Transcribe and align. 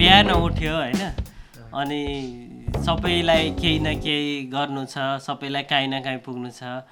बिहान 0.00 0.30
उठ्यो 0.32 0.74
होइन। 0.74 1.02
अनि 1.76 2.00
सबैलाई 2.84 3.50
केही 3.52 3.78
न 3.84 4.00
केही 4.00 4.48
गर्नु 4.48 4.84
छ 4.88 5.20
सबैलाई 5.20 5.62
काहीँ 5.68 5.88
न 5.92 6.00
काहीँ 6.00 6.20
पुग्नु 6.24 6.50
छ। 6.56 6.88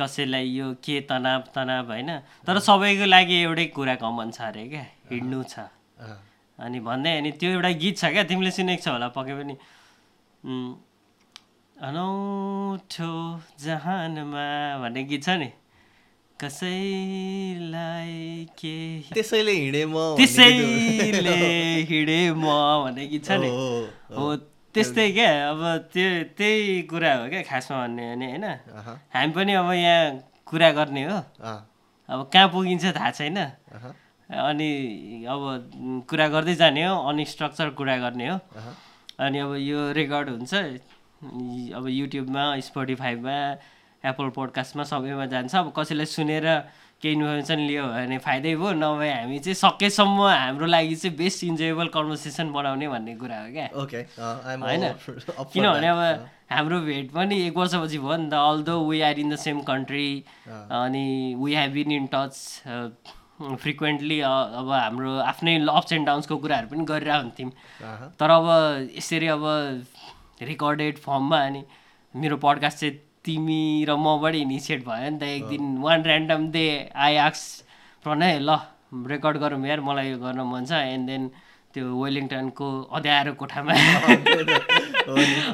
कसैलाई 0.00 0.48
यो 0.48 0.66
के 0.80 1.00
तनाव 1.04 1.40
तनाव 1.52 1.92
होइन। 1.92 2.10
तर 2.48 2.58
सबैको 2.64 3.04
लागि 3.04 3.36
एउटै 3.42 3.66
कुरा 3.76 3.94
कमन 4.00 4.30
छ 4.32 4.48
अरे 4.48 4.64
क्या 4.72 4.84
हिँड्नु 5.12 5.42
छ। 5.44 5.68
अनि 6.58 6.80
भन्दै 6.80 7.12
अनि 7.20 7.30
त्यो 7.36 7.50
एउटा 7.60 7.70
गीत 7.84 7.94
छ 8.00 8.04
क्या 8.16 8.24
तिमीले 8.32 8.50
सुनेको 8.56 8.80
छ 8.80 8.88
होला 8.96 9.08
पक्कै 9.12 9.34
पनि। 9.36 9.54
अनौठो 11.76 13.12
जहानमा 13.60 14.48
भन्ने 14.80 15.04
गीत 15.04 15.20
छ 15.20 15.36
नि? 15.36 15.52
कसैलाई 16.40 18.12
के 18.60 18.76
त्यसैले 19.16 19.52
हिँडेँ 19.52 19.84
म 19.88 20.20
त्यसैले 20.20 21.32
हिँडे 21.88 22.20
म 22.36 22.44
भन्ने 22.84 23.04
गीत 23.08 23.24
छ 23.24 23.40
नि। 23.40 23.48
हो, 24.12 24.24
त्यस्तै 24.74 25.06
क्या 25.16 25.30
अब 25.48 25.60
त्यो 25.96 26.08
त्यही 26.36 26.92
कुरा 26.92 27.12
हो 27.16 27.24
क्या 27.32 27.40
खासमा 27.48 27.76
भन्ने 27.88 28.04
भने 28.12 28.26
होइन? 28.28 28.44
हामी 29.16 29.32
पनि 29.32 29.52
अब 29.56 29.72
यहाँ 29.72 30.20
कुरा 30.44 30.70
गर्ने 30.76 31.02
हो। 31.08 31.16
अब 32.08 32.28
कहाँ 32.28 32.48
पुगिन्छ 32.52 32.84
थाहा 32.92 33.10
छैन। 33.16 33.38
अनि 34.28 34.70
अब 35.24 35.42
कुरा 36.04 36.26
गर्दै 36.28 36.54
जाने 36.60 36.84
हो 36.84 36.92
अनस्ट्रक्चर 37.16 37.68
कुरा 37.80 37.96
गर्ने 38.04 38.26
हो। 38.28 38.36
अनि 39.24 39.38
अब 39.40 39.56
यो 39.56 39.80
रेकर्ड 39.96 40.28
हुन्छ 40.36 40.52
अब 41.72 41.84
युट्युबमा 41.88 42.44
स्पोटिफाईमा 42.60 43.36
एप्पल 44.04 44.28
पोडकास्टमा 44.36 44.84
सबैमा 44.84 45.26
जान्छ। 45.26 45.54
अब 45.54 45.72
कसैलाई 45.76 46.06
सुनेर 46.06 46.46
केही 47.02 47.14
इन्फर्मेसन 47.14 47.58
लियो 47.68 47.84
भने 47.86 48.18
फाइदै 48.24 48.54
भयो 48.56 48.72
नभए 48.72 49.10
हामी 49.12 49.38
चाहिँ 49.38 49.54
सकेसम्म 49.56 50.20
हाम्रो 50.26 50.66
लागि 50.66 50.94
चाहिँ 50.96 51.16
बेस्ट 51.16 51.44
इन्जोएबल 51.44 51.88
कन्भर्सेसन 51.92 52.52
बनाउने 52.52 52.88
भन्ने 52.88 53.14
कुरा 53.16 53.36
हो 53.40 53.48
क्या। 53.52 53.66
I'm 54.48 54.62
होइन? 54.64 54.82
किनभने. 55.52 55.88
अब 55.88 56.00
हाम्रो 56.50 56.80
भेट 56.80 57.10
पनि 57.12 57.36
एक 57.46 57.56
वर्षपछि 57.56 57.98
भयो 57.98 58.16
नि 58.16 58.28
त। 58.30 58.34
Although 58.34 58.74
we 58.88 59.00
are 59.00 59.18
in 59.20 59.30
the 59.30 59.36
same 59.36 59.60
country 59.68 60.08
अनि 60.48 61.34
we 61.38 61.54
have 61.54 61.72
been 61.72 61.92
in 61.92 62.06
touch 62.14 62.34
frequently 63.36 64.20
अब 64.20 64.70
हाम्रो 64.72 65.16
आफ्नै 65.20 65.58
अप्स 65.68 65.92
एन्ड 65.92 66.06
डाउन्सको 66.06 66.36
कुराहरू 66.36 66.68
पनि 66.68 66.84
गरिरहेको 66.84 67.22
हुन्थ्यौँ 67.22 67.50
अहँ, 67.50 68.08
तर 68.16 68.30
अब 68.30 68.46
यसरी 68.96 69.26
अब 69.28 69.44
रेकर्डेड 70.42 70.98
फर्ममा 70.98 71.40
अनि 71.46 71.64
मेरो 72.14 72.36
पडकास्ट 72.40 72.78
चाहिँ 72.80 72.94
तिमी 73.26 73.84
र 73.88 73.96
मबाट 73.98 74.34
इनिसिएट 74.34 74.84
भयो 74.86 75.10
नि 75.10 75.18
त 75.18 75.22
एक 75.22 75.44
दिन 75.48 75.64
वान 75.82 75.98
ऱ्यान्डम 76.06 76.50
डे 76.54 76.66
आई 76.94 77.16
आक्स 77.26 77.42
प्रणय 78.04 78.38
ल 78.38 78.50
रेकर्ड 79.12 79.36
गरौँ 79.42 79.66
यार 79.66 79.80
मलाई 79.82 80.10
यो 80.10 80.18
गर्न 80.18 80.40
मन 80.46 80.64
छ। 80.64 80.72
एन्ड 80.94 81.06
देन 81.10 81.22
त्यो 81.74 81.84
वेलिङटनको 82.02 82.68
अँध्यारो 82.96 83.32
कोठामा। 83.40 83.72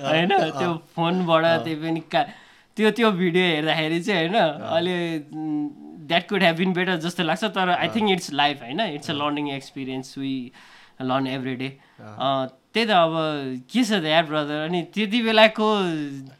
होइन 0.06 0.32
त्यो 0.58 0.70
फोनबाट 0.94 1.44
त्यही 1.64 1.76
पनि 1.82 2.00
का 2.12 2.22
त्यो 2.76 2.90
त्यो 2.96 3.10
भिडियो 3.12 3.44
हेर्दाखेरि 3.44 3.98
चाहिँ 4.02 4.28
होइन 4.28 4.36
अहिले 4.36 4.96
that 6.08 6.28
could 6.28 6.42
have 6.42 6.56
been 6.56 6.72
better 6.72 6.96
जस्तो 7.04 7.22
लाग्छ 7.24 7.44
तर 7.56 7.68
आई 7.74 7.88
थिङ्क 7.94 8.10
इट्स 8.10 8.32
लाइफ 8.32 8.62
होइन? 8.62 8.80
It's 8.96 9.10
a. 9.10 9.14
Learning 9.14 9.50
experience 9.50 10.18
we 10.18 10.34
learn 11.02 11.26
every 11.26 11.54
day 11.56 11.68
त्यही 12.72 12.86
त 12.88 12.90
अब 12.90 13.14
के 13.68 13.82
छ 13.84 14.00
त 14.00 14.04
यार 14.08 14.24
ब्रदर 14.32 14.58
अनि 14.66 14.80
त्यति 14.96 15.18
बेलाको 15.28 15.66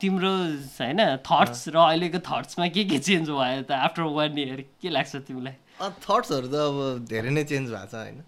तिम्रो 0.01 0.33
होइन 0.81 1.01
थट्स 1.29 1.69
र 1.69 1.77
अहिलेको 1.77 2.19
थट्समा 2.25 2.67
के 2.73 2.85
के 2.89 2.99
चेन्ज 2.99 3.29
भयो 3.29 3.63
त 3.69 3.77
आफ्टर 3.77 4.03
वान 4.17 4.39
इयर 4.39 4.61
के 4.81 4.89
लाग्छ 4.89 5.29
तिमीलाई? 5.29 5.57
थट्सहरू 5.81 6.49
त 6.49 6.57
अब 6.57 7.05
धेरै 7.05 7.31
नै 7.37 7.45
चेन्ज 7.45 7.69
भएको 7.69 7.87
छ 7.93 7.95
होइन? 8.01 8.19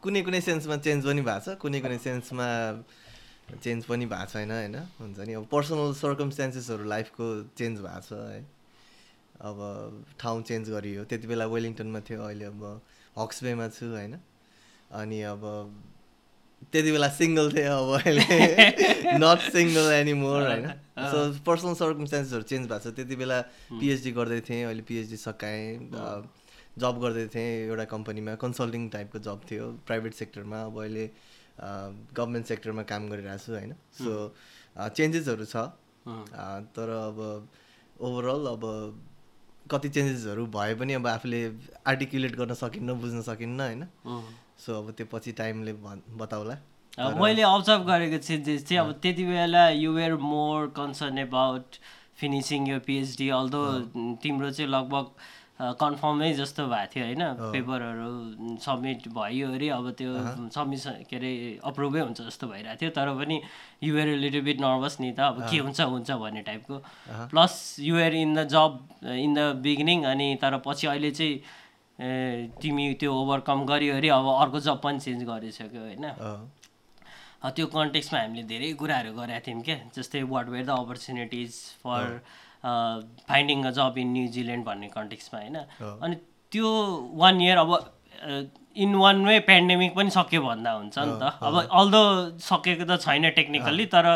कुनै 0.00 0.20
कुनै 0.24 0.40
सेन्समा 0.48 0.76
चेन्ज 0.80 1.00
पनि 1.04 1.22
भएको 1.28 1.44
छ 1.44 1.60
कुनै 1.60 1.80
कुनै 1.84 1.98
सेन्समा 2.08 2.48
चेन्ज 3.60 3.84
पनि 3.84 4.06
भएको 4.08 4.32
छैन 4.32 4.50
होइन? 4.50 4.76
हुन्छ 4.98 5.18
नि 5.28 5.32
अब 5.38 5.44
पर्सनल 5.52 5.92
सर्कमस्टान्सेसहरू 6.00 6.84
लाइफको 6.88 7.26
चेन्ज 7.52 7.84
भएको 7.84 8.00
छ 8.08 8.12
है? 8.32 8.42
अब 9.44 9.56
ठाउँ 10.20 10.42
चेन्ज 10.48 10.70
गरियो 10.72 11.04
त्यति 11.04 11.26
बेला 11.28 11.46
वेलिङटनमा 11.52 12.00
थियो 12.08 12.20
अहिले 12.22 12.44
अब 12.48 12.62
हक्सबेमा 13.18 13.68
छु 13.76 13.86
होइन? 13.92 14.14
अनि 15.00 15.20
अब 15.30 15.42
त्यति 16.66 16.90
बेला 16.90 17.08
सिङ्गल 17.10 17.52
थिएँ 17.52 17.66
अब 17.68 17.90
अहिले 17.94 19.18
नट 19.18 19.40
सिङ्गल 19.50 19.92
एनी 19.92 20.12
मोर 20.14 20.42
होइन 20.42 20.66
सो 21.06 21.20
पर्सनल 21.42 21.74
सर्कमस्टान्सेसहरू 21.76 22.42
चेन्ज 22.44 22.68
भएको 22.68 22.78
छ 22.80 22.94
त्यति 22.94 23.16
बेला 23.16 23.40
पिएचडी 23.72 24.10
गर्दै 24.12 24.40
थिएँ 24.42 24.64
अहिले 24.64 24.82
पिएचडी 24.84 25.16
सकाएँ 25.18 25.68
जब 26.76 27.00
गर्दै 27.00 27.26
थिएँ 27.28 27.50
एउटा 27.62 27.84
कम्पनीमा 27.90 28.34
कन्सल्टिङ 28.40 28.88
टाइपको 28.90 29.18
जब 29.20 29.40
थियो 29.46 29.70
प्राइभेट 29.86 30.14
सेक्टरमा 30.16 30.62
अब 30.64 30.78
अहिले 30.80 31.06
गभर्मेन्ट 31.58 32.46
सेक्टरमा 32.46 32.82
काम 32.84 33.08
गरिरहेको 33.08 33.44
छु 33.44 33.52
होइन 33.54 33.74
सो 33.94 34.14
चेन्जेसहरू 34.90 35.44
छ 35.46 35.66
तर 36.72 36.88
अब 36.92 37.20
ओभरअल 38.02 38.46
अब 38.48 38.64
कति 39.66 39.88
चेन्जेसहरू 39.90 40.46
भए 40.52 40.74
पनि 40.74 40.92
अब 40.94 41.06
आफूले 41.08 41.42
आर्टिकुलेट 41.86 42.36
गर्न 42.36 42.54
सकिन्न 42.56 42.94
बुझ्न 43.00 43.22
सकिन्न 43.24 43.60
होइन 43.60 43.86
सो 44.58 44.78
अब 44.78 44.90
त्यो 44.96 45.06
पछि 45.12 45.32
टाइमले 45.40 45.72
भन् 45.82 46.00
बताउला। 46.18 46.56
मैले 47.20 47.42
अब्जर्भ 47.42 47.82
गरेको 47.86 48.18
चेन्जेस 48.22 48.66
चाहिँ 48.68 48.80
अब 48.80 48.92
त्यति 49.02 49.24
बेला 49.26 49.68
you're 49.82 50.14
more 50.22 50.66
concerned 50.76 51.18
about 51.18 51.78
finishing 52.18 52.68
यो 52.68 52.78
पिएचडी 52.86 53.28
अल्दो 53.34 53.60
तिम्रो 54.22 54.50
चाहिँ 54.50 54.70
लगभग 54.70 55.06
कन्फर्मै 55.54 56.32
जस्तो 56.34 56.66
भएको 56.66 56.90
थियो 56.94 57.04
होइन। 57.04 57.22
पेपरहरू 57.54 58.58
सब्मिट 58.62 59.06
भयो 59.10 59.50
अरे 59.54 59.68
अब 59.70 59.90
त्यो 59.98 60.10
सब्मिसन 60.50 61.02
के 61.10 61.16
अरे 61.16 61.32
अप्रुभै 61.62 62.00
हुन्छ 62.00 62.20
जस्तो 62.20 62.46
भइरहेको 62.46 62.80
थियो। 62.80 62.90
तर 62.90 63.08
पनि 63.18 63.40
युआर 63.82 64.08
लिटल 64.18 64.40
बिट 64.46 64.60
नर्भस 64.60 64.96
नि 65.00 65.10
त। 65.14 65.20
अब 65.20 65.46
के 65.50 65.58
हुन्छ 65.58 65.80
हुन्छ 65.80 66.10
भन्ने 66.10 66.42
टाइपको 66.42 66.78
plus 67.30 67.54
you're 67.80 68.14
in 68.14 68.34
the 68.34 68.46
job 68.50 68.70
in 69.14 69.34
the 69.34 69.40
beginning 69.62 70.04
अनि 70.10 70.28
तर 70.42 70.58
पछि 70.66 70.86
अहिले 70.86 71.10
चाहिँ 71.10 71.38
ए, 71.98 72.50
तिमी 72.62 72.84
त्यो 73.00 73.10
ओभरकम 73.14 73.64
गरियो 73.66 73.96
अरे 73.96 74.08
अब 74.10 74.26
अर्को 74.34 74.60
जब 74.60 74.80
पनि 74.82 74.98
चेन्ज 75.00 75.22
गरिसक्यो 75.24 75.80
होइन? 75.80 76.06
त्यो 77.54 77.66
कन्टेक्समा 77.70 78.18
हामीले 78.20 78.42
धेरै 78.50 78.72
कुराहरू 78.80 79.12
गरेका 79.14 79.40
थियौँ 79.46 79.62
क्या 79.62 79.76
जस्तै 79.96 80.22
what 80.32 80.48
were 80.48 80.64
the 80.66 80.70
opportunities 80.84 81.52
for 81.84 82.02
finding 83.28 83.64
uh 83.64 83.70
job 83.78 83.98
in 83.98 84.08
New Zealand 84.12 84.64
भन्ने 84.64 84.88
कन्टेक्समा 84.96 85.40
होइन? 85.40 85.56
अनि 86.02 86.16
त्यो 86.52 86.68
वान 87.22 87.40
इयर 87.40 87.58
अब 87.58 87.70
इन 88.84 88.94
वान 88.94 89.24
वे 89.26 89.38
पेन्डेमिक 89.46 89.94
पनि 89.94 90.10
सक्यो 90.10 90.40
भन्दा 90.42 90.70
हुन्छ 90.72 90.98
नि 90.98 91.14
त। 91.20 91.22
अब 91.42 91.54
अल्दो 91.80 92.02
सकेको 92.42 92.84
त 92.84 92.98
छैन 93.04 93.30
टेक्निकल्ली 93.38 93.86
तर 93.94 94.06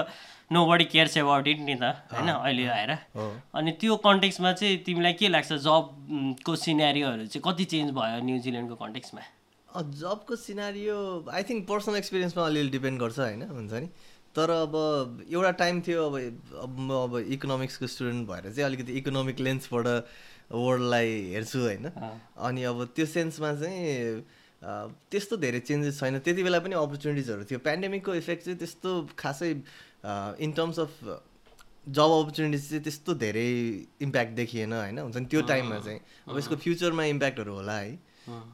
no 0.50 0.64
body 0.66 0.84
cares 0.92 1.16
about 1.16 1.48
it 1.48 1.60
नि 1.60 1.74
त 1.76 1.94
होइन 2.12 2.28
अहिले 2.28 2.66
आएर। 2.74 2.92
हो 3.16 3.24
अनि 3.54 3.72
त्यो 3.80 3.96
कन्टेक्समा 4.04 4.52
चाहिँ 4.52 4.76
तिमीलाई 4.84 5.12
के 5.20 5.28
लाग्छ 5.28 5.52
जबको 5.64 6.56
सिनेरियोहरू 6.66 7.26
चाहिँ 7.26 7.42
कति 7.46 7.64
चेन्ज 7.72 7.90
भयो 7.98 8.22
न्युजिल्यान्डको 8.24 8.76
कन्टेक्समा 8.84 9.22
जबको 9.98 10.36
सिनारियो 10.36 10.96
आई 11.30 11.42
थिङ्क 11.48 11.66
पर्सनल 11.68 11.96
एक्सपिरियन्समा 11.96 12.46
अलिअलि 12.46 12.70
डिपेन्ड 12.70 13.00
गर्छ 13.00 13.18
होइन 13.18 13.42
हुन्छ 13.50 13.72
नि। 13.72 13.88
तर 14.36 14.50
अब 14.50 14.74
एउटा 15.28 15.50
टाइम 15.60 15.80
थियो 15.82 16.06
अब 16.06 16.14
अब 16.62 16.78
म 16.78 16.90
अब 17.02 17.16
इकोनोमिक्सको 17.36 17.86
स्टुडेन्ट 17.86 18.28
भएर 18.28 18.50
चाहिँ 18.50 18.64
अलिकति 18.64 18.92
इकोनोमिक 18.98 19.40
लेन्सबाट 19.40 19.86
वर्ल्डलाई 20.52 21.08
हेर्छु 21.34 21.58
होइन। 21.60 21.86
अनि 22.48 22.62
अब 22.72 22.84
त्यो 22.96 23.06
सेन्समा 23.06 23.52
चाहिँ 23.60 24.24
त्यस्तो 25.10 25.36
धेरै 25.36 25.60
चेन्जेस 25.60 26.00
छैन। 26.00 26.18
त्यति 26.18 26.42
बेला 26.42 26.58
पनि 26.58 26.74
अपर्च्युनिटिजहरू 26.74 27.44
थियो। 27.50 27.58
पेन्डेमिकको 27.62 28.14
इफेक्ट 28.14 28.44
चाहिँ 28.44 28.58
त्यस्तो 28.58 28.90
खासै 29.18 29.52
in 30.04 30.52
terms 30.52 30.78
of 30.78 30.92
job 31.88 32.10
opportunities 32.12 32.68
चाहिँ 32.68 32.82
त्यस्तो 32.84 33.14
धेरै 33.14 33.48
इम्प्याक्ट 34.02 34.32
देखिएन 34.34 34.72
होइन? 34.72 34.98
हुन्छ 34.98 35.16
नि 35.16 35.26
त्यो 35.26 35.40
टाइममा 35.48 35.78
चाहिँ। 35.78 36.00
अब 36.28 36.38
यसको 36.38 36.56
फ्युचरमा 36.56 37.04
इम्प्याक्टहरू 37.14 37.54
होला 37.54 37.76
है। 37.78 37.96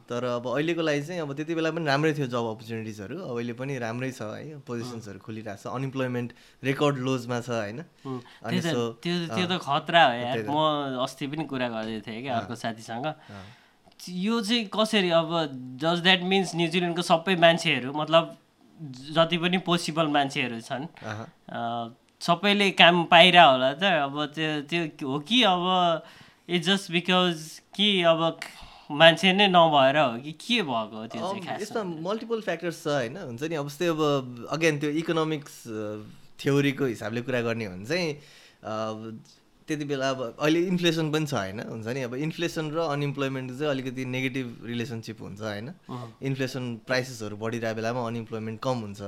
तर 0.09 0.23
अब 0.23 0.47
अहिलेको 0.47 0.81
लागि 0.81 1.01
चाहिँ 1.03 1.21
अब 1.21 1.33
त्यति 1.35 1.55
बेला 1.55 1.71
पनि 1.75 1.85
राम्रै 1.85 2.13
थियो 2.15 2.27
जब 2.31 2.45
अपर्च्युनिटिजहरू 2.47 3.17
अब 3.19 3.35
अहिले 3.35 3.53
पनि 3.59 3.77
राम्रै 3.77 4.11
छ 4.11 4.21
है 4.23 4.59
पोजिसन्सहरू 4.63 5.19
खुलिरहेको 5.19 5.61
छ। 5.61 5.67
अनइम्प्लोइमेन्ट 5.67 6.29
रेकर्ड 6.63 6.95
लोजमा 7.03 7.39
छ 7.41 7.49
होइन? 7.49 7.83
त्यो 7.99 8.93
त्यो 9.03 9.45
त 9.51 9.59
खतरा 9.59 10.03
हो 10.07 10.47
म 10.47 11.03
अस्ति 11.03 11.27
पनि 11.27 11.43
कुरा 11.43 11.67
गर्दै 11.75 11.99
थिएँ 12.07 12.21
क्या 12.23 12.37
अर्को 12.39 12.55
साथीसँग। 12.55 13.05
यो 14.07 14.35
चाहिँ 14.41 14.63
कसरी 14.71 15.09
अब 15.11 15.29
जस्ट 15.83 16.03
द्याट 16.03 16.21
मिन्स 16.23 16.55
न्युजिल्यान्डको 16.55 17.03
सबै 17.11 17.35
मान्छेहरू 17.35 17.91
मतलब 17.91 18.23
जति 19.15 19.37
पनि 19.37 19.57
पोसिबल 19.63 20.07
मान्छेहरू 20.11 20.59
छन्। 20.61 20.85
सबैले 22.21 22.69
काम 22.79 23.03
पाइरह 23.11 23.43
होला 23.43 23.71
त। 23.73 23.83
अब 23.83 24.15
त्यो 24.35 24.83
त्यो 24.95 25.07
हो 25.07 25.19
कि 25.23 25.41
अब 25.43 25.63
इट्स 26.49 26.65
जस्ट 26.67 26.91
बिकज 26.91 27.37
कि 27.75 27.87
अब 28.03 28.39
मान्छे 28.91 29.33
नै 29.33 29.47
नभएर 29.49 29.97
हो 29.97 30.17
कि 30.21 30.31
के 30.31 30.61
भएको 30.61 30.95
हो 30.97 31.05
त्यो 31.07 31.21
चाहिँ 31.21 31.61
यसमा 31.61 31.83
मल्टिपल 32.05 32.41
फ्याक्टर्स 32.41 32.83
छ 32.83 32.87
होइन 32.87 33.17
हुन्छ 33.17 33.43
नि। 33.43 33.55
अब 33.55 33.67
जस्तै 33.67 33.87
अब 33.87 34.01
अगेन 34.51 34.79
त्यो 34.79 34.89
इकोनोमिक्स 35.01 35.53
थ्योरीको 36.39 36.85
हिसाबले 36.85 37.21
कुरा 37.25 37.41
गर्ने 37.41 37.65
हो 37.65 37.71
भने 37.73 37.85
चाहिँ 37.85 38.09
त्यति 39.67 39.85
बेला 39.85 40.09
अब 40.09 40.19
अहिले 40.39 40.59
इन्फ्लेसन 40.71 41.11
पनि 41.11 41.25
छ 41.25 41.33
होइन? 41.33 41.59
हुन्छ 41.69 41.87
नि? 41.87 42.01
अब 42.07 42.13
इन्फ्लेसन 42.15 42.65
र 42.71 42.77
अनइम्प्लोइमेन्ट 42.95 43.51
चाहिँ 43.51 43.71
अलिकति 43.71 44.05
नेगेटिभ 44.05 44.47
रिलेसनसिप 44.65 45.21
हुन्छ 45.21 45.41
होइन? 45.41 45.71
इन्फ्लेसन 46.21 46.63
प्राइसेसहरू 46.85 47.35
बढिरहेको 47.37 47.75
बेलामा 47.75 48.05
अनइम्प्लोइमेन्ट 48.07 48.61
कम 48.61 48.77
हुन्छ। 48.85 49.01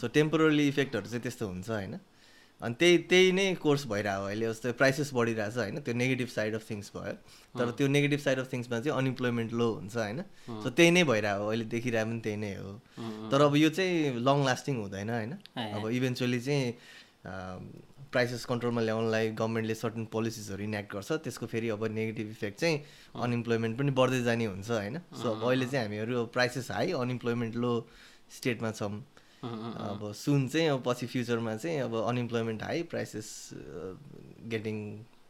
सो 0.00 0.08
टेम्पोरली 0.08 0.68
इफेक्टहरू 0.68 1.06
चाहिँ 1.08 1.22
त्यस्तो 1.22 1.46
हुन्छ 1.48 1.70
होइन? 1.70 1.98
अनि 2.60 2.74
त्यही 2.80 2.98
त्यही 3.08 3.32
नै 3.36 3.54
कोर्स 3.60 3.86
भइरहेको 3.86 4.24
अहिले। 4.26 4.46
जस्तै 4.48 4.72
प्राइसेस 4.80 5.10
बढिरहेको 5.12 5.52
छ 5.52 5.58
होइन? 5.60 5.80
त्यो 5.84 5.94
नेगेटिभ 5.94 6.28
साइड 6.28 6.54
अफ 6.56 6.62
थिङ्स 6.70 6.92
भयो। 6.96 7.12
तर 7.56 7.70
त्यो 7.76 7.86
नेगेटिभ 7.88 8.20
साइड 8.20 8.38
अफ 8.38 8.52
थिङ्समा 8.52 8.80
चाहिँ 8.80 8.96
अनइम्प्लोइमेन्ट 8.96 9.52
लो 9.52 9.68
हुन्छ 9.72 9.96
होइन? 9.96 10.20
सो 10.64 10.70
त्यही 10.72 10.90
नै 10.90 11.04
भइरहेको 11.04 11.46
अहिले 11.48 11.64
देखिरहेको 11.72 12.10
पनि 12.10 12.20
त्यही 12.24 12.36
नै 12.36 12.52
हो। 12.56 12.72
तर 13.32 13.40
अब 13.48 13.56
यो 13.56 13.68
चाहिँ 13.76 14.24
लङ 14.24 14.44
लास्टिङ 14.44 14.76
हुँदैन 14.76 15.10
होइन? 15.10 15.32
अब 15.56 15.88
इभेन्चुली 15.88 16.40
चाहिँ 16.40 16.64
प्राइसेस 17.26 18.44
कन्ट्रोलमा 18.44 18.80
ल्याउनलाई 18.80 19.30
गभर्मेन्टले 19.30 19.74
सर्टन 19.74 20.04
पोलिसिसहरू 20.12 20.62
इनेक्ट 20.64 20.92
गर्छ 20.92 21.12
त्यसको 21.24 21.46
फेरि 21.46 21.68
अब 21.68 21.84
नेगेटिभ 21.92 22.30
इफेक्ट 22.30 22.60
चाहिँ 22.60 22.82
अनइम्प्लोइमेन्ट 23.22 23.78
पनि 23.78 23.90
बढ्दै 23.90 24.22
जाने 24.22 24.44
हुन्छ 24.46 24.70
होइन? 24.70 24.98
सो 25.22 25.30
अब 25.30 25.48
अहिले 25.48 25.66
चाहिँ 25.66 25.84
हामीहरू 25.86 26.24
प्राइसेस 26.36 26.70
हाई 26.70 26.92
अनइम्प्लोइमेन्ट 26.92 27.56
लो 27.56 27.72
स्टेटमा 28.36 28.70
छौँ। 28.70 28.92
अब 29.42 30.12
सुन 30.16 30.46
चाहिँ 30.48 30.68
अब 30.68 30.82
पछि 30.86 31.06
फ्युचरमा 31.06 31.56
चाहिँ 31.56 31.80
अब 31.80 31.94
अनइम्प्लोइमेन्ट 32.04 32.62
हाई 32.62 32.82
प्राइसेस 32.92 33.28
गेटिङ 34.54 34.76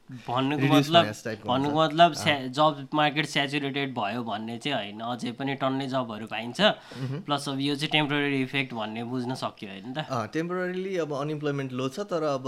भन्नुको 0.07 0.67
मतलब 0.71 1.05
भन्नुको 1.47 1.83
मतलब 1.83 2.13
जब 2.55 2.89
मार्केट 2.95 3.27
सेचुरेटेड 3.27 3.95
भयो 3.95 4.23
भन्ने 4.25 4.59
चाहिँ 4.59 4.77
होइन। 4.77 5.01
अझै 5.03 5.33
पनि 5.35 5.55
टन्नै 5.59 5.87
जबहरू 5.89 6.27
पाइन्छ। 6.27 6.61
प्लस 7.27 7.49
अब 7.49 7.61
यो 7.61 7.75
चाहिँ 7.75 7.91
टेम्पोररी 7.93 8.43
इफेक्ट 8.43 8.75
भन्ने 8.75 9.05
बुझ्न 9.05 9.35
सक्यो 9.35 9.71
होइन 9.71 9.93
त। 9.93 10.31
टेम्पोररीली 10.33 10.97
अब 11.03 11.13
अनइम्प्लोइमेन्ट 11.15 11.73
लो 11.73 11.89
छ 11.89 12.07
तर 12.07 12.23
अब 12.23 12.47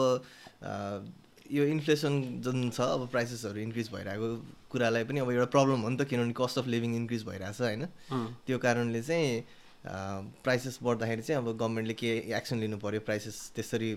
यो 1.51 1.65
इन्फ्लेसन 1.67 2.13
जुन 2.45 2.71
छ 2.71 2.81
अब 2.95 3.09
प्राइसेसहरू 3.11 3.59
इन्क्रिज 3.61 3.91
भइरहेको 3.93 4.29
कुरालाई 4.71 5.05
पनि 5.05 5.21
अब 5.21 5.31
एउटा 5.31 5.49
प्रब्लम 5.51 5.81
हो 5.83 5.89
नि 5.89 5.97
त 5.97 6.07
किनभने 6.07 6.35
कस्ट 6.37 6.59
अफ 6.59 6.67
लिभिङ 6.69 6.95
इन्क्रिज 6.97 7.25
भइरहेछ 7.27 7.61
होइन। 7.61 7.85
त्यो 8.47 8.59
कारणले 8.61 9.03
चाहिँ 9.03 9.43
प्राइसेस 10.45 10.79
बढ्दाखेरि 10.83 11.23
चाहिँ 11.23 11.43
अब 11.43 11.57
गभर्मेन्टले 11.57 11.95
के 11.95 12.11
एक्सन 12.37 12.59
लिनु 12.61 12.79
पऱ्यो 12.79 13.01
प्राइसेस 13.03 13.37
त्यसरी 13.57 13.93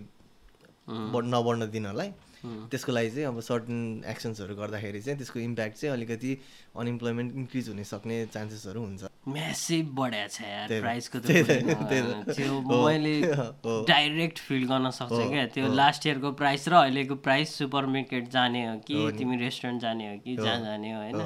बढ 0.88 1.24
नबढ्न 1.30 1.70
दिनलाई। 1.72 2.10
त्यसको 2.44 2.92
लागि 2.92 3.10
चाहिँ 3.10 3.28
अब 3.28 3.40
सर्टन 3.40 4.04
एक्सन्सहरू 4.10 4.56
गर्दाखेरि 4.56 5.02
चाहिँ 5.02 5.18
त्यसको 5.18 5.40
इम्प्याक्ट 5.40 5.78
चाहिँ 5.78 5.94
अलिकति 5.96 6.32
अनइम्प्लोइमेन्ट 6.78 7.36
इन्क्रिज 7.36 7.70
हुने 7.70 7.84
सक्ने 7.84 8.26
चान्सेसहरू 8.34 8.82
हुन्छ। 8.82 9.04
म्यासिभ 9.28 9.86
बढाएको 9.96 10.30
छ 10.34 10.82
प्राइसको 10.82 11.20
त्यो 11.20 12.60
मैले 12.66 13.16
डाइरेक्ट 13.92 14.38
फिल 14.40 14.64
गर्न 14.68 14.90
सक्छु 14.90 15.24
क्या। 15.30 15.46
त्यो 15.54 15.74
लास्ट 15.74 16.08
इयरको 16.08 16.32
प्राइस 16.42 16.68
र 16.68 16.74
अहिलेको 16.76 17.16
प्राइस 17.28 17.56
सुपर 17.58 17.86
मार्केट 17.96 18.30
जाने 18.30 18.66
हो 18.68 18.78
कि 18.88 18.96
तिमी 19.18 19.38
रेस्टुरेन्ट 19.38 19.82
जाने 19.82 20.10
हो 20.10 20.18
कि 20.26 20.36
जहाँ 20.36 20.60
जाने 20.62 20.92
हो 20.92 20.98
होइन। 21.02 21.22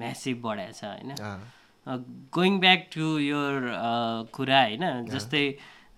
म्यासिभ 0.00 0.36
बढाएको 0.42 0.72
छ 0.72 0.84
होइन। 0.84 1.10
गोइङ 2.34 2.58
ब्याक 2.60 2.88
टु 2.94 3.18
यर 3.18 3.56
कुरा 4.32 4.60
होइन 4.62 5.06
जस्तै 5.10 5.44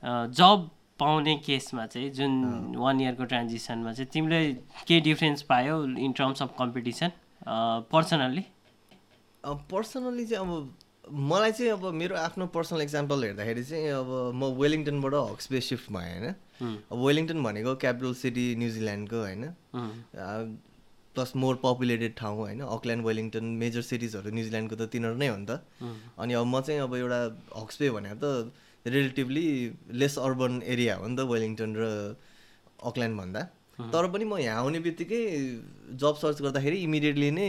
जब 0.03 0.71
पाउने 0.99 1.35
केसमा 1.47 1.87
चाहिँ 1.87 2.11
जुन 2.19 2.33
वान 2.77 3.01
इयरको 3.01 3.25
ट्रान्जिसनमा 3.33 3.93
चाहिँ 3.93 4.11
तिमीले 4.13 4.41
के 4.89 5.01
डिफ्रेन्स 5.01 5.43
पायो 5.51 5.83
in 5.99 6.13
terms 6.13 6.43
of 6.43 6.55
competition 6.59 7.11
personally 7.93 8.45
personally 9.45 10.27
चाहिँ 10.27 10.47
अब 10.47 10.51
मलाई 11.31 11.53
चाहिँ 11.53 11.73
अब 11.73 11.85
मेरो 11.95 12.17
आफ्नो 12.17 12.47
पर्सनल 12.55 12.83
इक्जाम्पल 12.83 13.25
हेर्दाखेरि 13.25 13.65
चाहिँ 13.65 13.89
अब 13.91 14.11
म 14.35 14.51
वेलिङटनबाट 14.61 15.15
हक्सबे 15.15 15.61
सिफ्ट 15.61 15.93
भएँ 15.93 16.13
होइन? 16.13 16.35
अब 16.93 16.99
वेलिङटन 17.07 17.43
भनेको 17.43 17.75
क्यापिटल 17.85 18.13
सिटी 18.23 18.45
न्युजिल्यान्डको 18.57 19.19
होइन? 19.21 19.45
प्लस 21.15 21.33
मोर 21.37 21.55
पपुलेटेड 21.63 22.15
ठाउँ 22.17 22.39
होइन? 22.39 22.61
अकल्यान्ड 22.77 23.05
वेलिङटन 23.07 23.45
मेजर 23.63 23.83
सिटिजहरू 23.83 24.31
न्युजिल्यान्डको 24.31 24.77
त 24.77 24.89
तिनीहरू 24.95 25.17
नै 25.19 25.29
हो 25.29 25.37
नि 25.37 25.47
त। 25.47 25.59
अनि 26.19 26.35
अब 26.35 26.47
म 26.47 26.61
चाहिँ 26.61 26.81
अब 26.81 26.95
एउटा 26.97 27.21
हक्सबे 27.59 27.91
भनेर 27.91 28.17
त 28.23 28.25
रिलेटिभली 28.87 29.47
लेस 29.95 30.19
अर्बन 30.19 30.63
एरिया 30.67 30.95
हो 30.97 31.07
नि 31.09 31.17
त 31.17 31.21
वेलिङटन 31.31 31.71
र 31.77 31.85
अकल्यान्ड 32.83 33.17
भन्दा। 33.19 33.43
तर 33.79 34.07
पनि 34.13 34.25
म 34.25 34.39
यहाँ 34.39 34.59
आउने 34.63 34.81
बित्तिकै 34.81 35.23
जब 35.97 36.15
सर्च 36.17 36.43
गर्दाखेरि 36.43 36.77
इमिडिएटली 36.83 37.31
नै 37.31 37.49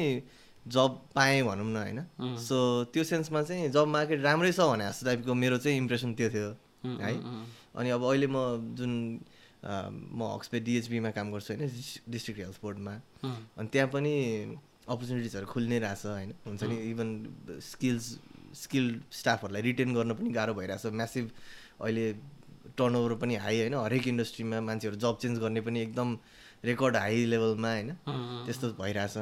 जब 0.65 0.91
पाएँ 1.15 1.41
भनौँ 1.43 1.67
न 1.67 1.75
होइन। 1.75 1.99
सो 2.39 2.57
त्यो 2.93 3.03
सेन्समा 3.03 3.41
चाहिँ 3.43 3.69
जब 3.69 3.87
मार्केट 3.87 4.21
राम्रै 4.21 4.51
छ 4.51 4.59
भने 4.71 4.85
जस्तो 4.87 5.05
टाइपको 5.05 5.33
मेरो 5.33 5.57
चाहिँ 5.57 5.77
इम्प्रेसन 5.77 6.13
त्यो 6.15 6.29
थियो 6.29 6.49
है। 7.01 7.13
अनि 7.75 7.89
अब 7.89 8.03
अहिले 8.03 8.27
म 8.27 8.37
जुन 8.77 8.91
म 9.63 10.19
हक्सपे 10.35 10.59
डिएचबीमा 10.59 11.11
काम 11.11 11.31
गर्छु 11.31 11.53
होइन 11.53 11.67
डिस्ट्रिक्ट 12.09 12.39
हेल्थ 12.41 12.57
बोर्डमा 12.61 12.93
अनि 13.23 13.67
त्यहाँ 13.73 13.89
पनि 13.91 14.13
अपर्च्युनिटिजहरू 14.87 15.45
खुल्नै 15.47 15.79
रहेछ 15.79 16.05
होइन। 16.05 16.31
हुन्छ 16.45 16.63
नि 16.63 16.77
इभन 16.91 17.09
स्किल्स 17.63 18.05
स्किल 18.53 19.01
स्टाफहरूलाई 19.11 19.61
रिटेन 19.61 19.93
गर्न 19.93 20.13
पनि 20.13 20.29
गाह्रो 20.29 20.53
भइरहेछ 20.53 20.85
म्यासिभ 20.93 21.31
अहिले 21.81 22.11
टर्नओभर 22.77 23.13
पनि 23.15 23.35
हाई 23.35 23.59
होइन। 23.59 23.73
हरेक 23.73 24.07
इन्डस्ट्रीमा 24.07 24.61
मान्छेहरू 24.61 24.97
जब 24.97 25.17
चेन्ज 25.17 25.39
गर्ने 25.39 25.61
पनि 25.61 25.81
एकदम 25.81 26.17
रेकर्ड 26.65 26.95
हाई 26.95 27.25
लेभलमा 27.25 27.71
होइन। 27.71 27.91
त्यस्तो 28.45 28.69
भइरहेछ। 28.79 29.17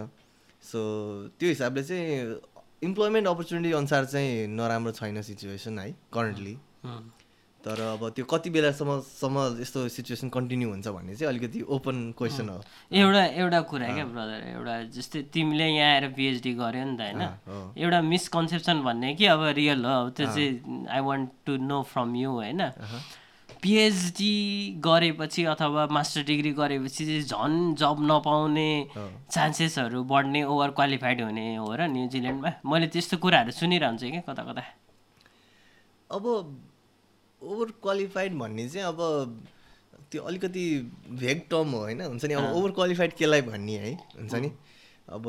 सो 0.64 0.80
त्यो 1.40 1.50
हिसाबले 1.50 1.84
चाहिँ 1.84 2.40
इम्प्लोइमेन्ट 2.84 3.28
अपर्च्युनिटी 3.28 3.72
अनुसार 3.74 4.06
चाहिँ 4.06 4.48
नराम्रो 4.48 4.92
छैन 4.92 5.22
सिचुएसन 5.22 5.80
है 5.80 5.92
करेन्टली 6.14 6.58
तर 7.62 7.80
अब 7.94 8.02
त्यो 8.18 8.26
कति 8.26 8.50
बेलासम्मसम्म 8.50 9.62
यस्तो 9.62 9.80
सिचुएसन 9.94 10.30
कन्टिन्यू 10.34 10.70
हुन्छ 10.70 10.88
भन्ने 10.88 11.16
चाहिँ 11.16 11.30
अलिकति 11.30 11.62
ओपन 11.70 11.98
क्वेसन 12.18 12.50
हो। 12.50 12.58
एउटा 12.90 13.24
एउटा 13.38 13.60
कुरा 13.70 13.88
क्या 13.94 14.06
ब्रदर 14.10 14.42
एउटा 14.58 14.76
जस्तै 14.98 15.22
तिमीले 15.30 15.68
यहाँ 15.70 15.94
आएर 15.94 16.08
पिएचडी 16.18 16.54
गर्यो 16.58 16.86
नि 16.90 16.98
त 16.98 17.02
होइन? 17.06 17.22
एउटा 17.78 18.02
मिसकन्सेप्सन 18.02 18.82
भन्ने 18.82 19.14
कि 19.14 19.26
अब 19.30 19.44
रियल 19.62 19.86
हो? 19.86 19.94
अब 19.94 20.10
त्यो 20.18 20.26
चाहिँ 20.26 20.86
I 20.90 21.02
want 21.06 21.30
to 21.46 21.58
know 21.62 21.82
from 21.86 22.16
you 22.16 22.30
होइन? 22.32 22.62
पिएचडी 23.62 24.34
गरेपछि 24.82 25.44
अथवा 25.54 25.86
मास्टर 25.94 26.22
डिग्री 26.26 26.52
गरेपछि 26.58 27.06
चाहिँ 27.06 27.22
झन् 27.30 27.76
जब 27.78 27.98
नपाउने 28.10 28.70
चान्सेसहरू 29.30 30.04
बढ्ने 30.10 30.44
ओभर 30.50 30.70
क्वालिफाइड 30.74 31.22
हुने 31.22 31.46
हो 31.56 31.70
र 31.70 31.86
न्युजिल्यान्डमा 31.94 32.52
मैले 32.66 32.88
त्यस्तो 32.90 33.18
कुराहरू 33.22 33.52
सुनिरहन्छु 33.54 34.10
क्या 34.10 34.26
कता 34.26 34.44
कता। 34.50 34.64
अब 36.10 36.26
ओभर 37.42 37.72
क्वालिफाइड 37.82 38.38
भन्ने 38.40 38.68
चाहिँ 38.70 38.88
अब 38.88 39.00
त्यो 40.12 40.22
अलिकति 40.24 40.64
भेग 41.10 41.42
टर्म 41.50 41.70
हो 41.72 41.80
होइन? 41.80 42.02
हुन्छ 42.02 42.26
नि? 42.26 42.34
अब 42.34 42.56
ओभर 42.56 42.72
क्वालिफाइड 42.72 43.14
केलाई 43.18 43.42
भन्ने 43.42 43.78
है? 43.78 43.94
हुन्छ 44.18 44.34
नि? 44.36 44.52
अब 45.10 45.24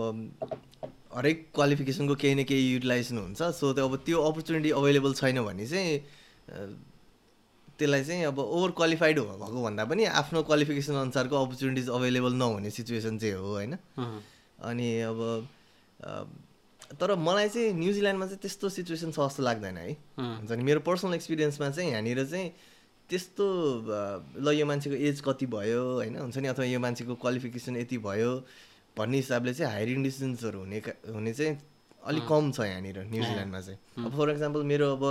हरेक 1.14 1.46
क्वालिफिकेसनको 1.54 2.14
केही 2.14 2.34
न 2.34 2.44
केही 2.44 2.72
युटिलाइजेसन 2.72 3.18
हुन्छ। 3.18 3.42
सो 3.42 3.72
त्यो 3.72 3.88
अब 3.88 3.96
त्यो 4.06 4.22
अपर्च्युनिटी 4.22 4.70
अभाइलेबल 4.70 5.12
छैन 5.14 5.42
भने 5.44 5.66
चाहिँ 5.66 5.98
त्यसलाई 7.78 8.04
चाहिँ 8.04 8.24
अब 8.26 8.38
ओभर 8.38 8.70
क्वालिफाइड 8.76 9.18
भएको 9.20 9.62
भन्दा 9.62 9.84
पनि 9.84 10.04
आफ्नो 10.20 10.42
क्वालिफिकेसन 10.42 10.94
अनुसारको 10.94 11.44
अपर्च्युनिटिज 11.44 11.88
अभाइलेबल 11.88 12.32
नहुने 12.34 12.70
सिचुएसन 12.70 13.18
चाहिँ 13.18 13.34
हो 13.34 13.52
होइन? 13.52 13.76
अनि 14.62 14.88
अब 15.02 15.18
तर 17.00 17.14
मलाई 17.16 17.48
चाहिँ 17.48 17.72
न्युजिल्यान्डमा 17.74 18.26
चाहिँ 18.26 18.40
त्यस्तो 18.42 18.68
सिचुएसन 18.68 19.10
छ 19.12 19.20
जस्तो 19.20 19.42
लाग्दैन 19.42 19.76
है। 19.76 19.90
हुन्छ 20.18 20.52
नि 20.52 20.62
मेरो 20.62 20.80
पर्सनल 20.80 21.14
एक्सपिरियन्समा 21.14 21.70
चाहिँ 21.70 21.90
यहाँनिर 21.90 22.24
चाहिँ 22.24 22.48
त्यस्तो 23.10 23.46
ल 24.40 24.46
यो 24.56 24.66
मान्छेको 24.66 24.96
एज 24.96 25.20
कति 25.20 25.46
भयो 25.46 25.82
होइन? 26.00 26.16
हुन्छ 26.16 26.36
नि 26.38 26.48
अथवा 26.48 26.64
यो 26.64 26.80
मान्छेको 26.80 27.14
क्वालिफिकेसन 27.16 27.76
यति 27.76 27.98
भयो 27.98 28.32
भन्ने 28.96 29.16
हिसाबले 29.16 29.52
चाहिँ 29.54 29.72
हायरिङ 29.72 30.02
डिसिजन्सहरू 30.02 30.58
हुने 30.58 30.78
हुने 31.08 31.32
चाहिँ 31.32 31.58
अलिक 32.02 32.24
कम 32.28 32.50
छ 32.52 32.60
यहाँनिर 32.66 32.98
न्युजिल्यान्डमा 33.08 33.60
चाहिँ। 33.60 33.78
अब 34.04 34.10
फर 34.16 34.30
इक्जाम्पल 34.30 34.62
मेरो 34.62 34.86
अब 34.96 35.04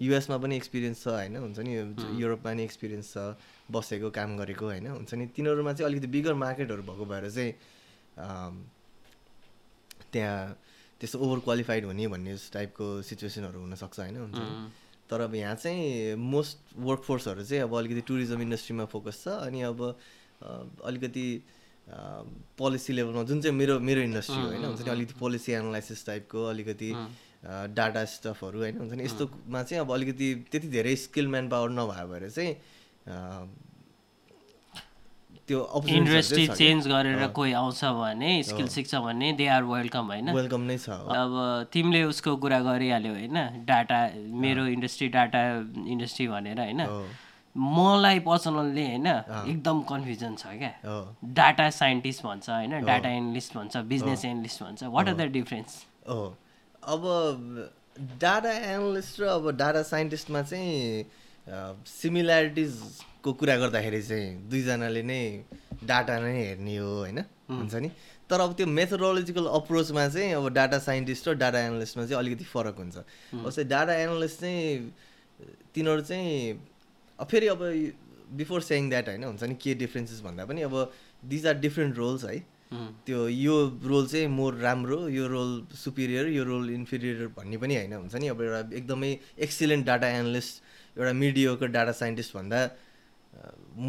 युएसमा 0.00 0.36
पनि 0.38 0.56
एक्सपिरियन्स 0.56 1.02
छ 1.02 1.08
होइन? 1.08 1.36
हुन्छ 1.36 1.58
नि 1.58 1.72
युरोपमा 2.20 2.52
नि 2.52 2.62
एक्सपिरियन्स 2.64 3.12
छ 3.12 3.16
बसेको 3.70 4.10
काम 4.10 4.36
गरेको 4.38 4.64
होइन? 4.66 4.86
हुन्छ 4.86 5.14
नि 5.14 5.26
तिनीहरूमा 5.34 5.72
चाहिँ 5.72 5.90
अलिकति 5.90 6.08
बिगर 6.14 6.34
मार्केटहरू 6.34 6.82
भएको 6.82 7.04
भएर 7.04 7.30
चाहिँ 7.30 7.52
त्यहाँ 10.12 10.38
त्यस्तो 11.00 11.18
ओभर 11.18 11.38
क्वालिफाइड 11.44 11.84
हुने 11.84 12.06
भन्ने 12.08 12.36
टाइपको 12.52 12.86
सिचुएसनहरू 13.02 13.60
हुनसक्छ 13.60 13.98
होइन 14.00 14.16
हुन्छ 14.16 14.38
तर 15.10 15.20
अब 15.20 15.34
यहाँ 15.34 15.54
चाहिँ 15.54 16.14
मोस्ट 16.16 16.58
वर्कफोर्सहरू 16.78 17.44
चाहिँ 17.44 17.62
अब 17.62 17.74
अलिकति 17.76 18.00
टुरिज्म 18.08 18.40
इन्डस्ट्रीमा 18.42 18.84
फोकस 18.94 19.22
छ 19.24 19.28
अनि 19.48 19.60
अब 19.62 19.80
अलिकति 20.84 21.26
पोलिसी 22.58 22.92
लेभलमा 22.92 23.22
जुन 23.28 23.40
चाहिँ 23.42 23.56
मेरो 23.56 23.78
मेरो 23.80 24.00
इन्डस्ट्री 24.00 24.36
हो 24.36 24.46
होइन 24.46 24.64
हुन्छ 24.64 24.80
नि? 24.80 24.90
अलिकति 24.90 25.14
पोलिसी 25.20 25.52
एनालाइसिस 25.52 26.06
टाइपको 26.06 26.44
अलिकति 26.44 26.90
डाटा 27.76 28.04
स्टफहरू 28.04 28.58
होइन 28.58 28.78
हुन्छ 28.78 28.92
नि? 28.92 29.04
यस्तोमा 29.04 29.62
चाहिँ 29.62 29.80
अब 29.84 29.92
अलिकति 29.92 30.34
त्यति 30.52 30.68
धेरै 30.68 30.96
स्किल 30.96 31.28
म्यान 31.28 31.48
पावर 31.48 31.70
नभए 31.70 32.04
भएर 32.12 32.30
चाहिँ 32.30 32.52
त्यो 35.48 35.82
इन्डस्ट्री 35.88 36.46
चेन्ज 36.48 36.86
गरेर 36.88 37.26
कोही 37.36 37.52
आउँछ 37.52 37.84
भने 37.84 38.42
स्किल 38.42 38.68
सिक्छ 38.68 38.94
भने 38.94 39.32
दे 39.32 39.46
आर 39.46 39.62
वेलकम 39.64 40.04
होइन? 40.06 40.30
वेलकम 40.34 40.60
नै 40.70 40.76
छ 40.78 40.88
अब 40.90 41.32
तिमीले 41.72 42.02
उसको 42.04 42.36
कुरा 42.44 42.60
गरिहाल्यो 42.64 43.12
होइन? 43.12 43.36
डाटा 43.66 43.98
मेरो 44.42 44.66
इन्डस्ट्री 44.68 45.08
डाटा 45.16 45.42
इन्डस्ट्री 45.94 46.26
भनेर 46.28 46.60
होइन? 46.60 46.80
मलाई 47.56 48.18
पर्सनल्ली 48.20 48.84
होइन 48.86 49.06
एकदम 49.06 49.82
कन्फ्युजन 49.90 50.32
छ 50.36 50.46
क्या। 50.58 50.72
डाटा 51.34 51.66
साइन्टिस्ट 51.70 52.22
भन्छ 52.24 52.46
होइन? 52.50 52.72
डाटा 52.84 53.08
एनालिस्ट 53.10 53.56
भन्छ 53.56 53.76
बिजनेस 53.92 54.24
एनालिस्ट 54.24 54.62
भन्छ। 54.62 54.82
वाट 54.96 55.08
आर 55.08 55.14
द 55.14 55.30
डिफरेन्स 55.32 55.70
हो 56.08 56.22
अब 56.82 57.02
डाटा 58.20 58.52
एनालिस्ट 58.52 59.20
र 59.20 59.22
अब 59.34 59.50
डाटा 59.56 59.82
साइन्टिस्टमा 59.84 60.42
चाहिँ 60.42 61.04
सिमिल्यारिटिजको 63.24 63.32
कुरा 63.40 63.56
गर्दाखेरि 63.56 64.02
चाहिँ 64.02 64.48
दुईजनाले 64.48 65.02
नै 65.02 65.44
डाटा 65.80 66.18
नै 66.20 66.60
हेर्ने 66.60 66.76
हो 66.76 66.88
होइन? 67.08 67.18
हुन्छ 67.48 67.74
नि? 67.80 67.88
तर 68.28 68.40
अब 68.40 68.52
त्यो 68.52 68.66
मेथोडोलोजिकल 68.66 69.46
अप्रोचमा 69.48 70.08
चाहिँ 70.08 70.34
अब 70.34 70.48
डाटा 70.52 70.78
साइन्टिस्ट 70.78 71.28
र 71.28 71.34
डाटा 71.40 71.58
एनालिस्टमा 71.72 72.04
चाहिँ 72.04 72.18
अलिकति 72.20 72.44
फरक 72.44 72.76
हुन्छ। 72.76 72.96
जस्तै 73.44 73.64
डाटा 73.64 73.94
एनालिस्ट 74.04 74.40
चाहिँ 74.40 74.92
तिनीहरू 75.72 76.02
चाहिँ 76.04 76.60
अब 77.18 77.26
फेरि 77.26 77.46
अब 77.48 77.60
बिफोर 78.36 78.60
सेङ 78.60 78.88
द्याट 78.90 79.08
होइन? 79.08 79.24
हुन्छ 79.24 79.42
नि? 79.44 79.54
के 79.56 79.74
डिफ्रेन्सेस 79.74 80.20
भन्दा 80.20 80.44
पनि 80.44 80.62
अब 80.62 80.74
दिज 81.24 81.46
आर 81.46 81.56
डिफ्रेन्ट 81.64 81.96
रोल्स 81.96 82.24
है? 82.24 82.38
त्यो 83.06 83.28
यो 83.28 83.54
रोल 83.86 84.06
चाहिँ 84.06 84.28
मोर 84.28 84.54
राम्रो 84.58 85.08
यो 85.08 85.26
रोल 85.28 85.66
सुपिरियर 85.72 86.26
यो 86.28 86.44
रोल 86.44 86.70
इन्फिरियर 86.70 87.26
भन्ने 87.36 87.56
पनि 87.56 87.74
होइन 87.76 87.92
हुन्छ 87.92 88.14
नि? 88.16 88.28
अब 88.28 88.42
एउटा 88.42 88.60
एकदमै 88.76 89.10
एक्सिलेन्ट 89.38 89.86
डाटा 89.86 90.08
एनालिस्ट 90.08 90.98
एउटा 90.98 91.12
मिडियोको 91.12 91.66
डाटा 91.66 91.92
साइन्टिस्ट 91.92 92.34
भन्दा 92.36 92.58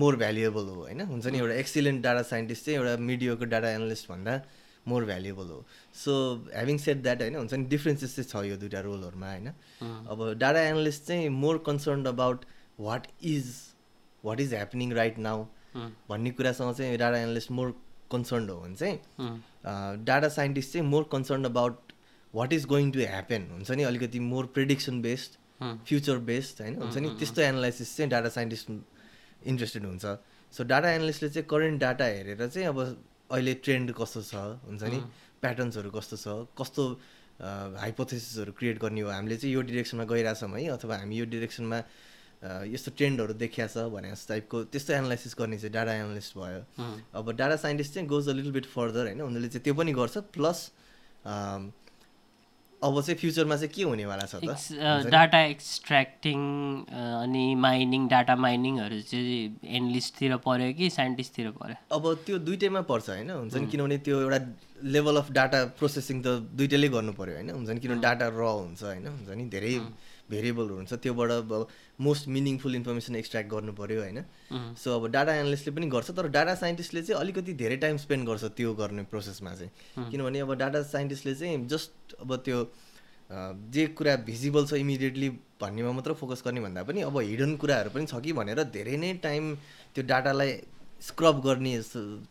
मोर 0.02 0.16
भ्यालुएबल 0.16 0.66
हो 0.66 0.76
होइन? 0.76 1.02
हुन्छ 1.02 1.26
नि 1.28 1.38
एउटा 1.40 1.54
एक्सिलेन्ट 1.54 2.04
डाटा 2.04 2.22
साइन्टिस्ट 2.30 2.66
चाहिँ 2.66 2.80
एउटा 2.80 3.02
मिडियोको 3.04 3.46
डाटा 3.46 3.70
एनालिस्ट 3.72 4.10
भन्दा 4.10 4.42
मोर 4.88 5.06
भ्यालुएबल 5.06 5.48
हो। 5.48 5.64
सो 5.96 6.14
ह्याभिङ 6.54 6.78
सेट 6.78 7.02
द्याट 7.04 7.22
होइन 7.22 7.36
हुन्छ 7.36 7.54
नि 7.54 7.66
डिफ्रेन्सेस 7.68 8.16
चाहिँ 8.16 8.30
छ 8.30 8.50
यो 8.50 8.58
दुइटा 8.58 8.80
रोलहरूमा 8.82 9.30
होइन? 9.30 9.48
अब 10.10 10.34
डाटा 10.40 10.62
एनालिस्ट 10.62 11.04
चाहिँ 11.06 11.30
more 11.38 11.58
concern 11.68 12.06
about 12.06 12.46
what 12.80 13.08
is 13.24 13.54
what 14.24 14.40
is 14.40 14.54
happening 14.54 14.94
right 14.94 15.18
now 15.20 15.46
भन्ने 16.10 16.32
कुरासँग 16.32 16.74
चाहिँ 16.76 16.98
डाटा 16.98 17.18
एनालिस्ट 17.18 17.52
मोर 17.52 17.74
कन्सर्न 18.12 18.50
हो 18.50 18.60
भने 18.60 18.76
चाहिँ 18.76 20.04
डाटा 20.06 20.30
साइन्टिस्ट 20.30 20.74
चाहिँ 20.74 20.88
more 20.88 21.10
concern 21.12 21.44
about 21.46 21.94
what 22.34 22.54
is 22.54 22.66
going 22.66 22.92
to 22.92 23.00
happen 23.00 23.48
हुन्छ 23.52 23.72
नि 23.72 23.84
अलिकति 23.84 24.20
more 24.20 24.46
prediction 24.54 25.02
based 25.02 25.38
future 25.86 26.18
based 26.30 26.62
होइन? 26.62 26.76
हुन्छ 26.82 26.98
नि 26.98 27.10
त्यस्तो 27.20 27.42
एनालाइसिस 27.42 27.96
चाहिँ 27.98 28.10
डाटा 28.12 28.30
साइन्टिस्ट 28.30 28.72
इन्ट्रेस्टेड 29.46 29.86
हुन्छ। 29.86 30.06
सो 30.54 30.64
डाटा 30.64 30.90
एनालिस्टले 30.92 31.30
चाहिँ 31.30 31.48
करेन्ट 31.50 31.80
डाटा 31.82 32.06
हेरेर 32.06 32.48
चाहिँ 32.48 32.68
अब 32.68 32.80
अहिले 33.32 33.54
ट्रेन्ड 33.66 33.92
कस्तो 33.94 34.22
छ 34.22 34.36
हुन्छ 34.66 34.84
नि? 34.84 35.00
प्याटर्न्सहरू 35.42 35.90
कस्तो 35.92 36.16
छ? 36.18 36.28
कस्तो 36.58 36.84
हाइपोथेसिसहरू 37.36 38.52
क्रिएट 38.58 38.78
गर्ने 38.80 39.02
हो? 39.02 39.10
हामीले 39.10 39.38
चाहिँ 39.38 39.54
यो 39.54 39.62
डिरेक्सनमा 39.62 40.04
गइरहेछौँ 40.08 40.50
है 40.50 40.68
अथवा 40.76 40.96
हामी 40.98 41.16
यो 41.18 41.26
डिरेक्सनमा 41.28 41.80
यस्तो 42.70 42.92
ट्रेन्डहरू 42.98 43.34
देखिया 43.34 43.66
छ 43.68 43.90
भने 43.90 44.12
जस्तो 44.12 44.34
टाइपको 44.34 44.64
त्यस्तो 44.72 44.94
एनालाइसिस 44.94 45.36
गर्ने 45.40 45.58
चाहिँ 45.58 45.74
डाटा 45.74 45.94
एनालिस्ट 45.94 46.38
भयो। 46.38 46.62
अब 47.18 47.32
डाटा 47.36 47.56
साइन्टिस्ट 47.58 47.94
चाहिँ 47.94 48.08
goes 48.08 48.30
a 48.30 48.34
little 48.34 48.52
bit 48.52 48.66
further 48.72 49.04
होइन? 49.10 49.22
उनीहरूले 49.22 49.50
चाहिँ 49.50 49.64
त्यो 49.64 49.74
पनि 49.74 49.92
गर्छ 49.94 50.18
प्लस 50.32 50.60
अब 52.86 53.02
चाहिँ 53.02 53.18
फ्युचरमा 53.20 53.56
चाहिँ 53.56 53.74
के 53.76 53.84
हुनेवाला 53.84 54.26
छ 54.32 54.36
त? 54.46 55.10
डाटा 55.10 55.40
एक्सट्र्याक्टिङ 55.54 56.40
अनि 56.94 57.46
माइनिङ 57.66 58.08
डाटा 58.14 58.36
माइनिङहरू 58.46 59.02
चाहिँ 59.10 59.40
एनालिस्टतिर 59.78 60.36
पऱ्यो 60.46 60.74
कि 60.78 60.90
साइन्टिस्टतिर 60.98 61.50
पऱ्यो 61.60 61.76
अब 61.98 62.04
त्यो 62.26 62.38
दुइटैमा 62.48 62.82
पर्छ 62.92 63.10
होइन? 63.10 63.30
हुन्छ 63.30 63.56
नि? 63.56 63.68
किनभने 63.74 63.98
त्यो 64.06 64.22
एउटा 64.22 64.40
लेभल 64.96 65.16
अफ 65.18 65.32
डाटा 65.40 65.60
प्रोसेसिङ 65.80 66.22
त 66.22 66.28
दुइटैले 66.54 66.88
गर्नु 66.96 67.14
पऱ्यो 67.20 67.34
होइन? 67.36 67.50
हुन्छ 67.58 67.70
नि? 67.70 67.80
किनभने 67.80 68.02
डाटा 68.02 68.26
र 68.30 68.42
हुन्छ 68.44 68.84
होइन? 68.84 69.08
हुन्छ 69.08 69.30
नि? 69.30 69.46
धेरै 69.56 69.74
भेरिएबलहरू 70.30 70.76
हुन्छ। 70.76 70.94
त्योबाट 71.06 71.32
अब 71.32 71.52
मोस्ट 72.00 72.28
मिनिङफुल 72.28 72.76
इन्फर्मेसन 72.76 73.16
एक्सट्र्याक्ट 73.16 73.50
गर्नु 73.52 73.74
पऱ्यो 73.74 74.02
होइन 74.02 74.24
सो 74.78 74.96
अब 74.96 75.08
डाटा 75.12 75.36
एनालिस्टले 75.36 75.76
पनि 75.76 75.88
गर्छ 75.90 76.12
तर 76.12 76.28
डाटा 76.30 76.56
साइन्टिस्टले 76.56 77.02
चाहिँ 77.02 77.22
अलिकति 77.22 77.54
धेरै 77.62 77.78
टाइम 77.84 77.98
स्पेन्ड 77.98 78.28
गर्छ 78.28 78.44
त्यो 78.58 78.74
गर्ने 78.76 79.04
प्रोसेसमा 79.12 79.54
चाहिँ। 79.56 80.10
किनभने 80.12 80.40
अब 80.40 80.54
डाटा 80.58 80.82
साइन्टिस्टले 80.92 81.36
चाहिँ 81.36 81.68
जस्ट 81.68 82.16
अब 82.22 82.36
त्यो 82.46 82.60
जे 83.74 83.86
कुरा 83.98 84.16
भिजिबल 84.26 84.66
छ 84.68 84.74
इमिडिएटली 84.78 85.30
भन्नेमा 85.62 85.92
मात्र 85.92 86.14
फोकस 86.14 86.44
गर्ने 86.46 86.62
भन्दा 86.62 86.84
पनि 86.84 87.02
अब 87.02 87.18
हिडन 87.20 87.56
कुराहरू 87.58 87.90
पनि 87.90 88.06
छ 88.06 88.20
कि 88.22 88.34
भनेर 88.34 88.64
धेरै 88.76 88.98
नै 88.98 89.14
टाइम 89.24 89.56
त्यो 89.96 90.04
डाटालाई 90.06 90.52
स्क्रब 91.02 91.42
गर्ने 91.46 91.74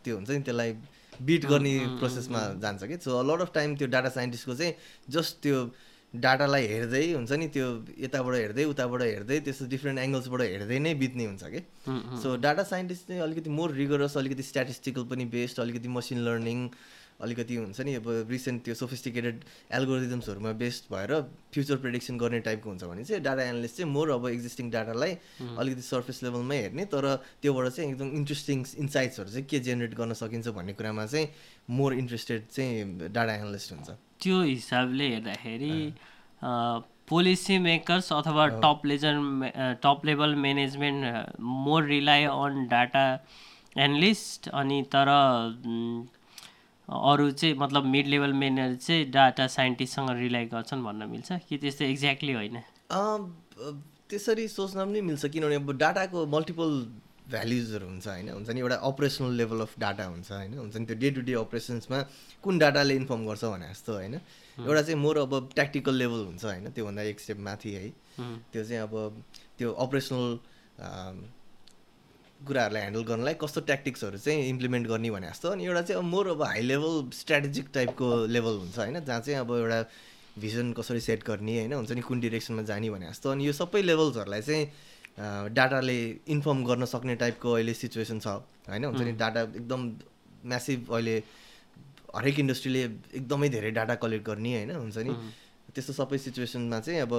त्यो 0.03 0.15
हुन्छ 0.15 0.29
नि 0.29 0.39
त्यसलाई 0.41 0.71
बिट 1.21 1.45
गर्ने 1.45 1.73
प्रोसेसमा 1.99 2.39
जान्छ 2.61 2.83
कि। 2.83 2.97
सो 3.03 3.21
लट 3.23 3.41
अफ 3.41 3.51
टाइम 3.53 3.75
त्यो 3.75 3.87
डाटा 3.87 4.09
साइन्टिस्टको 4.11 4.55
चाहिँ 4.55 4.73
जस्ट 5.09 5.41
त्यो 5.41 5.59
डाटालाई 6.23 6.65
हेर्दै 6.67 7.03
हुन्छ 7.13 7.31
नि 7.41 7.47
त्यो 7.55 7.67
यताबाट 8.05 8.35
हेर्दै 8.35 8.63
उताबाट 8.73 9.01
हेर्दै 9.01 9.39
त्यस्तो 9.45 9.65
डिफ्रेन्ट 9.73 9.99
एङ्गल्सबाट 10.05 10.41
हेर्दै 10.41 10.79
नै 10.85 10.93
बित्ने 11.01 11.25
हुन्छ 11.25 11.43
कि? 11.53 11.61
सो 12.21 12.35
डाटा 12.45 12.63
साइन्टिस्ट 12.71 13.07
चाहिँ 13.07 13.21
अलिकति 13.27 13.49
मोर 13.59 13.71
रिगरस 13.81 14.17
अलिकति 14.17 14.43
स्ट्याटिस्टिकल 14.49 15.03
पनि 15.11 15.25
बेस्ड 15.35 15.59
अलिकति 15.65 15.87
मसिन 15.97 16.19
लर्निङ 16.27 16.59
अलिकति 17.21 17.55
हुन्छ 17.55 17.81
नि 17.81 17.93
अब 17.95 18.07
रिसेन्ट 18.29 18.63
त्यो 18.63 18.73
सोफिस्टिकेटेड 18.75 19.43
एल्गोरिदम्सहरूमा 19.73 20.51
बेस्ड 20.61 20.93
भएर 20.93 21.11
फ्युचर 21.53 21.77
प्रेडिक्सन 21.83 22.17
गर्ने 22.17 22.39
टाइपको 22.47 22.69
हुन्छ 22.69 22.83
भने 22.83 23.03
चाहिँ 23.03 23.21
डाटा 23.23 23.43
एनालिस्ट 23.43 23.77
चाहिँ 23.77 23.91
मोर 23.91 24.09
अब 24.11 24.27
एक्जिस्टिङ 24.27 24.71
डाटालाई 24.71 25.13
अलिकति 25.57 25.81
सर्फेस 25.81 26.23
लेभलमै 26.23 26.57
हेर्ने 26.61 26.85
तर 26.93 27.05
त्योबाट 27.41 27.67
चाहिँ 27.67 27.91
एकदम 27.91 28.09
इन्ट्रेस्टिङ 28.19 28.65
इन्साइट्सहरू 28.79 29.29
चाहिँ 29.29 29.45
के 29.51 29.59
जेनेरेट 29.67 29.93
गर्न 29.97 30.13
सकिन्छ 30.21 30.47
भन्ने 30.57 30.73
कुरामा 30.73 31.05
चाहिँ 31.05 31.27
मोर 31.77 31.93
इन्ट्रेस्टेड 31.93 32.47
चाहिँ 32.51 33.09
डाटा 33.09 33.33
एनालिस्ट 33.35 33.71
हुन्छ। 33.73 33.89
त्यो 34.21 34.41
हिसाबले 34.41 35.07
हेर्दाखेरि 35.13 35.73
पोलिसी 37.09 37.57
मेकर्स 37.59 38.11
अथवा 38.13 38.47
top 38.61 38.85
ledger 38.85 39.15
top 39.83 40.05
level 40.05 40.35
management 40.45 41.39
more 41.39 41.83
rely 41.85 42.23
on 42.25 42.67
data 42.71 43.05
analyst 43.77 44.47
अनि 44.49 44.81
तर 44.95 45.09
अरू 46.85 47.31
चाहिँ 47.31 47.55
मतलब 47.57 47.85
मिड 47.85 48.07
लेभल 48.07 48.33
म्यानेजर 48.33 48.75
चाहिँ 48.77 49.09
डाटा 49.11 49.47
साइन्टिस्टसँग 49.47 50.09
रिलाइ 50.19 50.45
गर्छन् 50.45 50.83
भन्न 50.83 51.09
मिल्छ? 51.09 51.31
कि 51.49 51.57
त्यस्तो 51.57 51.85
एक्ज्याक्टली 51.85 52.33
होइन? 52.33 52.61
त्यसरी 54.09 54.47
सोच्न 54.47 54.85
पनि 54.85 55.01
मिल्छ 55.01 55.25
किनभने 55.25 55.55
अब 55.55 55.71
डाटाको 55.77 56.25
मल्टिपल 56.29 56.69
भ्याल्युजहरू 57.29 57.85
हुन्छ 57.87 58.07
होइन? 58.07 58.29
हुन्छ 58.29 58.49
नि 58.49 58.59
एउटा 58.59 58.75
अपरेसनल 58.85 59.31
लेभल 59.33 59.61
अफ 59.61 59.73
डाटा 59.79 60.05
हुन्छ 60.05 60.31
होइन? 60.31 60.57
हुन्छ 60.57 60.75
नि 60.77 60.85
त्यो 60.85 60.97
डे 61.01 61.09
टु 61.11 61.21
डे 61.25 61.33
अपरेसन्समा 61.41 62.01
कुन 62.43 62.57
डाटाले 62.59 62.95
इन्फर्म 62.95 63.25
गर्छ 63.27 63.43
भने 63.45 63.69
जस्तो 63.69 63.93
होइन? 63.93 64.13
एउटा 64.57 64.81
चाहिँ 64.81 64.99
मोर 65.01 65.17
अब 65.17 65.49
ट्याक्टिकल 65.55 65.95
लेभल 65.95 66.25
हुन्छ 66.25 66.45
होइन? 66.45 66.69
त्योभन्दा 66.69 67.01
एक 67.01 67.19
स्टेप 67.19 67.39
माथि 67.47 67.71
है। 67.73 67.89
त्यो 68.53 68.63
चाहिँ 68.63 68.81
अब 68.81 69.23
त्यो 69.57 69.71
अपरेसनल 69.73 70.37
कुराहरूलाई 72.45 72.81
ह्यान्डल 72.81 73.03
गर्नलाई 73.03 73.33
कस्तो 73.41 73.61
ट्याक्टिक्सहरू 73.61 74.17
चाहिँ 74.17 74.49
इम्प्लिमेन्ट 74.49 74.87
गर्ने 74.87 75.11
भने 75.11 75.27
जस्तो 75.27 75.49
अनि 75.49 75.65
एउटा 75.65 75.81
चाहिँ 75.81 76.01
अब 76.01 76.07
मोर 76.07 76.27
अब 76.27 76.41
हाई 76.43 76.61
लेभल 76.61 77.09
स्ट्राटेजिक 77.13 77.69
टाइपको 77.73 78.09
लेभल 78.27 78.57
हुन्छ 78.59 78.77
होइन 78.79 78.99
जहाँ 78.99 79.19
चाहिँ 79.21 79.39
अब 79.39 79.51
एउटा 79.51 79.79
भिजन 80.39 80.73
कसरी 80.73 80.99
सेट 80.99 81.23
गर्ने 81.23 81.57
होइन 81.59 81.73
हुन्छ 81.73 81.91
नि 81.91 82.01
कुन 82.01 82.19
डिरेक्सनमा 82.19 82.61
जाने 82.61 82.89
भने 82.89 83.09
जस्तो 83.09 83.31
अनि 83.31 83.47
यो 83.47 83.53
सबै 83.53 83.81
लेभल्सहरूलाई 83.81 84.41
चाहिँ 84.41 85.53
डाटाले 85.53 85.97
इन्फर्म 86.27 86.63
गर्न 86.65 86.85
सक्ने 86.85 87.15
टाइपको 87.15 87.51
अहिले 87.53 87.73
सिचुएसन 87.73 88.19
छ 88.19 88.27
होइन 88.67 88.85
हुन्छ 88.85 89.01
नि 89.01 89.11
डाटा 89.15 89.41
एकदम 89.55 89.81
म्यासिभ 90.45 90.91
अहिले 90.91 91.15
हरेक 92.15 92.39
इन्डस्ट्रीले 92.39 92.83
एकदमै 93.19 93.49
धेरै 93.49 93.71
डाटा 93.71 93.95
कलेक्ट 94.03 94.25
गर्ने 94.25 94.53
होइन 94.55 94.71
हुन्छ 94.75 94.97
नि। 94.97 95.13
त्यस्तो 95.75 95.93
सबै 95.93 96.17
सिचुएसनमा 96.17 96.79
चाहिँ 96.79 96.99
अब 97.01 97.13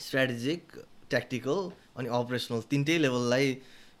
स्ट्राटेजिक 0.00 0.62
ट्याक्टिकल 1.10 1.58
अनि 1.96 2.08
अपरेसनल 2.10 2.60
तिनटै 2.70 2.96
लेभललाई 2.98 3.46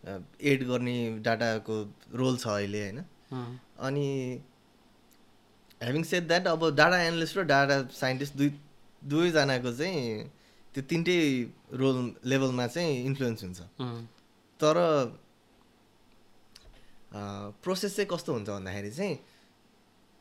एड 0.04 0.66
गर्ने 0.68 0.96
डाटाको 1.24 1.76
रोल 2.14 2.36
छ 2.36 2.46
अहिले 2.48 2.80
होइन? 2.82 2.98
अनि 3.80 4.06
ह्याभिङ 5.80 6.02
सेट 6.04 6.26
द्याट 6.28 6.46
अब 6.48 6.70
डाटा 6.76 7.02
एनालिस्ट 7.02 7.38
र 7.38 7.42
डाटा 7.44 7.82
साइन्टिस्ट 7.92 8.36
दुई 8.36 8.50
दुवैजनाको 9.02 9.72
चाहिँ 9.72 10.30
त्यो 10.74 10.82
तिनटै 10.90 11.18
रोल 11.74 11.96
लेभलमा 12.24 12.66
चाहिँ 12.66 13.04
इन्फ्लुएन्स 13.04 13.44
हुन्छ। 13.44 13.60
तर 14.60 14.76
प्रोसेस 17.64 17.96
चाहिँ 17.96 18.08
कस्तो 18.10 18.32
हुन्छ 18.32 18.48
भन्दाखेरि 18.48 18.90
चाहिँ 18.90 19.18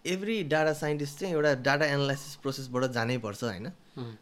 एभ्री 0.06 0.44
डाटा 0.46 0.74
साइन्टिस्ट 0.74 1.20
चाहिँ 1.20 1.34
एउटा 1.36 1.54
डाटा 1.64 1.86
एनालाइसिस 1.86 2.36
प्रोसेसबाट 2.44 2.84
जानै 2.92 3.18
पर्छ 3.18 3.44
होइन? 3.44 3.68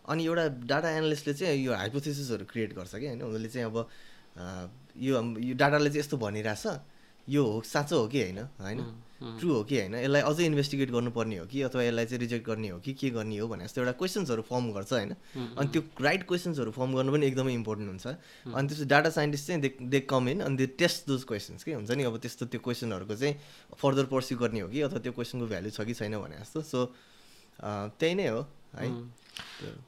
अनि 0.08 0.26
एउटा 0.26 0.48
डाटा 0.68 0.90
एनालिस्टले 0.98 1.34
चाहिँ 1.34 1.64
यो 1.64 1.74
हाइपोथेसिसहरू 1.74 2.46
क्रिएट 2.46 2.74
गर्छ 2.76 2.96
कि 2.96 3.08
होइन? 3.08 3.22
उनीहरूले 3.22 3.50
चाहिँ 3.50 3.68
अब 3.68 3.78
यो 4.98 5.22
यो 5.40 5.54
डाटाले 5.56 5.90
चाहिँ 5.90 6.00
यस्तो 6.00 6.18
भनिरहेछ। 6.18 6.66
यो 7.28 7.44
हो 7.46 7.62
साँचो 7.62 8.00
हो 8.00 8.08
कि 8.08 8.22
होइन? 8.22 8.40
होइन? 8.60 8.80
ट्रु 9.22 9.54
हो 9.54 9.64
कि 9.64 9.78
होइन? 9.78 9.96
यसलाई 9.96 10.22
अझै 10.22 10.46
इन्भेस्टिगेट 10.46 10.90
गर्नुपर्ने 10.92 11.38
हो 11.38 11.46
कि? 11.46 11.62
अथवा 11.62 11.84
यसलाई 11.84 12.06
चाहिँ 12.06 12.20
रिजेक्ट 12.20 12.46
गर्ने 12.48 12.70
हो 12.70 12.80
कि? 12.82 12.94
के 12.94 13.10
गर्ने 13.14 13.38
हो? 13.38 13.48
भने 13.48 13.64
जस्तो 13.66 13.82
एउटा 13.82 13.92
क्वेसन्सहरू 14.02 14.42
फर्म 14.42 14.72
गर्छ 14.74 14.92
होइन? 14.94 15.14
अनि 15.38 15.68
त्यो 15.70 15.82
राइट 16.02 16.24
क्वेसन्सहरू 16.28 16.72
फर्म 16.72 16.96
गर्नु 16.96 17.12
पनि 17.12 17.26
एकदमै 17.28 17.54
इम्पोर्टेन्ट 17.54 17.90
हुन्छ। 17.90 18.08
अनि 18.50 18.68
त्यसपछि 18.68 18.86
डाटा 18.90 19.10
साइन्टिस्ट 19.10 19.48
चाहिँ 19.48 19.62
दे 19.62 19.70
दे 19.78 20.00
कम 20.10 20.30
इन 20.30 20.40
अनि 20.42 20.58
दे 20.58 20.66
टेस्ट 20.82 21.08
दोज 21.08 21.24
क्वेसन्स 21.30 21.64
के 21.64 21.74
हुन्छ 21.78 21.92
नि? 21.92 22.04
अब 22.04 22.18
त्यस्तो 22.18 22.46
त्यो 22.50 22.60
क्वेसनहरूको 22.66 23.16
चाहिँ 23.16 23.36
फर्दर 23.78 24.06
पर्स्यु 24.10 24.38
गर्ने 24.42 24.60
हो 24.60 24.68
कि? 24.74 24.82
अथवा 24.82 25.00
त्यो 25.00 25.14
क्वेसनको 25.14 25.46
भ्याल्यु 25.48 25.72
छ 25.72 25.86
कि 25.86 25.94
छैन 25.94 26.18
भने 26.18 26.42
जस्तो। 26.42 26.62
सो 26.66 26.80
त्यही 27.62 28.14
नै 28.16 28.28
हो 28.28 28.42
है? 28.74 28.90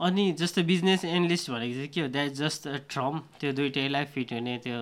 अनि 0.02 0.32
जस्तो 0.40 0.64
बिजनेस 0.64 1.06
एनालिस्ट 1.06 1.50
भनेको 1.52 1.74
चाहिँ 1.74 1.90
के 1.90 2.02
हो? 2.02 2.08
द्याट 2.08 2.32
जस्ट 2.40 2.68
अ 2.68 2.78
ट्रम 2.90 3.20
त्यो 3.40 3.52
दुइटैलाई 3.60 4.06
फिट 4.14 4.34
हुने 4.34 4.58
त्यो 4.64 4.80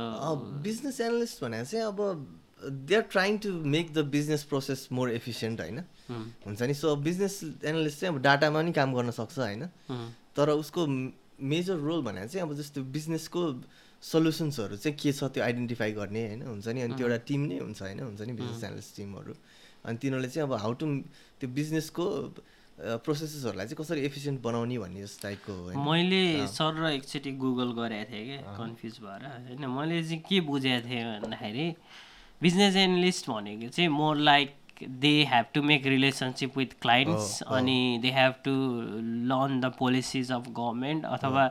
बिजनेस 0.64 1.02
एनालिस्ट 1.02 1.44
भनेर 1.44 1.66
चाहिँ 1.66 1.86
अब 1.86 2.00
they 2.62 2.96
are 2.96 3.02
trying 3.12 3.38
to 3.44 3.52
make 3.76 3.94
the 3.94 4.06
business 4.16 4.44
process 4.50 4.88
more 4.92 5.12
efficient 5.12 5.62
होइन? 5.62 5.80
हुन्छ 6.46 6.62
नि? 6.62 6.74
सो 6.74 6.96
बिजनेस 6.96 7.42
एनालिस्ट 7.66 8.00
चाहिँ 8.00 8.16
अब 8.16 8.22
डाटामा 8.22 8.62
पनि 8.62 8.72
काम 8.72 8.94
गर्न 8.96 9.12
सक्छ 9.12 9.38
होइन? 9.40 9.68
तर 10.36 10.50
उसको 10.50 10.88
मेजर 11.54 11.78
रोल 11.88 12.02
भनेर 12.04 12.28
चाहिँ 12.28 12.48
अब 12.48 12.54
जस्तो 12.58 12.84
बिजनेसको 12.98 13.42
सल्युसन्सहरू 14.04 14.78
चाहिँ 14.78 14.98
के 14.98 15.12
छ 15.14 15.24
त्यो 15.34 15.44
आइडेन्टिफाई 15.44 15.92
गर्ने 15.94 16.22
होइन? 16.28 16.42
हुन्छ 16.48 16.68
नि? 16.68 16.82
अनि 16.82 16.94
त्यो 16.94 17.08
एउटा 17.08 17.18
टिम 17.28 17.42
नै 17.50 17.58
हुन्छ 17.66 17.82
होइन? 17.82 18.00
हुन्छ 18.00 18.22
नि? 18.22 18.34
बिजनेस 18.34 18.64
एनालिस्ट 18.64 18.96
टिमहरू 18.98 19.34
अनि 19.86 19.98
तिनीहरूले 19.98 20.30
चाहिँ 20.30 20.48
अब 20.48 20.54
हाउ 20.62 20.74
टु 20.78 20.86
त्यो 21.42 21.50
बिजनेसको 21.50 22.06
प्रोसेसेसहरूलाई 22.82 23.66
चाहिँ 23.68 23.78
कसरी 23.78 24.02
एफिसियन्ट 24.06 24.42
बनाउने 24.42 24.78
भन्ने 24.78 25.02
जस्तो 25.02 25.28
टाइपको 25.28 25.82
मैले 25.86 26.22
सर 26.50 26.74
र 26.82 26.90
एकचोटि 26.92 27.32
गुगल 27.44 27.72
गरेको 27.78 28.12
थिएँ 28.12 28.26
क्या 28.28 28.56
कन्फ्युज 28.58 28.96
भएर। 29.02 29.26
होइन 29.26 29.66
मैले 29.70 30.02
चाहिँ 30.04 30.22
के 30.30 30.40
बुझेको 30.50 30.88
थिएँ 30.90 31.04
भन्दाखेरि 31.22 31.68
बिजनेस 32.42 32.76
एनालिस्ट 32.76 33.30
भनेको 33.30 33.70
चाहिँ 33.70 33.90
more 33.90 34.16
like 34.18 34.56
they 34.82 35.14
have 35.30 35.46
to 35.54 35.62
make 35.64 35.86
relationship 35.86 36.58
with 36.58 36.72
clients 36.82 37.42
अनि 37.44 38.00
they 38.02 38.12
have 38.12 38.34
to 38.46 38.54
learn 39.30 39.60
the 39.62 39.74
policies 39.78 40.32
of 40.32 40.50
government 40.50 41.06
अथवा 41.06 41.44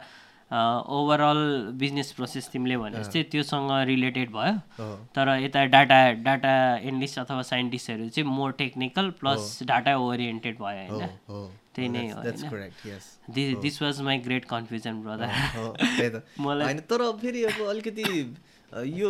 ओभरअल 0.50 1.40
बिजनेस 1.78 2.10
प्रोसेस 2.12 2.48
तिमीले 2.52 2.76
भने 2.76 2.98
जस्तै 2.98 3.22
त्योसँग 3.32 3.70
रिलेटेड 3.86 4.30
भयो। 4.32 4.86
तर 5.14 5.28
यता 5.38 5.64
डाटा 5.74 6.00
डाटा 6.22 6.54
एनालिस्ट 6.78 7.18
अथवा 7.18 7.42
साइन्टिस्टहरू 7.50 8.08
चाहिँ 8.08 8.28
more 8.28 8.52
technical 8.58 9.10
plus 9.20 9.58
data 9.66 9.96
oriented 9.98 10.58
भयो 10.58 10.96
होइन। 10.96 11.48
त्यही 11.74 11.88
नै 11.88 12.08
हो 12.08 12.22
this 13.62 13.82
was 13.82 14.00
my 14.02 14.18
great 14.18 14.44
confusion 14.44 15.02
brother 15.02 16.22
मलाई- 16.40 16.80
तर 16.90 17.10
फेरि 17.22 17.44
अब 17.44 17.66
अलिकति 17.68 18.04
यो 19.00 19.08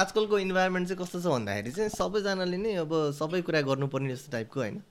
आजकलको 0.00 0.38
इन्भाइरोमेन्ट 0.38 0.88
चाहिँ 0.88 1.04
कस्तो 1.04 1.20
छ 1.20 1.26
भन्दाखेरि 1.26 1.70
चाहिँ 1.70 1.90
सबैजनाले 1.90 2.56
नै 2.56 2.74
अब 2.82 2.92
सबै 3.18 3.40
कुरा 3.42 3.60
गर्नुपर्ने 3.70 4.14
जस्तो 4.14 4.32
टाइपको 4.32 4.60
होइन। 4.60 4.82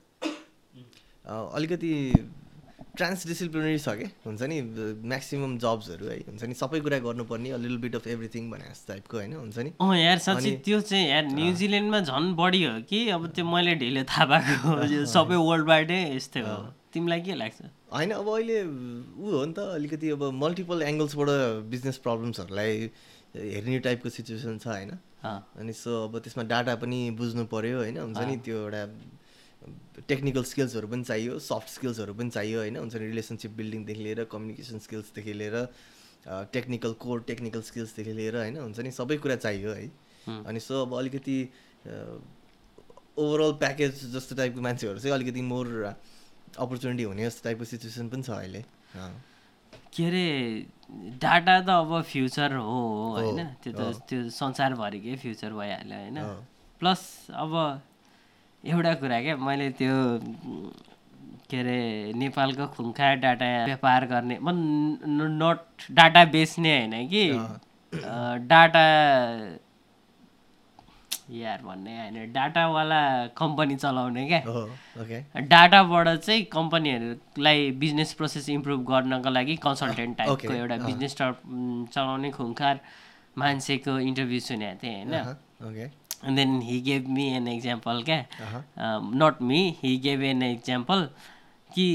अलिकति 1.26 1.92
ट्रान्सडिसिप्लिनरी 2.96 3.78
छ 3.78 3.94
क्या 3.98 4.08
हुन्छ 4.26 4.42
नि 4.52 4.56
म्याक्सिमम् 5.12 5.56
जब्सहरू 5.58 6.06
है 6.08 6.16
हुन्छ 6.28 6.44
नि 6.44 6.54
सबै 6.54 6.80
कुरा 6.86 6.98
गर्नुपर्ने 7.06 7.56
लिटल 7.62 7.76
बिट 7.84 7.94
अफ 7.96 8.06
एभ्रिथिङ 8.14 8.50
भने 8.50 8.68
जस्तो 8.68 8.92
टाइपको 8.92 9.16
होइन 9.16 9.32
हुन्छ 9.36 9.58
नि। 9.58 9.70
अँ 9.80 9.96
यार 9.98 10.18
साँच्चै 10.26 10.50
त्यो 10.66 10.80
चाहिँ 10.90 11.08
यार 11.08 11.24
न्युजिल्यान्डमा 11.32 12.00
झन् 12.00 12.34
बढी 12.36 12.62
हो 12.64 12.74
कि 12.90 12.98
अब 13.16 13.26
त्यो 13.32 13.44
मैले 13.48 13.74
ढिलो 13.82 14.02
थाहा 14.12 14.26
पाएको 14.32 15.06
सबै 15.14 15.36
वर्ल्ड 15.48 15.66
वाइडै 15.68 16.00
यस्तै 16.16 16.40
हो। 16.48 16.56
तिमीलाई 16.92 17.20
के 17.24 17.34
लाग्छ? 17.34 17.60
होइन 17.92 18.10
अब 18.12 18.28
अहिले 18.28 18.58
ऊ 18.62 19.30
हो 19.32 19.44
नि 19.44 19.52
त 19.56 19.64
अलिकति 19.78 20.10
अब 20.16 20.22
मल्टिपल 20.42 20.82
एङ्गल्सबाट 20.82 21.28
बिजनेस 21.72 21.96
प्रब्लम्सहरूलाई 22.04 22.72
हेर्ने 23.34 23.78
टाइपको 23.88 24.08
सिचुएसन 24.12 24.58
छ 24.58 24.66
होइन। 24.68 24.90
अँ, 25.24 25.38
अनि 25.56 25.72
सो 25.72 25.90
अब 26.04 26.18
त्यसमा 26.20 26.44
डाटा 26.52 26.74
पनि 26.84 26.98
बुझ्नु 27.16 27.44
पऱ्यो 27.48 27.78
होइन 27.78 27.96
हुन्छ 28.04 28.18
नि 28.28 28.36
त्यो 28.44 28.56
एउटा 28.62 28.82
टेक्निकल 30.08 30.44
स्किल्सहरू 30.44 30.88
पनि 30.88 31.04
चाहियो 31.04 31.38
सफ्ट 31.40 31.68
स्किल्सहरू 31.68 32.14
पनि 32.14 32.30
चाहियो 32.30 32.58
होइन 32.58 32.76
हुन्छ 32.76 32.94
नि 32.94 33.06
रिलेसनसिप 33.06 33.50
बिल्डिङदेखि 33.56 34.02
लिएर 34.02 34.24
कम्युनिकेसन 34.32 34.78
स्किल्सदेखि 34.86 35.32
लिएर 35.32 35.56
टेक्निकल 36.52 36.92
कोर 37.02 37.20
टेक्निकल 37.28 37.62
स्किल्सदेखि 37.62 38.12
लिएर 38.12 38.36
होइन 38.36 38.56
हुन्छ 38.58 38.78
नि 38.80 38.90
सबै 38.92 39.16
कुरा 39.18 39.36
चाहियो 39.36 39.72
है। 39.72 39.90
अनि 40.46 40.60
सो 40.60 40.82
अब 40.82 40.94
अलिकति 40.98 41.36
ओभरअल 43.18 43.52
प्याकेज 43.60 43.92
जस्तो 44.12 44.36
टाइपको 44.36 44.60
मान्छेहरू 44.60 44.98
चाहिँ 44.98 45.14
अलिकति 45.14 45.42
मोर 45.42 45.66
अपर्च्युनिटी 46.58 47.02
हुने 47.02 47.24
जस्तो 47.26 47.42
टाइपको 47.44 47.64
सिचुएसन 47.64 48.08
पनि 48.08 48.22
छ 48.22 48.30
अहिले। 48.30 48.64
के 49.92 50.04
अरे 50.06 50.26
डाटा 51.20 51.60
त 51.60 51.68
अब 51.68 52.02
फ्युचर 52.08 52.52
हो 52.54 52.80
होइन 53.16 53.40
त्यो। 53.62 53.72
त 53.72 53.80
त्यो 54.08 54.18
संसारभरिकै 54.30 55.16
फ्युचर 55.22 55.52
भइहाल्यो 55.52 55.98
होइन। 55.98 56.18
प्लस 56.80 57.00
अब 57.36 57.52
एउटा 58.64 58.92
कुरा 58.94 59.20
क्या 59.22 59.36
मैले 59.36 59.70
त्यो 59.78 59.94
के 61.50 61.58
अरे 61.60 62.12
नेपालको 62.16 62.66
खुङ्खा 62.76 63.14
डाटा 63.22 63.46
व्यापार 63.64 64.06
गर्ने 64.06 64.38
म 64.40 64.48
नट 65.42 65.90
डाटा 65.90 66.24
बेच्ने 66.32 66.72
होइन 66.78 67.08
कि। 67.08 67.24
डाटा 68.48 68.84
यार 71.30 71.58
भन्ने 71.64 71.92
होइन 71.98 72.32
डाटावाला 72.32 73.00
कम्पनी 73.36 73.76
चलाउने 73.76 74.26
क्या। 74.28 74.40
डाटाबाट 75.40 76.08
चाहिँ 76.08 76.42
कम्पनीहरूलाई 76.52 77.70
बिजनेस 77.82 78.12
प्रोसेस 78.14 78.48
इम्प्रुभ 78.48 78.80
गर्नको 78.90 79.30
लागि 79.30 79.56
कन्सल्टेन्ट 79.66 80.16
टाइपको 80.18 80.52
एउटा। 80.52 80.76
बिजनेस 80.86 81.12
चलाउने 81.16 82.30
खुङ्खार 82.30 82.80
मान्छेको 83.38 83.98
इन्टरभ्यू 83.98 84.40
सुनेको 84.40 84.78
थिएँ 84.82 85.04
होइन। 85.04 85.90
And 86.26 86.36
then 86.36 86.60
he 86.62 86.80
gave 86.80 87.08
me 87.08 87.26
an 87.36 87.48
example 87.48 88.02
क्या। 88.08 88.18
Not 89.22 89.42
me 89.42 89.60
he 89.82 89.96
gave 90.04 90.22
an 90.24 90.42
example 90.42 91.08
कि 91.70 91.86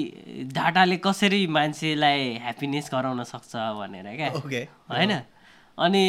डाटाले 0.54 0.98
कसरी 1.06 1.46
मान्छेलाई 1.48 2.34
ह्याप्पिनेस 2.44 2.90
गराउन 2.94 3.24
सक्छ 3.24 3.56
भनेर 3.80 4.16
क्या 4.16 4.30
होइन? 4.90 5.12
अनि 5.78 6.06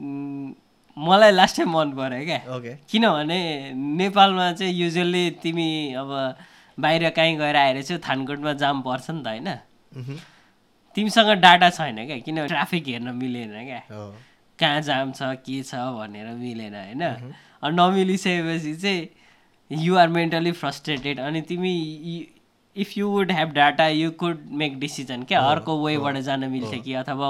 उम्, 0.00 0.52
मलाई 0.96 1.30
लास्ट 1.32 1.56
टाइम 1.56 1.70
मन 1.76 1.92
पऱ्यो 1.98 2.24
क्या 2.24 2.38
किनभने 2.90 3.38
नेपालमा 3.98 4.52
चाहिँ 4.52 4.72
युजल्ली 4.74 5.30
तिमी 5.42 5.68
अब 6.00 6.10
बाहिर 6.78 7.08
कहीँ 7.16 7.36
गएर 7.38 7.56
आएर 7.56 7.82
चाहिँ 7.82 8.00
थानकोटमा 8.08 8.52
जाम 8.62 8.80
पर्छ 8.82 9.10
नि 9.10 9.22
त 9.22 9.26
होइन? 9.26 9.48
मह्म। 9.96 10.16
तिमीसँग 10.96 11.30
डाटा 11.40 11.68
छैन 11.70 12.04
क्या 12.06 12.18
किनभने 12.24 12.48
ट्राफिक 12.48 12.88
हेर्न 12.88 13.08
मिलेन 13.16 13.52
क्या 13.64 13.80
हो 13.90 14.04
कहाँ 14.58 14.80
जाम 14.88 15.12
छ 15.12 15.20
के 15.44 15.62
छ 15.62 15.74
भनेर 15.98 16.26
मिलेन 16.36 16.74
होइन? 16.74 17.02
अनि 17.02 17.32
नमिलिसकेपछि 17.70 18.74
चाहिँ 18.74 19.08
युआर 19.70 20.08
मेन्टली 20.08 20.52
फ्रस्ट्रेटेड 20.52 21.20
अनि 21.20 21.40
तिमी 21.48 21.72
if 22.76 22.96
you 22.98 23.08
would 23.08 23.32
have 23.32 23.52
data 23.52 23.86
you 23.88 24.10
could 24.20 24.38
make 24.60 24.78
decision 24.80 25.22
क्या? 25.22 25.40
अर्को 25.40 25.72
वेबाट 25.84 26.16
जान 26.28 26.44
मिल्थ्यो 26.50 26.80
कि? 26.82 26.94
अथवा 26.94 27.28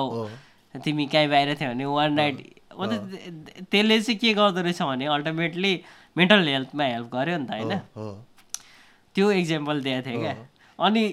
तिमी 0.74 1.06
कहीँ 1.06 1.28
बाहिर 1.28 1.54
थियो 1.60 1.70
भने 1.70 1.84
वान 1.84 2.12
नाइट 2.14 2.36
मतलब 2.78 3.00
त्यसले 3.70 4.00
चाहिँ 4.00 4.18
के 4.18 4.32
गर्दो 4.34 4.60
रहेछ 4.60 4.82
भने 4.82 5.06
अल्टिमेटली 5.06 5.72
मेन्टल 6.16 6.48
हेल्थमा 6.48 6.84
हेल्प 6.84 7.08
गर्यो 7.14 7.38
नि 7.38 7.46
त 7.46 7.50
होइन? 7.52 7.72
त्यो 9.14 9.30
इक्जाम्पल 9.30 9.80
दिएको 9.82 10.02
थिएँ 10.06 10.20
क्या? 10.20 10.34
अनि 10.78 11.04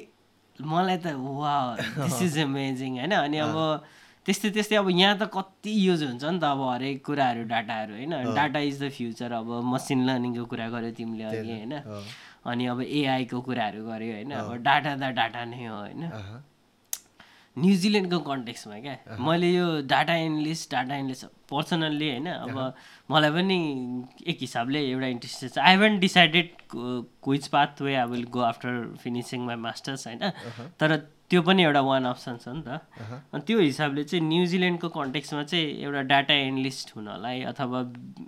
मलाई 0.60 0.98
त 0.98 1.14
वा 1.18 1.76
दिस 1.80 2.22
इज 2.22 2.38
अमेजिङ 2.40 2.98
होइन? 3.00 3.12
अनि 3.12 3.38
अब 3.38 3.56
त्यस्तै 4.30 4.50
त्यस्तै 4.54 4.76
अब 4.78 4.90
यहाँ 4.94 5.18
त 5.18 5.26
कति 5.34 5.72
युज 5.74 6.02
हुन्छ 6.06 6.24
नि 6.24 6.40
त 6.40 6.46
अब 6.54 6.62
हरेक 6.70 6.98
कुराहरू 7.06 7.44
डाटाहरू 7.50 7.94
होइन? 7.98 8.14
डाटा 8.38 8.60
इज 8.62 8.78
द 8.84 8.90
फ्युचर 8.94 9.32
अब 9.42 9.50
मसिन 9.66 10.06
लर्निङको 10.06 10.46
कुरा 10.46 10.68
गर्यो 10.70 10.92
तिमीले 10.94 11.24
अघि 11.34 11.50
होइन? 11.50 11.74
अनि 12.46 12.64
अब 12.70 12.80
एआईको 12.86 13.42
कुराहरू 13.42 13.82
गर्यो 13.90 14.14
होइन? 14.14 14.32
अब 14.38 14.54
डाटा 14.62 14.96
त 15.02 15.04
डाटा 15.18 15.42
नै 15.50 15.66
हो 15.66 15.76
होइन। 15.82 16.06
न्युजिल्यान्डको 17.58 18.20
कन्टेक्समा 18.30 18.78
क्या? 18.80 19.18
मैले 19.18 19.50
यो 19.50 19.66
data 19.90 20.14
analyst 20.30 20.72
data 20.72 20.96
analyst 20.96 21.26
personally 21.50 22.10
होइन? 22.10 22.28
अब 22.30 22.58
मलाई 23.10 23.32
पनि 23.34 23.58
एक 24.30 24.38
हिसाबले 24.42 24.80
एउटा 24.94 25.08
इन्ट्रेस्टेड 25.18 25.50
छ। 25.52 25.58
I 25.58 25.74
haven't 25.76 26.00
decided 26.00 26.48
which 26.70 27.48
pathway 27.82 27.96
I 27.96 28.08
will 28.14 28.26
go 28.30 28.42
after 28.54 28.74
finishing 29.04 29.40
my 29.46 29.56
masters 29.66 30.08
होइन? 30.08 30.30
तर 30.78 30.90
त्यो 31.30 31.42
पनि 31.46 31.64
एउटा 31.64 31.82
वान 31.86 32.06
अप्सन 32.10 32.38
छ 32.42 32.48
नि 32.50 32.62
त। 32.66 32.82
अनि 33.34 33.42
त्यो 33.48 33.60
हिसाबले 33.60 34.04
चाहिँ 34.04 34.24
न्युजिल्यान्डको 34.26 34.90
कन्टेक्समा 34.90 35.44
चाहिँ 35.52 35.68
एउटा 35.86 36.02
डाटा 36.10 36.34
एनालिस्ट 36.50 36.96
हुनलाई 36.96 37.42
अथवा 37.54 37.80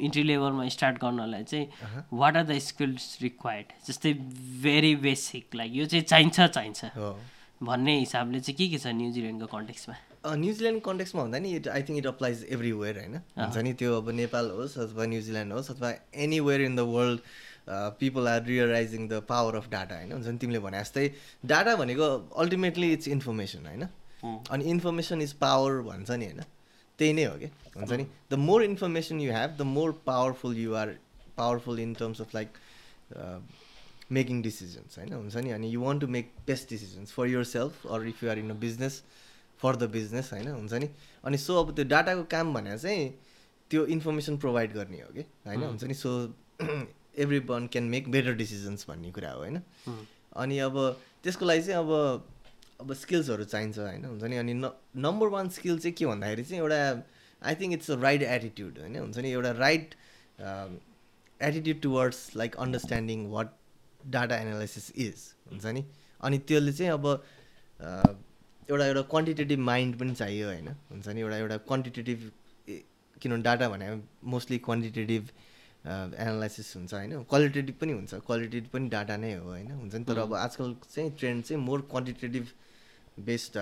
इन्ट्री 0.06 0.24
लेभलमा 0.30 0.68
स्टार्ट 0.78 0.96
गर्नलाई 1.02 1.44
चाहिँ 1.44 1.66
what 2.14 2.38
are 2.38 2.46
the 2.46 2.58
skills 2.70 3.18
required 3.22 3.68
जस्तै 3.88 4.14
भेरी 4.62 4.96
बेसिक 5.08 5.56
लाइक 5.56 5.76
यो 5.76 5.86
चाहिँ 5.86 6.06
चाहिन्छ 6.06 6.40
चाहिन्छ। 6.42 6.82
भन्ने 7.62 7.94
हिसाबले 8.00 8.40
चाहिँ 8.40 8.58
के 8.58 8.68
के 8.70 8.78
छ 8.78 8.94
न्युजिल्यान्डको 9.02 9.48
कन्टेक्समा 9.58 9.96
न्युजिल्यान्ड 10.38 10.82
कन्टेक्समा 10.86 11.22
भन्दा 11.22 11.40
नि 11.42 11.50
it 11.58 11.68
I 11.68 11.82
think 11.82 11.98
it 11.98 12.08
applies 12.08 12.46
everywhere 12.54 12.98
होइन? 12.98 13.16
हुन्छ 13.38 13.58
नि 13.58 13.74
त्यो 13.74 13.98
अब 13.98 14.10
नेपाल 14.22 14.50
होस् 14.58 14.78
अथवा 14.86 15.06
न्युजिल्यान्ड 15.14 15.54
होस् 15.54 15.72
अथवा 15.72 15.90
anywhere 16.26 16.62
in 16.62 16.76
the 16.76 16.86
world 16.94 17.20
people 17.68 18.28
are 18.28 18.44
realising 18.46 19.08
the 19.08 19.22
power 19.30 19.56
of 19.56 19.70
data 19.70 19.96
होइन? 19.96 20.12
हुन्छ 20.12 20.28
नि 20.28 20.38
तिमीले 20.38 20.60
भने 20.60 20.80
जस्तै 20.80 21.12
डाटा 21.46 21.76
भनेको 21.76 22.08
अल्टिमेटली 22.36 22.92
इट्स 22.94 23.08
इन्फर्मेसन 23.08 23.66
होइन? 23.66 23.88
अनि 24.52 24.66
इन्फर्मेसन 24.66 25.22
इज 25.22 25.34
पावर 25.34 25.82
भन्छ 25.82 26.12
नि 26.12 26.26
होइन? 26.26 26.44
त्यही 27.00 27.14
नै 27.14 27.24
हो 27.26 27.38
कि? 27.38 27.46
हुन्छ 27.78 27.92
नि? 27.92 28.06
The 28.32 28.34
more 28.34 28.64
information 28.64 29.22
you 29.22 29.32
have 29.34 29.58
the 29.58 29.62
more 29.62 29.92
powerful 30.06 30.58
you 30.58 30.74
are 30.74 30.96
powerful 31.38 31.80
in 31.80 31.94
terms 31.94 32.22
of 32.22 32.36
like 32.36 32.50
making 34.12 34.42
decisions 34.42 34.98
होइन? 34.98 35.14
हुन्छ 35.14 35.36
नि? 35.38 35.52
अनि 35.52 35.70
you 35.74 35.82
want 35.82 36.02
to 36.02 36.08
make 36.08 36.34
best 36.48 36.70
decisions 36.70 37.12
for 37.14 37.28
yourself 37.44 37.86
or 37.88 38.08
if 38.08 38.24
you 38.24 38.30
are 38.30 38.40
in 38.40 38.50
a 38.50 38.60
business 38.64 39.02
for 39.60 39.76
the 39.76 39.90
business 39.90 40.34
होइन? 40.34 40.48
हुन्छ 40.48 40.74
नि? 40.74 40.90
अनि 41.24 41.38
so 41.38 41.60
अब 41.64 41.76
त्यो 41.76 41.86
डाटाको 41.86 42.24
काम 42.32 42.54
भनेर 42.54 42.78
चाहिँ 42.78 43.10
त्यो 43.72 43.86
इन्फर्मेसन 43.96 44.38
प्रोभाइड 44.38 44.74
गर्ने 44.74 45.00
हो 45.02 45.14
कि? 45.14 45.26
होइन? 45.48 45.64
हुन्छ 45.64 45.84
नि? 45.84 45.94
So 45.94 46.34
everyone 47.40 47.68
can 47.68 47.84
make 47.84 48.12
better 48.12 48.34
decisions 48.34 48.86
भन्ने 48.90 49.12
कुरा 49.12 49.32
हो 49.32 49.40
होइन? 49.40 49.62
अनि 50.36 50.58
अब 50.60 50.78
त्यसको 51.24 51.46
लागि 51.46 51.62
चाहिँ 51.62 51.80
अब 51.80 52.28
अब 52.82 52.94
स्किल्सहरू 52.94 53.44
चाहिन्छ 53.44 53.78
होइन? 53.80 54.06
हुन्छ 54.06 54.24
नि? 54.24 54.38
अनि 54.38 54.54
नम्बर 54.54 55.28
वान 55.28 55.50
स्किल 55.50 55.80
चाहिँ 55.80 55.94
के 55.94 56.06
भन्दाखेरि 56.06 56.44
चाहिँ 56.44 56.62
एउटा 56.62 57.04
I 57.42 57.56
think 57.56 57.74
it's 57.74 57.92
a 57.92 57.96
right 58.02 58.22
attitude 58.22 58.80
होइन? 58.80 58.96
हुन्छ 58.96 59.18
नि? 59.18 59.32
एउटा 59.32 59.52
right 59.52 59.96
attitude 61.42 61.82
towards 61.82 62.36
like 62.36 62.56
understanding 62.56 63.30
what 63.32 63.56
data 64.08 64.38
analysis 64.38 64.92
is 64.96 65.16
हुन्छ 65.52 65.66
नि? 65.66 65.86
अनि 66.22 66.38
त्यसले 66.38 66.74
चाहिँ 66.74 66.92
अब 66.92 67.06
uh, 67.06 68.16
एउटा 68.70 68.86
एउटा 68.86 69.02
क्वान्टिटेटिभ 69.02 69.60
माइन्ड 69.60 70.00
पनि 70.00 70.16
चाहियो 70.16 70.48
होइन? 70.48 70.68
हुन्छ 70.68 71.08
नि? 71.08 71.22
एउटा 71.22 71.38
एउटा 71.38 71.58
क्वान्टिटेटिभ 71.58 72.32
किनभने 73.22 73.44
डाटा 73.44 73.70
भने 73.70 74.02
मोस्टली 74.24 74.58
क्वान्टिटेटिभ 74.58 75.30
एनालाइसिस 75.86 76.76
हुन्छ 76.76 76.94
होइन? 76.94 77.24
क्वालिटेटिभ 77.24 77.76
पनि 77.82 77.94
हुन्छ। 77.94 78.14
क्वालिटेटिभ 78.26 78.70
पनि 78.74 78.90
डाटा 78.90 79.18
नै 79.18 79.34
हो 79.34 79.50
होइन? 79.50 79.72
हुन्छ 79.72 79.96
नि? 79.96 80.04
तर 80.06 80.18
अब 80.20 80.34
आजकल 80.36 80.76
चाहिँ 80.94 81.12
ट्रेन्ड 81.20 81.44
चाहिँ 81.44 81.62
more 81.64 81.82
quantitative 81.92 82.48
based 83.26 83.58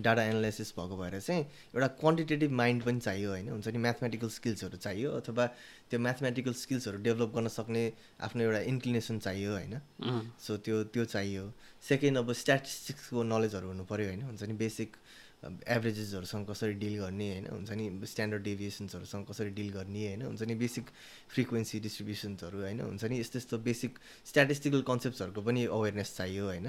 data 0.00 0.22
analysis 0.22 0.72
भएको 0.76 0.96
भएर 0.96 1.18
चाहिँ 1.20 1.42
एउटा 1.74 1.86
क्वान्टिटेटिभ 2.00 2.50
माइन्ड 2.50 2.82
पनि 2.84 3.00
चाहियो 3.00 3.30
होइन? 3.30 3.48
हुन्छ 3.48 3.68
नि? 3.68 3.78
म्याथमेटिकल 3.78 4.28
स्किल्सहरू 4.28 4.76
चाहियो 4.76 5.10
अथवा 5.10 5.46
त्यो 5.90 6.00
म्याथमेटिकल 6.00 6.52
स्किल्सहरू 6.52 6.98
डेभलप 7.02 7.34
गर्न 7.34 7.48
सक्ने 7.48 7.92
आफ्नो 8.20 8.42
एउटा 8.42 8.60
इन्क्लिनेसन 8.72 9.18
चाहियो 9.18 9.52
होइन? 9.52 9.80
सो 10.40 10.56
त्यो 10.56 10.82
त्यो 10.84 11.04
चाहियो। 11.04 11.52
सेकेन्ड 11.88 12.18
अब 12.18 12.32
स्ट्याटिस्टिक्सको 12.32 13.22
नलेजहरू 13.22 13.68
हुनु 13.68 13.84
पऱ्यो 13.84 14.06
होइन? 14.08 14.22
हुन्छ 14.22 14.42
नि? 14.42 14.52
बेसिक 14.52 14.96
एभरेजेसहरूसँग 15.44 16.46
कसरी 16.48 16.72
डिल 16.80 16.96
गर्ने 16.98 17.28
होइन? 17.30 17.46
हुन्छ 17.46 17.70
नि 17.70 18.06
स्ट्यान्डर्ड 18.06 18.42
डेभिएसन्सहरूसँग 18.42 19.24
कसरी 19.26 19.50
डिल 19.50 19.70
गर्ने 19.72 20.06
होइन? 20.06 20.22
हुन्छ 20.22 20.42
नि 20.42 20.54
बेसिक 20.54 20.86
फ्रिक्वेन्सी 21.34 21.80
डिस्ट्रिब्युसन्सहरू 21.80 22.58
होइन? 22.60 22.80
हुन्छ 22.80 23.04
नि 23.04 23.20
यस्तो 23.20 23.38
यस्तो 23.38 23.58
बेसिक 23.58 23.98
स्ट्याटिस्टिकल 24.24 24.82
कन्सेप्ट्सहरूको 24.82 25.42
पनि 25.42 25.64
अवेरनेस 25.66 26.16
चाहियो 26.16 26.44
होइन? 26.44 26.66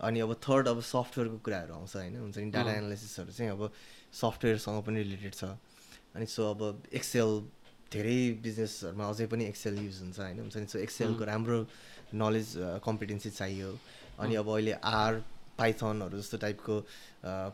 अनि 0.00 0.20
अब 0.20 0.34
थर्ड 0.44 0.68
अब 0.68 0.80
सफ्टवेयरको 0.80 1.38
कुराहरू 1.38 1.72
आउँछ 1.74 1.96
होइन? 1.96 2.16
हुन्छ 2.16 2.38
नि 2.38 2.50
डाटा 2.50 2.72
एनालाइसिसहरू 2.72 3.32
चाहिँ 3.32 3.50
अब 3.50 3.72
सफ्टवेयरसँग 4.12 4.82
पनि 4.84 5.02
रिलेटेड 5.02 5.34
छ। 5.34 5.44
अनि 6.14 6.26
सो 6.26 6.50
अब 6.50 6.82
एक्सेल 6.92 7.30
धेरै 7.92 8.20
बिजनेसहरूमा 8.44 9.04
अझै 9.08 9.26
पनि 9.26 9.44
एक्सेल 9.44 9.74
युज 9.78 9.96
हुन्छ 10.02 10.18
होइन? 10.20 10.38
हुन्छ 10.40 10.56
नि 10.56 10.66
सो 10.66 10.78
एक्सेलको 10.78 11.24
राम्रो 11.24 11.58
नलेज 12.14 12.48
कम्पिटेन्सी 12.84 13.30
चाहियो। 13.30 13.78
अनि 14.20 14.34
अब 14.36 14.48
अहिले 14.48 14.72
आर 14.72 15.24
पाइथनहरू 15.58 16.18
जस्तो 16.18 16.36
टाइपको 16.44 16.74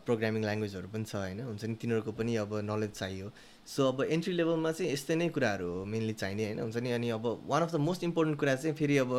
प्रोग्रामिङ 0.05 0.41
ल्याङ्ग्वेजहरू 0.43 0.87
पनि 0.93 1.05
छ 1.05 1.15
होइन? 1.15 1.39
हुन्छ 1.49 1.63
नि? 1.65 1.75
तिनीहरूको 1.81 2.11
पनि 2.19 2.35
अब 2.43 2.51
नलेज 2.63 2.91
चाहियो। 2.99 3.27
सो 3.67 3.87
अब 3.91 3.97
एन्ट्री 4.09 4.33
लेभलमा 4.33 4.71
चाहिँ 4.71 4.91
यस्तै 4.93 5.15
नै 5.15 5.29
कुराहरू 5.29 5.67
हो 5.73 5.85
मेनली 5.85 6.13
चाहिने 6.21 6.43
होइन? 6.45 6.59
हुन्छ 6.59 6.77
नि? 6.77 6.91
अनि 6.97 7.09
अब 7.17 7.25
one 7.45 7.61
of 7.63 7.71
the 7.73 7.77
most 7.87 8.03
important 8.03 8.39
कुरा 8.39 8.55
चाहिँ 8.55 8.75
फेरि 8.75 8.97
अब 9.05 9.11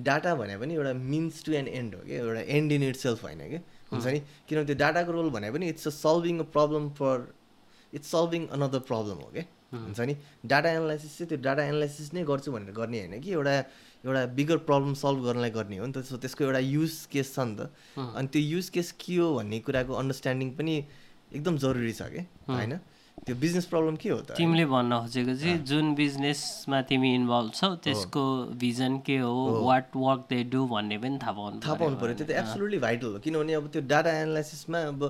डाटा 0.00 0.34
भने 0.34 0.56
पनि 0.58 0.74
एउटा 0.74 0.92
मिन्स 1.12 1.44
टु 1.44 1.52
एन 1.52 1.68
एन्ड 1.68 1.94
हो 1.94 2.00
कि 2.06 2.14
एउटा 2.14 2.42
एन्ड 2.56 2.72
इन 2.72 2.82
इट 2.88 2.96
सेल्फ 2.96 3.24
होइन 3.24 3.40
कि 3.50 3.58
हुन्छ 3.92 4.06
नि? 4.06 4.20
किनभने 4.48 4.66
त्यो 4.66 4.76
डाटाको 4.78 5.12
रोल 5.12 5.30
भने 5.30 5.50
पनि 5.52 5.68
it's 5.68 5.86
a 5.86 5.90
solving 5.90 6.38
a 6.38 6.46
problem 6.56 6.88
for 6.96 7.16
it's 7.92 8.10
solving 8.10 8.46
another 8.56 8.78
problem 8.88 9.18
हो 9.26 9.30
कि 9.34 9.44
हुन्छ 9.74 10.00
नि? 10.00 10.14
डाटा 10.46 10.70
एनालाइसिस 10.70 11.18
चाहिँ 11.18 11.28
त्यो 11.28 11.38
डाटा 11.44 11.62
एनालाइसिस 11.64 12.14
नै 12.14 12.24
गर्छु 12.24 12.52
भनेर 12.52 12.72
गर्ने 12.72 12.98
होइन 13.00 13.20
कि? 13.20 13.30
एउटा 13.32 13.54
एउटा 14.04 14.24
बिगर 14.36 14.56
प्रब्लम 14.68 14.94
सल्भ 14.96 15.24
गर्नलाई 15.24 15.50
गर्ने 15.50 15.76
हो 15.78 15.86
नि 15.86 15.92
त। 15.92 16.04
सो 16.04 16.16
त्यसको 16.16 16.44
एउटा 16.44 16.58
युज 16.58 16.92
केस 17.12 17.34
छ 17.34 17.38
नि 17.44 17.54
त। 17.56 17.70
अनि 17.96 18.28
त्यो 18.28 18.42
युज 18.42 18.68
केस 18.72 18.92
के 18.96 19.16
हो 19.16 19.34
भन्ने 19.36 19.58
कुराको 19.60 19.92
अन्डरस्ट्यान्डिङ 19.92 20.50
पनि 20.56 20.74
एकदम 21.36 21.56
जरुरी 21.58 21.92
छ 21.92 22.02
कि? 22.08 22.24
होइन? 22.48 22.80
त्यो 23.20 23.36
बिजनेस 23.36 23.66
प्रब्लम 23.68 23.96
के 24.00 24.08
हो 24.08 24.18
त? 24.24 24.32
तिमीले 24.40 24.64
भन्न 24.64 24.98
खोजेको 25.04 25.34
चाहिँ 25.36 25.58
जुन 25.68 25.94
बिजनेसमा 25.94 26.80
तिमी 26.88 27.14
इन्भल्भ 27.14 27.52
छौ 27.52 27.68
त्यसको 27.84 28.24
भिजन 28.56 28.98
के 29.04 29.16
हो 29.20 29.36
वाट 29.68 29.92
वर्क 29.92 30.24
दे 30.30 30.38
डु 30.48 30.64
भन्ने 30.72 30.96
पनि 31.04 31.18
थाहा 31.20 31.32
पाउनु 31.36 31.60
थाहा 31.60 31.74
पाउनु 31.84 31.96
पऱ्यो। 32.00 32.14
त्यो 32.16 32.26
त 32.26 32.32
एब्सोल्युटली 32.40 32.78
भाइटल 32.80 33.06
हो। 33.12 33.18
किनभने 33.20 33.52
अब 33.60 33.68
त्यो 33.68 33.82
डाटा 33.84 34.10
एनालाइसिसमा 34.24 34.78
अब 34.96 35.00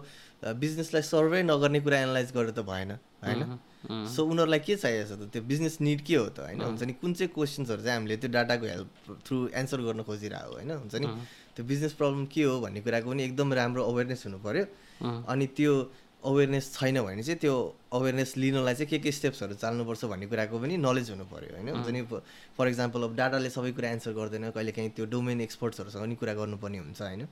बिजनेसलाई 0.58 1.02
सर्भे 1.06 1.42
नगर्ने 1.46 1.80
कुरा 1.86 1.98
एनालाइज 2.10 2.32
गरेर 2.34 2.50
त 2.50 2.66
भएन। 2.66 2.98
होइन? 3.22 3.40
सो 3.86 4.20
उनीहरूलाई 4.24 4.60
के 4.60 4.76
चाहिएको 4.76 5.08
छ 5.08 5.12
त? 5.16 5.22
त्यो 5.32 5.42
बिजनेस 5.42 5.80
निड 5.80 6.00
के 6.04 6.14
हो 6.16 6.26
त? 6.28 6.44
होइन? 6.44 6.60
हुन्छ 6.60 6.82
नि 6.82 6.92
कुन 7.00 7.12
चाहिँ 7.16 7.32
क्वेसन्सहरू 7.32 7.82
चाहिँ 7.82 7.96
हामीले 7.96 8.16
त्यो 8.20 8.30
डाटाको 8.30 8.66
हेल्प 8.66 8.88
थ्रु 9.24 9.36
एन्सर 9.56 9.80
गर्न 9.80 10.02
खोजिरहेको 10.04 10.52
होइन? 10.52 10.70
हुन्छ 10.70 10.94
नि? 11.00 11.08
त्यो 11.56 11.64
बिजनेस 11.64 11.92
प्रब्लम 11.96 12.26
के 12.28 12.42
हो 12.44 12.60
भन्ने 12.60 12.80
कुराको 12.80 13.08
पनि 13.10 13.22
एकदम 13.24 13.52
राम्रो 13.56 13.82
अवेरनेस 13.84 14.22
हुनु 14.26 14.38
पऱ्यो 14.44 14.64
अनि 15.32 15.46
त्यो 15.56 15.72
अवेरनेस 16.20 16.66
छैन 16.76 17.00
भने 17.00 17.22
चाहिँ 17.24 17.38
त्यो 17.40 17.54
अवेरनेस 17.96 18.36
लिनलाई 18.36 18.74
चाहिँ 18.74 18.88
के 18.92 18.98
के 19.00 19.12
स्टेप्सहरू 19.12 19.54
चाल्नुपर्छ 19.56 20.04
भन्ने 20.04 20.26
कुराको 20.28 20.58
पनि 20.60 20.76
नलेज 20.76 21.10
हुनु 21.10 21.24
पऱ्यो 21.32 21.56
होइन? 21.56 21.68
हुन्छ 21.80 21.88
नि? 21.88 22.00
फर 22.56 22.68
इक्जाम्पल 22.68 23.00
अब 23.08 23.16
डाटाले 23.16 23.50
सबै 23.50 23.72
कुरा 23.72 23.88
एन्सर 23.96 24.12
गर्दैन 24.12 24.50
कहिले 24.52 24.72
काहीँ 24.76 24.90
त्यो 24.92 25.06
डोमेन 25.08 25.40
एक्सपर्ट्सहरूसँग 25.40 26.02
पनि 26.04 26.14
कुरा 26.20 26.34
गर्नुपर्ने 26.36 26.78
हुन्छ 26.84 27.00
होइन? 27.00 27.24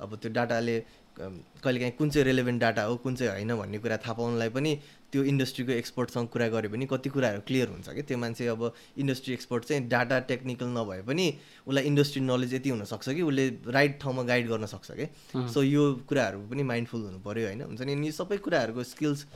अब 0.00 0.10
त्यो 0.16 0.32
डाटाले 0.32 0.76
कहिलेकाहीँ 1.18 1.92
कुन 1.98 2.10
चाहिँ 2.10 2.24
रेलेभेन्ट 2.26 2.60
डाटा 2.60 2.82
हो 2.82 2.96
कुन 3.04 3.14
चाहिँ 3.16 3.30
होइन 3.32 3.54
भन्ने 3.56 3.78
कुरा 3.78 3.96
थाहा 3.96 4.12
पाउनलाई 4.18 4.48
पनि 4.50 4.72
त्यो 5.12 5.22
इन्डस्ट्रीको 5.24 5.72
एक्सपर्टसँग 5.72 6.28
कुरा 6.28 6.48
गऱ्यो 6.50 6.70
भने 6.70 6.86
कति 6.90 7.08
कुराहरू 7.14 7.40
क्लियर 7.46 7.68
हुन्छ 7.68 7.88
कि? 7.88 8.02
त्यो 8.02 8.18
मान्छे 8.18 8.46
अब 8.50 8.62
इन्डस्ट्री 8.98 9.34
एक्सपर्ट 9.34 9.64
चाहिँ 9.64 9.88
डाटा 9.88 10.18
टेक्निकल 10.30 10.66
नभए 10.74 11.00
पनि 11.06 11.26
उसलाई 11.66 11.84
इन्डस्ट्री 11.86 12.22
नलेज 12.22 12.54
यति 12.54 12.68
हुनसक्छ 12.70 13.08
कि 13.08 13.22
उसले 13.22 13.48
राइट 13.70 14.00
ठाउँमा 14.02 14.22
गाइड 14.26 14.48
गर्न 14.48 14.66
सक्छ 14.74 14.90
कि? 14.90 15.06
सो 15.54 15.62
यो 15.62 15.92
कुराहरू 16.08 16.40
पनि 16.50 16.62
माइन्डफुल 16.72 17.02
हुनु 17.04 17.18
पऱ्यो 17.22 17.46
होइन? 17.46 17.62
हुन्छ 17.62 17.80
नि? 17.82 17.94
यो 18.06 18.12
सबै 18.12 18.36
कुराहरूको 18.42 18.82
स्किल्स 18.84 19.26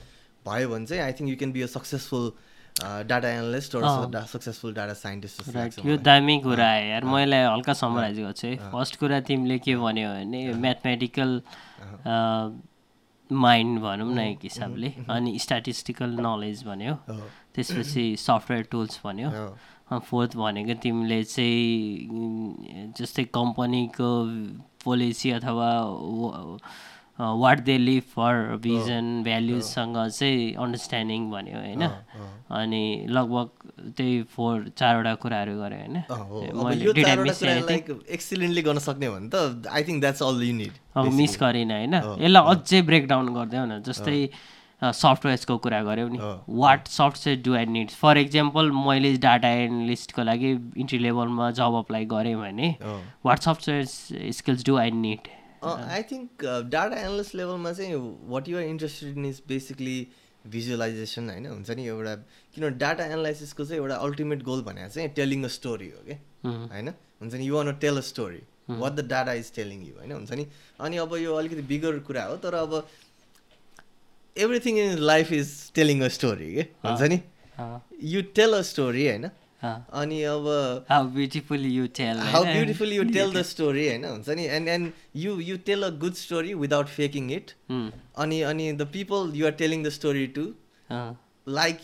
भयो 0.47 0.69
भने 0.69 0.87
चाहिँ 0.87 1.03
I 1.03 1.13
think 1.13 1.31
you 1.31 1.37
can 1.37 1.53
be 1.53 1.63
a 1.63 1.67
successful 1.79 2.31
data 2.81 3.29
analyst 3.29 3.77
successful 4.33 4.75
data 4.75 4.95
scientist 4.95 5.85
यो 5.87 5.97
दामी 5.99 6.39
कुरा 6.41 6.69
आयो 6.71 6.87
यार। 6.87 7.05
मैले 7.05 7.43
हल्का 7.45 7.73
समराइज 7.75 8.21
गर्छु 8.21 8.47
है। 8.47 8.57
फर्स्ट 8.73 8.97
कुरा 8.97 9.21
तिमीले 9.29 9.59
के 9.59 9.77
भन्यो 9.77 10.09
भने 10.09 10.41
म्याथमेटिकल 10.55 11.41
माइन्ड 13.31 13.81
भनौँ 13.81 14.13
न 14.15 14.19
एक 14.19 14.39
हिसाबले। 14.43 14.93
अनि 15.11 15.39
स्ट्याटिस्टिकल 15.39 16.11
नलेज 16.21 16.63
भन्यो। 16.67 16.95
त्यसपछि 17.55 18.05
सफ्टवेयर 18.17 18.63
टुल्स 18.71 19.01
भन्यो। 19.05 19.31
फोर्थ 20.09 20.37
भनेको 20.37 20.75
तिमीले 20.83 21.23
चाहिँ 21.25 22.93
जस्तै 22.99 23.25
कम्पनीको 23.35 24.09
पोलिसी 24.85 25.31
अथवा 25.31 25.69
what 27.19 27.61
they 27.65 27.77
live 27.79 28.03
for 28.15 28.57
vision 28.63 29.07
भ्याल्युजसँग 29.25 29.97
चाहिँ 30.09 30.55
अन्डरस्ट्यान्डिङ 30.55 31.31
भन्यो 31.31 31.59
होइन? 31.59 31.83
अनि 32.59 32.83
लगभग 33.11 33.49
त्यही 33.97 34.23
फोर 34.35 34.69
चारवटा 34.79 35.15
कुराहरू 35.23 35.55
गरेँ 35.61 35.79
होइन 35.79 35.97
एक्सिलेन्टली 38.09 38.63
गर्न 38.63 38.79
सक्ने 38.87 39.09
भने 39.11 39.29
त 39.35 39.67
I 39.71 39.83
think 39.89 40.01
that's 40.01 40.23
all 40.23 40.43
you 40.43 40.55
need 40.57 40.73
अब 40.95 41.13
मिस 41.15 41.37
गरिनँ 41.41 41.75
होइन? 41.75 41.95
यसलाई 42.23 42.55
अझै 42.55 42.83
ब्रेकडाउन 42.91 43.35
गरिदेऊ 43.35 43.65
न 43.65 43.83
जस्तै 43.89 44.21
सफ्टवेयर्सको 44.83 45.57
कुरा 45.59 45.81
गऱ्यौ 45.83 46.09
नि। 46.09 46.19
What 46.59 46.87
software 46.89 47.39
do 47.45 47.55
I 47.61 47.67
need 47.77 47.91
for 48.03 48.19
example 48.19 48.71
मैले 48.87 49.11
डाटा 49.25 49.49
एनालिस्टको 49.63 50.23
लागि 50.23 50.51
इन्ट्री 50.79 50.99
लेभलमा 50.99 51.51
जब 51.59 51.75
अप्लाई 51.79 52.05
गरेँ 52.15 52.37
भने 52.37 52.69
what 53.27 53.39
software 53.49 53.85
skills 54.39 54.65
do 54.67 54.77
I 54.79 54.91
need 55.01 55.23
I 55.65 56.03
think 56.11 56.45
data 56.71 56.97
analyst 57.01 57.35
लेभलमा 57.35 57.73
चाहिँ 57.73 57.95
what 58.33 58.49
you're 58.49 58.65
interested 58.65 59.17
in 59.19 59.25
is 59.27 59.43
basically 59.49 59.99
visualisation 60.47 61.31
होइन 61.31 61.47
हुन्छ 61.47 61.71
नि? 61.71 61.87
एउटा 61.87 62.15
किनभने 62.55 62.77
डाटा 62.79 63.05
एनालाइसिसको 63.05 63.65
चाहिँ 63.65 63.81
एउटा 63.83 63.97
अल्टिमेट 64.07 64.43
गोल 64.43 64.63
भनेको 64.69 64.89
चाहिँ 64.95 65.09
टेलिङ 65.15 65.45
अ 65.45 65.49
स्टोरी 65.57 65.89
हो 65.91 66.03
कि 66.07 66.15
होइन? 66.45 66.89
हुन्छ 67.21 67.35
नि? 67.35 67.45
You 67.47 67.55
want 67.57 67.73
tell 67.81 67.97
a 67.97 68.01
story 68.11 68.43
what 68.71 68.93
the 68.93 69.07
data 69.09 69.33
is 69.33 69.53
telling 69.55 69.83
you 69.89 69.95
होइन? 69.99 70.13
हुन्छ 70.13 70.33
नि? 70.33 70.47
अनि 70.81 70.97
अब 71.05 71.15
यो 71.17 71.35
अलिकति 71.35 71.63
बिगर 71.75 71.99
कुरा 72.09 72.25
हो 72.25 72.37
तर 72.45 72.55
अब 72.55 72.87
everything 74.37 74.79
in 74.79 74.99
life 75.13 75.33
is 75.33 75.51
telling 75.75 76.03
a 76.03 76.09
story 76.17 76.55
के 76.55 76.67
हुन्छ 76.87 77.03
नि? 77.03 77.21
यु 78.15 78.23
टेल 78.39 78.53
अ 78.55 78.63
स्टोरी 78.73 79.07
होइन? 79.09 79.31
अनि 79.63 80.23
अब 80.25 80.47
how 80.89 81.07
beautiful 81.11 81.65
you 81.67 81.87
tell 81.95 82.19
how 82.27 82.45
beautiful 82.45 82.93
you 82.93 83.05
tell 83.07 83.33
the 83.33 83.43
story 83.45 83.87
होइन 83.89 84.05
हुन्छ 84.05 84.29
नि 84.31 84.45
and 84.57 84.69
and 84.69 84.93
you 85.17 85.39
you 85.43 85.57
tell 85.67 85.83
a 85.83 85.91
good 85.99 86.15
story 86.17 86.55
without 86.57 86.89
faking 86.91 87.31
it 87.33 87.51
अनि 87.71 88.41
अनि 88.51 88.73
the 88.73 88.87
people 88.93 89.33
you 89.37 89.47
are 89.47 89.53
telling 89.63 89.85
the 89.85 89.89
story 89.97 90.27
to 90.39 90.45
like 91.47 91.81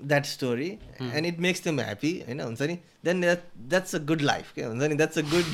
that 0.00 0.26
story 0.26 0.70
and 1.02 1.26
it 1.26 1.38
makes 1.48 1.64
them 1.64 1.80
happy 1.80 2.12
होइन 2.20 2.40
हुन्छ 2.40 2.62
नि 2.62 2.78
then 3.04 3.20
that 3.20 3.44
that's 3.68 3.94
a 3.94 3.98
good 4.06 4.22
life 4.22 4.52
के 4.54 4.64
हुन्छ 4.64 4.82
नि 4.82 4.94
that's 4.94 5.18
a 5.18 5.22
good 5.30 5.46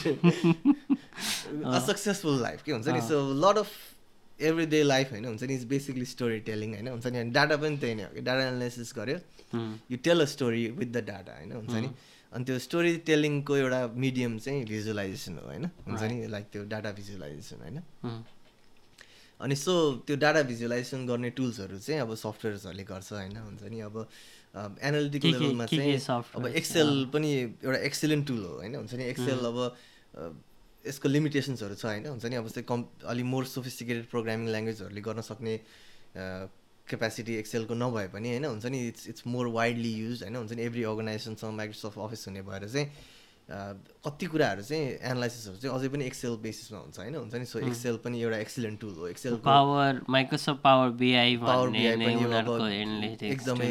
a 1.65 1.87
successful 1.87 2.41
life 2.43 2.63
के 2.63 2.73
हुन्छ 2.73 2.89
नि 2.89 3.01
so 3.09 3.23
lot 3.45 3.59
of 3.59 3.75
every 4.41 4.67
day 4.67 4.83
life 4.83 5.11
होइन? 5.11 5.25
हुन्छ 5.25 5.43
नि 5.43 5.55
इट्स 5.55 5.65
बेसिकली 5.67 6.05
स्टोरी 6.07 6.39
टेलिङ 6.49 6.75
होइन? 6.75 6.89
हुन्छ 6.89 7.07
नि 7.07 7.23
डाटा 7.33 7.57
पनि 7.57 7.77
त्यही 7.79 7.95
नै 7.95 8.03
हो 8.05 8.11
कि 8.15 8.21
डाटा 8.21 8.43
एनालाइसिस 8.49 8.93
गऱ्यो 8.99 9.19
you 9.91 9.97
tell 10.05 10.21
a 10.21 10.25
story 10.35 10.67
with 10.79 10.87
the 10.87 11.05
data 11.09 11.33
होइन? 11.39 11.53
हुन्छ 11.53 11.75
नि? 11.75 11.91
अनि 12.33 12.45
त्यो 12.45 12.59
स्टोरी 12.59 12.97
टेलिङको 13.09 13.57
एउटा 13.57 13.81
मिडियम 14.05 14.39
चाहिँ 14.39 14.65
भिजुलाइजेसन 14.67 15.39
हो 15.39 15.47
होइन? 15.49 15.65
हुन्छ 15.87 16.03
नि 16.03 16.27
लाइक 16.29 16.47
त्यो 16.53 16.65
डाटा 16.73 16.91
भिजुलाइजेसन 16.93 17.59
होइन? 17.65 17.79
अनि 19.41 19.57
सो 19.57 19.73
त्यो 20.07 20.17
डाटा 20.17 20.43
भिजुलाइजेसन 20.49 21.07
गर्ने 21.07 21.31
टुल्सहरू 21.39 21.79
चाहिँ 21.79 22.01
अब 22.01 22.15
सफ्टवेयर्सहरूले 22.17 22.85
गर्छ 22.85 23.13
होइन? 23.13 23.37
हुन्छ 23.37 23.63
नि 23.73 23.81
अब 23.89 23.97
एनालिटिकल 24.57 25.29
लेभलमा 25.33 25.67
चाहिँ 25.67 25.97
अब 26.37 26.47
एक्सेल 26.61 26.91
पनि 27.13 27.31
एउटा 27.41 27.79
एक्सिलेन्ट 27.89 28.27
टुल 28.29 28.43
हो 28.45 28.53
होइन? 28.57 28.75
हुन्छ 28.75 28.95
नि 28.95 29.05
एक्सेल 29.05 29.39
अब 29.53 29.59
यसको 30.87 31.09
लिमिटेसन्सहरू 31.09 31.75
छ 31.75 31.85
होइन? 31.87 32.07
हुन्छ 32.07 32.25
नि? 32.27 32.37
अब 32.37 32.47
जस्तै 32.47 32.63
कम् 32.71 32.85
अलिक 33.13 33.27
मोर 33.33 33.45
सोफिस्टिकेटेड 33.57 34.07
प्रोग्रामिङ 34.15 34.47
ल्याङ्ग्वेजहरूले 34.55 35.03
गर्न 35.09 35.21
सक्ने 35.31 35.55
क्यापेसिटी 36.87 37.35
एक्सेलको 37.43 37.75
नभए 37.75 38.07
पनि 38.15 38.29
होइन? 38.31 38.45
हुन्छ 38.47 38.67
नि? 38.71 38.79
It's 38.95 39.09
it's 39.11 39.27
more 39.27 39.47
widely 39.59 39.93
use 39.93 40.23
होइन? 40.23 40.37
हुन्छ 40.37 40.53
नि? 40.53 40.63
एभ्री 40.63 40.83
अर्गनाइजेसनसँग 40.91 41.53
माइक्रोसफ्ट 41.61 41.99
अफिस 42.07 42.27
हुने 42.29 42.43
भएर 42.49 42.69
चाहिँ 42.69 43.15
कति 44.03 44.27
कुराहरू 44.27 44.63
चाहिँ 44.67 44.87
एनालाइसिसहरू 45.07 45.57
चाहिँ 45.63 45.75
अझै 45.79 45.89
पनि 45.95 46.05
एक्सेल 46.05 46.35
बेसिसमा 46.43 46.79
हुन्छ 46.79 46.99
होइन? 46.99 47.15
हुन्छ 47.15 47.35
नि? 47.35 47.47
सो 47.47 47.59
एक्सेल 47.63 47.97
पनि 48.05 48.23
एउटा 48.23 48.39
एक्सिलेन्ट 48.43 48.81
टुल 48.81 48.95
हो। 48.99 49.07
Excel 49.09 49.35
power 49.45 50.01
Microsoft 50.11 50.61
power 50.63 50.89
BI 51.03 51.37
power 51.43 51.69
BI 51.71 51.95
पनि 51.95 52.13
एकदमै 53.31 53.71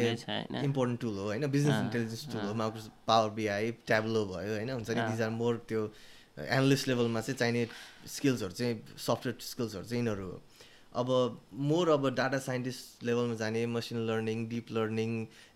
इम्पोर्टेन्ट 0.64 1.00
टुल 1.00 1.16
हो 1.16 1.24
होइन? 1.28 1.46
बिजनेस 1.56 1.76
इन्टेलिजेन्स 1.76 2.24
टुल 2.32 2.44
हो 2.48 2.54
माइक्रोसफ्ट 2.62 2.92
पावर 3.06 3.30
बिआई 3.40 3.72
ट्याब्लो 3.86 4.24
भयो 4.32 4.52
होइन? 4.56 4.70
हुन्छ 4.70 4.88
नि? 4.90 5.00
दिज 5.12 5.20
आर 5.22 5.30
मोर 5.40 5.60
त्यो 5.68 5.82
एनालिस्ट 6.38 6.88
लेभलमा 6.88 7.20
चाहिँ 7.20 7.38
चाहिने 7.38 7.66
स्किल्सहरू 8.14 8.52
चाहिँ 8.52 8.74
सफ्टवेयर 8.98 9.36
स्किल्सहरू 9.40 9.84
चाहिँ 9.84 10.02
यिनीहरू 10.02 10.26
हो। 10.26 10.40
अब 11.00 11.08
मोर 11.68 11.88
अब 11.90 12.08
डाटा 12.14 12.38
साइन्टिस्ट 12.38 13.04
लेभलमा 13.04 13.34
जाने 13.36 13.64
मसिन 13.66 13.98
लर्निङ 14.06 14.46
डिप 14.48 14.72
लर्निङ 14.72 15.10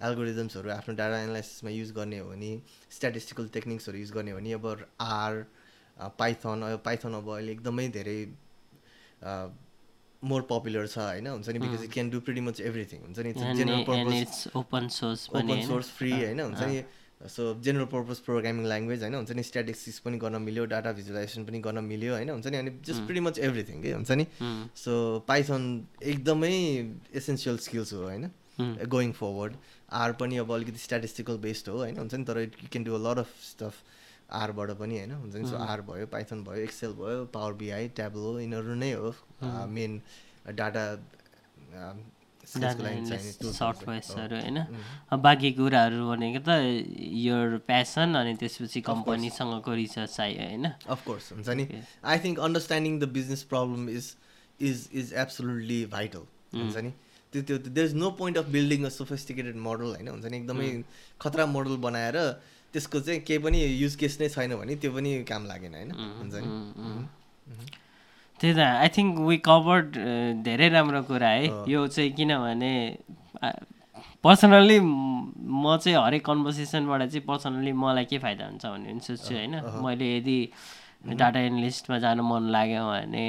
एल्गोरिजम्सहरू 0.09 0.71
आफ्नो 0.71 0.95
डाटा 0.95 1.21
एनालाइसिसमा 1.23 1.71
युज 1.71 1.91
गर्ने 1.99 2.19
हो 2.19 2.29
भने 2.31 2.51
स्ट्याटिस्टिकल 2.91 3.49
टेक्निक्सहरू 3.55 3.99
युज 3.99 4.13
गर्ने 4.13 4.31
हो 4.31 4.39
भने 4.39 4.53
अब 4.53 4.87
आर 5.01 5.45
पाइथन 6.19 6.63
अब 6.67 6.83
पाइथन 6.85 7.15
अब 7.15 7.29
अहिले 7.37 7.53
एकदमै 7.53 7.89
धेरै 7.97 8.19
मोर 10.23 10.43
पपुलर 10.49 10.87
छ 10.87 10.99
होइन? 10.99 11.27
हुन्छ 11.27 11.49
नि? 11.49 11.59
Because 11.59 11.85
it 11.85 11.93
can 11.93 12.11
do 12.11 12.21
pretty 12.21 12.41
much 12.41 12.61
everything 12.61 13.01
हुन्छ 13.03 13.19
नि? 13.19 13.33
General 13.33 13.85
purpose 13.85 14.51
open 14.57 14.89
source 14.97 15.29
open 15.31 15.63
source 15.67 15.91
free 15.99 16.11
होइन? 16.13 16.41
हुन्छ 16.41 16.61
नि? 16.63 16.83
So 17.29 17.43
general 17.61 17.85
purpose 17.93 18.19
programming 18.25 18.67
language 18.67 19.03
होइन 19.03 19.15
हुन्छ 19.15 19.33
नि? 19.37 19.43
स्ट्याटिक्सिस 19.43 19.99
पनि 20.05 20.19
गर्न 20.19 20.41
मिल्यो 20.43 20.65
डाटा 20.73 20.93
भिजुलाइजेसन 20.99 21.45
पनि 21.45 21.59
गर्न 21.61 21.85
मिल्यो 21.85 22.13
होइन? 22.15 22.31
हुन्छ 22.31 22.47
नि? 22.47 22.57
अनि 22.57 22.71
जस्ट 22.87 23.03
प्रिटी 23.07 23.21
मच 23.21 23.39
एभ्रिथिङ 23.39 23.83
के 23.83 23.93
हुन्छ 23.93 24.11
नि? 24.21 24.27
सो 24.77 24.93
पाइथन 25.29 25.63
एकदमै 26.03 26.53
एसेन्सियल 27.21 27.59
स्किल्स 27.67 27.93
हो 27.93 28.03
होइन? 28.03 28.31
गोइङ 28.95 29.13
फरवर्ड 29.21 29.57
आर 30.01 30.13
पनि 30.21 30.37
अब 30.45 30.53
अलिकति 30.53 30.79
स्ट्याटिस्टिकल 30.79 31.37
बेस्ड 31.45 31.69
हो 31.69 31.77
होइन? 31.79 31.99
हुन्छ 31.99 32.15
नि? 32.15 32.25
तर 32.25 32.41
you 32.41 32.69
can 32.71 32.85
do 32.85 32.95
a 32.95 33.03
lot 33.09 33.19
of 33.25 33.35
stuff 33.51 33.75
आरबाट 34.41 34.71
पनि 34.81 34.99
होइन? 34.99 35.13
हुन्छ 35.13 35.35
नि? 35.37 35.49
सो 35.51 35.57
आर 35.67 35.81
भयो 35.91 36.07
पाइथन 36.15 36.45
भयो 36.45 36.63
एक्सेल 36.69 36.93
भयो 37.03 37.25
पावर 37.37 37.53
बिआई 37.61 37.89
ट्याब्लो 38.01 38.39
यिनीहरू 38.41 38.75
नै 38.85 38.93
हो 38.93 39.13
मेन 39.77 40.01
डाटा 40.57 40.85
सफ्टवेयर्सहरू 42.51 44.37
होइन। 44.37 44.59
बाँकी 45.27 45.51
कुराहरू 45.59 45.99
भनेको 46.11 46.41
त 46.47 46.51
यो 47.25 47.37
प्यासन 47.67 48.09
अनि 48.21 48.33
त्यसपछि 48.41 48.81
कम्पनीसँगको 48.91 49.71
रिसर्च 49.83 50.11
चाहियो 50.17 50.43
होइन। 50.49 50.67
अफकोर्स 50.91 51.25
हुन्छ 51.33 51.49
नि। 51.61 51.65
I 52.05 52.17
think 52.25 52.37
understanding 52.47 52.93
the 52.99 53.05
business 53.17 53.43
problem 53.53 53.89
is 53.89 54.05
is 54.61 54.79
is 54.93 55.07
absolutely 55.25 55.81
vital 55.95 56.25
हुन्छ 56.55 56.77
नि। 56.87 56.93
त्यो 57.33 57.41
त्यो 57.49 57.57
there 57.71 57.87
is 57.87 57.95
no 57.95 58.09
point 58.19 58.37
of 58.39 58.47
building 58.57 58.81
a 58.85 58.89
sophisticated 58.91 59.57
model 59.67 59.89
होइन 59.95 60.09
हुन्छ 60.09 60.25
नि। 60.25 60.37
एकदमै 60.37 60.69
खतरा 61.21 61.45
मोडल 61.47 61.77
बनाएर 61.87 62.17
त्यसको 62.75 63.01
चाहिँ 63.01 63.21
केही 63.29 63.39
पनि 63.45 63.59
युज 63.83 63.95
केस 64.01 64.15
नै 64.21 64.29
छैन 64.31 64.51
भने 64.57 64.75
त्यो 64.83 64.91
पनि 64.95 65.11
काम 65.31 65.43
लागेन 65.47 65.75
होइन 65.75 65.91
हुन्छ 65.93 66.35
नि। 66.35 66.49
त्यही 68.41 68.55
त 68.55 68.59
आई 68.59 68.89
थिङ्क 68.97 69.19
वी 69.29 69.37
कभर्ड 69.45 69.87
धेरै 70.45 70.69
राम्रो 70.73 71.03
कुरा 71.05 71.29
है। 71.29 71.47
यो 71.69 71.87
चाहिँ 71.87 72.11
किनभने 72.17 72.73
पर्सनल्ली 74.25 74.79
म 74.81 75.77
चाहिँ 75.77 75.97
हरेक 75.97 76.25
कन्भर्सेसनबाट 76.25 77.03
चाहिँ 77.03 77.25
पर्सनल्ली 77.27 77.73
मलाई 77.73 78.05
के 78.05 78.19
फाइदा 78.19 78.45
हुन्छ 78.47 78.65
भन्ने 78.67 78.99
सोच्छु 79.01 79.35
होइन। 79.35 79.55
मैले 79.85 80.07
यदि 80.17 80.39
डाटा 81.21 81.41
एनालिस्टमा 81.41 81.99
जानु 81.99 82.23
मन 82.23 82.49
लाग्यो 82.53 82.83
भने 82.85 83.27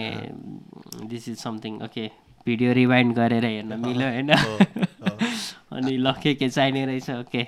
this 1.08 1.28
is 1.30 1.38
something 1.40 1.82
okay 1.88 2.06
video 2.46 2.74
rewind 2.74 3.16
गरेर 3.16 3.46
हेर्न 3.46 3.80
मिल्यो 3.80 4.08
होइन। 4.08 4.32
अनि 5.76 5.98
ल 5.98 6.12
के 6.24 6.34
के 6.36 6.50
चाहिने 6.50 6.86
रहेछ 6.86 7.10
okay 7.10 7.44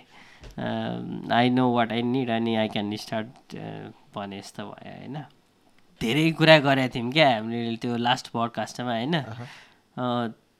I 1.35 1.49
know 1.49 1.71
what 1.73 1.91
I 1.91 2.01
need 2.11 2.29
अनि 2.29 2.55
आई 2.55 2.67
क्यान 2.75 2.95
स्टार्ट 2.95 3.55
भने 4.15 4.39
जस्तो 4.39 4.63
भयो 4.63 4.93
होइन। 4.99 5.17
धेरै 6.03 6.29
कुरा 6.37 6.57
गरेका 6.67 6.93
थियौँ 6.93 7.11
क्या 7.11 7.27
हामीले 7.35 7.75
त्यो 7.81 7.97
लास्ट 7.97 8.27
पडकास्टमा 8.35 8.93
होइन? 8.99 9.15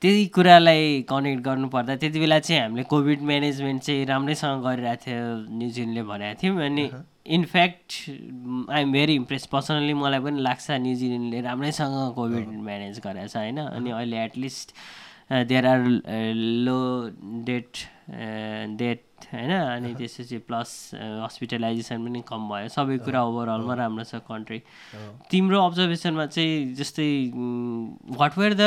त्यही 0.01 0.25
कुरालाई 0.35 1.01
कनेक्ट 1.09 1.41
गर्नुपर्दा 1.43 1.95
त्यति 1.95 2.19
बेला 2.19 2.39
चाहिँ 2.39 2.61
हामीले 2.61 2.83
कोभिड 2.91 3.21
म्यानेजमेन्ट 3.29 3.81
चाहिँ 3.83 4.05
राम्रैसँग 4.05 4.63
गरिरहेको 4.63 5.03
थियो 5.05 5.23
न्युजिल्यान्डले 5.59 6.03
भनेको 6.11 6.39
थियौँ। 6.41 6.57
अनि 6.65 6.85
in fact 7.35 7.89
I'm 8.75 8.91
very 8.91 9.13
impress 9.15 9.45
personally 9.53 9.93
मलाई 9.95 10.19
पनि 10.25 10.41
लाग्छ 10.43 10.67
न्युजिल्यान्डले 10.85 11.39
राम्रैसँग 11.47 11.95
कोभिड 12.15 12.47
म्यानेज 12.67 12.99
गरेको 12.99 13.27
छ 13.27 13.35
होइन? 13.37 13.59
अनि 13.63 13.89
अहिले 13.91 14.17
at least 14.23 14.67
there 15.47 15.65
are 15.65 15.79
low 16.67 16.79
date 17.47 17.71
date 18.79 18.99
होइन? 19.31 19.51
अनि 19.51 19.93
त्यसपछि 19.95 20.37
प्लस 20.47 20.69
हस्पिटलाइजेसन 20.95 22.05
पनि 22.05 22.21
कम 22.27 22.41
भयो। 22.49 22.67
सबै 22.75 22.97
कुरा 23.05 23.23
ओभरअलमा 23.23 23.73
राम्रो 23.81 24.03
छ 24.03 24.21
कन्ट्री 24.29 24.59
तिम्रो 25.31 25.59
अब्जर्भेसनमा 25.65 26.25
चाहिँ 26.35 26.73
जस्तै 26.75 27.09
what 28.21 28.37
were 28.37 28.53
the 28.59 28.63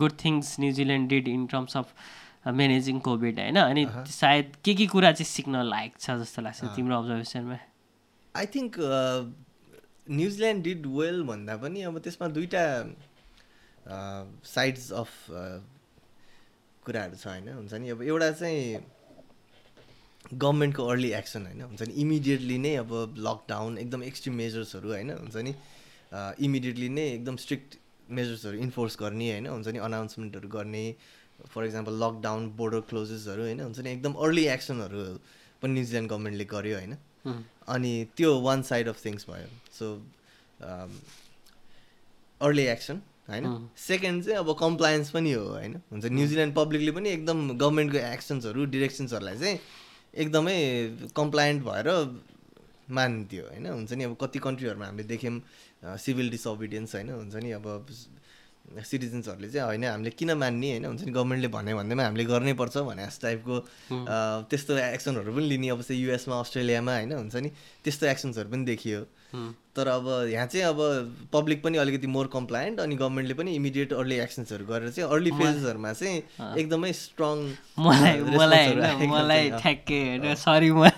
good 0.00 0.12
things 0.24 0.56
New Zealand 0.60 1.08
did 1.08 1.28
in 1.28 1.46
terms 1.52 1.76
of 1.76 1.94
managing 2.46 2.98
COVID 3.06 3.38
होइन? 3.38 3.56
अनि 3.58 3.86
सायद 4.10 4.56
के 4.64 4.74
के 4.74 4.86
कुरा 4.94 5.12
चाहिँ 5.12 5.28
सिक्न 5.28 5.62
लायक 5.68 5.98
छ 6.00 6.18
जस्तो 6.22 6.42
लाग्छ 6.42 6.60
तिम्रो 6.76 6.98
अब्जर्भेसनमा 6.98 7.58
I 8.34 8.46
think 8.54 8.78
New Zealand 10.10 10.64
did 10.64 10.86
well 10.98 11.22
भन्दा 11.26 11.56
पनि 11.64 11.82
अब 11.88 11.98
त्यसमा 12.04 12.28
दुइटा 12.36 12.64
साइड्स 14.46 14.90
अफ 14.92 15.10
कुराहरू 16.86 17.16
छ 17.16 17.26
होइन? 17.26 17.48
हुन्छ 17.48 17.72
नि? 17.74 17.88
अब 17.90 18.02
एउटा 18.02 18.30
चाहिँ 18.32 18.80
गभर्मेन्टको 20.24 20.86
अर्ली 20.86 21.10
एक्सन 21.12 21.46
होइन 21.46 21.60
हुन्छ 21.62 21.82
नि? 21.82 21.94
इमिडिएटली 22.02 22.58
नै 22.58 22.74
अब 22.76 22.92
लकडाउन 23.18 23.78
एकदम 23.78 24.02
एक्सट्रिम 24.02 24.34
मेजर्सहरू 24.36 24.88
होइन 24.88 25.10
हुन्छ 25.10 25.36
नि? 25.36 25.54
इमिडिएटली 26.46 26.88
नै 26.88 27.06
एकदम 27.12 27.36
स्ट्रिक्ट 27.36 27.76
मेजर्सहरू 28.10 28.58
इन्फोर्स 28.58 28.96
गर्ने 29.00 29.30
होइन 29.30 29.46
हुन्छ 29.46 29.68
नि? 29.68 29.78
अनाउन्समेन्टहरू 29.78 30.48
गर्ने 30.48 30.84
फर 31.50 31.64
इक्जाम्पल 31.64 31.94
लकडाउन 32.04 32.48
बोर्डर 32.56 32.80
क्लोजेसहरू 32.88 33.42
होइन 33.42 33.60
हुन्छ 33.60 33.78
नि? 33.80 33.90
एकदम 33.90 34.12
अर्ली 34.24 34.44
एक्सनहरू 34.54 35.04
पनि 35.62 35.72
न्युजिल्यान्ड 35.72 36.10
गभर्मेन्टले 36.10 36.44
गर्यो 36.54 36.76
होइन। 36.78 36.96
अनि 37.68 37.92
त्यो 38.16 38.30
वान 38.40 38.62
साइड 38.62 38.88
अफ 38.88 39.04
थिङ्स 39.04 39.26
भयो। 39.30 39.48
सो 39.78 39.86
अर्ली 42.40 42.62
एक्सन 42.66 43.00
होइन? 43.28 43.68
सेकेन्ड 43.78 44.24
चाहिँ 44.24 44.38
अब 44.38 44.56
कम्प्लायन्स 44.60 45.10
पनि 45.10 45.32
हो 45.32 45.44
होइन? 45.48 45.74
हुन्छ 45.90 46.04
न्युजिल्यान्ड 46.06 46.54
पब्लिकले 46.54 46.92
पनि 46.92 47.08
एकदम 47.10 47.38
गभर्मेन्टको 47.56 47.98
एक्सन्सहरू 47.98 48.64
डिरेक्सन्सहरूलाई 48.74 49.38
चाहिँ 49.38 49.58
एकदमै 50.14 50.58
कम्प्लायन्ट 51.16 51.62
भएर 51.64 51.88
मान्थ्यो 52.90 53.42
होइन? 53.46 53.66
हुन्छ 53.66 53.92
नि 53.92 54.04
अब 54.04 54.16
कति 54.20 54.38
कन्ट्रीहरूमा 54.42 54.86
हामीले 54.86 55.06
देख्यौँ 55.08 55.36
सिभिल 55.98 56.30
डिसअबिडियन्स 56.30 56.94
होइन? 56.94 57.10
हुन्छ 57.10 57.34
नि 57.36 57.50
अब 57.58 57.66
सिटिजन्सहरूले 58.70 59.48
चाहिँ 59.50 59.66
होइन 59.66 59.84
हामीले 59.84 60.10
किन 60.14 60.30
मान्ने 60.34 60.70
होइन? 60.70 60.84
हुन्छ 60.84 61.02
नि 61.04 61.12
गभर्मेन्टले 61.12 61.48
भन्यो 61.54 61.76
भन्दैमा 61.76 62.04
हामीले 62.04 62.24
गर्नै 62.24 62.54
पर्छ 62.58 62.76
भने 62.86 63.06
जस्तो 63.06 63.26
टाइपको 63.26 63.56
त्यस्तो 64.50 64.72
एक्सनहरू 64.78 65.30
पनि 65.34 65.46
लिने 65.48 65.68
अब 65.70 65.82
चाहिँ 65.82 66.00
युएसमा 66.02 66.34
अस्ट्रेलियामा 66.40 66.92
होइन? 66.94 67.12
हुन्छ 67.12 67.36
नि 67.36 67.50
त्यस्तो 67.84 68.06
एक्सन्सहरू 68.06 68.48
पनि 68.50 68.64
देखियो। 68.66 69.00
तर 69.76 69.88
अब 69.88 70.06
यहाँ 70.30 70.46
चाहिँ 70.46 70.64
अब 70.66 70.78
पब्लिक 71.32 71.62
पनि 71.62 71.78
अलिकति 71.78 72.06
मोर 72.06 72.26
कम्प्लायन्ट 72.32 72.80
अनि 72.80 72.96
गभर्मेन्टले 72.96 73.34
पनि 73.34 73.54
इमिडिएट 73.54 73.92
अर्ली 73.92 74.16
एक्सन्सहरू 74.20 74.64
गरेर 74.66 74.90
चाहिँ 74.90 75.10
अर्ली 75.10 75.30
फेजेसहरूमा 75.30 75.92
चाहिँ 75.92 76.22
एकदमै 76.58 76.92
स्ट्रङ 76.92 77.44
मलाई 77.78 78.18
मलाई 78.20 79.06
मलाई 79.06 79.50
ठ्याक्कै 79.50 80.00
होइन 80.08 80.34
सरी 80.34 80.70
म 80.70 80.90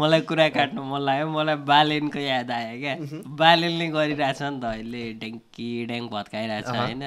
मलाई 0.00 0.20
कुरा 0.20 0.48
काट्नु 0.48 0.82
मन 0.84 1.00
लाग्यो। 1.00 1.28
मलाई 1.30 1.56
बालेनको 1.72 2.18
याद 2.18 2.50
आयो 2.50 2.78
क्या। 2.80 2.94
बालेनले 3.42 3.88
गरिरहेछ 3.88 4.42
नि 4.42 4.60
त 4.60 4.64
अहिले 4.64 5.02
ड्याङ्की 5.20 5.68
ड्याङ 5.86 6.08
भत्काइरहेछ 6.08 6.68
होइन। 6.68 7.02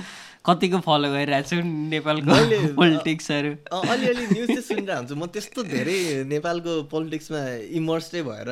कतिको 0.46 0.78
फलो 0.80 1.08
गरिरहेको 1.12 1.48
छु 1.48 1.56
नेपालको 1.92 2.36
पोलिटिक्सहरू 2.80 3.50
अलिअलि 3.92 4.24
न्युज 4.32 4.48
चाहिँ 4.48 4.62
सुनिरहेको 4.62 4.98
हुन्छु 5.00 5.16
म 5.16 5.26
त्यस्तो 5.36 5.62
धेरै 5.68 5.98
नेपालको 6.32 6.82
पोलिटिक्समा 6.88 7.44
इमर्सै 7.80 8.22
भएर 8.30 8.50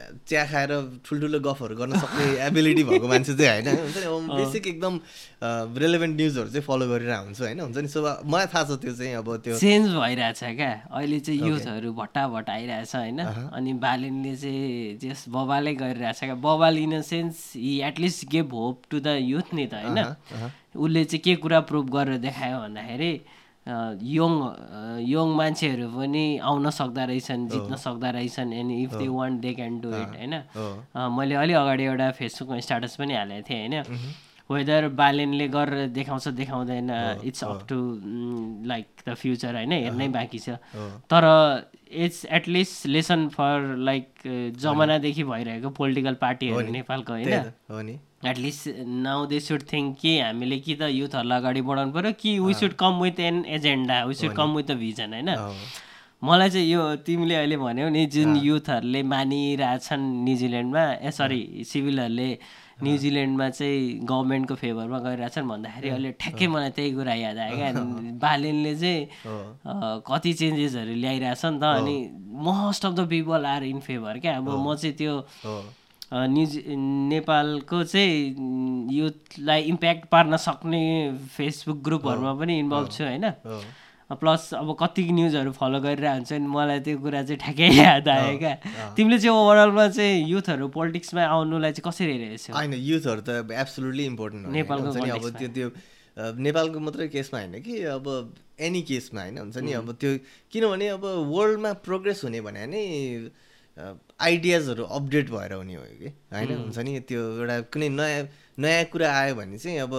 चिया 0.00 0.44
खाएर 0.46 0.70
ठुल्ठुलो 1.04 1.38
गफहरू 1.40 1.74
गर्न 1.76 1.98
सक्ने 2.00 2.24
एबिलिटी 2.48 2.82
भएको 2.84 3.06
मान्छे 3.08 3.34
चाहिँ 3.36 3.62
होइन। 3.62 3.78
हुन्छ 3.80 3.96
नि 4.00 4.08
बेसिक 4.36 4.66
एकदम 4.66 4.94
रेलेभेन्ट 5.76 6.14
न्युजहरू 6.16 6.48
चाहिँ 6.50 6.64
फलो 6.64 6.86
गरिरहेको 6.88 7.24
हुन्छ 7.24 7.40
होइन। 7.40 7.60
हुन्छ 7.60 7.78
नि 7.78 7.88
सो 7.88 8.00
मलाई 8.24 8.46
थाहा 8.52 8.64
छ 8.64 8.78
त्यो 8.80 8.92
चाहिँ 8.96 9.14
अब 9.20 9.28
त्यो 9.44 9.58
चेन्ज 9.58 9.86
भइरहेछ 9.96 10.40
क्या। 10.60 10.72
अहिले 10.90 11.20
चाहिँ 11.20 11.40
युथहरू 11.48 11.92
भट्टा 11.92 12.22
भट्टा 12.28 12.52
आइरहेछ 12.52 12.94
होइन। 12.96 13.20
अनि 13.20 13.72
बालिनले 13.84 14.34
चाहिँ 14.36 14.98
जस 15.02 15.24
बबालै 15.28 15.74
गरिरहेछ 15.82 16.20
क्या। 16.20 16.34
बबाल 16.48 16.78
in 16.78 16.92
a 16.96 17.02
sense 17.04 17.52
he 17.56 17.72
at least 17.88 18.28
gave 18.30 18.54
hope 18.54 18.82
to 18.90 19.00
the 19.00 19.18
youth 19.20 19.54
नि 19.54 19.66
त 19.66 19.84
होइन। 19.84 19.98
उसले 20.76 21.04
चाहिँ 21.04 21.22
के 21.22 21.34
कुरा 21.42 21.60
प्रुभ 21.68 21.86
गरेर 21.90 22.18
देखायो 22.24 22.58
भन्दाखेरि 22.60 23.12
यङ 23.66 24.32
यङ 25.06 25.28
मान्छेहरू 25.36 25.88
पनि 25.96 26.24
आउन 26.38 26.70
सक्दो 26.70 27.04
रहेछन् 27.10 27.48
जित्न 27.48 27.76
सक्दो 27.76 28.10
रहेछन् 28.10 28.52
and 28.52 28.72
if 28.72 28.94
they 28.94 29.08
want 29.08 29.40
they 29.40 29.52
can 29.54 29.80
do 29.80 29.88
it 29.88 30.16
होइन? 30.16 30.34
मैले 31.16 31.34
अलि 31.34 31.52
अगाडि 31.60 31.84
एउटा 31.84 32.10
फेसबुकमा 32.18 32.60
स्ट्याटस 32.60 32.96
पनि 32.96 33.14
हालेको 33.14 33.48
थिएँ 33.50 33.60
होइन? 33.60 33.76
वेदर 34.50 34.88
बालेनले 34.98 35.46
गरेर 35.48 35.86
देखाउँछ 35.94 36.28
देखाउँदैन 36.40 36.90
it's 37.22 37.44
up 37.44 37.66
to 37.68 37.76
like 38.66 38.86
the 39.08 39.14
future 39.14 39.54
होइन? 39.54 39.72
हेर्नै 39.72 40.08
बाँकी 40.08 40.38
छ। 40.38 40.58
तर 41.06 41.24
it's 41.90 42.24
at least 42.30 42.86
lesson 42.86 43.28
for 43.28 43.76
like 43.76 44.06
जमानादेखि 44.58 45.24
भइरहेको 45.24 45.70
पोलिटिकल 45.70 46.14
पार्टीहरू 46.20 46.70
नेपालको 46.70 47.12
होइन? 47.12 47.30
At least 48.22 48.68
now 48.86 49.26
they 49.26 49.40
should 49.40 49.62
think 49.72 49.96
कि 50.00 50.18
हामीले 50.20 50.58
कि 50.60 50.74
त 50.76 50.88
युथहरूलाई 50.92 51.38
अगाडि 51.40 51.60
बढाउनु 51.64 51.92
पऱ्यो 51.92 52.12
कि 52.20 52.38
we 52.38 52.54
should 52.54 52.72
come 52.76 53.00
with 53.02 53.20
an 53.20 53.44
agenda 53.48 54.04
we 54.04 54.14
should 54.14 54.32
come 54.36 54.56
with 54.56 54.70
a 54.70 54.74
vision 54.76 55.14
होइन? 55.14 55.30
मलाई 56.22 56.50
चाहिँ 56.50 56.68
यो 56.68 56.80
तिमीले 57.00 57.34
अहिले 57.34 57.56
भन्यौ 57.56 57.88
नि 57.88 58.04
जुन 58.12 58.36
युथहरूले 58.36 59.02
मानिरहेछन् 59.08 60.04
न्युजिल्यान्डमा 60.24 60.84
ए 61.00 61.10
सरी 61.16 61.64
सिभिलहरूले 61.64 62.28
न्युजिल्यान्डमा 62.84 63.48
चाहिँ 63.56 64.04
गभर्मेन्टको 64.04 64.54
फेभरमा 64.60 64.98
गइरहेछन् 65.00 65.48
भन्दाखेरि 65.48 65.88
अहिले 65.88 66.10
ठ्याक्कै 66.20 66.46
मलाई 66.52 66.70
त्यही 66.76 66.92
कुरा 66.92 67.14
याद 67.24 67.38
आयो 67.40 67.56
क्या। 67.56 67.72
बालेनले 68.20 68.74
चाहिँ 68.76 69.00
कति 70.04 70.32
चेन्जेसहरू 70.40 70.94
ल्याइरहेछ 71.00 71.44
नि 71.44 71.58
त 71.60 71.64
अनि 71.80 71.96
most 72.44 72.86
of 72.86 72.92
the 73.00 73.08
people 73.08 73.44
are 73.56 73.64
in 73.64 73.80
favour 73.80 74.18
क्या। 74.20 74.36
अब 74.36 74.48
म 74.60 74.76
चाहिँ 74.76 74.96
त्यो 75.00 75.14
न्युज 76.12 76.52
नेपालको 76.66 77.82
चाहिँ 77.84 78.88
युथलाई 78.92 79.60
इम्प्याक्ट 79.70 80.08
पार्न 80.10 80.36
सक्ने 80.36 80.82
फेसबुक 81.36 81.78
ग्रुपहरूमा 81.84 82.32
पनि 82.34 82.58
इन्भल्भ 82.58 82.88
छु 82.90 83.04
होइन? 83.04 83.30
प्लस 84.10 84.54
अब 84.54 84.74
कति 84.80 85.02
न्युजहरू 85.12 85.50
फलो 85.54 85.78
गरिरहेको 85.80 86.14
हुन्छ 86.14 86.32
नि 86.32 86.46
मलाई 86.50 86.80
त्यो 86.82 86.98
कुरा 86.98 87.22
चाहिँ 87.22 87.38
ठ्याक्कै 87.38 87.68
याद 87.78 88.08
आयो 88.10 88.38
क्या। 88.38 88.54
तिमीले 88.98 89.18
चाहिँ 89.22 89.36
ओभरअलमा 89.38 89.86
चाहिँ 89.88 90.26
युथहरू 90.26 90.68
पोलिटिक्समा 90.74 91.22
आउनुलाई 91.30 91.72
चाहिँ 91.78 91.86
कसरी 91.86 92.12
हेरेको 92.18 92.58
होइन 92.58 92.74
युथहरू 92.74 93.20
त 93.22 93.46
एब्सोल्युटली 93.54 94.04
इम्पोर्टेन्ट 94.10 94.46
नेपालको 94.50 94.90
अब 94.90 95.30
त्यो 95.38 95.48
त्यो 95.54 95.68
नेपालको 96.42 96.78
मात्रै 96.82 97.06
केसमा 97.08 97.38
होइन 97.38 97.62
कि 97.62 97.74
अब 97.86 98.34
एनी 98.58 98.82
केसमा 98.90 99.20
होइन। 99.22 99.38
हुन्छ 99.38 99.56
नि 99.62 99.72
अब 99.78 99.94
त्यो 99.94 100.10
किनभने 100.50 100.88
अब 100.98 101.04
वर्ल्डमा 101.30 101.72
प्रोग्रेस 101.86 102.24
हुने 102.24 102.40
भने 102.42 102.66
नै 102.66 102.82
आइडियाजहरू 104.20 104.84
अपडेट 104.84 105.30
भएर 105.30 105.52
हुने 105.52 105.74
हो 105.74 105.84
कि? 106.00 106.08
होइन? 106.32 106.50
हुन्छ 106.60 106.78
नि? 106.78 107.00
त्यो 107.08 107.20
एउटा 107.40 107.56
कुनै 107.72 107.88
नयाँ 107.88 108.26
नयाँ 108.58 108.84
कुरा 108.92 109.08
आयो 109.10 109.34
भने 109.34 109.58
चाहिँ 109.58 109.78
अब 109.80 109.94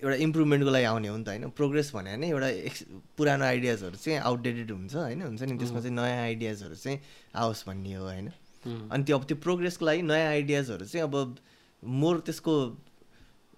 एउटा 0.00 0.16
इम्प्रुभमेन्टको 0.16 0.70
लागि 0.70 0.84
आउने 0.84 1.08
हो 1.08 1.16
नि 1.16 1.24
त 1.24 1.28
होइन? 1.28 1.48
प्रोग्रेस 1.52 1.92
भने 1.94 2.16
नै 2.16 2.28
एउटा 2.28 2.48
एक्स 2.68 2.80
पुरानो 3.16 3.44
आइडियाजहरू 3.44 3.96
चाहिँ 3.96 4.18
आउटडेटेड 4.20 4.70
हुन्छ 4.70 4.94
होइन? 4.96 5.22
हुन्छ 5.22 5.42
नि? 5.42 5.56
त्यसमा 5.58 5.80
चाहिँ 5.80 5.96
नयाँ 5.96 6.22
आइडियाजहरू 6.24 6.74
चाहिँ 6.74 6.98
आओस् 7.36 7.66
भन्ने 7.68 7.94
हो 7.94 8.04
होइन? 8.04 8.28
अनि 8.92 9.02
त्यो 9.04 9.18
अब 9.18 9.24
त्यो 9.24 9.36
प्रोग्रेसको 9.36 9.84
लागि 9.86 10.02
नयाँ 10.02 10.28
आइडियाजहरू 10.28 10.84
चाहिँ 10.84 11.04
अब 11.04 11.36
मोर 11.82 12.20
त्यसको 12.20 12.54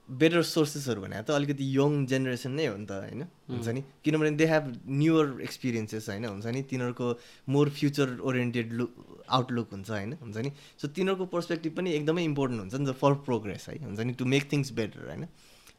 बेटर 0.08 0.42
सोर्सेसहरू 0.42 1.00
भने 1.02 1.22
त 1.22 1.30
अलिकति 1.30 1.64
यङ 1.78 2.06
जेनेरेसन 2.06 2.52
नै 2.58 2.66
हो 2.66 2.76
नि 2.76 2.86
त 2.86 2.92
होइन? 2.92 3.22
हुन्छ 3.50 3.68
नि? 3.68 3.82
किनभने 4.04 4.30
दे 4.34 4.46
हेभ 4.46 4.64
न्युवर 4.86 5.26
एक्सपिरियन्सेस 5.42 6.08
होइन? 6.10 6.24
हुन्छ 6.26 6.46
नि? 6.46 6.62
तिनीहरूको 6.62 7.06
more 7.48 7.70
future 7.70 8.18
oriented 8.18 8.72
look 8.72 8.90
outlook 9.38 9.68
हुन्छ 9.72 9.90
होइन? 9.90 10.12
हुन्छ 10.22 10.36
नि? 10.46 10.50
सो 10.80 10.88
तिनीहरूको 10.88 11.26
पर्सपेक्टिभ 11.36 11.72
पनि 11.76 11.92
एकदमै 12.00 12.24
इम्पोर्टेन्ट 12.24 12.60
हुन्छ 12.60 12.74
नि 12.74 12.86
त 12.90 12.98
फर 13.00 13.12
प्रोग्रेस 13.30 13.68
है? 13.68 13.78
हुन्छ 13.84 14.00
नि? 14.00 14.12
टु 14.12 14.24
मेक 14.34 14.52
थिङ्स 14.52 14.72
बेटर 14.78 15.08
होइन? 15.08 15.26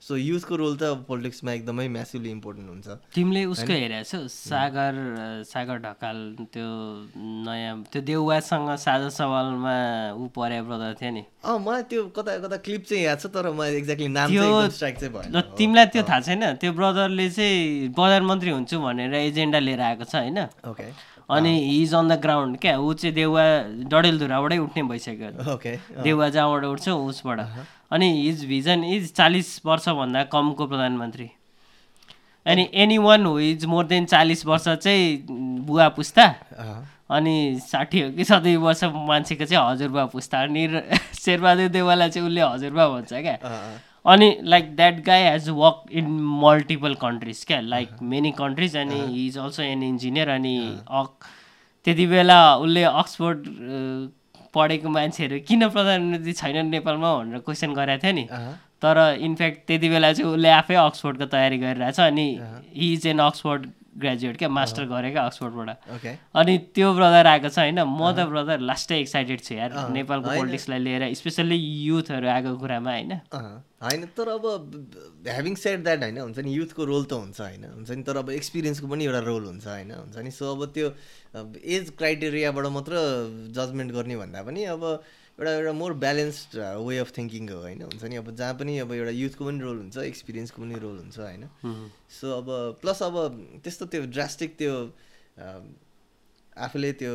सो 0.03 0.15
युथको 0.19 0.55
रोल 0.59 0.73
त 0.75 1.07
पोलिटिक्समा 1.07 1.51
एकदमै 1.51 1.87
म्यासिभली 1.87 2.29
इम्पोर्टेन्ट 2.29 2.69
हुन्छ। 2.69 2.87
तिमीले 3.15 3.43
उसको 3.55 3.71
हेरेको 3.71 4.03
छौ 4.03 4.19
सागर 4.27 4.97
सागर 5.47 5.77
ढकाल 5.79 6.17
त्यो 6.51 6.67
नयाँ 7.47 7.75
त्यो 7.87 8.01
देउवासँग 8.11 8.69
साझा 8.83 9.09
सवालमा 9.15 9.75
ऊ 10.19 10.27
परे 10.35 10.59
ब्रदर 10.67 10.99
थियो 10.99 11.11
नि। 11.15 11.23
अँ 11.47 11.55
मलाई 11.55 11.83
त्यो 11.87 12.03
कता 12.11 12.35
कता 12.43 12.57
क्लिप 12.67 12.83
चाहिँ 12.83 13.03
याद 13.03 13.19
छ 13.23 13.31
तर 13.31 13.47
मलाई 13.55 13.79
एक्ज्याक्टली 13.79 14.07
नाम 14.11 14.27
स्ट्राइक 14.75 14.99
चाहिँ 14.99 15.31
ल 15.31 15.39
तिमीलाई 15.55 15.87
त्यो 15.95 16.03
थाहा 16.03 16.19
छैन? 16.19 16.43
त्यो 16.59 16.71
ब्रदरले 16.75 17.29
चाहिँ 17.31 17.95
प्रधानमन्त्री 17.95 18.51
हुन्छु 18.59 18.75
भनेर 18.83 19.15
एजेन्डा 19.23 19.59
लिएर 19.63 19.81
आएको 19.87 20.03
छ 20.03 20.15
होइन? 20.19 20.39
ओके 20.67 20.91
अनि 21.29 21.53
हिज 21.65 21.93
अन 21.95 22.07
द 22.09 22.19
ग्राउन्ड 22.21 22.57
क्या? 22.59 22.77
ऊ 22.77 22.93
चाहिँ 22.93 23.13
देउवा 23.15 23.43
डडेलधुराबाटै 23.91 24.57
उठ्ने 24.57 24.83
भइसक्यो। 24.83 25.53
ओके 25.53 25.75
देउवा 26.03 26.29
जहाँबाट 26.29 26.63
उठ्छ 26.65 26.89
उसबाट। 26.89 27.39
अनि 27.91 28.07
हिज 28.21 28.45
भिजन 28.45 28.83
इज 28.83 29.13
चालिस 29.15 29.61
वर्षभन्दा 29.65 30.23
कमको 30.33 30.67
प्रधानमन्त्री। 30.67 31.29
अनि 32.45 32.69
any 32.73 32.97
one 32.97 33.25
who 33.25 33.37
is 33.39 33.65
more 33.65 33.85
than 33.85 34.05
चालिस 34.05 34.45
वर्ष 34.45 34.67
चाहिँ 34.67 35.25
बुवा 35.63 35.87
पुस्ता। 35.95 36.25
अनि 37.11 37.59
साठी 37.61 38.01
हो 38.01 38.11
कि 38.11 38.23
सत्तरी 38.23 38.55
वर्ष 38.55 38.83
मान्छेको 38.83 39.45
चाहिँ 39.45 39.71
हजुरबा 39.71 40.05
पुस्ता। 40.11 40.41
अनि 40.43 40.67
शेरबहादुर 41.23 41.67
देवालाई 41.67 42.09
चाहिँ 42.09 42.27
उसले 42.27 42.41
हजुरबा 42.41 42.87
भन्छ 42.89 43.13
क्या? 43.13 43.37
अनि 44.05 44.35
like 44.43 44.75
that 44.75 44.99
guy 45.05 45.21
has 45.23 45.49
work 45.49 45.91
in 45.99 46.09
multiple 46.41 46.93
countries 47.01 47.43
क्या 47.47 47.59
लाइक 47.61 47.89
मेनी 48.13 48.31
कन्ट्रिज 48.39 48.75
अनि 48.77 48.99
he 49.01 49.25
is 49.27 49.37
also 49.37 49.61
an 49.63 49.83
engineer 49.83 50.29
अनि 50.29 50.57
अक 51.01 51.29
त्यति 51.85 52.05
बेला 52.07 52.39
उसले 52.57 52.83
अक्सफोर्ड 52.83 53.47
पढेको 54.55 54.89
मान्छेहरू 54.89 55.39
किन 55.47 55.67
प्रधानमन्त्री 55.69 56.33
छैनन् 56.33 56.69
नेपालमा 56.71 57.15
भनेर 57.15 57.39
क्वेसन 57.45 57.73
गरेको 57.73 58.03
थियो 58.03 58.13
नि। 58.13 58.25
तर 58.81 58.97
इनफ्याक्ट 59.27 59.65
त्यति 59.67 59.89
बेला 59.89 60.11
चाहिँ 60.13 60.31
उसले 60.31 60.49
आफै 60.49 60.75
अक्सफोर्डको 60.75 61.25
तयारी 61.33 61.57
गरिरहेछ 61.57 61.99
अनि 61.99 62.27
he 62.75 62.93
is 62.93 63.07
an 63.07 63.19
Oxford 63.27 63.65
graduate 63.97 64.37
क्या 64.37 64.49
मास्टर 64.49 64.85
गरेको 64.85 65.19
अक्सफोर्डबाट। 65.19 65.69
ओके। 65.95 66.11
अनि 66.33 66.57
त्यो 66.75 66.93
ब्रदर 66.93 67.27
आएको 67.27 67.49
छ 67.49 67.57
होइन 67.59 67.79
म 67.79 68.11
त 68.11 68.25
ब्रदर 68.29 68.59
लास्टै 68.59 68.99
एक्साइटेड 68.99 69.39
छु 69.41 69.53
यार 69.55 69.69
नेपालको 69.91 70.29
पोलिटिक्सलाई 70.29 70.79
लिएर 70.79 71.03
स्पेसल्ली 71.13 71.57
युथहरू 71.57 72.27
आएको 72.27 72.57
कुरामा 72.57 72.91
होइन। 72.91 73.11
होइन 73.83 74.05
तर 74.17 74.27
अब 74.33 74.45
ह्याभिङ 75.27 75.55
सेड 75.55 75.83
द्याट 75.83 76.01
होइन 76.03 76.17
हुन्छ 76.17 76.39
नि 76.39 76.51
युथको 76.53 76.85
रोल 76.85 77.03
त 77.03 77.13
हुन्छ 77.13 77.41
होइन। 77.41 77.63
हुन्छ 77.73 77.89
नि 77.91 78.03
तर 78.03 78.17
अब 78.17 78.29
एक्सपिरियन्सको 78.29 78.87
पनि 78.87 79.05
एउटा 79.05 79.21
रोल 79.29 79.43
हुन्छ 79.45 79.67
होइन। 79.67 79.91
हुन्छ 79.91 80.17
नि 80.17 80.31
सो 80.31 80.51
अब 80.55 80.65
त्यो 80.73 80.87
एज 81.77 81.91
क्राइटेरियाबाट 81.97 82.65
मात्र 82.73 82.93
जजमेन्ट 83.53 83.91
गर्ने 83.91 84.15
भन्दा 84.17 84.41
पनि 84.43 84.63
अब 84.73 84.81
एउटा 85.39 85.51
एउटा 85.51 85.71
more 85.73 85.93
balanced 85.97 86.57
way 86.87 86.97
of 86.97 87.11
thinking 87.17 87.49
हो 87.49 87.57
होइन? 87.59 87.81
हुन्छ 87.81 88.03
नि? 88.05 88.15
अब 88.21 88.35
जहाँ 88.35 88.53
पनि 88.53 88.77
अब 88.79 88.91
एउटा 88.93 89.11
युथको 89.11 89.45
पनि 89.45 89.59
रोल 89.59 89.77
हुन्छ 89.77 89.97
एक्सपिरियन्सको 89.97 90.61
पनि 90.61 90.75
रोल 90.79 90.97
हुन्छ 90.99 91.17
होइन? 91.19 91.43
सो 92.09 92.25
अब 92.37 92.47
प्लस 92.81 93.01
अब 93.03 93.15
त्यस्तो 93.63 93.85
त्यो 93.93 94.05
ड्रास्टिक 94.13 94.57
त्यो 94.57 94.73
अ, 95.37 95.47
आफूले 96.57 96.91
त्यो 97.01 97.13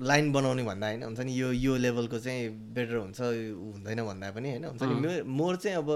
लाइन 0.00 0.32
बनाउने 0.32 0.62
भन्दा 0.64 0.86
होइन? 0.86 1.02
हुन्छ 1.04 1.20
नि? 1.20 1.32
यो 1.32 1.52
यो 1.52 1.76
लेभलको 1.76 2.18
चाहिँ 2.18 2.48
बेटर 2.74 2.96
हुन्छ 2.96 3.20
हुँदैन 3.20 4.00
भन्दा 4.04 4.30
पनि 4.32 4.48
होइन? 4.50 4.64
हुन्छ 4.64 4.82
नि? 4.82 5.22
मोर 5.36 5.56
चाहिँ 5.56 5.76
अब 5.76 5.88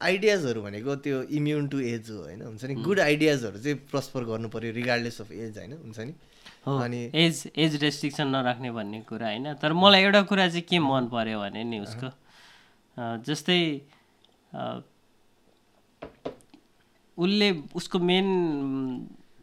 आइडियाजहरू 0.00 0.62
भनेको 0.62 0.94
त्यो 1.06 1.22
इम्युन 1.30 1.66
टु 1.68 1.78
एज 1.80 2.10
हो 2.10 2.18
होइन? 2.26 2.42
हुन्छ 2.42 2.64
नि? 2.64 2.74
गुड 2.82 3.00
आइडियाजहरू 3.00 3.58
चाहिँ 3.62 3.76
प्रस्पर 3.90 4.24
गर्नु 4.24 4.48
पऱ्यो 4.50 4.72
रिगार्डलेस 4.82 5.20
अफ 5.20 5.30
एज 5.32 5.58
होइन? 5.58 5.72
हुन्छ 5.78 5.98
नि? 6.00 6.14
अनि 6.66 7.10
एज 7.14 7.50
एज 7.56 7.76
रेस्ट्रिक्सन 7.82 8.26
नराख्ने 8.28 8.70
भन्ने 8.70 9.00
कुरा 9.08 9.26
होइन। 9.28 9.54
तर 9.62 9.72
मलाई 9.72 10.02
एउटा 10.02 10.22
कुरा 10.30 10.48
चाहिँ 10.48 10.62
के 10.68 10.78
मन 10.78 11.08
पर्यो 11.12 11.40
भने 11.40 11.64
नि 11.64 11.78
उसको 11.80 12.08
जस्तै 13.26 13.60
उसले 17.18 17.48
उसको 17.74 17.98
मेन 17.98 18.26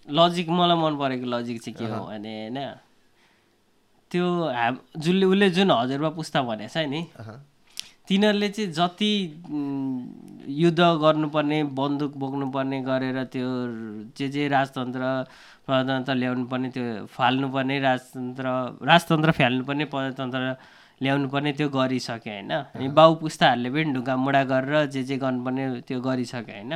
लजिक 0.08 0.50
मलाई 0.50 0.78
मन 0.78 0.98
परेको 0.98 1.26
लजिक 1.30 1.62
चाहिँ 1.62 1.76
के 1.78 1.86
हो 1.94 2.06
भने 2.06 2.34
होइन 2.42 2.60
त्यो 4.12 4.26
हाम 4.50 4.78
जसले 4.98 5.26
उसले 5.26 5.50
जुन 5.56 5.72
हजुरबा 5.72 6.10
पुस्ता 6.18 6.42
भनेको 6.44 6.74
छ 6.74 6.84
नि 6.90 7.02
तिनीहरूले 8.08 8.50
चाहिँ 8.50 8.72
जति 8.76 9.12
युद्ध 10.52 10.80
गर्नुपर्ने 11.04 11.64
बन्दुक 11.80 12.18
बोक्नुपर्ने 12.18 12.82
गरेर 12.84 13.24
त्यो 13.32 13.50
जे 14.18 14.28
जे 14.30 14.48
राजतन्त्र 14.52 15.02
प्रजातन्त्र 15.66 16.14
ल्याउनु 16.22 16.46
पर्ने 16.52 16.70
त्यो 16.76 16.84
फाल्नुपर्ने 17.16 17.80
राजतन्त्र 17.80 18.46
राजतन्त्र 18.92 19.32
फाल्नुपर्ने 19.40 19.86
प्रजातन्त्र 19.94 20.42
ल्याउनु 21.02 21.28
पर्ने 21.34 21.52
त्यो 21.58 21.68
गरिसक्यो 21.74 22.34
होइन? 22.34 22.52
अनि 22.78 22.88
बाउ 22.94 23.10
पुस्ताहरूले 23.22 23.70
पनि 23.74 23.90
ढुङ्गामुढा 23.94 24.42
गरेर 24.54 24.86
जे 24.94 25.02
जे 25.10 25.18
गर्नुपर्ने 25.18 25.66
त्यो 25.90 25.98
गरिसक्यो 25.98 26.54
होइन? 26.54 26.74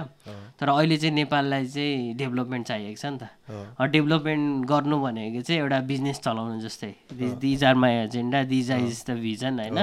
तर 0.58 0.68
अहिले 0.70 0.98
चाहिँ 0.98 1.14
नेपाललाई 1.14 1.66
चाहिँ 1.66 2.14
डेभलपमेन्ट 2.18 2.66
चाहिएको 2.68 2.98
छ 2.98 3.06
नि 3.06 3.18
त। 3.22 3.30
डेभलपमेन्ट 3.94 4.66
गर्नु 4.66 4.98
भनेको 5.06 5.42
चाहिँ 5.46 5.62
एउटा 5.62 5.80
बिजनेस 5.86 6.18
चलाउनु 6.26 6.58
जस्तै। 6.66 6.94
These 7.38 7.64
are 7.70 7.76
my 7.78 7.94
agenda 8.10 8.44
these 8.50 8.72
are 8.72 8.80
is 8.90 9.06
the 9.06 9.22
vision 9.22 9.60
होइन? 9.62 9.80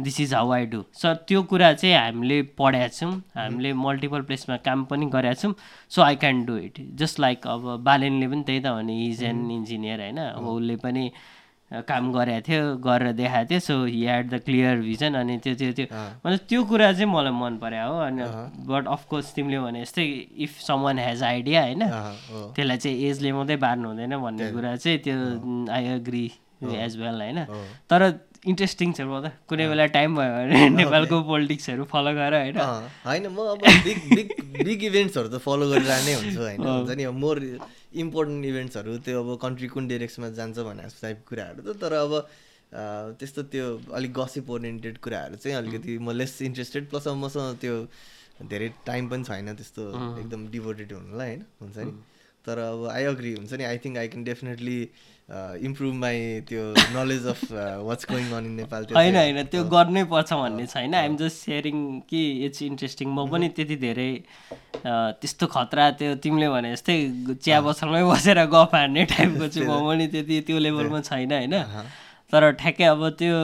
This 0.00 0.20
is 0.20 0.34
how 0.34 0.50
I 0.52 0.66
do 0.66 0.82
so 0.94 1.14
त्यो 1.28 1.42
कुरा 1.50 1.72
चाहिँ 1.72 1.94
हामीले 1.96 2.42
पढाएको 2.58 2.94
छौँ। 2.96 3.12
हामीले 3.36 3.72
मल्टिपल 3.74 4.22
प्लेसमा 4.28 4.56
काम 4.66 4.84
पनि 4.90 5.06
गरेका 5.14 5.34
छौँ। 5.34 5.54
So 5.90 6.02
I 6.02 6.16
can 6.16 6.44
do 6.44 6.56
it 6.58 6.78
just 6.96 7.20
like 7.20 7.46
अब 7.46 7.74
बालेनले 7.84 8.28
पनि 8.28 8.42
त्यही 8.42 8.60
त 8.60 8.66
हो 8.66 8.80
नि 8.80 9.06
इज 9.08 9.22
एन 9.24 9.50
इन्जिनियर 9.50 10.00
होइन? 10.00 10.18
अब 10.18 10.46
उसले 10.46 10.76
पनि 10.76 11.10
काम 11.88 12.12
गरेको 12.12 12.40
थियो 12.48 12.76
गरेर 12.80 13.12
देखाएको 13.12 13.48
थियो। 13.50 13.60
So 13.60 13.74
he 13.84 14.00
had 14.04 14.30
the 14.30 14.38
clear 14.44 14.76
vision 14.80 15.14
अनि 15.14 15.36
त्यो 15.44 15.54
त्यो 15.54 15.72
त्यो। 15.72 15.86
मतलब 16.24 16.38
त्यो 16.48 16.62
कुरा 16.64 16.92
चाहिँ 16.92 17.12
मलाई 17.12 17.32
मन 17.32 17.56
पर्यो 17.60 17.88
हो। 17.92 17.98
अनि 18.00 18.22
बट 18.70 18.86
अफकोर्स 18.88 19.34
तिमीले 19.34 19.58
भने 19.60 19.84
जस्तै 19.84 20.04
if 20.46 20.58
some 20.64 20.80
one 20.82 20.98
has 20.98 21.22
idea 21.22 21.62
होइन 21.62 21.84
त्यसलाई 22.56 22.76
चाहिँ 22.76 22.96
एजले 23.08 23.32
मात्रै 23.32 23.56
बार्नु 23.66 23.88
हुँदैन 23.88 24.16
भन्ने 24.16 24.50
कुरा 24.52 24.76
चाहिँ 24.76 24.98
त्यो 25.04 25.16
आई 25.68 25.84
एग्री 25.96 26.24
एज 26.58 26.96
वेल 26.98 27.20
होइन? 27.22 27.44
तर 27.90 28.00
इन्ट्रेस्टिङ 28.46 28.92
छ 28.92 29.00
त। 29.02 29.32
कुनै 29.50 29.66
बेला 29.68 29.86
टाइम 29.94 30.10
भयो 30.16 30.32
भने 30.34 30.58
नेपालको 30.78 31.16
पोलिटिक्सहरू 31.30 31.84
फलो 31.90 32.12
गर 32.14 32.34
होइन। 32.38 32.58
होइन 33.06 33.24
म 33.28 33.38
अब 33.54 33.62
बिग 33.86 33.98
बिग 34.14 34.28
बिग 34.64 34.84
इभेन्ट्सहरू 34.90 35.28
त 35.28 35.38
फलो 35.42 35.64
गरिरहने 35.70 36.12
हुन्छु 36.14 36.40
होइन। 36.40 36.58
हुन्छ 36.62 36.90
नि 36.94 37.04
अब 37.10 37.16
मोर 37.24 37.36
इम्पोर्टेन्ट 38.04 38.44
इभेन्ट्सहरू 38.44 38.98
त्यो 39.02 39.16
अब 39.22 39.28
कन्ट्री 39.42 39.68
कुन 39.74 39.88
डिरेक्सनमा 39.88 40.28
जान्छ 40.38 40.58
भन्ने 40.68 40.82
जस्तो 40.86 41.02
टाइप 41.06 41.18
कुराहरू 41.28 41.60
त 41.66 41.76
तर 41.82 41.92
अब 42.04 42.12
त्यस्तो 43.18 43.42
त्यो 43.48 43.66
अलिक 43.96 44.12
गसिप 44.12 44.50
ओरिएन्टेड 44.50 44.98
कुराहरू 45.00 45.36
चाहिँ 45.42 45.56
अलिकति 45.58 45.98
म 45.98 46.12
लेस 46.12 46.32
इन्ट्रेस्टेड 46.42 46.88
प्लस 46.90 47.08
अब 47.08 47.16
मसँग 47.24 47.56
त्यो 47.64 47.74
धेरै 48.44 48.68
टाइम 48.86 49.08
पनि 49.08 49.24
छैन 49.24 49.54
त्यस्तो 49.56 49.82
एकदम 50.20 50.46
डिभोटेड 50.54 50.92
हुनुलाई 50.92 51.28
होइन। 51.28 51.42
हुन्छ 51.58 51.76
नि। 51.78 51.92
तर 52.48 52.58
अब 52.64 52.88
आई 52.94 53.04
अग्री 53.12 53.32
हुन्छ 53.34 53.52
नि. 53.52 53.64
I 53.64 53.78
think 53.84 53.98
I 53.98 54.08
can 54.08 54.24
definitely 54.24 54.80
improve 55.68 55.94
my 55.94 56.20
त्यो 56.48 56.62
knowledge 56.92 57.26
of 57.28 57.40
what's 57.86 58.06
going 58.10 58.30
on 58.32 58.46
in 58.46 58.52
Nepal 58.58 58.86
होइन 58.94 59.16
होइन 59.16 59.42
त्यो 59.54 59.64
गर्नै 59.74 60.04
पर्छ 60.12 60.32
भन्ने 60.32 60.66
छैन। 60.66 60.94
आइएम 60.94 61.16
जस्ट 61.16 61.36
सेयरिङ 61.44 61.76
कि 62.10 62.20
इट्स 62.46 62.62
इन्ट्रेस्टिङ 62.62 63.08
म 63.08 63.26
पनि 63.30 63.48
त्यति 63.56 63.76
धेरै 63.84 64.10
त्यस्तो 64.84 65.46
खतरा 65.54 65.90
त्यो 66.00 66.14
तिमीले 66.24 66.48
भने 66.50 66.72
जस्तै 66.72 66.96
चिया 67.34 67.60
बसलमै 67.60 68.02
बसेर 68.10 68.44
गफ 68.54 68.74
हान्ने 68.74 69.04
टाइपको 69.12 69.48
चाहिँ 69.48 69.68
म 69.68 69.80
पनि 69.88 70.06
त्यति 70.14 70.40
त्यो 70.48 70.58
लेभलमा 70.58 71.00
छैन 71.10 71.32
होइन। 71.32 71.56
तर 72.32 72.50
ठ्याक्कै 72.62 72.84
अब 72.84 73.08
त्यो 73.20 73.36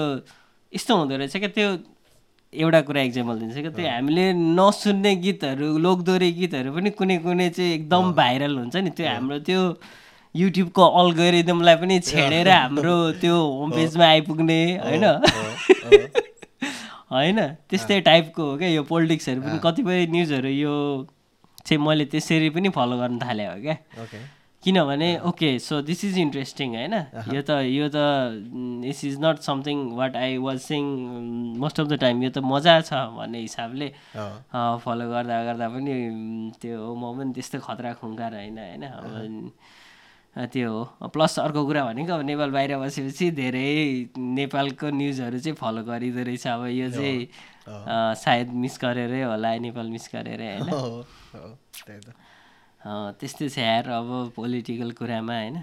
यस्तो 0.72 0.96
हुँदो 0.96 1.16
रहेछ 1.16 1.36
क्या 1.36 1.52
त्यो 1.58 1.68
एउटा 2.62 2.80
कुरा 2.88 3.02
इक्जाम्पल 3.08 3.38
दिन्छ 3.40 3.56
क्या 3.56 3.70
त्यो 3.76 3.88
हामीले 3.88 4.24
नसुन्ने 4.58 5.14
गीतहरू 5.24 5.68
लोकदोरी 5.86 6.30
गीतहरू 6.40 6.72
पनि 6.74 6.90
कुनै 6.98 7.16
कुनै 7.26 7.48
चाहिँ 7.56 7.72
एकदम 7.74 8.12
भाइरल 8.20 8.58
हुन्छ 8.58 8.76
नि 8.76 8.90
त्यो 8.98 9.06
हाम्रो 9.08 9.38
त्यो 9.48 9.62
युट्युबको 10.34 10.84
अल्गोरिदमलाई 11.00 11.76
पनि 11.82 11.98
छेडेर 12.10 12.48
हाम्रो 12.50 12.94
त्यो 13.22 13.34
होम 13.58 13.70
पेजमा 13.70 14.06
आइपुग्ने 14.06 14.60
होइन? 14.84 15.04
होइन? 17.14 17.38
त्यस्तै 17.70 18.00
टाइपको 18.08 18.42
हो 18.50 18.56
क्या 18.58 18.68
यो 18.68 18.82
पोलिटिक्सहरू 18.92 19.40
पनि 19.42 19.58
कतिपय 19.64 20.06
न्युजहरू 20.14 20.48
यो 20.48 20.74
चाहिँ 21.66 21.80
मैले 21.86 22.04
त्यसरी 22.14 22.48
पनि 22.56 22.68
फलो 22.78 22.96
गर्न 22.98 23.18
थालेँ 23.18 23.46
हो 23.46 23.56
क्या। 23.62 23.76
किनभने 24.64 25.08
okay 25.28 25.50
so 25.60 25.80
this 25.84 26.04
is 26.04 26.18
interesting 26.18 26.74
होइन? 26.74 26.94
यो 27.34 27.42
त 27.44 27.50
यो 27.68 27.88
त 27.92 28.40
this 28.84 29.04
is 29.04 29.18
not 29.20 29.38
something 29.44 29.76
what 29.96 30.16
I 30.16 30.36
was 30.40 30.58
seeing 30.60 30.82
most 31.60 31.80
of 31.80 31.86
the 31.86 32.00
time 32.00 32.22
यो 32.22 32.30
त 32.30 32.38
मजा 32.44 32.80
छ 32.80 33.04
भन्ने 33.16 33.40
हिसाबले 33.40 33.88
फलो 34.84 35.06
गर्दा 35.12 35.36
गर्दा 35.44 35.68
पनि 35.68 35.92
त्यो 36.60 36.80
म 36.96 37.12
पनि 37.18 37.32
त्यस्तो 37.36 37.60
खतरा 37.60 37.92
खुङ्कार 38.00 38.34
होइन 38.40 38.58
होइन? 38.58 38.84
अब 40.36 40.46
त्यो 40.50 40.70
हो। 40.72 41.08
प्लस 41.14 41.38
अर्को 41.38 41.62
कुरा 41.66 41.84
भनेको 41.84 42.12
अब 42.12 42.22
नेपाल 42.26 42.50
बाहिर 42.50 42.72
बसेपछि 42.82 43.30
धेरै 43.38 44.10
नेपालको 44.18 44.90
न्युजहरू 44.90 45.38
चाहिँ 45.38 45.56
फलो 45.60 45.82
गरिँदो 45.86 46.22
रहेछ। 46.26 46.46
अब 46.48 46.62
यो 46.74 46.90
चाहिँ 46.90 47.28
सायद 48.18 48.48
मिस 48.64 48.74
गरेरै 48.82 49.22
होला 49.30 49.54
नेपाल 49.62 49.86
मिस 49.94 50.08
गरेरै 50.14 50.48
होइन? 50.58 50.72
त्यस्तै 52.84 53.48
छ 53.48 53.58
यार 53.58 53.88
अब 53.88 54.08
पोलिटिकल 54.36 54.90
कुरामा 55.00 55.34
होइन? 55.40 55.56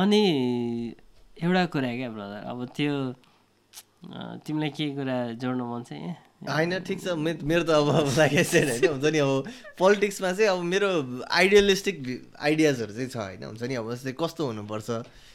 अनि 0.00 0.22
एउटा 1.42 1.64
कुरा 1.74 1.90
क्या 1.96 2.08
ब्रदर 2.16 2.42
अब 2.50 2.58
त्यो 2.76 2.94
तिमीलाई 4.46 4.70
के 4.76 4.86
कुरा 4.96 5.16
जोड्नु 5.36 5.64
मन 5.72 5.82
छ 5.84 5.92
यहाँ? 5.92 6.16
होइन 6.40 6.72
ठिक 6.88 6.98
छ 7.04 7.12
मेरो 7.20 7.64
त 7.68 7.70
अब 7.76 7.88
एसेड 8.32 8.68
होइन 8.70 8.88
हुन्छ 8.96 9.06
नि 9.12 9.18
अब 9.20 9.52
पोलिटिक्समा 9.78 10.32
चाहिँ 10.32 10.50
अब 10.50 10.60
मेरो 10.72 10.90
आइडियलिस्टिक 11.40 11.96
आइडियाजहरू 12.40 12.92
चाहिँ 12.96 13.08
छ 13.12 13.16
होइन 13.16 13.44
हुन्छ 13.44 13.62
नि 13.68 13.74
अब 13.76 13.92
जस्तै 13.92 14.12
कस्तो 14.16 14.46
हुनुपर्छ? 14.46 14.88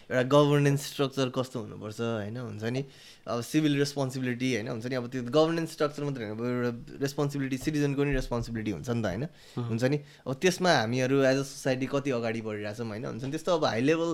एउटा 0.05 0.23
गभर्नेन्स 0.29 0.81
स्ट्रक्चर 0.93 1.29
कस्तो 1.33 1.57
हुनुपर्छ 1.59 1.99
होइन? 2.01 2.37
हुन्छ 2.37 2.63
नि? 2.63 2.81
अब 3.25 3.41
सिभिल 3.41 3.73
रेस्पोन्सिबिलिटी 3.81 4.49
होइन? 4.53 4.67
हुन्छ 4.69 4.85
नि? 4.85 4.95
अब 4.95 5.05
त्यो 5.09 5.21
गभर्नेन्स 5.33 5.71
स्ट्रक्चर 5.73 6.03
मात्रै 6.03 6.25
होइन 6.29 6.37
एउटा 6.37 7.01
रेस्पोन्सिबिलिटी 7.01 7.57
सिटिजनको 7.57 8.03
नि 8.05 8.13
रेस्पोन्सिबिलिटी 8.13 8.71
हुन्छ 8.71 8.89
नि 8.89 9.01
त 9.01 9.05
होइन? 9.05 9.25
हुन्छ 9.57 9.83
नि? 9.83 9.97
अब 10.27 10.33
त्यसमा 10.37 10.71
हामीहरू 10.85 11.17
एज 11.25 11.37
अ 11.37 11.45
सोसाइटी 11.49 11.85
कति 11.89 12.09
अगाडि 12.21 12.41
बढिरहेछौँ 12.45 12.87
होइन? 12.87 13.05
हुन्छ 13.05 13.23
नि? 13.25 13.31
त्यस्तो 13.33 13.51
अब 13.57 13.65
हाई 13.65 13.81
लेभल 13.81 14.11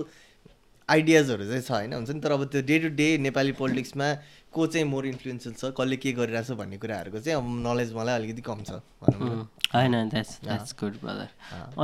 आइडियाजहरू 0.92 1.44
चाहिँ 1.48 1.62
छ 1.62 1.70
होइन? 1.72 1.92
हुन्छ 1.92 2.10
नि? 2.10 2.20
तर 2.20 2.32
अब 2.32 2.44
त्यो 2.52 2.62
डे 2.70 2.78
टु 2.78 2.88
डे 3.00 3.08
नेपाली 3.26 3.52
पोलिटिक्समा 3.60 4.08
को 4.52 4.66
चाहिँ 4.66 4.86
मोर 4.86 5.06
इन्फ्लुएन्सियल 5.06 5.54
छ 5.54 5.72
कसले 5.78 5.96
के 5.96 6.12
गरिरहेछ 6.12 6.50
भन्ने 6.60 6.76
कुराहरूको 6.78 7.18
चाहिँ 7.24 7.36
अब 7.38 7.46
नलेज 7.66 7.92
मलाई 7.96 8.14
अलिकति 8.20 8.42
कम 8.48 8.58
छ 8.68 8.70
होइन 9.72 9.94
गुड 10.80 10.94
ब्रदर 11.04 11.28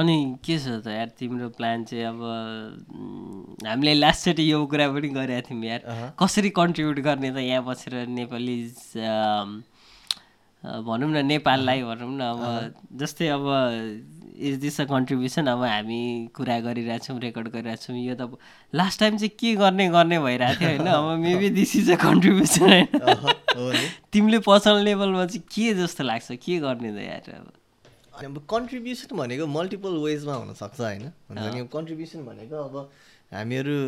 अनि 0.01 0.17
के 0.45 0.59
छ 0.59 0.77
त 0.85 0.93
यार 0.93 1.09
तिम्रो 1.19 1.49
प्लान 1.57 1.85
चाहिँ 1.89 2.05
अब 2.05 2.21
हामीले 3.67 3.95
लास्टचोटि 3.95 4.51
यो 4.53 4.59
कुरा 4.69 4.89
पनि 4.93 5.09
गरेका 5.17 5.41
थियौँ 5.49 5.65
यार। 5.65 6.13
कसरी 6.21 6.51
कन्ट्रिब्युट 6.61 6.99
गर्ने 7.09 7.31
त 7.33 7.49
यहाँ 7.49 7.65
बसेर 7.65 7.95
नेपाली 8.19 8.59
भनौँ 10.63 11.11
न 11.11 11.25
नेपाललाई 11.27 11.83
भनौँ 11.89 12.13
न 12.13 12.21
अब 12.21 12.41
जस्तै 13.01 13.29
अब 13.33 13.45
इज 14.39 14.55
दिस 14.61 14.81
अ 14.81 14.85
कन्ट्रिब्युसन 14.85 15.47
अब 15.47 15.63
हामी 15.65 16.29
कुरा 16.35 16.59
गरिरहेछौँ 16.61 17.19
रेकर्ड 17.21 17.49
गरिरहेछौँ। 17.49 17.97
यो 17.97 18.15
त 18.15 18.39
लास्ट 18.75 19.01
टाइम 19.01 19.17
चाहिँ 19.19 19.31
के 19.39 19.55
गर्ने 19.57 19.89
गर्ने 19.91 20.19
भइरहेको 20.19 20.61
थियो 20.61 20.69
होइन? 20.69 20.87
अब 20.87 21.19
maybe 21.19 21.51
this 21.51 21.77
is 21.77 21.91
a 21.91 21.97
contribution 22.05 22.63
होइन? 22.63 22.87
तिमीले 24.13 24.39
पर्सनल 24.47 24.85
लेभलमा 24.85 25.27
चाहिँ 25.27 25.43
के 25.55 25.75
जस्तो 25.83 26.05
लाग्छ? 26.05 26.33
के 26.33 26.59
गर्ने 26.59 26.93
त 26.93 27.03
यार 27.03 27.31
अब? 27.35 27.53
अब 28.25 28.39
कन्ट्रिब्युसन 28.51 29.17
भनेको 29.17 29.47
मल्टिपल 29.47 29.93
वेजमा 30.05 30.35
हुनसक्छ 30.35 30.81
होइन? 30.81 31.05
हुन्छ 31.31 31.55
नि? 31.55 31.67
कन्ट्रिब्युसन 31.75 32.25
भनेको 32.25 32.57
अब 32.65 32.91
हामीहरू 33.35 33.79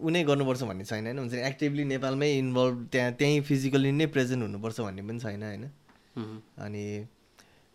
उनै 0.00 0.22
गर्नुपर्छ 0.24 0.62
भन्ने 0.62 0.84
छैन 0.84 1.04
होइन? 1.06 1.18
हुन्छ 1.18 1.32
नि? 1.32 1.40
एक्टिभली 1.48 1.84
नेपालमै 1.84 2.30
इन्भल्भ 2.38 2.88
त्यहाँ 2.92 3.12
त्यहीँ 3.20 3.40
फिजिकली 3.48 3.92
नै 3.92 4.06
प्रेजेन्ट 4.14 4.42
हुनुपर्छ 4.42 4.80
भन्ने 4.80 5.02
पनि 5.08 5.20
छैन 5.20 5.42
होइन? 5.42 5.64
अनि 6.64 6.84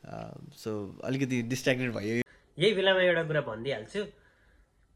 सो 0.02 0.72
अलिकति 1.04 1.42
डिस्ट्राक्टेड 1.52 1.94
भयो। 1.94 2.24
यही 2.58 2.74
बेलामा 2.74 3.02
एउटा 3.02 3.24
कुरा 3.30 3.42
भनिदिइहाल्छु। 3.42 4.02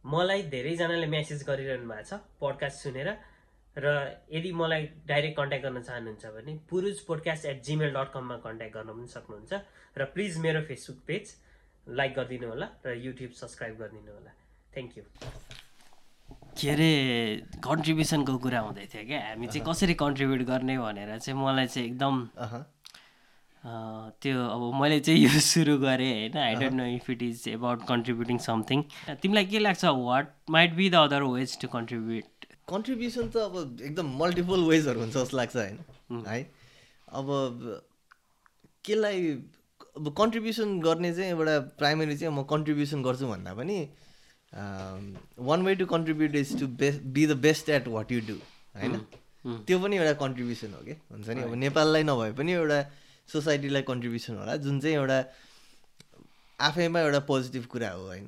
मलाई 0.04 0.42
धेरैजनाले 0.50 1.08
मेसेज 1.08 1.44
गरिरहनु 1.44 1.88
भएको 1.90 2.04
छ 2.10 2.20
पडकास्ट 2.42 2.78
सुनेर। 2.84 3.10
र 3.76 3.86
यदि 4.32 4.52
मलाई 4.56 4.84
डाइरेक्ट 5.08 5.36
कन्ट्याक्ट 5.38 5.66
गर्न 5.66 5.82
चाहनुहुन्छ 5.84 6.26
भने 6.36 6.54
पुरुज 6.70 7.00
पोडकास्ट 7.08 7.46
एट 7.46 7.64
जिमेल 7.64 7.92
डट 7.92 8.12
कममा 8.14 8.38
कन्ट्याक्ट 8.46 8.74
गर्न 8.76 8.90
पनि 8.96 9.08
सक्नुहुन्छ। 9.12 9.54
र 10.00 10.06
प्लिज 10.16 10.38
मेरो 10.40 10.62
फेसबुक 10.70 11.00
पेज 11.08 11.36
लाइक 11.88 12.12
गरिदिनु 12.16 12.48
होला 12.48 12.68
र 12.86 12.96
युट्युब 12.96 13.32
सब्सक्राइब 13.36 13.76
गरिदिनु 13.80 14.12
होला। 14.16 14.32
थ्याङ्क 14.74 14.98
यू 14.98 15.04
के 16.56 16.70
अरे 16.72 16.92
कन्ट्रिब्युसनको 17.68 18.38
कुरा 18.40 18.60
हुँदै 18.64 18.86
थियो 18.88 19.04
क्या? 19.06 19.20
हामी 19.28 19.48
चाहिँ 19.48 19.66
कसरी 19.68 19.94
कन्ट्रिब्युट 20.00 20.42
गर्ने 20.48 20.78
भनेर 20.80 21.12
चाहिँ 21.20 21.36
मलाई 21.36 21.68
चाहिँ 21.68 21.88
एकदम 21.90 22.16
त्यो 23.66 24.46
अब 24.48 24.62
मैले 24.82 25.00
चाहिँ 25.00 25.22
यो 25.22 25.40
सुरु 25.50 25.78
गरेँ 25.80 26.12
होइन। 26.14 26.38
I 26.38 26.56
don't 26.56 26.74
know 26.74 26.86
if 26.96 27.10
it 27.10 27.24
is 27.24 27.48
about 27.48 27.88
contributing 27.88 28.38
something 28.46 28.84
तिमीलाई 29.22 29.46
के 29.46 29.60
लाग्छ? 29.60 29.84
What 29.86 30.34
might 30.56 30.74
be 30.76 30.90
the 30.90 30.96
other 31.10 31.24
ways 31.34 31.58
to 31.62 31.68
contribute 31.76 32.46
contribution 32.70 33.30
त 33.30 33.38
अब 33.38 33.82
एकदम 33.82 34.08
मल्टिपल 34.22 34.64
वेजहरू 34.70 35.00
हुन्छ 35.00 35.14
जस्तो 35.18 35.38
लाग्छ 35.38 35.56
होइन। 35.56 36.24
है? 36.28 36.40
अब 37.10 37.28
केलाई 38.86 39.30
अब 39.98 40.14
कन्ट्रिब्युसन 40.18 40.80
गर्ने 40.82 41.14
चाहिँ 41.14 41.30
एउटा 41.32 41.60
प्राइमेरी 41.78 42.18
चाहिँ 42.18 42.34
म 42.36 42.44
कन्ट्रिब्युसन 42.50 43.04
गर्छु 43.04 43.28
भन्दा 43.28 43.54
पनि 43.54 43.78
one 45.50 45.64
way 45.66 45.76
to 45.76 45.86
contribute 45.94 46.36
is 46.36 46.60
to 46.60 46.68
best 46.82 47.02
be 47.16 47.26
the 47.28 47.38
best 47.46 47.70
at 47.70 47.88
what 47.88 48.12
you 48.12 48.20
do 48.28 48.38
होइन? 48.76 49.00
त्यो 49.68 49.80
पनि 49.80 49.98
एउटा 49.98 50.14
कन्ट्रिब्युसन 50.22 50.74
हो 50.74 50.84
कि? 50.86 50.94
हुन्छ 51.12 51.28
नि? 51.30 51.42
अब 51.42 51.54
नेपाललाई 51.64 52.04
नभए 52.04 52.32
पनि 52.38 52.52
एउटा 52.52 52.80
सोसाइटीलाई 53.28 53.82
कन्ट्रिब्युसन 53.82 54.36
होला 54.38 54.56
जुन 54.66 54.80
चाहिँ 54.80 54.96
एउटा 54.96 55.20
आफैमा 56.60 57.00
एउटा 57.00 57.20
पोजिटिभ 57.30 57.66
कुरा 57.66 57.90
हो 57.92 58.04
होइन? 58.06 58.28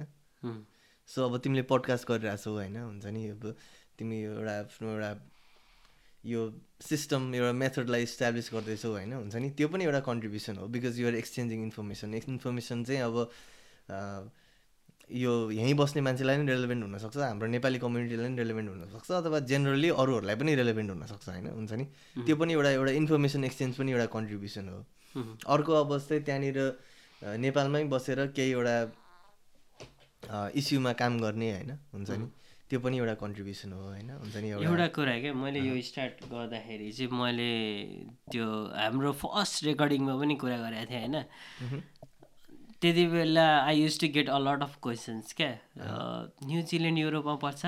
सो 1.10 1.26
अब 1.26 1.38
तिमीले 1.44 1.62
पडकास्ट 1.72 2.08
गरिरहेछौ 2.08 2.52
होइन? 2.52 2.78
हुन्छ 2.78 3.06
नि 3.06 3.28
अब 3.30 3.56
तिमी 4.00 4.18
एउटा 4.24 4.54
आफ्नो 4.60 4.88
एउटा 4.94 5.12
यो 6.24 6.42
सिस्टम 6.82 7.36
एउटा 7.36 7.52
मेथडलाई 7.54 8.04
इस्टाब्लिस 8.04 8.50
गर्दैछौ 8.54 8.90
होइन? 8.92 9.14
हुन्छ 9.14 9.36
नि? 9.36 9.50
त्यो 9.58 9.68
पनि 9.68 9.84
एउटा 9.86 10.00
कन्ट्रिब्युसन 10.10 10.58
हो 10.58 10.68
because 10.68 11.00
you're 11.00 11.16
exchanging 11.16 11.64
information 11.64 12.14
information 12.14 12.84
चाहिँ 12.84 13.02
अब 13.02 13.16
यो 15.10 15.52
यहीँ 15.52 15.74
बस्ने 15.74 16.02
मान्छेलाई 16.04 16.38
नै 16.38 16.46
रेलेभेन्ट 16.52 16.84
हुनसक्छ 16.84 17.18
हाम्रो 17.18 17.48
नेपाली 17.48 17.80
कम्युनिटीलाई 17.80 18.28
पनि 18.28 18.38
रेलेभेन्ट 18.38 18.70
हुनसक्छ 18.70 19.12
अथवा 19.12 19.40
जेनरली 19.48 19.90
अरूहरूलाई 20.04 20.36
पनि 20.36 20.56
रेलेभेन्ट 20.56 20.90
हुनसक्छ 20.92 21.30
होइन? 21.30 21.48
हुन्छ 21.48 21.72
नि? 21.74 21.86
त्यो 22.28 22.36
पनि 22.36 22.54
एउटा 22.54 22.70
एउटा 22.70 22.92
इन्फर्मेसन 23.02 23.44
एक्सचेन्ज 23.44 23.76
पनि 23.80 23.92
एउटा 23.92 24.06
कन्ट्रिब्युसन 24.16 24.66
हो। 24.70 24.80
अर्को 25.48 25.72
अब 25.74 25.98
चाहिँ 25.98 26.24
त्यहाँनिर 26.24 26.60
नेपालमै 27.40 27.84
बसेर 27.88 28.20
केही 28.36 28.52
एउटा 28.52 28.76
इस्युमा 30.60 30.92
काम 31.00 31.20
गर्ने 31.24 31.48
होइन? 31.52 31.72
हुन्छ 31.94 32.10
नि? 32.12 32.28
त्यो 32.70 32.80
पनि 32.84 32.98
एउटा 33.00 33.14
कन्ट्रिब्युसन 33.24 33.72
हो 33.74 33.82
होइन? 33.88 34.10
हुन्छ 34.12 34.36
नि? 34.44 34.50
एउटा 34.60 34.88
कुरा 34.92 35.16
क्या 35.24 35.34
मैले 35.34 35.60
यो 35.72 35.82
स्टार्ट 35.88 36.28
गर्दाखेरि 36.32 36.92
चाहिँ 36.92 37.12
मैले 37.16 37.52
त्यो 38.32 38.46
हाम्रो 38.76 39.12
फर्स्ट 39.24 39.64
रेकर्डिङमा 39.72 40.14
पनि 40.20 40.36
कुरा 40.36 40.58
गरेको 40.68 40.86
थिएँ 40.92 41.00
होइन? 41.08 41.16
त्यति 42.82 43.06
बेला 43.10 43.46
I 43.66 43.80
use 43.82 44.00
to 44.00 44.08
get 44.14 44.30
a 44.30 44.38
lot 44.38 44.62
of 44.64 44.76
questions 44.84 45.34
क्या? 45.38 45.50
न्युजिल्यान्ड 46.46 47.00
युरोपमा 47.00 47.36
पर्छ? 47.44 47.66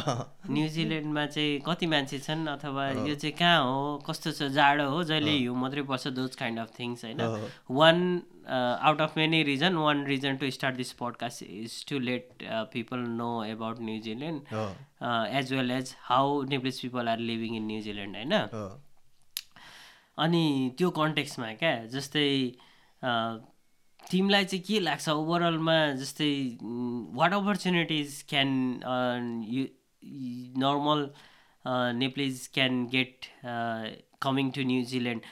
न्युजिल्यान्डमा 0.56 1.24
चाहिँ 1.26 1.60
कति 1.66 1.86
मान्छे 1.92 2.18
छन्? 2.26 2.46
अथवा 2.46 2.88
यो 3.08 3.14
चाहिँ 3.14 3.34
कहाँ 3.38 3.62
हो? 3.64 3.96
कस्तो 4.08 4.32
छ? 4.32 4.50
जाडो 4.52 4.88
हो? 4.90 5.02
जहिले 5.10 5.30
हिउँ 5.30 5.56
मात्रै 5.56 5.82
पर्छ 5.88 6.08
दोज 6.18 6.36
काइन्ड 6.36 6.58
अफ 6.60 6.70
थिङ्स 6.78 7.04
होइन? 7.04 7.20
One 7.80 7.96
out 8.50 9.00
of 9.00 9.16
many 9.16 9.42
reason 9.48 9.76
one 9.76 10.04
reason 10.06 10.36
to 10.36 10.50
start 10.50 10.76
this 10.76 10.92
podcast 11.00 11.42
is 11.42 11.84
to 11.88 11.98
let 11.98 12.44
people 12.72 12.98
know 13.16 13.32
about 13.44 13.80
New Zealand 13.88 14.40
as 15.40 15.52
well 15.52 15.70
as 15.70 15.94
how 16.10 16.42
Nepalese 16.52 16.80
people 16.80 17.08
are 17.08 17.18
living 17.32 17.56
in 17.56 17.66
New Zealand 17.66 18.16
होइन? 18.16 18.34
अनि 20.18 20.44
त्यो 20.78 20.90
कन्टेक्समा 21.00 21.52
क्या? 21.62 21.74
जस्तै 21.96 22.28
तिमीलाई 24.10 24.44
चाहिँ 24.44 24.64
के 24.64 24.80
लाग्छ 24.80 25.08
ओभरअलमा 25.08 25.76
जस्तै 26.00 26.30
what 27.18 27.32
opportunities 27.34 28.22
can 28.30 28.48
you 29.48 29.64
normal 30.62 31.00
Nepalese 31.98 32.48
can 32.54 32.86
get 32.94 33.26
coming 34.22 34.50
to 34.56 34.62
New Zealand 34.72 35.22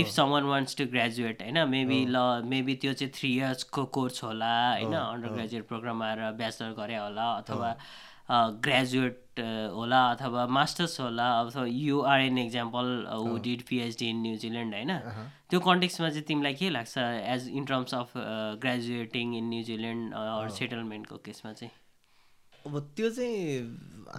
if 0.00 0.08
someone 0.08 0.44
wants 0.46 0.76
to 0.76 0.84
graduate 0.86 1.42
होइन? 1.42 1.58
मेबी 1.68 2.00
ल 2.06 2.18
मेबी 2.46 2.74
त्यो 2.82 2.92
चाहिँ 2.92 3.12
थ्री 3.14 3.30
इयर्सको 3.36 3.84
कोर्स 3.96 4.22
होला 4.24 4.54
होइन? 4.72 4.94
अन्डर 4.94 5.28
ग्रेजुएट 5.34 5.66
प्रोग्राम 5.68 6.02
आएर 6.02 6.30
ब्याचलर 6.40 6.72
गरे 6.80 6.96
होला 6.96 7.26
अथवा 7.42 7.76
ग्रेजुएट 8.28 9.40
होला 9.74 10.00
अथवा 10.10 10.46
मास्टर्स 10.56 11.00
होला 11.00 11.28
अथवा 11.40 11.64
you're 11.66 12.20
an 12.20 12.38
example 12.38 12.86
who 13.12 13.36
did 13.44 13.62
PhD 13.68 14.08
in 14.08 14.20
New Zealand 14.22 14.74
होइन? 14.74 14.92
त्यो 15.50 15.60
कन्टेक्समा 15.60 16.08
चाहिँ 16.08 16.24
तिमीलाई 16.28 16.54
के 16.54 16.70
लाग्छ 16.70 16.98
as 16.98 17.48
in 17.48 17.64
terms 17.64 17.94
of 17.94 18.12
graduating 18.64 19.34
in 19.36 19.48
New Zealand 19.48 20.14
or 20.14 20.50
सेटलमेन्टको 20.58 21.16
केसमा 21.24 21.52
चाहिँ? 21.52 21.72
अब 22.66 22.78
त्यो 22.96 23.10
चाहिँ 23.10 23.38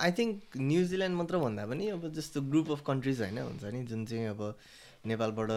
आई 0.02 0.12
थिङ्क 0.18 0.58
न्युजिल्यान्ड 0.58 1.18
मात्र 1.18 1.38
भन्दा 1.46 1.66
पनि 1.66 1.88
अब 1.90 2.12
जस्तो 2.16 2.42
ग्रुप 2.52 2.72
अफ 2.72 2.84
कन्ट्रिज 2.88 3.22
होइन 3.22 3.38
हुन्छ 3.38 3.64
नि 3.74 3.84
जुन 3.92 4.06
चाहिँ 4.06 4.28
अब 4.28 4.42
नेपालबाट 5.06 5.50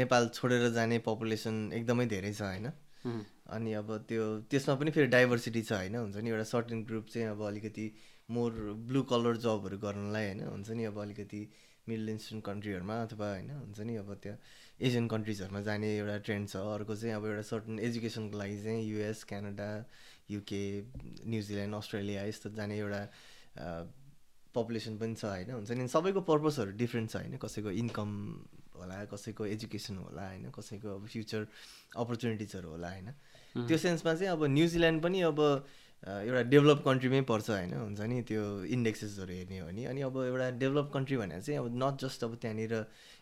नेपाल 0.00 0.28
छोडेर 0.34 0.68
जाने 0.74 0.98
पपुलेसन 1.06 1.54
एकदमै 1.72 2.06
धेरै 2.12 2.32
छ 2.32 2.42
होइन? 2.42 2.66
अनि 3.04 3.72
अब 3.80 3.96
त्यो 4.08 4.24
त्यसमा 4.50 4.74
पनि 4.80 4.90
फेरि 4.90 5.06
डाइभर्सिटी 5.06 5.62
छ 5.62 5.72
होइन 5.72 5.96
हुन्छ 5.96 6.16
नि? 6.16 6.30
एउटा 6.30 6.44
सर्टेन 6.44 6.84
ग्रुप 6.84 7.06
चाहिँ 7.12 7.28
अब 7.28 7.42
अलिकति 7.46 7.86
मोर 8.30 8.52
ब्लु 8.88 9.02
कलर 9.12 9.36
जबहरू 9.46 9.78
गर्नलाई 9.78 10.24
होइन 10.26 10.42
हुन्छ 10.48 10.70
नि? 10.70 10.84
अब 10.84 10.98
अलिकति 11.02 11.42
मिडल 11.88 12.08
इस्टर्न 12.10 12.40
कन्ट्रीहरूमा 12.48 12.94
अथवा 13.02 13.28
होइन 13.30 13.50
हुन्छ 13.50 13.80
नि? 13.80 13.96
अब 13.96 14.14
त्यहाँ 14.22 14.38
एसियन 14.80 15.06
कन्ट्रिजहरूमा 15.08 15.60
जाने 15.68 15.88
एउटा 15.98 16.16
ट्रेन्ड 16.26 16.48
छ। 16.48 16.56
अर्को 16.56 16.96
चाहिँ 16.96 17.14
अब 17.14 17.26
एउटा 17.26 17.42
सर्टन 17.50 17.78
एजुकेसनको 17.78 18.38
लागि 18.38 18.58
चाहिँ 18.62 18.82
US 18.86 19.24
Canada 19.24 19.68
UK 20.30 20.62
New Zealand 21.30 21.74
Australia 21.74 22.24
यस्तो 22.26 22.50
जाने 22.58 22.78
एउटा 22.78 23.02
पपुलेसन 24.54 24.98
पनि 24.98 25.14
छ 25.14 25.24
होइन 25.24 25.50
हुन्छ 25.50 25.70
नि? 25.70 25.88
सबैको 25.88 26.20
पर्पजहरू 26.26 26.70
डिफ्रेन्ट 26.82 27.10
छ 27.10 27.16
होइन 27.16 27.36
कसैको 27.38 27.70
इन्कम 27.86 28.10
होला 28.78 29.04
कसैको 29.06 29.46
एजुकेसन 29.46 29.96
होला 29.98 30.28
होइन 30.28 30.50
कसैको 30.50 30.94
अब 30.94 31.06
फ्युचर 31.06 31.46
अपर्च्युनिटिजहरू 31.96 32.68
होला 32.70 32.90
होइन। 32.90 33.08
त्यो 33.66 33.78
सेन्समा 33.78 34.14
चाहिँ 34.14 34.32
अब 34.32 34.44
न्युजिल्यान्ड 34.52 35.02
पनि 35.02 35.20
अब 35.30 35.40
एउटा 36.02 36.42
डेभलप 36.52 36.82
कन्ट्रीमै 36.84 37.20
पर्छ 37.28 37.50
होइन 37.50 37.72
हुन्छ 37.74 38.00
नि 38.02 38.20
त्यो 38.22 38.42
इन्डेक्सेसहरू 38.68 39.32
हेर्ने 39.32 39.58
हो 39.58 39.66
भने 39.66 39.84
अनि 39.86 40.00
अब 40.02 40.16
एउटा 40.22 40.50
डेभलप 40.60 40.90
कन्ट्री 40.94 41.16
भनेर 41.16 41.40
चाहिँ 41.40 41.58
अब 41.58 41.66
नट 41.82 42.04
जस्ट 42.04 42.24
अब 42.24 42.34
त्यहाँनिर 42.36 42.74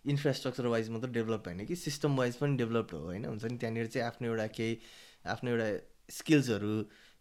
इन्फ्रास्ट्रक्चर 0.07 0.67
वाइज 0.67 0.91
मात्र 0.91 1.09
डेभलप 1.15 1.47
होइन 1.47 1.65
कि 1.67 1.77
सिस्टम 1.79 2.17
वाइज 2.17 2.37
पनि 2.37 2.57
डेभलप्ड 2.57 2.95
हो 2.95 3.01
होइन 3.05 3.25
हुन्छ 3.25 3.45
नि। 3.45 3.57
त्यहाँनिर 3.57 3.87
चाहिँ 3.87 4.07
आफ्नो 4.07 4.29
एउटा 4.29 4.47
केही 4.59 4.79
आफ्नो 5.27 5.51
एउटा 5.51 5.69
स्किल्सहरू 6.11 6.75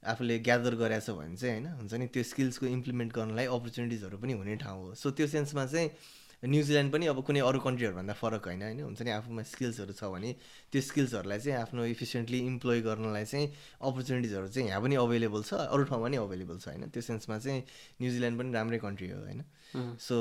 आफूले 0.03 0.39
ग्यादर 0.39 0.75
गरेछ 0.75 1.09
भने 1.11 1.35
चाहिँ 1.37 1.53
होइन 1.53 1.67
हुन्छ 1.79 1.93
नि 1.93 2.07
त्यो 2.07 2.23
स्किल्सको 2.23 2.65
इम्प्लिमेन्ट 2.67 3.13
गर्नलाई 3.13 3.45
अपर्च्युनिटिजहरू 3.53 4.17
पनि 4.17 4.33
हुने 4.33 4.55
ठाउँ 4.65 4.81
हो। 4.83 4.93
सो 4.95 5.11
त्यो 5.11 5.27
सेन्समा 5.27 5.65
चाहिँ 5.65 5.89
न्युजिल्यान्ड 6.43 6.91
पनि 6.93 7.05
अब 7.07 7.19
कुनै 7.23 7.39
अरू 7.39 7.59
कन्ट्रीहरूभन्दा 7.59 8.13
फरक 8.13 8.43
होइन 8.47 8.61
होइन? 8.61 8.79
हुन्छ 8.83 9.01
नि 9.01 9.11
आफूमा 9.11 9.43
स्किल्सहरू 9.47 9.93
छ 9.95 10.03
भने 10.11 10.31
त्यो 10.71 10.81
स्किल्सहरूलाई 10.81 11.39
चाहिँ 11.39 11.57
आफ्नो 11.59 11.85
इफिसियन्टली 11.95 12.39
इम्प्लोय 12.51 12.81
गर्नलाई 12.83 13.25
चाहिँ 13.25 13.47
अपर्च्युनिटिजहरू 13.79 14.47
चाहिँ 14.51 14.67
यहाँ 14.67 14.81
पनि 14.83 14.95
अभाइलेबल 14.99 15.41
छ 15.43 15.53
अरू 15.71 15.83
ठाउँमा 15.87 16.07
पनि 16.07 16.17
अभाइलेबल 16.19 16.57
छ 16.59 16.67
होइन? 16.67 16.89
त्यो 16.91 17.01
सेन्समा 17.01 17.37
चाहिँ 17.39 17.63
न्युजिल्यान्ड 18.01 18.39
पनि 18.39 18.51
राम्रै 18.53 18.79
कन्ट्री 18.83 19.09
हो 19.09 19.19
होइन? 19.23 19.41
सो 19.99 20.15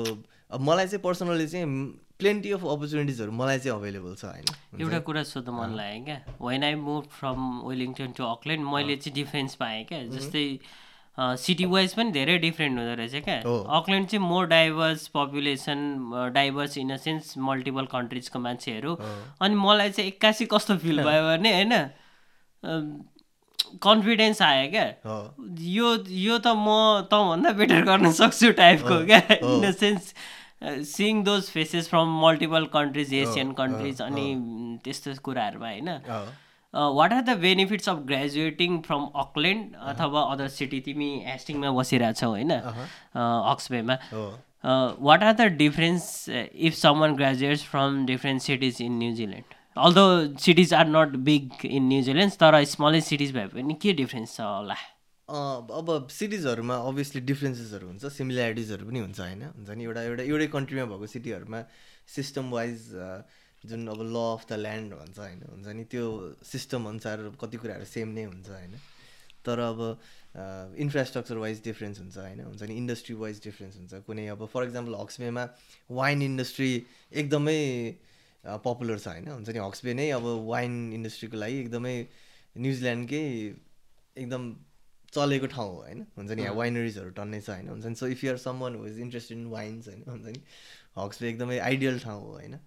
अब 0.51 0.61
मलाई 0.61 0.87
चाहिँ 0.87 1.03
पर्सनली 1.03 1.47
चाहिँ 1.47 1.67
प्लेन्टी 2.19 2.51
अफ 2.51 2.63
अपर्च्युनिटिजहरू 2.63 3.31
मलाई 3.31 3.59
चाहिँ 3.59 3.77
अभाइलेबल 3.77 4.15
छ 4.15 4.25
होइन? 4.25 4.47
एउटा 4.79 4.99
कुरा 5.09 5.23
सोध्नु 5.27 5.53
मन 5.53 5.75
लाग्यो 5.75 6.03
क्या? 6.05 6.17
When 6.39 6.63
I 6.63 6.75
move 6.87 7.03
from 7.19 7.39
Wellington 7.67 8.11
to 8.17 8.23
Auckland 8.23 8.63
मैले 8.73 8.95
चाहिँ 8.95 9.15
डिफ्रेन्स 9.15 9.55
पाएँ 9.59 9.83
क्या? 9.91 10.03
जस्तै 10.15 10.45
सिटी 11.17 11.65
वाइज 11.65 11.93
पनि 11.93 12.11
धेरै 12.11 12.37
डिफ्रेन्ट 12.39 12.79
हुँदो 12.79 12.93
रहेछ 12.97 13.23
क्या। 13.25 13.37
अकल्यान्ड 13.77 14.07
चाहिँ 14.09 14.25
more 14.25 14.45
diverse 14.47 15.07
population 15.13 15.79
diverse 16.33 16.77
in 16.77 16.89
a 16.89 16.97
sense 16.97 17.33
multiple 17.37 17.85
कन्ट्रिजको 17.91 18.39
मान्छेहरू। 18.39 18.95
अनि 19.41 19.55
मलाई 19.55 19.89
चाहिँ 19.89 20.07
एक्कासी 20.09 20.45
कस्तो 20.51 20.77
फिल 20.77 21.03
भयो 21.07 21.23
भने 21.27 21.53
होइन 21.53 21.73
कन्फिडेन्स 23.83 24.41
आयो 24.41 24.69
क्या। 24.71 24.85
यो 25.73 25.95
यो 26.09 26.37
त 26.37 26.47
म 26.57 27.07
तँभन्दा 27.11 27.51
बेटर 27.59 27.81
गर्न 27.85 28.11
सक्छु 28.11 28.51
टाइपको 28.57 29.05
क्या। 29.05 29.21
In 29.33 29.63
a 29.65 29.71
sense 29.71 30.13
seeing 30.89 31.23
those 31.23 31.49
faces 31.51 31.89
from 31.89 32.07
multiple 32.21 32.65
countries 32.73 33.13
Asian 33.13 33.51
countries 33.53 34.01
अनि 34.01 34.25
त्यस्तो 34.83 35.13
कुराहरूमा 35.23 35.67
होइन। 35.67 35.89
What 36.73 37.13
are 37.13 37.21
the 37.21 37.37
benefits 37.39 37.89
of 37.89 37.97
graduating 38.07 38.79
from 38.81 39.03
Auckland 39.23 39.75
अथवा 39.91 40.21
अदर 40.33 40.47
सिटी 40.49 40.79
तिमी 40.85 41.09
हेस्टिङमा 41.25 41.71
बसिरहेछौ 41.79 42.29
होइन? 42.29 42.51
अक्सबेमा 43.15 43.97
what 45.09 45.23
are 45.23 45.33
the 45.33 45.41
difference 45.57 46.07
if 46.29 46.73
someone 46.75 47.15
graduates 47.15 47.63
from 47.73 48.05
different 48.05 48.41
cities 48.41 48.81
in 48.81 48.97
New Zealand 48.99 49.61
although 49.85 50.05
cities 50.39 50.73
are 50.73 50.87
not 50.87 51.15
big 51.29 51.65
in 51.65 51.87
New Zealand 51.87 52.33
तर 52.41 52.63
smallest 52.73 53.09
cities 53.09 53.33
भए 53.35 53.47
पनि 53.53 53.73
के 53.81 53.93
difference 54.01 54.35
छ 54.37 54.41
होला? 54.41 54.75
अब 55.29 56.07
सिटिजहरूमा 56.11 56.75
अभियसली 56.89 57.21
डिफ्रेन्सेसहरू 57.27 57.87
हुन्छ 57.87 58.05
सिमिल्यारिटिजहरू 58.17 58.85
पनि 58.87 58.99
हुन्छ 58.99 59.19
होइन? 59.19 59.41
हुन्छ 59.57 59.69
नि? 59.69 59.83
एउटा 59.83 60.01
एउटा 60.09 60.23
एउटै 60.23 60.47
कन्ट्रीमा 60.55 60.85
भएको 60.91 61.07
सिटीहरूमा 61.13 61.59
सिस्टम 62.15 62.49
वाइज 62.51 62.77
जुन 63.65 63.87
अब 63.87 64.01
ल 64.01 64.17
अफ 64.33 64.45
द 64.49 64.53
ल्यान्ड 64.59 64.93
भन्छ 64.93 65.19
होइन 65.19 65.39
हुन्छ 65.49 65.67
नि? 65.67 65.83
त्यो 65.91 66.03
सिस्टम 66.45 66.87
अनुसार 66.89 67.17
कति 67.41 67.57
कुराहरू 67.57 67.85
सेम 67.87 68.07
नै 68.17 68.23
हुन्छ 68.23 68.49
होइन। 68.49 68.75
तर 69.45 69.59
अब 69.59 69.79
इन्फ्रास्ट्रक्चर 70.83 71.37
वाइज 71.37 71.61
डिफ्रेन्स 71.63 71.99
हुन्छ 71.99 72.17
होइन 72.17 72.39
हुन्छ 72.43 72.61
नि? 72.63 72.75
इन्डस्ट्री 72.77 73.15
वाइज 73.23 73.41
डिफ्रेन्स 73.43 73.77
हुन्छ। 73.77 73.93
कुनै 74.07 74.27
अब 74.35 74.45
फर 74.53 74.63
इक्जाम्पल 74.67 74.93
हक्सबेमा 75.01 75.43
वाइन 75.91 76.21
इन्डस्ट्री 76.21 76.71
एकदमै 77.21 77.59
पपुलर 78.43 78.97
छ 78.99 79.07
होइन 79.07 79.27
हुन्छ 79.31 79.49
नि? 79.49 79.59
हक्सबे 79.59 79.93
नै 79.93 80.09
अब 80.19 80.25
वाइन 80.51 80.73
इन्डस्ट्रीको 80.99 81.37
लागि 81.37 81.57
एकदमै 81.63 81.95
न्युजिल्यान्डकै 82.55 83.25
एकदम 84.17 84.43
चलेको 85.13 85.47
ठाउँ 85.47 85.69
हो 85.69 85.81
होइन 85.81 85.99
हुन्छ 86.17 86.31
नि? 86.31 86.41
यहाँ 86.41 86.55
वाइनरिजहरू 86.55 87.09
टन्नै 87.19 87.39
छ 87.41 87.49
होइन 87.49 87.67
हुन्छ 87.69 87.85
नि? 87.85 87.95
So 87.95 88.07
if 88.15 88.23
you're 88.23 88.37
some 88.43 88.59
one 88.63 88.75
is 88.85 88.99
interested 88.99 89.37
in 89.37 89.45
wines 89.53 89.87
होइन 89.87 90.03
हुन्छ 90.09 90.25
नि? 90.25 90.41
हक्सबे 90.97 91.29
एकदमै 91.29 91.57
आइडियल 91.59 91.99
ठाउँ 91.99 92.21
हो 92.21 92.31
होइन? 92.33 92.57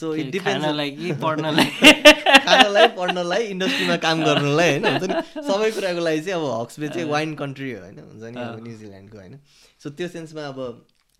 सो 0.00 0.14
इट 0.14 0.30
डिपेन्ड्स 0.32 1.20
पढ्नलाई? 1.22 1.64
खानालाई 2.46 2.88
पढ्नलाई 2.98 3.46
इन्डस्ट्रीमा 3.54 3.96
काम 4.04 4.22
गर्नलाई 4.28 4.70
होइन? 4.70 4.86
हुन्छ 4.86 5.10
नि? 5.10 5.42
सबै 5.48 5.70
कुराको 5.78 6.04
लागि 6.06 6.20
चाहिँ 6.20 6.38
अब 6.40 6.60
हक्सबे 6.60 6.88
चाहिँ 6.88 7.08
वाइन 7.10 7.34
कन्ट्री 7.42 7.72
हो 7.72 7.80
होइन? 7.82 7.98
हुन्छ 7.98 8.22
नि? 8.22 8.40
अब 8.40 8.62
न्युजिल्यान्डको 8.66 9.18
होइन? 9.18 9.38
सो 9.82 9.90
त्यो 9.90 10.08
सेन्समा 10.08 10.46
अब 10.46 10.60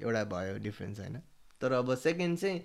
एउटा 0.00 0.24
भयो 0.34 0.58
डिफ्रेन्स 0.68 1.00
होइन? 1.00 1.18
तर 1.60 1.72
अब 1.72 1.94
सेकेन्ड 2.04 2.38
चाहिँ 2.38 2.60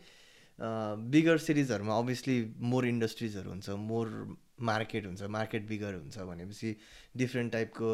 बिगर 1.14 1.38
सिटिजहरूमा 1.38 1.98
अभियसली 1.98 2.38
मोर 2.70 2.86
इन्डस्ट्रिजहरू 2.88 3.50
हुन्छ 3.50 3.70
मोर 3.90 4.14
मार्केट 4.70 5.06
हुन्छ 5.06 5.24
मार्केट 5.38 5.68
बिगर 5.68 5.94
हुन्छ 5.94 6.18
भनेपछि 6.30 6.76
डिफ्रेन्ट 7.18 7.52
टाइपको 7.54 7.90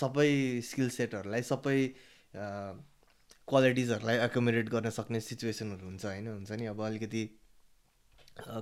सबै 0.00 0.30
स्किल 0.70 0.88
सेटहरूलाई 0.90 1.42
सबै 1.50 1.78
क्वालिटिजहरूलाई 3.48 4.16
एकोमोडेट 4.24 4.68
गर्न 4.68 4.90
सक्ने 4.98 5.20
सिचुएसनहरू 5.20 5.86
हुन्छ 5.86 6.04
होइन? 6.04 6.26
हुन्छ 6.28 6.50
नि? 6.52 6.66
अब 6.66 6.80
अलिकति 6.86 7.22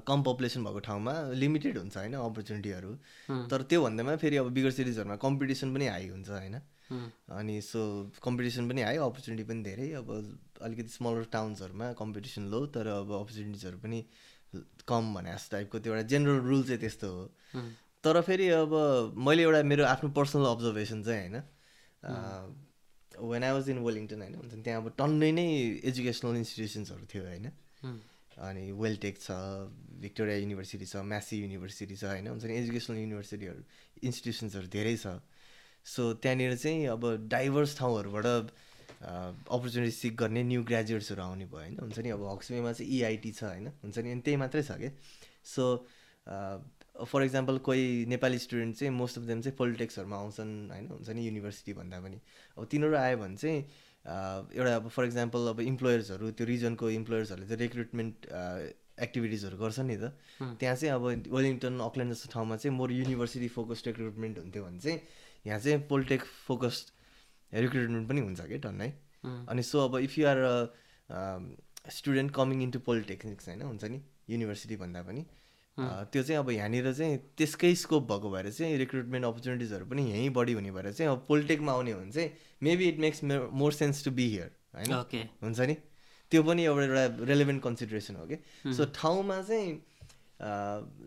कम 0.09 0.22
पपुलेसन 0.22 0.64
भएको 0.64 0.80
ठाउँमा 0.87 1.12
लिमिटेड 1.37 1.78
हुन्छ 1.78 1.97
होइन 1.97 2.14
अपर्च्युनिटीहरू 2.16 2.93
तर 3.51 3.62
त्यो 3.70 3.82
भन्दैमा 3.82 4.16
फेरि 4.22 4.37
अब 4.37 4.49
बिगर 4.57 4.70
सिटिजहरूमा 4.78 5.16
कम्पिटिसन 5.24 5.74
पनि 5.74 5.87
हाई 5.87 6.09
हुन्छ 6.09 6.28
होइन? 6.30 6.57
अनि 7.37 7.61
सो 7.61 7.80
कम्पिटिसन 8.24 8.68
पनि 8.68 8.82
हाई 8.82 8.97
अपर्च्युनिटी 9.05 9.45
पनि 9.49 9.62
धेरै। 9.62 9.91
अब 10.01 10.09
अलिकति 10.62 10.89
स्मलर 10.89 11.24
टाउन्सहरूमा 11.32 11.93
कम्पिटिसन 12.01 12.43
लो 12.53 12.61
तर 12.76 12.87
अब 12.87 13.12
अपर्च्युनिटिजहरू 13.20 13.78
पनि 13.84 13.99
कम 14.89 15.14
भने 15.14 15.32
जस्तो 15.34 15.57
टाइपको 15.57 15.78
त्यो 15.78 15.93
एउटा 15.93 16.07
जेनरल 16.09 16.39
रुल 16.49 16.62
चाहिँ 16.64 16.80
त्यस्तो 16.80 17.09
हो। 17.12 17.24
तर 18.05 18.20
फेरि 18.22 18.49
अब 18.57 18.72
मैले 19.28 19.43
एउटा 19.43 19.62
मेरो 19.72 19.84
आफ्नो 19.84 20.11
पर्सनल 20.18 20.45
अब्जर्भेसन 20.47 21.03
चाहिँ 21.03 21.28
होइन? 21.28 21.37
When 23.20 23.42
I 23.44 23.52
was 23.52 23.68
in 23.70 23.78
Wellington 23.86 24.20
होइन 24.22 24.34
हुन्छ 24.40 24.52
नि 24.54 24.62
त्यहाँ 24.62 24.82
अब 24.82 24.88
टन्नै 24.98 25.30
नै 25.38 25.46
एजुकेसनल 25.90 26.36
इन्स्टिट्युसन्सहरू 26.36 27.04
थियो 27.12 27.24
होइन? 27.24 27.46
अनि 28.36 28.64
वेलटेक 28.76 29.16
छ 29.20 29.32
भिक्टोरिया 30.00 30.36
युनिभर्सिटी 30.36 30.86
छ 30.86 31.02
म्यासी 31.12 31.36
युनिभर्सिटी 31.40 31.96
छ 31.96 32.04
होइन? 32.04 32.26
हुन्छ 32.28 32.44
नि 32.44 32.54
एजुकेसनल 32.60 32.96
युनिभर्सिटीहरू 33.00 33.62
इन्स्टिट्युसन्सहरू 34.04 34.68
धेरै 34.76 34.96
छ। 34.96 35.06
सो 35.86 36.02
त्यहाँनिर 36.20 36.56
चाहिँ 36.56 36.86
अब 36.92 37.02
डाइभर्स 37.32 37.76
ठाउँहरूबाट 37.78 38.26
अपर्च्युनिटी 38.96 39.94
सिक 39.96 40.16
गर्ने 40.16 40.42
न्यू 40.42 40.62
ग्रेजुएट्सहरू 40.68 41.22
आउने 41.22 41.46
भयो 41.46 41.60
होइन? 41.60 41.78
हुन्छ 41.80 41.98
नि 41.98 42.10
अब 42.10 42.22
हक्समेमा 42.28 42.72
चाहिँ 42.72 42.90
इआइटी 42.92 43.32
छ 43.32 43.44
होइन? 43.44 43.66
हुन्छ 43.82 43.96
नि 43.98 44.10
अनि 44.12 44.20
त्यही 44.26 44.36
मात्रै 44.36 44.62
छ 44.68 44.76
कि? 44.82 44.90
सो 45.44 45.64
फर 47.05 47.22
इक्जाम्पल 47.22 47.59
कोही 47.68 48.07
नेपाली 48.09 48.38
स्टुडेन्ट 48.38 48.76
चाहिँ 48.76 48.92
मोस्ट 48.94 49.18
अफ 49.18 49.24
देम 49.24 49.40
चाहिँ 49.40 49.57
पोलिटिक्सहरूमा 49.57 50.16
आउँछन् 50.16 50.53
होइन? 50.70 50.86
हुन्छ 50.90 51.09
नि 51.11 51.22
युनिभर्सिटी 51.26 51.72
भन्दा 51.76 52.01
पनि। 52.01 52.18
अब 52.57 52.64
तिनीहरू 52.70 52.97
आयो 52.97 53.16
भने 53.18 53.36
चाहिँ 53.36 53.59
एउटा 54.57 54.74
अब 54.76 54.88
फर 54.88 55.05
इक्जाम्पल 55.05 55.47
अब 55.49 55.61
इम्प्लोयर्सहरू 55.61 56.30
त्यो 56.32 56.47
रिजनको 56.47 56.90
इम्प्लोयर्सहरूले 56.90 57.47
चाहिँ 57.47 57.61
रिक्रुटमेन्ट 57.62 58.16
एक्टिभिटिजहरू 58.97 59.57
गर्छ 59.59 59.78
नि 59.84 59.97
त। 59.97 60.12
त्यहाँ 60.40 60.76
चाहिँ 60.76 60.94
अब 60.94 61.05
वेलिङटन 61.28 61.74
अकल्यान्ड 61.84 62.12
जस्तो 62.14 62.32
ठाउँमा 62.32 62.57
चाहिँ 62.57 62.76
मोर 62.76 62.92
युनिभर्सिटी 62.92 63.49
फोकस्ड 63.53 63.86
रिक्रुटमेन्ट 63.86 64.38
हुन्थ्यो 64.38 64.62
भने 64.64 64.78
चाहिँ 64.80 64.99
यहाँ 65.47 65.61
चाहिँ 65.61 65.78
पोलिटेक 65.90 66.22
फोकस्ड 66.47 66.86
रिक्रुटमेन्ट 67.53 68.09
पनि 68.09 68.20
हुन्छ 68.20 68.40
कि 68.40 68.59
टन्नै? 68.59 68.90
अनि 69.24 69.62
सो 69.62 69.84
अब 69.84 69.97
if 70.01 70.18
you 70.18 70.26
are 70.26 70.40
student 71.92 72.30
coming 72.34 72.62
into 72.62 72.78
polytechnics 72.86 73.49
होइन? 73.49 73.62
हुन्छ 73.62 73.84
नि? 73.84 74.01
युनिभर्सिटी 74.30 74.76
भन्दा 74.76 75.03
पनि। 75.03 75.22
त्यो 75.78 76.22
चाहिँ 76.22 76.38
अब 76.38 76.50
यहाँनिर 76.50 76.92
चाहिँ 76.92 77.16
त्यसकै 77.36 77.74
स्कोप 77.74 78.02
भएको 78.12 78.30
भएर 78.30 78.50
चाहिँ 78.50 78.76
रिक्रुटमेन्ट 78.78 79.24
अपर्च्युनिटिजहरू 79.26 79.86
पनि 79.86 80.02
यहीँ 80.10 80.30
बढी 80.32 80.52
हुने 80.52 80.70
भएर 80.72 80.92
चाहिँ 80.92 81.10
अब 81.12 81.24
पोलिटेकमा 81.28 81.72
आउने 81.72 81.92
हो 81.92 82.00
भने 82.00 82.12
चाहिँ 82.12 82.30
maybe 82.62 82.88
it 82.88 82.98
makes 82.98 83.24
more 83.24 83.72
sense 83.72 84.04
to 84.04 84.10
be 84.10 84.28
here 84.30 84.50
होइन? 84.74 84.92
हुन्छ 85.42 85.60
नि? 85.60 85.76
त्यो 86.32 86.42
पनि 86.42 86.64
एउटा 86.64 86.84
एउटा 86.84 87.24
रेलिभेन्ट 87.24 87.62
कन्सिडरेसन 87.62 88.16
हो 88.16 88.26
कि 88.26 88.36
सो 88.72 88.84
ठाउँमा 88.94 89.40
चाहिँ 89.42 89.68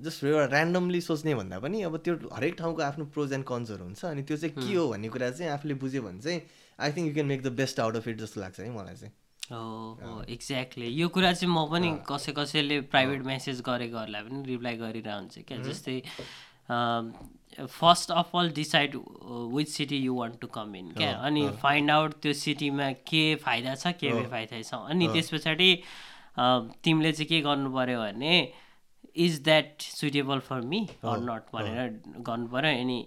जस्ट 0.05 0.23
एउटा 0.23 0.45
ऱ्यान्डमली 0.57 1.01
सोच्ने 1.01 1.35
भन्दा 1.35 1.59
पनि 1.59 1.81
अब 1.83 1.97
त्यो 1.97 2.15
हरेक 2.33 2.55
ठाउँको 2.59 2.81
आफ्नो 2.81 3.05
प्रोज 3.05 3.33
एन्ड 3.33 3.45
कन्सहरू 3.45 3.83
हुन्छ 3.83 4.05
अनि 4.05 4.23
त्यो 4.23 4.37
चाहिँ 4.37 4.53
के 4.55 4.73
हो 4.75 4.87
भन्ने 4.89 5.09
कुरा 5.09 5.29
चाहिँ 5.31 5.51
आफूले 5.51 5.73
बुझ्यो 5.81 6.01
भने 6.01 6.21
चाहिँ 6.21 6.41
I 6.79 6.91
think 6.91 7.07
you 7.07 7.13
can 7.13 7.27
make 7.27 7.43
the 7.43 7.51
best 7.57 7.79
out 7.79 7.95
of 7.95 8.07
it 8.07 8.17
जस्तो 8.19 8.41
लाग्छ 8.41 8.59
है 8.59 8.69
मलाई 8.71 8.95
चाहिँ। 8.95 9.13
हो 9.51 10.23
एक्ज्याक्टली 10.29 10.87
यो 10.87 11.07
कुरा 11.09 11.31
चाहिँ 11.33 11.53
म 11.53 11.65
पनि 11.71 11.89
कसै 12.09 12.31
कसैले 12.37 12.79
प्राइभेट 12.93 13.21
मेसेज 13.25 13.61
गरेकोहरूलाई 13.67 14.21
पनि 14.29 14.43
रिप्लाई 14.47 14.75
गरिरहेको 14.77 15.19
हुन्छ 15.19 15.45
क्या 15.47 15.57
जस्तै 15.65 15.97
first 17.79 18.11
of 18.11 18.35
all 18.35 18.51
decide 18.55 18.95
which 19.55 19.69
city 19.69 19.97
you 19.97 20.15
want 20.15 20.39
to 20.41 20.47
come 20.47 20.75
in 20.75 20.91
क्या। 20.97 21.11
अनि 21.27 21.47
फाइन्ड 21.61 21.91
आउट 21.91 22.13
त्यो 22.21 22.33
सिटीमा 22.41 22.91
के 23.09 23.23
फाइदा 23.43 23.75
छ 23.75 23.93
के 23.99 24.11
बेफाइदा 24.13 24.61
छ 24.61 24.73
अनि 24.93 25.07
त्यस 25.13 25.33
पछाडि 25.33 25.69
तिमीले 26.83 27.11
चाहिँ 27.11 27.27
के 27.29 27.41
गर्नु 27.41 27.69
पऱ्यो 27.75 27.99
भने 27.99 28.35
is 29.15 29.41
that 29.43 29.81
suitable 29.81 30.39
for 30.47 30.61
me 30.71 30.79
or 31.03 31.19
not 31.19 31.43
भनेर 31.53 31.87
गर्नु 32.27 32.47
पऱ्यो. 32.47 32.71
अनि 32.81 32.97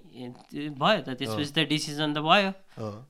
भयो 0.78 1.01
त 1.01 1.09
त्यसपछि 1.18 1.53
त 1.53 1.68
डिसिजन 1.68 2.14
त 2.14 2.18
भयो। 2.26 2.51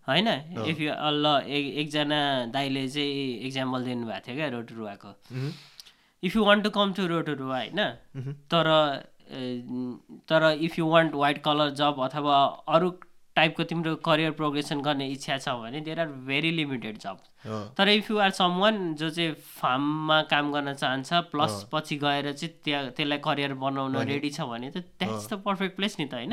होइन? 0.08 0.28
इफ 0.70 0.80
यु 0.80 0.90
ल 0.92 1.26
एकजना 1.48 2.20
दाइले 2.52 2.88
चाहिँ 2.88 3.38
इक्जाम्पल 3.46 3.84
दिनुभएको 3.84 4.26
थियो 4.26 4.36
क्या 4.36 4.48
रोटरुवाको। 4.56 5.10
If 6.22 6.36
you 6.36 6.44
want 6.44 6.64
to 6.64 6.70
come 6.70 6.92
to 6.92 7.06
Rotorua 7.06 7.58
होइन? 7.58 7.80
तर 8.52 8.66
तर 10.28 10.42
if 10.60 10.78
you 10.78 10.86
want 10.88 11.14
white 11.14 11.42
collar 11.42 11.70
job 11.80 12.00
अथवा 12.04 12.44
अरू 12.68 12.90
टाइपको 13.36 13.62
तिम्रो 13.64 13.94
करियर 14.06 14.30
प्रोग्रेसन 14.38 14.80
गर्ने 14.82 15.06
इच्छा 15.08 15.36
छ 15.38 15.48
भने 15.60 15.80
there 15.80 16.00
are 16.00 16.08
very 16.28 16.50
limited 16.52 16.98
job 16.98 17.18
तर 17.46 17.88
if 17.88 18.10
you 18.10 18.18
are 18.18 18.30
some 18.30 18.58
one 18.60 18.94
जो 18.94 19.08
चाहिँ 19.10 19.32
फार्ममा 19.56 20.20
काम 20.30 20.52
गर्न 20.52 20.74
चाहन्छ 20.74 21.12
प्लस 21.32 21.66
पछि 21.72 21.96
गएर 21.98 22.32
चाहिँ 22.32 22.54
त्यहाँ 22.64 22.90
त्यसलाई 22.94 23.18
करियर 23.18 23.54
बनाउन 23.58 23.96
रेडी 24.10 24.30
छ 24.30 24.46
भने 24.46 24.70
त 24.70 24.84
द्याट्स 25.00 25.28
द 25.32 25.40
पर्फेक्ट 25.42 25.76
प्लेस 25.76 25.96
नि 25.98 26.06
त 26.06 26.14
होइन? 26.14 26.30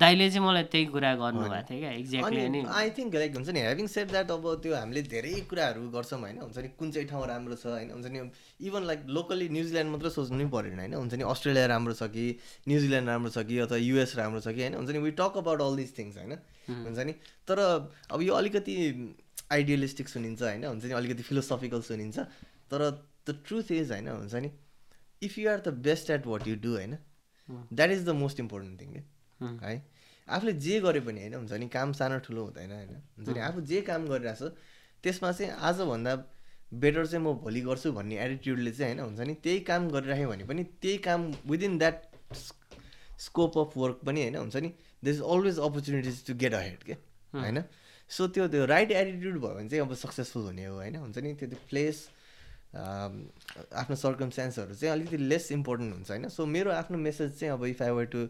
दाइले 0.00 0.30
चाहिँ 0.30 0.46
मलाई 0.46 0.62
त्यही 0.72 0.86
कुरा 0.94 1.14
गर्नुभएको 1.20 1.68
थियो 1.68 1.80
क्या 1.80 1.90
एक्ज्याक्टली 1.90 2.44
अनि 2.44 2.64
आई 2.80 2.90
थिङ्क 2.96 3.14
लाइक 3.14 3.34
हुन्छ 3.36 3.48
नि 3.50 3.60
हेभिङ 3.60 3.86
सेट 3.92 4.10
द्याट 4.10 4.30
अब 4.30 4.44
त्यो 4.62 4.74
हामीले 4.74 5.02
धेरै 5.12 5.34
कुराहरू 5.50 5.88
गर्छौँ 5.90 6.20
होइन? 6.20 6.38
हुन्छ 6.40 6.58
नि 6.58 6.68
कुन 6.78 6.90
चाहिँ 6.90 7.08
ठाउँ 7.08 7.26
राम्रो 7.28 7.56
छ 7.56 7.66
होइन? 7.66 7.90
हुन्छ 7.92 8.06
नि 8.08 8.18
इभन 8.66 8.82
लाइक 8.88 9.04
लोकली 9.18 9.48
न्युजिल्यान्ड 9.48 9.90
मात्रै 9.92 10.10
सोच्नु 10.16 10.36
नै 10.38 10.48
परेन 10.48 10.78
होइन? 10.78 10.94
हुन्छ 10.94 11.14
नि 11.14 11.24
अस्ट्रेलिया 11.28 11.66
राम्रो 11.74 11.94
छ 12.00 12.08
कि 12.16 12.26
न्युजिल्यान्ड 12.68 13.08
राम्रो 13.08 13.30
छ 13.30 13.44
कि 13.44 13.58
अथवा 13.68 13.78
युएस 13.84 14.16
राम्रो 14.16 14.40
छ 14.40 14.56
कि 14.56 14.62
होइन? 14.62 14.74
हुन्छ 14.80 14.90
नि 14.90 14.98
we 15.04 15.10
talk 15.20 15.44
about 15.44 15.60
all 15.60 15.76
this 15.76 15.96
things 15.98 16.16
होइन? 16.16 16.32
हुन्छ 16.68 16.98
नि 16.98 17.12
तर 17.48 17.58
अब 18.10 18.22
यो 18.22 18.34
अलिकति 18.34 18.74
आइडियलिस्टिक 19.50 20.08
सुनिन्छ 20.08 20.42
होइन? 20.42 20.64
हुन्छ 20.64 20.84
नि 20.84 20.92
अलिकति 20.92 21.22
फिलोसफिकल 21.22 21.82
सुनिन्छ। 21.82 22.18
तर 22.70 22.80
द 23.26 23.36
ट्रुथ 23.46 23.70
इज 23.72 23.92
होइन? 23.92 24.08
हुन्छ 24.08 24.34
नि 24.34 24.50
if 25.22 25.38
you 25.38 25.50
are 25.50 25.60
the 25.60 25.74
best 25.84 26.10
at 26.10 26.26
what 26.26 26.48
you 26.48 26.56
do 26.56 26.72
होइन? 26.72 26.96
That 27.48 27.90
is 27.90 28.04
the 28.04 28.10
most 28.16 28.40
important 28.40 28.80
thing 28.80 28.90
है? 28.94 29.02
आफूले 30.28 30.52
जे 30.64 30.80
गरे 30.80 31.00
पनि 31.00 31.20
होइन? 31.20 31.34
हुन्छ 31.34 31.52
नि 31.52 31.68
काम 31.68 31.92
सानो 32.00 32.18
ठुलो 32.26 32.44
हुँदैन 32.44 32.72
होइन? 32.72 32.94
हुन्छ 33.16 33.28
नि 33.28 33.40
आफू 33.40 33.60
जे 33.70 33.80
काम 33.82 34.06
गरिरहेको 34.08 34.48
छ 34.48 34.52
त्यसमा 35.04 35.32
चाहिँ 35.32 35.52
आजभन्दा 35.68 36.14
बेटर 36.74 37.06
चाहिँ 37.06 37.24
म 37.24 37.32
भोलि 37.40 37.60
गर्छु 37.64 37.92
भन्ने 37.92 38.18
एटिट्युडले 38.20 38.72
चाहिँ 38.72 38.94
होइन? 38.94 39.04
हुन्छ 39.08 39.20
नि 39.28 39.34
त्यही 39.44 39.60
काम 39.64 39.88
गरिराख्यो 39.88 40.28
भने 40.28 40.44
पनि 40.44 40.64
त्यही 40.82 40.98
काम 41.06 41.20
within 41.48 41.78
that 41.78 41.96
scope 43.18 43.58
of 43.58 43.76
work 43.76 44.00
पनि 44.06 44.22
होइन? 44.22 44.36
हुन्छ 44.36 44.56
नि 44.56 44.72
there 45.04 45.10
is 45.10 45.20
always 45.24 45.58
opportunities 45.58 46.24
to 46.26 46.34
get 46.34 46.54
ahead 46.54 46.82
के 46.84 46.92
होइन? 47.32 47.58
सो 48.10 48.26
त्यो 48.26 48.48
त्यो 48.48 48.64
राइट 48.66 48.90
एटिट्युड 48.90 49.40
भयो 49.40 49.54
भने 49.54 49.68
चाहिँ 49.68 49.82
अब 49.86 49.94
सक्सेसफुल 49.94 50.42
हुने 50.42 50.64
हो 50.64 50.74
होइन? 50.74 50.96
हुन्छ 50.96 51.18
नि? 51.18 51.34
त्यो 51.34 51.48
त्यो 51.48 51.58
प्लेस 51.70 52.08
आफ्नो 52.74 53.96
सर्कमस्टान्सहरू 53.96 54.74
चाहिँ 54.74 54.92
अलिकति 54.94 55.16
लेस 55.16 55.50
इम्पोर्टेन्ट 55.52 55.94
हुन्छ 55.94 56.10
होइन? 56.10 56.28
सो 56.28 56.46
मेरो 56.46 56.70
आफ्नो 56.72 56.98
मेसेज 56.98 57.38
चाहिँ 57.38 57.52
अब 57.52 57.64
if 57.64 57.82
I 57.82 57.90
were 57.90 58.04
to 58.04 58.28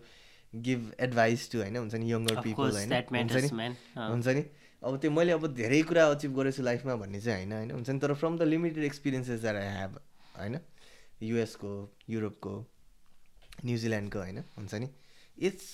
give 0.53 0.93
advice 1.01 1.51
to 1.53 1.59
होइन? 1.59 1.77
हुन्छ 1.77 1.95
नि? 1.95 2.13
यङ्गर 2.13 2.41
पिपल 2.41 2.71
होइन? 2.77 2.93
हुन्छ 3.97 4.29
नि? 4.29 4.45
अब 4.83 4.99
त्यो 5.01 5.11
मैले 5.11 5.33
अब 5.33 5.47
धेरै 5.55 5.83
कुरा 5.83 6.07
अचिभ 6.11 6.39
गरेछु 6.39 6.63
लाइफमा 6.63 6.95
भन्ने 6.97 7.21
चाहिँ 7.21 7.39
होइन 7.39 7.53
होइन? 7.53 7.71
हुन्छ 7.71 7.91
नि? 7.91 7.99
तर 7.99 8.15
from 8.15 8.39
the 8.39 8.43
limited 8.43 8.85
experiences 8.85 9.41
that 9.41 9.57
I 9.57 9.69
have 9.77 9.99
होइन? 10.39 10.59
युएसको 11.23 11.73
युरोपको 12.09 12.55
न्युजिल्यान्डको 13.65 14.19
होइन? 14.19 14.39
हुन्छ 14.59 14.75
नि? 14.75 14.89
इट्स 15.39 15.67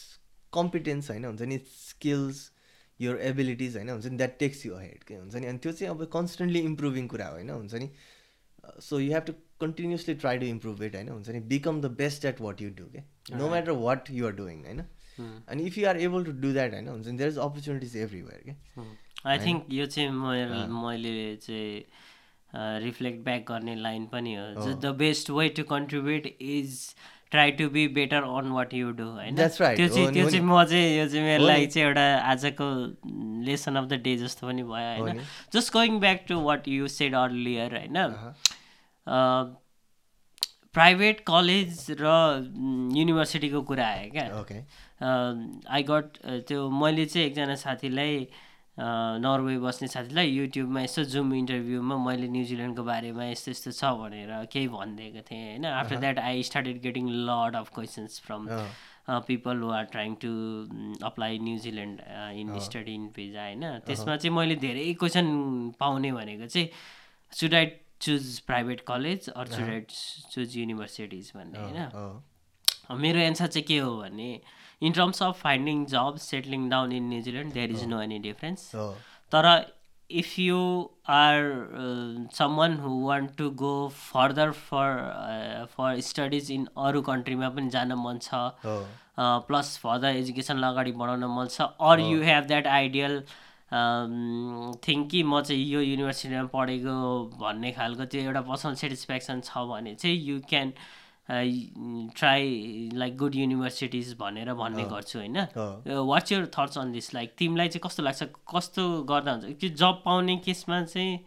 कम्पिटेन्स 0.52 1.10
होइन? 1.10 1.24
हुन्छ 1.24 1.42
नि? 1.42 1.58
स्किल्स 1.58 2.50
यर 3.00 3.16
एबिलिटिज 3.28 3.76
होइन? 3.76 3.90
हुन्छ 3.90 4.06
नि 4.06 4.16
द्याट 4.16 4.38
टेक्स 4.38 4.66
यु 4.66 4.76
हेड 4.76 5.04
के 5.04 5.14
हुन्छ 5.14 5.34
नि? 5.34 5.46
अनि 5.46 5.58
त्यो 5.58 5.72
चाहिँ 5.72 5.94
अब 5.94 6.04
कन्सटेन्टली 6.12 6.60
इम्प्रुभिङ 6.70 7.06
कुरा 7.08 7.28
होइन? 7.28 7.50
हुन्छ 7.50 7.74
नि? 7.74 7.88
So 8.80 9.00
you 9.00 9.12
have 9.12 9.24
to 9.26 9.32
continuously 9.60 10.14
try 10.14 10.38
to 10.38 10.46
improve 10.46 10.82
it 10.82 10.94
होइन? 10.94 11.08
हुन्छ 11.08 11.28
नि? 11.28 11.40
Become 11.54 11.80
the 11.80 11.90
best 12.02 12.24
at 12.24 12.40
what 12.40 12.62
you 12.62 12.70
do 12.76 12.84
के 12.92 13.02
no 13.36 13.48
matter 13.50 13.72
what 13.82 14.10
you 14.10 14.26
are 14.26 14.32
doing 14.42 14.64
होइन? 14.64 14.84
अनि 15.48 15.66
if 15.66 15.78
you 15.78 15.88
are 15.88 16.00
able 16.00 16.24
to 16.24 16.32
do 16.40 16.52
that 16.52 16.72
होइन? 16.74 16.88
हुन्छ 16.88 17.06
नि? 17.06 17.16
देयर 17.16 17.30
इज 17.30 17.38
अपर्च्युनिटिज 17.48 17.96
एभ्रिवेयर 17.96 18.42
के 18.46 18.82
आई 19.26 19.38
थिङ्क 19.46 19.66
यो 19.72 19.86
चाहिँ 19.86 20.10
मैले 20.10 21.36
चाहिँ 21.42 22.80
रिफ्लेक्ट 22.82 23.24
ब्याक 23.24 23.44
गर्ने 23.48 23.74
लाइन 23.76 24.06
पनि 24.06 24.34
हो. 24.34 24.44
The 24.82 24.94
best 24.96 25.30
way 25.30 25.48
to 25.58 25.62
contribute 25.70 26.26
is 26.26 26.94
try 27.34 27.50
to 27.58 27.68
be 27.74 27.86
better 27.98 28.22
on 28.38 28.50
what 28.52 28.74
you 28.74 28.90
do 28.98 29.08
होइन? 29.18 29.36
त्यो 29.36 29.48
चाहिँ 29.48 30.12
त्यो 30.12 30.30
चाहिँ 30.30 30.40
म 30.40 30.64
चाहिँ 30.64 30.96
यो 30.98 31.06
चाहिँ 31.08 31.24
मेरो 31.24 31.46
लागि 31.46 31.66
चाहिँ 31.66 31.86
एउटा 31.88 32.06
आजको 32.30 32.66
लेसन 33.46 33.76
अफ 33.76 33.84
द 33.88 34.00
डे 34.04 34.16
जस्तो 34.18 34.46
पनि 34.46 34.62
भयो 34.62 35.02
होइन? 35.02 35.20
Just 35.54 35.72
going 35.72 35.98
back 36.00 36.24
to 36.28 36.40
what 36.46 36.68
you 36.68 36.88
said 36.94 37.14
earlier 37.24 37.76
होइन? 37.76 37.98
प्राइभेट 40.74 41.20
कलेज 41.26 41.86
र 42.00 42.04
युनिभर्सिटीको 42.96 43.60
कुरा 43.68 43.86
आयो 43.86 44.10
क्या? 44.14 44.26
आई 45.70 45.82
गट 45.90 46.18
त्यो 46.48 46.68
मैले 46.80 47.04
चाहिँ 47.06 47.26
एकजना 47.26 47.54
साथीलाई 47.60 48.26
नर्वे 48.78 49.58
बस्ने 49.58 49.88
साथीलाई 49.88 50.30
युट्युबमा 50.30 50.80
यसो 50.82 51.04
जुम 51.10 51.34
इन्टरभ्यूमा 51.34 51.96
मैले 52.06 52.28
न्युजिल्यान्डको 52.28 52.82
बारेमा 52.84 53.24
यस्तो 53.24 53.50
यस्तो 53.50 53.70
छ 53.70 53.90
भनेर 54.00 54.32
केही 54.52 54.68
भनिदिएको 54.68 55.20
थिएँ 55.30 55.44
होइन? 55.44 55.64
After 55.64 55.96
that 56.02 56.18
I 56.18 56.42
started 56.50 56.80
getting 56.82 57.08
lot 57.28 57.56
of 57.56 57.70
questions 57.74 58.20
from 58.26 58.48
people 59.28 59.60
who 59.62 59.70
are 59.78 59.84
trying 59.94 60.14
to 60.24 60.32
apply 61.06 61.38
New Zealand 61.38 62.00
in 62.40 62.58
study 62.66 62.94
in 62.94 63.06
visa 63.16 63.42
होइन? 63.44 63.64
त्यसमा 63.86 64.16
चाहिँ 64.16 64.36
मैले 64.36 64.56
धेरै 64.66 64.92
क्वेसन 65.00 65.26
पाउने 65.80 66.12
भनेको 66.12 66.46
चाहिँ 66.46 66.68
should 67.32 67.54
I 67.54 67.70
choose 68.02 68.38
private 68.50 68.80
college 68.88 69.28
or 69.30 69.46
should 69.54 69.68
I 69.70 69.80
choose 70.34 70.56
universities 70.58 71.32
भन्ने 71.36 71.58
होइन? 71.58 72.22
मेरो 73.00 73.20
एन्सर 73.20 73.46
चाहिँ 73.46 73.66
के 73.66 73.78
हो 73.78 73.96
भने 73.98 74.30
in 74.82 74.92
terms 74.92 75.22
of 75.22 75.40
finding 75.40 75.84
job 75.86 76.16
settling 76.20 76.68
down 76.70 76.92
in 76.92 77.08
New Zealand 77.08 77.52
there 77.54 77.70
is 77.70 77.84
no 77.84 78.00
any 78.02 78.18
difference 78.28 78.70
तर 79.32 79.46
if 80.10 80.38
you 80.38 80.90
are 81.06 81.68
uh, 81.74 82.28
someone 82.30 82.76
who 82.78 83.04
want 83.04 83.36
to 83.36 83.50
go 83.52 83.88
further 83.90 84.52
for 84.52 84.88
uh, 84.98 85.66
for 85.66 86.00
studies 86.02 86.50
in 86.50 86.66
अरू 86.78 87.02
कन्ट्रीमा 87.02 87.48
पनि 87.56 87.70
जान 87.70 87.92
मन 87.98 88.18
छ 88.22 88.42
हो 88.64 88.76
प्लस 89.48 89.76
फर्दर 89.78 90.16
एजुकेसनलाई 90.16 90.72
अगाडि 90.72 90.92
बढाउन 91.00 91.24
मन 91.36 91.48
छ 91.50 91.68
or 91.90 92.00
you 92.00 92.22
have 92.22 92.46
that 92.46 92.66
ideal 92.66 93.20
think 94.84 95.10
कि 95.10 95.22
म 95.22 95.40
चाहिँ 95.40 95.64
यो 95.64 95.80
युनिभर्सिटीमा 95.80 96.44
पढेको 96.52 96.96
भन्ने 97.40 97.72
खालको 97.72 98.04
त्यो 98.04 98.22
एउटा 98.22 98.40
पर्सनल 98.50 98.74
सेटिस्फ्याक्सन 98.82 99.40
छ 99.44 99.64
भने 99.70 99.94
चाहिँ 99.94 100.16
you 100.26 100.40
can 100.48 100.72
try 101.28 102.90
like 102.94 103.16
good 103.16 103.34
universities 103.34 104.12
भनेर 104.18 104.52
भन्ने 104.54 104.84
गर्छु 104.90 105.18
होइन? 105.18 105.36
What's 105.88 106.32
your 106.32 106.46
thoughts 106.58 106.78
on 106.78 106.92
this 106.92 107.14
like 107.14 107.34
तिमीलाई 107.38 107.68
चाहिँ 107.68 107.80
कस्तो 107.88 108.02
लाग्छ? 108.02 108.22
कस्तो 108.54 108.82
गर्दा 109.08 109.32
हुन्छ? 109.32 109.56
कि 109.60 109.68
जब 109.82 110.02
पाउने 110.04 110.36
केसमा 110.44 110.82
चाहिँ 110.84 111.18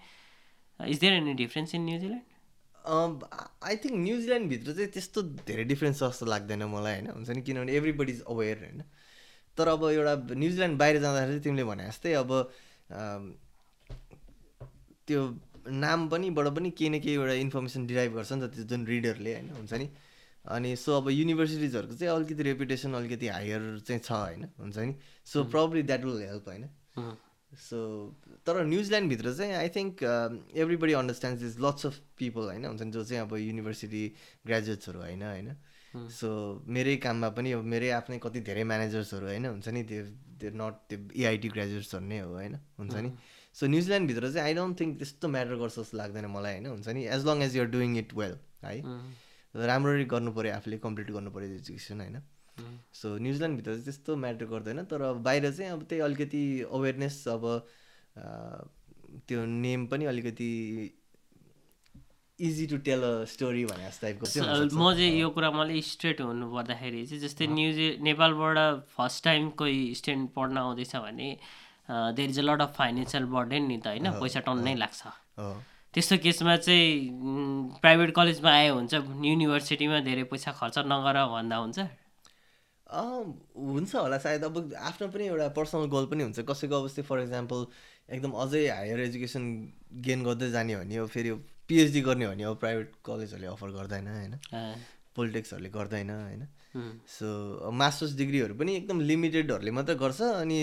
is 0.79 0.99
there 0.99 1.13
any 1.13 1.33
difference 1.33 1.75
in 1.75 1.81
New Zealand 1.85 3.23
I 3.67 3.75
think 3.75 3.95
न्युजिल्यान्डभित्र 4.03 4.73
चाहिँ 4.73 4.89
त्यस्तो 4.91 5.21
धेरै 5.47 5.63
डिफ्रेन्स 5.73 6.03
जस्तो 6.03 6.25
लाग्दैन 6.25 6.63
मलाई 6.75 6.93
होइन? 6.93 7.07
हुन्छ 7.11 7.29
नि? 7.29 7.41
किनभने 7.41 7.71
एभ्रिबडी 7.75 8.11
इज 8.11 8.21
अवेर 8.29 8.57
होइन? 8.63 8.83
तर 9.57 9.67
अब 9.67 9.83
एउटा 9.89 10.13
न्युजिल्यान्ड 10.37 10.77
बाहिर 10.79 10.99
जाँदाखेरि 11.01 11.31
चाहिँ 11.31 11.43
तिमीले 11.43 11.63
भने 11.63 11.87
जस्तै 11.87 12.13
अब 12.13 12.29
त्यो 15.07 15.21
नाम 15.69 16.07
पनिबाट 16.09 16.47
पनि 16.55 16.71
केही 16.71 16.89
न 16.89 16.99
केही 16.99 17.15
एउटा 17.15 17.33
इन्फर्मेसन 17.33 17.85
डिराइभ 17.87 18.13
गर्छ 18.15 18.31
नि 18.33 18.47
त 18.47 18.53
त्यो 18.55 18.63
जुन 18.63 18.85
रिडरले 18.85 19.33
होइन 19.33 19.49
हुन्छ 19.49 19.73
नि? 19.73 19.89
अनि 20.45 20.75
सो 20.75 20.97
अब 20.97 21.09
युनिभर्सिटिजहरूको 21.09 21.95
चाहिँ 21.95 22.13
अलिकति 22.15 22.43
रेपुटेसन 22.43 22.93
अलिकति 22.93 23.27
हायर 23.27 23.79
चाहिँ 23.87 24.01
छ 24.01 24.11
होइन 24.11 24.43
हुन्छ 24.59 24.77
नि? 24.77 24.93
So 25.25 25.43
probably 25.43 25.83
that 25.83 26.05
will 26.05 26.21
help 26.23 26.47
होइन। 26.47 26.69
सो 27.51 27.79
तर 28.45 28.63
न्युजिल्यान्डभित्र 28.65 29.33
चाहिँ 29.33 29.53
I 29.53 29.69
think 29.69 30.03
everybody 30.55 30.93
understand 30.93 31.41
is 31.43 31.55
lots 31.59 31.85
of 31.85 31.99
people 32.17 32.41
होइन 32.51 32.65
हुन्छ 32.65 32.81
नि? 32.81 32.91
जो 32.91 33.03
चाहिँ 33.03 33.21
अब 33.23 33.35
युनिभर्सिटी 33.37 34.03
ग्रेजुएट्सहरू 34.47 34.99
होइन 34.99 35.23
होइन? 35.23 35.55
सो 36.09 36.63
मेरै 36.67 36.95
काममा 36.97 37.29
पनि 37.29 37.51
अब 37.51 37.63
मेरै 37.63 37.89
आफ्नै 37.89 38.19
कति 38.23 38.39
धेरै 38.47 38.63
म्यानेजर्सहरू 38.63 39.25
होइन 39.27 39.45
हुन्छ 39.45 39.67
नि? 39.67 39.83
त्यो 39.83 40.03
त्यो 40.39 40.49
नट 40.53 40.75
त्यो 40.89 40.97
इआइटी 41.15 41.49
ग्रेजुएट्सहरू 41.49 42.05
नै 42.05 42.19
हो 42.19 42.31
होइन 42.33 42.55
हुन्छ 42.77 42.95
नि? 42.95 43.11
सो 43.57 43.67
न्युजिल्यान्डभित्र 43.67 44.31
चाहिँ 44.31 44.47
आई 44.47 44.53
डोन्ट 44.53 44.79
थिङ्क 44.79 44.97
त्यस्तो 44.97 45.27
म्याटर 45.35 45.55
गर्छ 45.61 45.75
जस्तो 45.79 45.97
लाग्दैन 45.97 46.25
मलाई 46.37 46.53
होइन? 46.53 46.65
हुन्छ 46.67 46.87
नि? 46.97 47.03
As 47.15 47.25
long 47.27 47.43
as 47.43 47.55
you're 47.57 47.69
doing 47.75 47.97
it 47.97 48.13
well 48.13 48.33
है 48.65 48.75
राम्ररी 49.53 50.05
गर्नु 50.13 50.31
पऱ्यो 50.33 50.53
आफूले 50.55 50.77
कम्प्लिट 50.83 51.11
गर्नु 51.11 51.31
पऱ्यो 51.37 51.47
एजुकेसन 51.55 52.01
होइन? 52.01 52.17
सो 52.93 53.17
न्युजिल्यान्डभित्र 53.17 53.71
चाहिँ 53.71 53.85
त्यस्तो 53.85 54.15
म्याटर 54.25 54.45
गर्दैन 54.53 54.83
तर 54.91 55.01
बाहिर 55.25 55.51
चाहिँ 55.51 55.71
अब 55.71 55.83
त्यही 55.89 56.01
अलिकति 56.09 56.43
अवेरनेस 56.77 57.17
अब 57.33 57.43
त्यो 59.27 59.45
नेम 59.45 59.85
पनि 59.87 60.05
अलिकति 60.05 60.49
easy 62.39 62.65
to 62.67 62.77
tell 62.87 63.03
a 63.03 63.13
story 63.25 63.63
भने 63.65 63.85
जस्तो 63.87 64.01
टाइपको। 64.05 64.25
म 64.77 64.93
चाहिँ 64.93 65.19
यो 65.19 65.29
कुरामा 65.35 65.61
अलिक 65.63 65.85
स्ट्रेट 65.85 66.21
हुनु 66.21 66.49
पर्दाखेरि 66.53 67.05
चाहिँ 67.05 67.21
जस्तै 67.21 67.47
न्युजे 67.53 67.87
नेपालबाट 68.07 68.57
फर्स्ट 68.97 69.23
टाइम 69.23 69.49
कोही 69.61 69.79
स्टुडेन्ट 69.99 70.33
पढ्न 70.35 70.57
आउँदैछ 70.57 70.95
भने 71.05 71.29
there 71.89 72.29
is 72.29 72.39
a 72.39 72.43
lot 72.43 72.61
of 72.61 72.73
financial 72.77 73.25
burden 73.33 73.63
नि 73.67 73.77
त 73.77 73.87
होइन? 73.87 74.11
पैसा 74.19 74.39
टन्नै 74.47 74.75
लाग्छ। 74.75 75.01
हो 75.39 75.49
त्यस्तो 75.93 76.17
केसमा 76.23 76.55
चाहिँ 76.57 77.79
प्राइभेट 77.81 78.11
कलेजमा 78.15 78.51
आयो 78.51 78.73
हुन्छ 78.75 78.93
युनिभर्सिटीमा 79.25 79.99
धेरै 80.07 80.23
पैसा 80.31 80.51
खर्च 80.59 80.77
नगर 80.93 81.17
भन्दा 81.33 81.57
हुन्छ? 81.57 81.79
हुन्छ 82.87 83.95
होला 83.95 84.17
सायद। 84.17 84.43
अब 84.43 84.57
आफ्नो 84.89 85.07
पनि 85.13 85.25
एउटा 85.27 85.47
पर्सनल 85.57 85.87
गोल 85.93 86.05
पनि 86.11 86.23
हुन्छ। 86.23 86.39
कसैको 86.49 86.75
अब 86.79 86.87
जस्तै 86.87 87.01
फर 87.07 87.19
इक्जाम्पल 87.21 87.65
एकदम 88.15 88.31
अझै 88.43 88.61
हायर 88.67 88.99
एजुकेसन 89.05 89.43
गेन 90.05 90.23
गर्दै 90.23 90.49
जाने 90.51 90.73
हो 90.73 90.79
भने 90.83 90.95
अब 90.97 91.07
फेरि 91.15 91.31
पिएचडी 91.67 92.01
गर्ने 92.01 92.25
हो 92.25 92.31
भने 92.31 92.43
अब 92.43 92.55
प्राइभेट 92.63 92.91
कलेजहरूले 93.05 93.47
अफर 93.47 93.69
गर्दैन 93.71 94.07
होइन? 94.07 94.35
पोलिटिक्सहरूले 95.15 95.69
गर्दैन 95.69 96.09
होइन? 96.09 96.43
सो 97.09 97.71
मास्टर्स 97.73 98.15
डिग्रीहरू 98.17 98.53
पनि 98.55 98.75
एकदम 98.75 98.99
लिमिटेडहरूले 99.09 99.71
मात्रै 99.71 99.95
गर्छ 99.97 100.21
अनि 100.45 100.59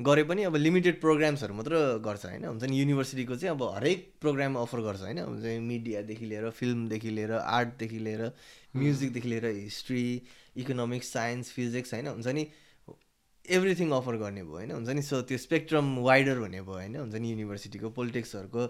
गरे 0.00 0.22
पनि 0.24 0.42
अब 0.42 0.56
लिमिटेड 0.56 1.00
प्रोग्राम्सहरू 1.00 1.54
मात्र 1.54 1.78
गर्छ 2.02 2.24
होइन? 2.26 2.44
हुन्छ 2.44 2.64
नि 2.64 2.78
युनिभर्सिटीको 2.80 3.36
चाहिँ 3.36 3.54
अब 3.54 3.62
हरेक 3.74 4.00
प्रोग्राम 4.20 4.54
अफर 4.58 4.80
गर्छ 4.80 5.00
होइन? 5.00 5.18
हुन्छ 5.18 5.44
मिडियादेखि 5.62 6.26
लिएर 6.26 6.50
फिल्मदेखि 6.50 7.10
लिएर 7.10 7.32
आर्टदेखि 7.32 7.98
लिएर 7.98 8.22
म्युजिकदेखि 8.76 9.28
लिएर 9.28 9.46
हिस्ट्री 9.46 10.22
इकोनोमिक्स 10.56 11.12
साइन्स 11.12 11.52
फिजिक्स 11.52 11.94
होइन? 11.94 12.06
हुन्छ 12.08 12.26
नि 12.26 12.46
एभ्रिथिङ 13.44 13.90
अफर 13.90 14.16
गर्ने 14.16 14.42
भयो 14.42 14.52
होइन? 14.52 14.70
हुन्छ 14.70 14.88
नि 14.88 15.02
सो 15.02 15.22
त्यो 15.22 15.38
स्पेक्ट्रम 15.38 15.96
वाइडर 16.02 16.36
हुने 16.36 16.60
भयो 16.62 16.74
होइन? 16.74 16.96
हुन्छ 16.96 17.14
नि 17.14 17.30
युनिभर्सिटीको 17.30 17.90
पोलिटिक्सहरूको 17.90 18.66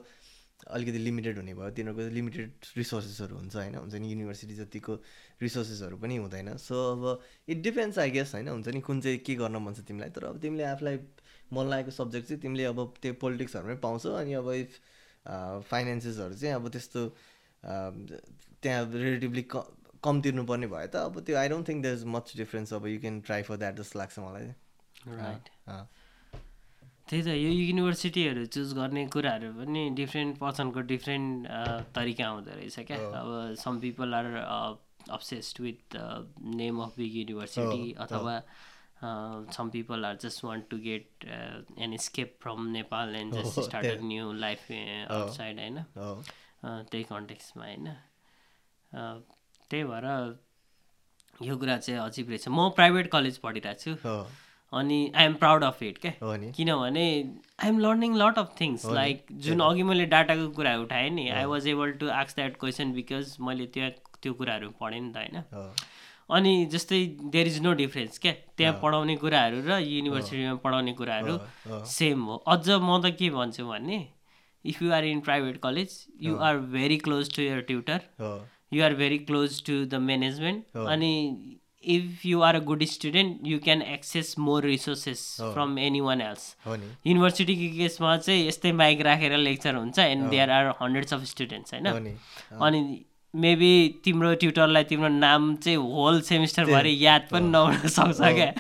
अलिकति 0.67 0.99
लिमिटेड 0.99 1.37
हुने 1.39 1.55
भयो 1.55 1.71
तिनीहरूको 1.77 2.15
लिमिटेड 2.15 2.51
रिसोर्सेसहरू 2.77 3.37
हुन्छ 3.37 3.57
होइन 3.57 3.75
हुन्छ 3.75 3.95
नि 3.95 4.09
युनिभर्सिटी 4.11 4.55
जतिको 4.57 4.95
रिसोर्सेसहरू 5.43 5.97
पनि 5.97 6.17
हुँदैन। 6.17 6.57
सो 6.57 6.75
अब 6.93 7.21
इट 7.49 7.63
डिपेन्ड्स 7.63 7.99
आई 7.99 8.11
गेस 8.11 8.35
होइन 8.35 8.49
हुन्छ 8.49 8.69
नि 8.69 8.81
कुन 8.81 9.01
चाहिँ 9.01 9.19
के 9.19 9.35
गर्न 9.35 9.57
मन 9.61 9.75
छ 9.75 9.85
तिमीलाई। 9.85 10.11
तर 10.11 10.25
अब 10.25 10.39
तिमीले 10.41 10.65
आफूलाई 10.65 10.99
मन 11.53 11.65
लागेको 11.69 11.91
सब्जेक्ट 11.91 12.29
चाहिँ 12.29 12.41
तिमीले 12.43 12.65
अब 12.65 12.79
त्यो 13.03 13.13
पोलिटिक्सहरूमै 13.21 13.77
पाउँछौ 13.85 14.13
अनि 14.15 14.33
अब 14.35 14.51
इफ 14.53 14.71
फाइनेन्सेसहरू 15.71 16.35
चाहिँ 16.35 16.55
अब 16.55 16.69
त्यस्तो 16.69 17.01
त्यहाँ 18.63 18.83
रिलेटिभली 18.93 19.45
क 19.49 19.65
कम 20.05 20.21
तिर्नुपर्ने 20.21 20.67
भयो 20.69 20.87
त। 20.87 20.97
अब 21.09 21.21
त्यो 21.25 21.37
I 21.37 21.49
don't 21.49 21.69
think 21.69 21.83
there 21.83 21.95
is 21.97 22.05
much 22.15 22.33
difference 22.37 22.73
अब 22.75 22.87
you 22.87 23.01
can 23.01 23.21
try 23.25 23.43
for 23.43 23.57
that 23.57 23.75
जस्तो 23.77 23.99
लाग्छ 23.99 24.19
मलाई। 24.19 24.53
राइट। 25.09 25.49
त्यही 27.09 27.23
त 27.23 27.29
यो 27.37 27.51
युनिभर्सिटीहरू 27.53 28.45
चुज 28.55 28.73
गर्ने 28.75 29.07
कुराहरू 29.13 29.49
पनि 29.55 29.83
डिफ्रेन्ट 29.97 30.39
पर्सनको 30.39 30.81
डिफ्रेन्ट 30.93 31.49
तरिका 31.95 32.29
हुँदो 32.29 32.51
रहेछ 32.51 32.79
क्या। 32.89 32.99
अब 33.21 33.55
some 33.61 33.79
people 33.81 34.15
are 34.15 34.27
obsessed 35.11 35.61
with 35.61 35.97
name 36.61 36.81
of 36.83 36.93
big 36.99 37.17
university 37.17 37.93
अथवा 38.05 38.35
some 39.53 39.71
people 39.71 40.05
are 40.05 40.17
just 40.23 40.45
want 40.45 40.69
to 40.71 40.77
get 40.87 41.25
an 41.79 41.97
escape 42.01 42.39
from 42.43 42.67
Nepal 42.73 43.15
and 43.17 43.35
just 43.35 43.61
start 43.61 43.87
a. 43.87 44.01
New 44.03 44.33
life 44.33 44.71
outside 44.73 45.59
होइन? 45.61 45.79
त्यही 46.65 47.05
कन्टेक्समा 47.05 47.65
होइन? 47.65 47.87
त्यही 49.71 49.85
भएर 49.85 50.07
यो 51.41 51.57
कुरा 51.59 51.77
चाहिँ 51.77 52.01
अजिब 52.01 52.29
रहेछ। 52.29 52.49
म 52.49 52.69
प्राइभेट 52.77 53.11
कलेज 53.13 53.39
पढिरहेको 53.45 53.81
छु। 53.85 53.93
अनि 54.73 55.01
I 55.15 55.25
am 55.25 55.35
proud 55.43 55.65
of 55.65 55.83
it 55.83 55.99
क्या 55.99 56.13
किनभने 56.57 57.07
I 57.63 57.69
am 57.69 57.79
learning 57.81 58.17
lot 58.17 58.39
of 58.39 58.55
things 58.61 58.87
like 58.93 59.27
जुन 59.47 59.61
अघि 59.61 59.83
मैले 59.91 60.07
डाटाको 60.15 60.49
कुरा 60.57 60.77
उठाएँ 60.79 61.11
नि 61.11 61.29
I 61.31 61.45
was 61.53 61.69
able 61.69 61.93
to 62.01 62.09
ask 62.21 62.37
that 62.37 62.57
question 62.61 62.93
because 62.93 63.37
मैले 63.41 63.67
त्यहाँ 63.75 63.91
त्यो 64.23 64.33
कुराहरू 64.35 64.71
पढेँ 64.81 65.01
नि 65.01 65.13
त 65.13 65.17
होइन। 65.17 65.37
अनि 66.31 66.53
जस्तै 66.73 66.99
देयर 67.33 67.47
इज 67.47 67.61
नो 67.63 67.73
डिफ्रेन्स 67.79 68.19
क्या 68.19 68.33
त्यहाँ 68.57 68.79
पढाउने 68.83 69.17
कुराहरू 69.17 69.61
र 69.67 69.79
युनिभर्सिटीमा 69.79 70.55
पढाउने 70.65 70.93
कुराहरू। 71.01 71.39
सेम 71.87 72.23
हो। 72.25 72.37
अझ 72.37 72.71
म 72.71 73.01
त 73.03 73.15
के 73.19 73.31
भन्छु 73.31 73.67
भने 73.69 73.99
if 74.65 74.83
you 74.83 74.93
are 74.93 75.05
in 75.05 75.21
private 75.21 75.57
college 75.63 75.97
you 76.23 76.37
are 76.49 76.59
very 76.73 76.97
close 76.99 77.35
to 77.37 77.43
your 77.43 77.61
tutor 77.69 78.01
you 78.73 78.85
are 78.85 78.95
very 78.95 79.19
close 79.29 79.63
to 79.67 79.75
the 79.85 80.01
management. 80.07 80.77
अनि 80.89 81.13
if 81.87 82.27
you 82.27 82.41
are 82.41 82.55
a 82.55 82.59
good 82.59 82.85
student 82.85 83.47
you 83.47 83.59
can 83.59 83.83
access 83.83 84.35
more 84.39 84.65
resources 84.65 85.37
from 85.41 85.79
any 85.79 86.01
one 86.01 86.21
else 86.21 86.57
युनिभर्सिटीको 86.67 87.77
केसमा 87.79 88.17
चाहिँ 88.17 88.47
यस्तै 88.49 88.73
mic 88.73 89.01
राखेर 89.01 89.37
lecture 89.37 89.75
हुन्छ 89.75 89.99
and 89.99 90.29
there 90.31 90.51
are 90.51 90.75
hundreds 90.83 91.15
of 91.15 91.25
students 91.25 91.75
होइन 91.75 92.17
अनि 92.61 93.05
maybe 93.35 94.01
तिम्रो 94.05 94.35
ट्युटरलाई 94.35 94.85
तिम्रो 94.85 95.09
नाम 95.09 95.55
चाहिँ 95.57 95.77
होल 95.77 96.21
सेमिस्टरभरि 96.21 96.97
याद 97.07 97.27
पनि 97.33 97.49
नहुन 97.49 97.77
सक्छ 97.89 98.21
क्या 98.21 98.53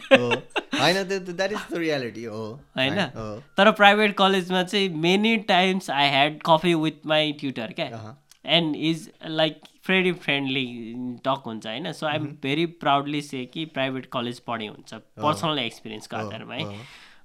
हो 2.26 2.60
होइन 2.78 2.96
तर 3.56 3.70
प्राइभेट 3.70 4.16
कलेजमा 4.16 4.62
चाहिँ 4.62 4.88
many 4.88 5.36
times 5.36 5.90
I 5.90 6.08
had 6.08 6.38
coffee 6.46 6.74
with 6.74 7.06
my 7.06 7.32
tutor 7.32 7.72
क्या। 7.72 8.16
And 8.46 8.76
is 8.76 9.10
like 9.26 9.60
very 9.88 10.12
friendly 10.24 10.66
talk 11.24 11.42
हुन्छ 11.46 11.66
होइन? 11.66 11.92
So 11.92 12.06
I'm 12.06 12.26
very 12.42 12.66
proudly 12.82 13.20
say 13.22 13.44
कि 13.46 13.64
प्राइभेट 13.74 14.06
कलेज 14.12 14.40
पढे 14.46 14.66
हुन्छ 14.66 14.94
पर्सनल 14.94 15.58
एक्सपिरियन्सको 15.58 16.16
आधारमा 16.16 16.54
है? 16.54 16.64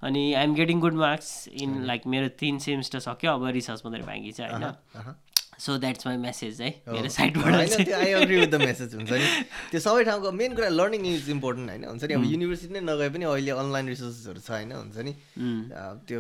अनि 0.03 0.21
I'm 0.33 0.53
getting 0.55 0.79
good 0.79 0.93
marks 0.95 1.47
in 1.53 1.83
like 1.85 2.07
मेरो 2.07 2.27
तिन 2.39 2.59
सेमिस्टर 2.59 2.99
सक्यो 2.99 3.31
अब 3.31 3.45
रिसर्च 3.55 3.81
मात्रै 3.85 4.03
बाँकी 4.03 4.31
छ 4.31 4.41
होइन। 4.41 5.15
सो 5.59 5.77
द्याट्स 5.77 6.07
माई 6.07 6.17
मेसेज 6.17 6.61
है? 6.61 6.69
मेरो 6.87 7.09
साइडबाट 7.11 7.53
I 7.53 8.11
agree 8.11 8.39
with 8.39 8.47
the 8.47 8.61
message 8.61 8.95
हुन्छ 8.95 9.11
नि। 9.11 9.27
त्यो 9.71 9.79
सबै 9.79 10.03
ठाउँको 10.03 10.31
मेन 10.31 10.55
कुरा 10.55 10.69
लर्निङ 10.69 11.05
इज 11.07 11.29
इम्पोर्टेन्ट 11.29 11.69
होइन? 11.69 11.83
हुन्छ 11.85 12.03
नि? 12.03 12.13
अब 12.13 12.23
युनिभर्सिटी 12.25 12.73
नै 12.73 12.81
नगए 12.81 13.09
पनि 13.15 13.25
अहिले 13.27 13.51
अनलाइन 13.63 13.87
रिसोर्सेसहरू 13.89 14.39
छ 14.39 14.51
होइन? 14.51 14.71
हुन्छ 14.71 14.97
नि? 15.07 15.13
त्यो 16.07 16.19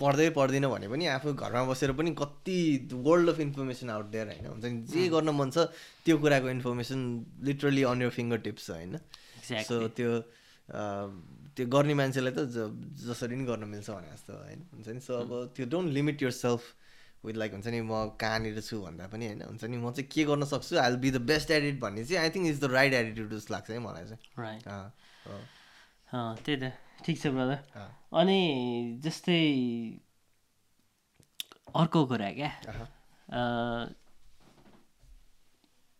पढ्दै 0.00 0.28
पढ्दिनँ 0.36 0.68
भने 0.70 0.86
पनि 0.88 1.06
आफू 1.06 1.32
घरमा 1.34 1.64
बसेर 1.64 1.92
पनि 1.98 2.10
कति 2.18 2.58
world 2.92 3.28
of 3.30 3.40
information 3.40 3.90
out 3.90 4.06
there 4.14 4.26
होइन? 4.28 4.46
हुन्छ 4.46 4.64
नि 4.64 4.82
जे 4.92 5.08
गर्न 5.08 5.30
मन 5.40 5.50
छ 5.50 5.58
त्यो 6.04 6.16
कुराको 6.18 6.48
information 6.50 7.00
literally 7.48 7.82
on 7.90 8.02
your 8.02 8.10
fingertips 8.46 8.70
होइन? 8.70 8.98
Exactly. 9.38 9.64
सो 9.68 9.74
त्यो 9.98 10.10
त्यो 11.56 11.66
गर्ने 11.70 11.94
मान्छेलाई 11.94 12.32
त 12.36 12.40
जसरी 13.06 13.36
नि 13.36 13.44
गर्न 13.46 13.64
मिल्छ 13.70 13.90
भने 13.90 14.08
जस्तो 14.12 14.32
होइन? 14.34 14.60
हुन्छ 14.74 14.88
नि? 14.88 15.00
सो 15.00 15.12
अब 15.14 15.30
त्यो 15.56 15.66
don't 15.70 15.92
limit 15.94 16.22
yourself 16.42 16.62
with 17.24 17.34
like 17.40 17.52
हुन्छ 17.54 17.66
नि 17.66 17.80
म 17.80 18.18
कहाँनिर 18.20 18.60
छु 18.60 18.80
भन्दा 18.82 19.06
पनि 19.12 19.24
होइन? 19.26 19.42
हुन्छ 19.48 19.64
नि? 19.64 19.76
म 19.78 19.90
चाहिँ 19.94 20.08
के 20.10 20.24
गर्न 20.26 20.44
सक्छु? 20.50 20.76
I 20.76 20.96
be 21.04 21.10
the 21.10 21.22
best 21.30 21.50
edit 21.50 21.78
भन्ने 21.80 22.04
चाहिँ 22.04 22.20
I 22.22 22.30
think 22.34 22.46
is 22.50 22.60
the 22.60 22.66
right 22.74 22.92
attitude 22.92 23.30
जस्तो 23.34 23.54
लाग्छ 23.54 23.70
है 23.70 23.78
मलाई 23.86 24.04
चाहिँ। 24.10 24.20
त्यही 26.44 26.56
त। 26.56 26.72
ठिक 27.02 27.16
छ 27.20 27.26
ब्रदर 27.34 27.58
अनि 28.20 28.40
जस्तै 29.04 29.42
अर्को 31.74 32.00
कुरा 32.06 32.30
क्या। 32.32 32.50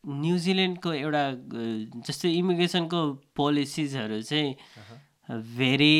न्युजिल्यान्डको 0.04 0.90
एउटा 0.92 1.24
जस्तै 2.06 2.30
इमिग्रेसनको 2.38 3.00
पोलिसिजहरू 3.36 4.18
चाहिँ 4.22 4.50
भेरी 5.58 5.98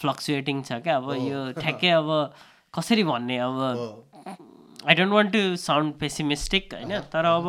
फ्लक्चुएटिङ 0.00 0.56
छ 0.62 0.70
क्या। 0.84 0.96
अब 0.96 1.08
यो 1.22 1.40
ठ्याक्कै 1.60 1.90
अब 1.96 2.08
कसरी 2.74 3.04
भन्ने 3.04 3.36
अब। 3.46 3.58
I 4.86 4.94
don't 4.94 5.12
want 5.12 5.32
to 5.32 5.42
sound 5.56 5.94
pessimistic 6.00 6.74
होइन। 6.74 6.92
तर 7.12 7.24
अब 7.24 7.46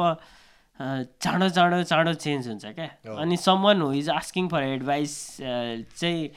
चाँडो 0.80 1.50
चाँडो 1.50 1.84
चाँडो 1.84 2.14
चेन्ज 2.16 2.48
हुन्छ 2.48 2.66
क्या। 2.76 3.16
अनि 3.16 3.38
someone 3.38 3.82
who 3.82 3.92
is 3.94 4.10
asking 4.10 4.48
for 4.50 4.64
advice 4.64 5.16
चाहिँ 5.40 6.30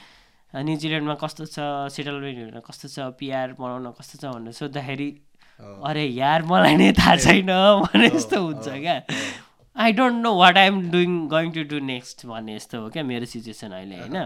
न्युजिल्यान्डमा 0.55 1.15
कस्तो 1.23 1.45
छ 1.47 1.67
सेटलमेन्टहरूमा 1.93 2.61
कस्तो 2.67 2.89
छ 2.89 3.07
पिआर 3.19 3.53
बनाउन 3.61 3.87
कस्तो 4.01 4.19
छ 4.19 4.35
भनेर 4.35 4.53
सोद्धाखेरि। 4.53 5.11
अरे 5.63 6.05
यार 6.05 6.43
मलाई 6.51 6.77
नै 6.77 6.93
थाहा 6.99 7.17
छैन 7.23 7.51
भने 7.87 8.09
जस्तो 8.11 8.43
हुन्छ 8.43 8.69
क्या 8.69 8.97
I 9.77 9.93
don't 9.95 10.23
know 10.23 10.35
what 10.37 10.57
I'm 10.59 10.81
doing 10.91 11.13
going 11.29 11.53
to 11.53 11.63
do 11.71 11.79
next 11.87 12.27
भन्ने 12.27 12.59
जस्तो 12.59 12.81
हो 12.83 12.89
क्या 12.91 13.03
मेरो 13.07 13.27
सिचुएसन 13.31 13.73
अहिले 13.73 13.97
होइन। 13.97 14.17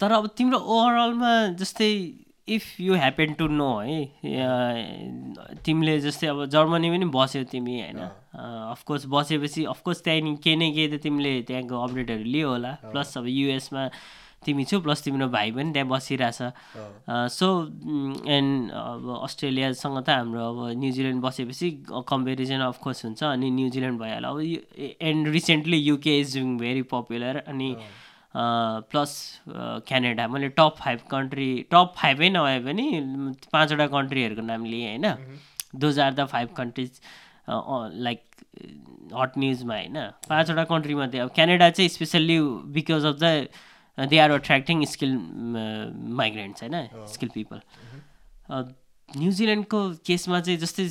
तर 0.00 0.12
अब 0.12 0.26
तिम्रो 0.38 0.58
ओभरअलमा 0.58 1.32
जस्तै 1.58 1.92
if 2.56 2.80
you 2.80 2.94
happen 2.94 3.32
to 3.38 3.46
know 3.48 3.70
है 3.78 3.98
तिमीले 5.64 5.98
जस्तै 6.00 6.26
अब 6.26 6.44
जर्मनी 6.54 6.90
पनि 6.90 7.06
बस्यौ 7.14 7.42
तिमी 7.52 7.80
होइन? 7.80 8.00
अफकोर्स 8.74 9.06
बसेपछि 9.10 9.64
अफकोर्स 9.74 10.02
त्यहाँदेखि 10.04 10.40
केही 10.44 10.56
न 10.56 10.72
केही 10.74 10.88
त 10.88 11.02
तिमीले 11.02 11.32
त्यहाँको 11.48 11.74
अपडेटहरू 11.84 12.24
लियो 12.24 12.48
होला। 12.48 12.72
प्लस 12.92 13.18
अब 13.18 13.26
युएसमा 13.28 13.82
तिमी 14.46 14.64
छौ 14.70 14.78
प्लस 14.80 15.02
तिम्रो 15.04 15.26
भाइ 15.28 15.50
पनि 15.50 15.72
त्यहाँ 15.74 15.88
बसिरहेछ। 15.88 16.40
सो 17.36 17.46
एन्ड 18.30 18.70
अब 18.70 19.04
अस्ट्रेलियासँग 19.26 19.98
त 20.06 20.08
हाम्रो 20.10 20.42
अब 20.50 20.58
न्युजिल्यान्ड 20.78 21.20
बसेपछि 21.22 21.70
कम्पेरिजन 22.06 22.60
अफकोर्स 22.70 23.04
हुन्छ 23.04 23.22
अनि 23.34 23.50
न्युजिल्यान्ड 23.50 23.98
भइहाल्यो 24.00 24.30
अब 24.30 24.38
and 25.02 25.28
recently 25.34 25.78
UK 25.78 26.18
is 26.20 26.36
doing 26.38 26.56
very 26.58 26.82
popular 26.94 27.42
अनि 27.46 27.74
प्लस 28.34 29.12
क्यानाडा 29.48 30.26
मैले 30.28 30.48
टप 30.58 30.74
फाइभ 30.78 30.98
कन्ट्री 31.10 31.48
टप 31.72 31.92
फाइभै 31.96 32.28
नभए 32.30 32.58
पनि 32.64 32.86
पाँचवटा 33.52 33.86
कन्ट्रीहरूको 33.94 34.42
नाम 34.46 34.64
लिएँ 34.64 34.88
होइन? 34.88 35.38
Those 35.74 35.98
are 36.00 36.12
the 36.14 36.26
five 36.32 36.48
countries 36.56 37.00
like 37.48 38.20
hot 39.14 39.38
न्युजमा 39.38 39.74
होइन? 39.74 39.96
पाँचवटा 40.28 40.64
कन्ट्रीमध्ये 40.74 41.20
अब 41.20 41.30
क्यानाडा 41.34 41.70
चाहिँ 41.70 41.88
specially 41.88 42.38
because 42.76 43.04
of 43.04 43.16
the 43.22 44.06
they 44.10 44.18
are 44.18 44.30
attracting 44.30 44.84
skill 44.86 45.16
migrants 46.20 46.62
होइन? 46.62 47.06
स्किल 47.14 47.28
पिपल 47.34 47.60
न्युजिल्यान्डको 49.08 49.78
केसमा 50.06 50.40
चाहिँ 50.40 50.58
जस्तै 50.60 50.84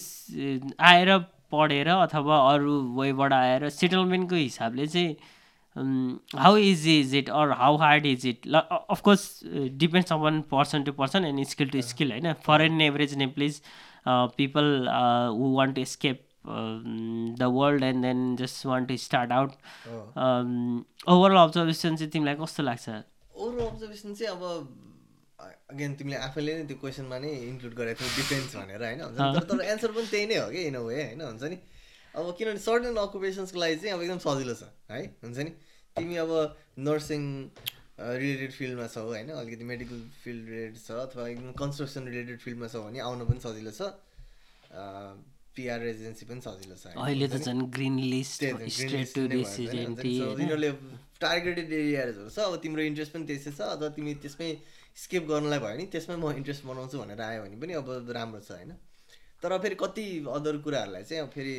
आएर 0.90 1.18
पढेर 1.52 1.88
अथवा 1.90 2.38
अरू 2.54 2.74
वेबाट 3.00 3.34
आएर 3.34 3.70
सेटलमेन्टको 3.70 4.36
हिसाबले 4.36 4.88
चाहिँ 4.88 5.16
how 6.36 6.56
easy 6.58 7.00
is 7.00 7.16
it 7.16 7.30
or 7.30 7.52
how 7.58 7.78
hard 7.78 8.06
is 8.06 8.26
it 8.28 8.48
ल 8.48 8.62
of course 8.96 9.28
depends 9.84 10.14
upon 10.14 10.42
person 10.52 10.84
to 10.84 10.92
person 11.02 11.26
and 11.26 11.46
skill 11.48 11.70
to 11.70 11.82
skill 11.90 12.12
होइन 12.12 12.34
foreign 12.46 12.82
average 12.82 13.16
Nepalese 13.18 13.62
people 14.08 14.88
who 15.38 15.54
want 15.56 15.76
to 15.76 15.86
escape 15.94 16.26
the 16.48 17.52
world 17.54 17.84
and 17.84 18.06
then 18.06 18.36
just 18.40 18.66
want 18.66 18.88
to 18.90 18.98
start 18.98 19.32
out. 19.32 19.52
Overall 21.08 21.38
observation 21.38 21.96
चाहिँ 21.96 22.12
तिमीलाई 22.12 22.36
कस्तो 22.42 22.64
लाग्छ 22.64 22.90
over 22.90 23.62
observation 23.66 24.14
चाहिँ 24.14 24.32
अब 24.36 24.42
again 25.72 25.94
तिमीले 25.96 26.18
आफैले 26.18 26.54
नै 26.58 26.64
त्यो 26.68 26.78
क्वेसनमा 26.82 27.18
नै 27.20 27.32
इन्क्लुड 27.48 27.74
गरेको 27.80 28.00
थियौ 28.04 28.16
डिफेन्स 28.16 28.56
भनेर 28.56 28.84
होइन 28.84 29.02
हुन्छ? 29.02 29.18
तर 29.20 29.44
तर 29.50 29.60
एन्सर 29.72 29.92
पनि 29.98 30.08
त्यही 30.12 30.26
नै 30.28 30.38
हो 30.38 30.48
कि 30.52 30.62
इन 30.68 30.76
अ 30.76 30.82
वे 30.82 31.04
होइन 31.04 31.22
हुन्छ 31.22 31.44
नि 31.44 31.58
अब 32.18 32.34
किनभने 32.38 32.60
सर्टन 32.66 32.96
अकुपेसन्सको 32.98 33.60
लागि 33.62 33.76
चाहिँ 33.82 33.94
अब 33.94 34.02
एकदम 34.02 34.20
सजिलो 34.26 34.54
छ 34.58 34.70
है? 34.92 35.02
हुन्छ 35.24 35.38
नि? 35.38 35.52
तिमी 35.96 36.16
अब 36.26 36.32
नर्सिङ 36.82 37.22
रिलेटेड 37.98 38.52
फिल्डमा 38.58 38.88
छौ 38.90 39.06
होइन? 39.06 39.30
अलिकति 39.38 39.64
मेडिकल 39.72 39.98
फिल्ड 40.24 40.50
रिलेटेड 40.50 40.78
छ 40.82 40.92
अथवा 41.06 41.28
एकदम 41.28 41.52
कन्स्ट्रक्सन 41.62 42.08
रिलेटेड 42.10 42.40
फिल्डमा 42.46 42.68
छौ 42.74 42.82
भने 42.90 43.00
आउन 43.06 43.26
पनि 43.30 43.40
सजिलो 43.46 43.72
छ। 43.80 43.82
पिआर 45.58 45.80
रेजिडेन्सी 45.82 46.26
पनि 46.30 46.42
सजिलो 46.46 46.76
छ? 46.78 46.94
अहिले 46.98 47.28
त 47.28 47.38
झन् 47.42 47.62
ग्रिन 47.78 47.98
लिस्ट 48.14 48.40
त्यही 48.42 48.54
त, 48.54 48.62
green 48.62 48.72
स्ट्रेट 48.78 49.02
list 49.02 49.14
टु 49.16 49.22
नै 49.22 49.28
भयो 49.28 49.46
होइन? 49.46 49.86
हुन्छ 49.86 50.02
रेसिडेन्टी 50.02 50.10
नि, 50.10 50.18
so 50.18 50.26
यिनीहरूले 50.38 50.72
टार्गेटेड 51.22 51.72
एरियाजहरू 51.74 52.30
छ 52.30 52.38
अब 52.50 52.54
तिम्रो 52.66 52.82
इन्ट्रेस्ट 52.90 53.12
पनि 53.14 53.26
त्यसै 53.30 53.52
छ 53.58 53.62
अथवा 53.78 53.90
तिमी 53.98 54.14
त्यसमै 54.26 54.50
स्किप 55.06 55.24
गर्नलाई 55.32 55.60
भयो 55.66 55.78
नि 55.82 55.86
त्यसमै 55.94 56.18
म 56.18 56.26
इन्ट्रेस्ट 56.42 56.64
बनाउँछु 56.70 56.98
भनेर 57.02 57.22
आयो 57.30 57.42
भने 57.46 57.58
पनि 57.62 57.74
अब 57.82 57.90
राम्रो 58.18 58.42
छ 58.46 58.52
होइन? 58.58 58.72
तर 59.42 59.58
फेरि 59.66 59.76
कति 59.82 60.06
अदर 60.38 60.58
कुराहरूलाई 60.66 61.04
चाहिँ 61.10 61.22
अब 61.26 61.30
फेरि 61.34 61.58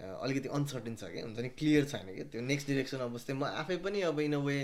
अलिकति 0.00 0.48
अनसर्टेन 0.56 0.94
छ 0.96 1.04
कि? 1.12 1.20
हुन्छ 1.20 1.38
नि? 1.38 1.48
क्लियर 1.60 1.84
छैन 1.92 2.06
कि? 2.16 2.24
त्यो 2.32 2.40
नेक्स्ट 2.42 2.66
डिरेक्सन 2.68 2.98
अब 3.04 3.16
जस्तै 3.16 3.34
म 3.34 3.44
आफै 3.62 3.76
पनि 3.84 4.00
अब 4.08 4.20
in 4.20 4.34
a 4.34 4.42
way 4.48 4.58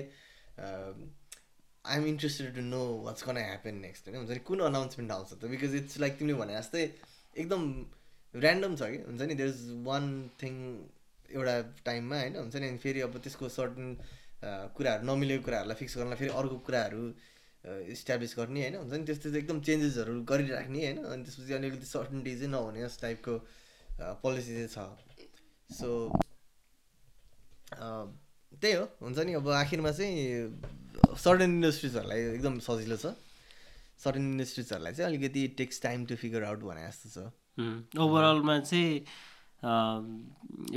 I'm 1.85 2.07
interested 2.07 2.55
to 2.55 2.63
know 2.63 2.83
what's 3.05 3.23
gonna 3.23 3.37
happen 3.37 3.75
next 3.83 4.09
होइन? 4.09 4.17
हुन्छ 4.17 4.31
नि? 4.31 4.39
कुन 4.49 4.61
अनाउन्समेन्ट 4.69 5.13
आउँछ 5.13 5.33
त? 5.33 5.45
बिकज 5.53 5.75
इट्स 5.77 5.99
लाइक 6.01 6.19
तिमीले 6.19 6.39
भने 6.41 6.55
जस्तै 6.59 6.83
एकदम 7.37 7.63
ऱ्यान्डम 8.35 8.77
छ 8.77 8.91
कि? 8.91 8.99
हुन्छ 9.07 9.23
नि? 9.23 9.35
देयर 9.35 9.49
इज 9.49 9.63
वान 9.87 10.05
थिङ 10.43 10.55
एउटा 11.31 11.55
टाइममा 11.85 12.17
होइन? 12.21 12.37
हुन्छ 12.37 12.57
नि? 12.57 12.69
अनि 12.69 12.79
फेरि 12.85 13.01
अब 13.07 13.19
त्यसको 13.23 13.49
सर्टन 13.61 13.97
कुराहरू 14.77 15.03
नमिलेको 15.07 15.45
कुराहरूलाई 15.45 15.77
फिक्स 15.77 15.97
गर्नलाई 15.99 16.19
फेरि 16.23 16.33
अर्को 16.41 16.59
कुराहरू 16.67 17.05
इस्टाब्लिस 17.93 18.33
गर्ने 18.39 18.61
होइन? 18.63 18.77
हुन्छ 18.83 18.93
नि? 18.93 19.05
त्यस्तो 19.07 19.29
चाहिँ 19.31 19.43
एकदम 19.43 19.61
चेन्जेसहरू 19.69 20.13
गरिराख्ने 20.33 20.81
होइन? 20.87 20.99
अनि 21.13 21.23
त्यसपछि 21.25 21.53
अलिकति 21.61 21.87
सर्टन्टी 21.87 22.33
चाहिँ 22.41 22.51
नहुने 22.51 22.81
जस्तो 22.87 23.03
टाइपको 23.07 23.35
पोलिसी 24.25 24.53
चाहिँ 24.57 24.73
छ। 24.75 25.06
सो 25.71 25.89
त्यही 28.53 28.75
हो। 28.75 28.85
हुन्छ 29.03 29.19
नि 29.19 29.33
अब 29.35 29.49
आखिरमा 29.51 29.91
चाहिँ 29.93 30.17
सर्टन 31.19 31.51
इन्डस्ट्रिजहरूलाई 31.55 32.21
एकदम 32.35 32.59
सजिलो 32.67 32.97
छ। 32.97 33.15
सर्टन 34.05 34.25
इन्डस्ट्रिजहरूलाई 34.33 34.93
चाहिँ 34.95 35.09
अलिकति 35.11 35.47
takes 35.59 35.83
time 35.83 36.05
to 36.07 36.17
figure 36.17 36.45
out 36.45 36.61
भने 36.65 36.87
जस्तो 36.89 37.09
छ। 37.15 37.19
ओभरअलमा 37.99 38.59
चाहिँ 38.61 38.93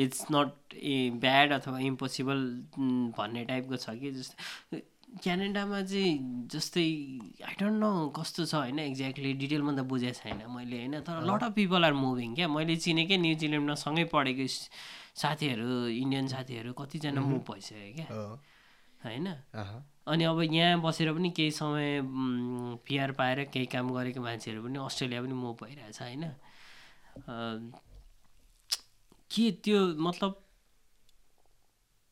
इट्स 0.04 0.26
नट 0.32 0.74
ए 0.74 1.10
ब्याड 1.22 1.52
अथवा 1.54 1.80
इम्पोसिबल 1.88 2.40
भन्ने 3.18 3.44
टाइपको 3.46 3.76
छ 3.78 3.90
कि? 4.00 4.12
जस्तै 4.12 4.82
क्यानाडामा 5.10 5.82
चाहिँ 5.82 6.48
जस्तै 6.54 6.86
आई 7.42 7.54
डोन्ट 7.60 7.78
नो 7.80 7.92
कस्तो 8.16 8.46
छ 8.46 8.54
होइन 8.56 8.80
एक्ज्याक्टली 8.80 9.34
डिटेलमा 9.42 9.72
त 9.74 9.82
बुझेको 9.90 10.18
छैन 10.20 10.40
मैले 10.48 10.78
होइन 10.78 11.00
तर 11.02 11.26
lot 11.26 11.44
of 11.44 11.54
people 11.54 11.86
are 11.86 11.94
moving 11.94 12.36
क्या? 12.36 12.48
मैले 12.48 12.76
चिनेकै 12.78 13.18
न्युजिल्यान्डमा 13.18 13.76
सँगै 13.76 14.06
पढेको 14.14 14.46
साथीहरू 15.22 15.70
इन्डियन 15.90 16.28
साथीहरू 16.30 16.74
कतिजना 16.74 17.22
मुभ 17.22 17.44
भइसक्यो 17.50 17.92
क्या? 17.98 18.08
होइन। 19.02 19.28
अनि 20.08 20.24
अब 20.24 20.42
यहाँ 20.42 20.82
बसेर 20.82 21.12
पनि 21.14 21.30
केही 21.32 21.52
समय 21.52 22.02
पिआर 22.86 23.12
पाएर 23.20 23.44
केही 23.54 23.66
काम 23.66 23.90
गरेको 23.94 24.22
मान्छेहरू 24.22 24.64
पनि 24.64 24.78
अस्ट्रेलिया 24.86 25.22
पनि 25.22 25.34
मुभ 25.34 25.58
भइरहेछ 25.64 26.02
होइन? 26.02 26.24
के 29.32 29.52
त्यो 29.64 29.80
मतलब 30.00 30.32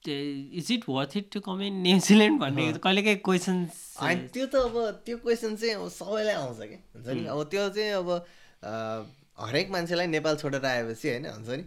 is 0.08 0.72
it 0.72 0.84
worth 0.90 1.18
it 1.18 1.30
to 1.34 1.40
come 1.42 1.62
in 1.62 1.82
New Zealand 1.84 2.40
भन्ने 2.40 2.72
कहिलेकाहीँ 2.86 3.18
क्वेसन्स 3.26 3.80
होइन 4.02 4.28
त्यो 4.34 4.46
त 4.48 4.56
अब 4.56 4.76
त्यो 5.06 5.18
क्वेसन 5.18 5.56
चाहिँ 5.56 5.74
अब 5.76 5.90
सबैलाई 5.92 6.34
आउँछ 6.36 6.60
कि? 6.64 6.78
हुन्छ 6.96 7.08
नि? 7.10 7.26
अब 7.26 7.44
त्यो 7.52 7.70
चाहिँ 7.70 7.92
अब 7.94 8.10
अ, 8.12 8.74
हरेक 9.48 9.70
मान्छेलाई 9.72 10.08
नेपाल 10.08 10.36
छोडेर 10.38 10.66
आएपछि 10.66 11.10
होइन 11.10 11.26
हुन्छ 11.28 11.50
नि? 11.50 11.64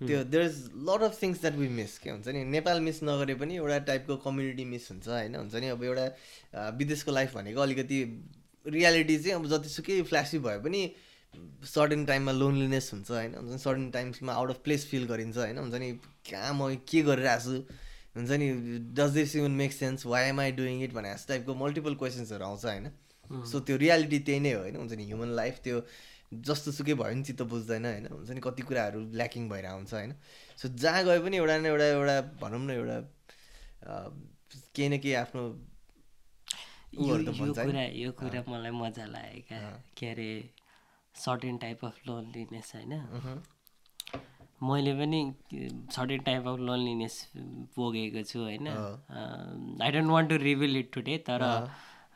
त्यो 0.00 0.22
there 0.26 0.42
is 0.44 0.56
lot 0.88 1.02
of 1.02 1.18
things 1.22 1.40
that 1.40 1.54
we 1.56 1.68
miss 1.78 1.98
के 1.98 2.10
हुन्छ 2.10 2.28
नि? 2.28 2.44
नेपाल 2.52 2.80
मिस 2.80 3.02
नगरे 3.04 3.34
पनि 3.40 3.56
एउटा 3.56 3.78
टाइपको 3.90 4.16
कम्युनिटी 4.24 4.64
मिस 4.72 4.90
हुन्छ 4.90 5.08
होइन? 5.08 5.34
हुन्छ 5.36 5.54
नि? 5.54 5.68
अब 5.68 5.84
एउटा 5.84 6.06
अ, 6.06 6.70
विदेशको 6.78 7.12
लाइफ 7.12 7.34
भनेको 7.34 7.60
अलिकति 7.60 8.00
रियालिटी 8.66 9.16
चाहिँ 9.18 9.34
अब 9.34 9.46
जतिसुकै 9.48 10.02
फ्ल्यासी 10.02 10.38
भए 10.44 10.58
पनि 10.58 10.82
सर्टेन 11.68 12.04
टाइममा 12.06 12.32
लोनलिनेस 12.32 12.90
हुन्छ 12.92 13.10
होइन? 13.10 13.34
हुन्छ 13.34 13.50
नि? 13.52 13.58
सर्टेन 13.58 13.90
टाइम्समा 13.90 14.32
आउट 14.34 14.50
अफ 14.50 14.60
प्लेस 14.64 14.86
फिल 14.90 15.06
गरिन्छ 15.06 15.36
होइन? 15.36 15.58
हुन्छ 15.58 15.74
नि? 15.74 15.90
कहाँ 16.30 16.52
म 16.54 16.74
के 16.90 17.02
गरिरहेको 17.02 17.56
छु 17.56 17.83
हुन्छ 18.16 18.30
नि 18.30 18.48
does 18.94 19.10
this 19.14 19.36
even 19.36 19.50
make 19.60 19.72
sense 19.72 20.06
why 20.06 20.28
am 20.28 20.40
I 20.40 20.52
doing 20.58 20.82
it 20.84 20.92
भने 20.94 21.14
जस्तो 21.14 21.32
टाइपको 21.32 21.54
मल्टिपल 21.54 21.94
क्वेसन्सहरू 22.02 22.44
आउँछ 22.44 22.64
होइन। 22.64 22.90
सो 23.50 23.60
त्यो 23.60 23.76
रियालिटी 23.76 24.18
त्यही 24.20 24.40
नै 24.40 24.52
हो 24.52 24.60
होइन। 24.60 24.76
हुन्छ 24.76 24.92
नि 24.92 25.04
ह्युमन 25.04 25.30
लाइफ 25.36 25.60
त्यो 25.64 25.80
जस्तो 26.32 26.72
सुकै 26.72 26.94
भयो 26.94 27.14
नि 27.14 27.22
चित्त 27.24 27.42
बुझ्दैन 27.50 27.84
होइन। 27.84 28.06
हुन्छ 28.12 28.30
नि 28.30 28.40
कति 28.40 28.62
कुराहरू 28.62 29.00
ल्याकिङ 29.12 29.48
भएर 29.48 29.66
हुन्छ 29.66 29.94
होइन। 29.94 30.14
सो 30.56 30.68
जहाँ 30.68 31.04
गए 31.04 31.18
पनि 31.20 31.36
एउटा 31.36 31.58
न 31.58 31.66
एउटा 31.66 31.86
एउटा 31.86 32.20
भनौँ 32.42 32.60
न 32.66 32.70
एउटा 32.70 32.98
केही 34.74 34.88
न 34.88 34.98
केही 34.98 35.14
आफ्नो 35.14 35.42
यो? 36.94 37.14
कुरा 37.34 37.84
यो 37.94 38.10
कुरा 38.12 38.42
मलाई 38.48 38.70
मजा 38.70 39.06
लाग्यो 39.06 39.42
क्या 39.48 39.58
के 39.98 40.06
अरे 40.10 40.28
सर्टेन 41.14 41.58
टाइप 41.58 41.84
अफ 41.84 41.96
लोनलिनेस 42.06 42.72
होइन। 42.74 42.92
मैले 44.60 44.92
पनि 44.94 45.20
सर्टेन 45.92 46.20
टाइप 46.26 46.46
अफ 46.48 46.58
लोनलिनेस 46.58 47.16
भोगेको 47.76 48.22
छु 48.22 48.38
होइन। 48.40 48.68
I 48.68 49.90
don't 49.92 50.10
want 50.10 50.30
to 50.30 50.36
reveal 50.42 50.76
it 50.76 50.92
today 50.94 51.18
तर 51.28 51.42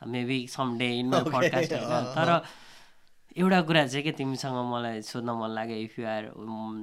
maybe 0.07 0.47
some 0.49 0.79
day 0.79 0.89
in 0.99 1.09
my 1.11 1.23
podcast 1.25 1.73
होइन 1.73 2.15
तर 2.15 2.29
एउटा 3.37 3.61
कुरा 3.63 3.87
चाहिँ 3.87 4.03
के 4.05 4.13
तिमीसँग 4.19 4.57
मलाई 4.73 5.03
सोध्न 5.09 5.31
मन 5.41 5.51
लाग्यो 5.55 5.77
if 5.77 5.99
you 5.99 6.07
are 6.07 6.25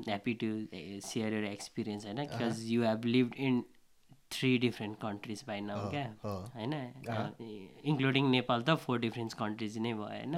happy 0.08 0.34
to 0.44 0.48
share 1.08 1.34
your 1.34 1.46
experience 1.46 2.06
होइन? 2.06 2.18
Because 2.18 2.66
you 2.72 2.84
have 2.84 3.06
lived 3.06 3.36
in 3.48 3.64
three 4.32 4.58
different 4.58 4.98
countries 5.02 5.44
by 5.48 5.62
now 5.62 5.90
क्या। 5.90 6.06
होइन? 6.56 6.74
इन्क्लुडिङ 7.86 8.30
नेपाल 8.30 8.64
त 8.64 8.76
फोर 8.86 9.00
डिफ्रेन्ट 9.00 9.34
कन्ट्रिज 9.40 9.78
नै 9.78 9.94
भयो 9.94 10.04
होइन? 10.06 10.36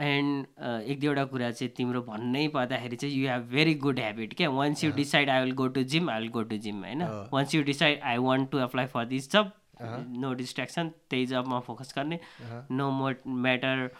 एन्ड 0.00 0.46
एक 0.90 1.00
दुईवटा 1.00 1.24
कुरा 1.24 1.50
चाहिँ 1.50 1.72
तिम्रो 1.76 2.02
भन्नै 2.02 2.46
पर्दाखेरि 2.48 2.96
चाहिँ 2.96 3.14
you 3.14 3.28
have 3.30 3.48
very 3.50 3.74
good 3.84 3.98
habit 4.00 4.34
क्या? 4.34 4.50
Once 4.50 4.84
you 4.84 4.90
decide 4.92 5.30
I 5.30 5.44
will 5.44 5.52
go 5.54 5.66
to 5.68 5.82
gym 5.92 6.10
I 6.10 6.20
will 6.20 6.30
go 6.30 6.42
to 6.42 6.56
gym 6.58 6.84
होइन? 6.84 7.02
Once 7.32 7.54
you 7.54 7.62
decide 7.64 8.00
I 8.02 8.18
want 8.18 8.50
to 8.50 8.58
apply 8.58 8.86
for 8.86 9.04
this 9.06 9.30
job 9.32 9.52
no 9.82 10.32
distraction 10.34 10.88
त्यही 11.10 11.26
जबमा 11.26 11.60
फोकस 11.66 11.94
गर्ने। 11.96 12.20
No 12.70 12.90
more 12.90 13.20
matter 13.26 13.90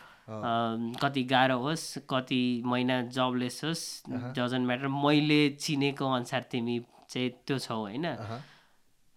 कति 1.02 1.22
गाह्रो 1.30 1.58
होस् 1.58 1.86
कति 2.10 2.42
महिना 2.64 3.00
जबलेस 3.10 3.60
होस् 3.64 3.84
डजन्ट 4.08 4.66
म्याटर 4.66 4.88
मैले 4.88 5.48
चिनेको 5.60 6.10
अनुसार 6.12 6.42
तिमी 6.50 6.80
चाहिँ 7.10 7.30
त्यो 7.46 7.58
छौ 7.58 7.76
होइन? 7.76 8.04
अहँ, 8.06 8.40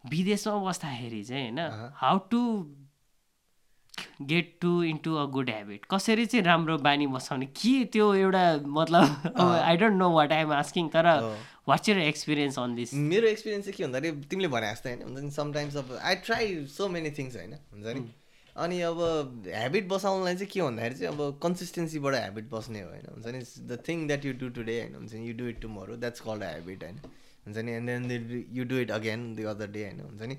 विदेशमा 0.04 0.56
बस्दाखेरि 0.64 1.24
चाहिँ 1.24 1.44
होइन? 1.44 1.92
How 1.96 2.18
to 2.32 2.40
get 4.22 4.54
to 4.62 4.72
into 4.84 5.16
a 5.16 5.26
good 5.32 5.50
habit 5.50 5.86
कसरी 5.92 6.26
चाहिँ 6.26 6.46
राम्रो 6.46 6.78
बानी 6.88 7.08
बसाउने? 7.08 7.46
के 7.46 7.74
त्यो 7.94 8.14
एउटा 8.16 8.44
मतलब 8.78 9.38
I 9.38 9.78
don't 9.78 9.98
know 9.98 10.10
what 10.14 10.32
I'm 10.34 10.52
asking 10.54 10.90
तर 10.96 11.08
what's 11.68 11.90
your 11.90 12.00
experience 12.00 12.60
on 12.60 12.76
this 12.76 12.94
मेरो 12.94 13.28
एक्सपिरियन्स 13.28 13.66
चाहिँ 13.66 13.78
के 13.78 13.84
भन्दाखेरि 13.84 14.26
तिमीले 14.30 14.48
भने 14.56 14.72
जस्तो 14.72 14.90
होइन 14.90 15.02
हुन्छ 15.04 15.24
नि 15.24 15.32
समटाइम्स 15.32 15.76
अब 15.78 15.98
I 16.02 16.16
try 16.26 16.66
so 16.72 16.88
many 16.96 17.12
things 17.20 17.36
होइन 17.36 17.54
हुन्छ 17.54 17.86
नि। 17.96 18.04
अनि 18.56 18.80
अब 18.88 19.00
ह्याबिट 19.46 19.88
बसाउनलाई 19.90 20.36
चाहिँ 20.36 20.50
के 20.50 20.62
भन्दाखेरि 20.62 20.96
चाहिँ 20.96 21.14
अब 21.14 21.40
कन्सिस्टेन्सीबाट 21.44 22.16
ह्याबिट 22.16 22.50
बस्ने 22.50 22.82
हो 22.82 22.90
होइन 22.90 23.06
हुन्छ 23.12 23.28
नि। 23.28 23.40
The 23.70 23.78
thing 23.88 24.08
that 24.08 24.26
you 24.26 24.34
do 24.42 24.50
today 24.58 24.80
होइन 24.80 24.96
हुन्छ 24.96 25.14
नि 25.14 25.28
you 25.28 25.34
do 25.38 25.48
it 25.50 25.62
tomorrow 25.62 25.96
that's 26.04 26.20
called 26.28 26.44
a 26.44 26.50
habit 26.50 26.84
होइन 26.84 27.00
हुन्छ 27.46 27.58
नि। 27.58 27.72
And 27.72 27.90
then 27.90 28.46
you 28.54 28.64
do 28.66 28.76
it 28.78 28.92
again 28.92 29.34
the 29.36 29.44
other 29.54 29.72
day 29.72 29.84
होइन 29.84 30.00
हुन्छ 30.02 30.22
नि। 30.24 30.38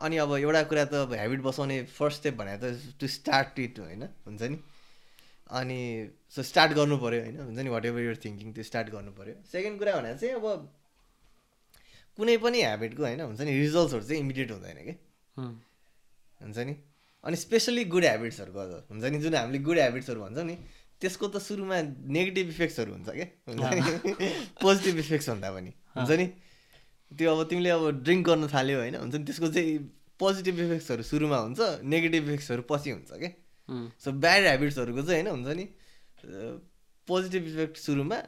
अनि 0.00 0.16
अब 0.16 0.32
एउटा 0.36 0.62
कुरा 0.70 0.84
त 0.84 0.94
अब 0.94 1.12
ह्याबिट 1.12 1.40
बसाउने 1.42 1.76
फर्स्ट 1.90 2.18
स्टेप 2.18 2.34
भने 2.38 2.56
त 2.62 2.64
टु 3.00 3.06
स्टार्ट 3.06 3.58
इट 3.58 3.78
होइन? 3.78 4.02
हुन्छ 4.26 4.42
नि? 4.42 4.58
अनि 5.50 5.78
सो 6.30 6.42
स्टार्ट 6.42 6.72
गर्नु 6.72 6.96
पऱ्यो 7.02 7.20
होइन? 7.22 7.36
हुन्छ 7.40 7.58
नि? 7.58 7.70
वाट 7.70 7.84
एभर 7.86 8.00
युर 8.00 8.16
थिङ्किङ 8.24 8.52
त्यो 8.52 8.64
स्टार्ट 8.64 8.88
गर्नु 8.94 9.12
पऱ्यो 9.18 9.34
सेकेन्ड 9.52 9.78
कुरा 9.78 9.92
भने 9.98 10.14
चाहिँ 10.18 10.34
अब 10.34 10.46
कुनै 12.18 12.36
पनि 12.44 12.58
ह्याबिटको 12.62 13.02
होइन? 13.02 13.20
हुन्छ 13.20 13.40
नि? 13.40 13.52
रिजल्ट्सहरू 13.58 14.04
चाहिँ 14.04 14.20
इमिडिएट 14.22 14.50
हुँदैन 14.50 14.78
कि? 14.86 14.94
हुन्छ 16.40 16.58
नि? 16.58 16.74
अनि 17.24 17.36
स्पेसली 17.36 17.84
गुड 17.84 18.04
ह्याबिट्सहरूको 18.04 18.58
अझ 18.58 18.72
हुन्छ 18.90 19.04
नि? 19.04 19.18
जुन 19.18 19.34
हामीले 19.34 19.58
गुड 19.66 19.78
ह्याबिट्सहरू 19.78 20.20
भन्छौँ 20.20 20.44
नि 20.44 20.56
त्यसको 21.00 21.26
त 21.28 21.38
सुरुमा 21.38 21.76
नेगेटिभ 22.10 22.46
इफेक्ट्सहरू 22.54 22.92
हुन्छ 22.92 23.08
क्या 23.10 23.26
हुन्छ 23.48 23.62
नि? 23.74 24.30
पोजिटिभ 24.62 24.98
इफेक्ट्स 24.98 25.28
भन्दा 25.32 25.50
पनि 25.50 25.72
हुन्छ 25.96 26.10
नि? 26.10 26.26
त्यो 27.12 27.34
अब 27.34 27.40
तिमीले 27.50 27.70
अब 27.70 27.84
ड्रिङ्क 28.04 28.22
गर्न 28.28 28.46
थाल्यो 28.54 28.78
होइन 28.78 28.94
हुन्छ 29.02 29.14
नि? 29.14 29.24
त्यसको 29.24 29.48
चाहिँ 29.48 29.78
पोजिटिभ 30.20 30.56
इफेक्ट्सहरू 30.60 31.02
सुरुमा 31.10 31.38
हुन्छ 31.44 31.60
नेगेटिभ 31.84 32.22
इफेक्ट्सहरू 32.28 32.62
पछि 32.68 32.90
हुन्छ 32.90 33.10
क्या 33.22 33.30
सो 34.04 34.12
ब्याड 34.24 34.42
ह्याबिट्सहरूको 34.48 35.02
चाहिँ 35.08 35.22
होइन 35.22 35.28
हुन्छ 35.34 35.48
नि? 35.56 35.64
पोजिटिभ 37.08 37.42
इफेक्ट 37.52 37.76
सुरुमा 37.86 38.18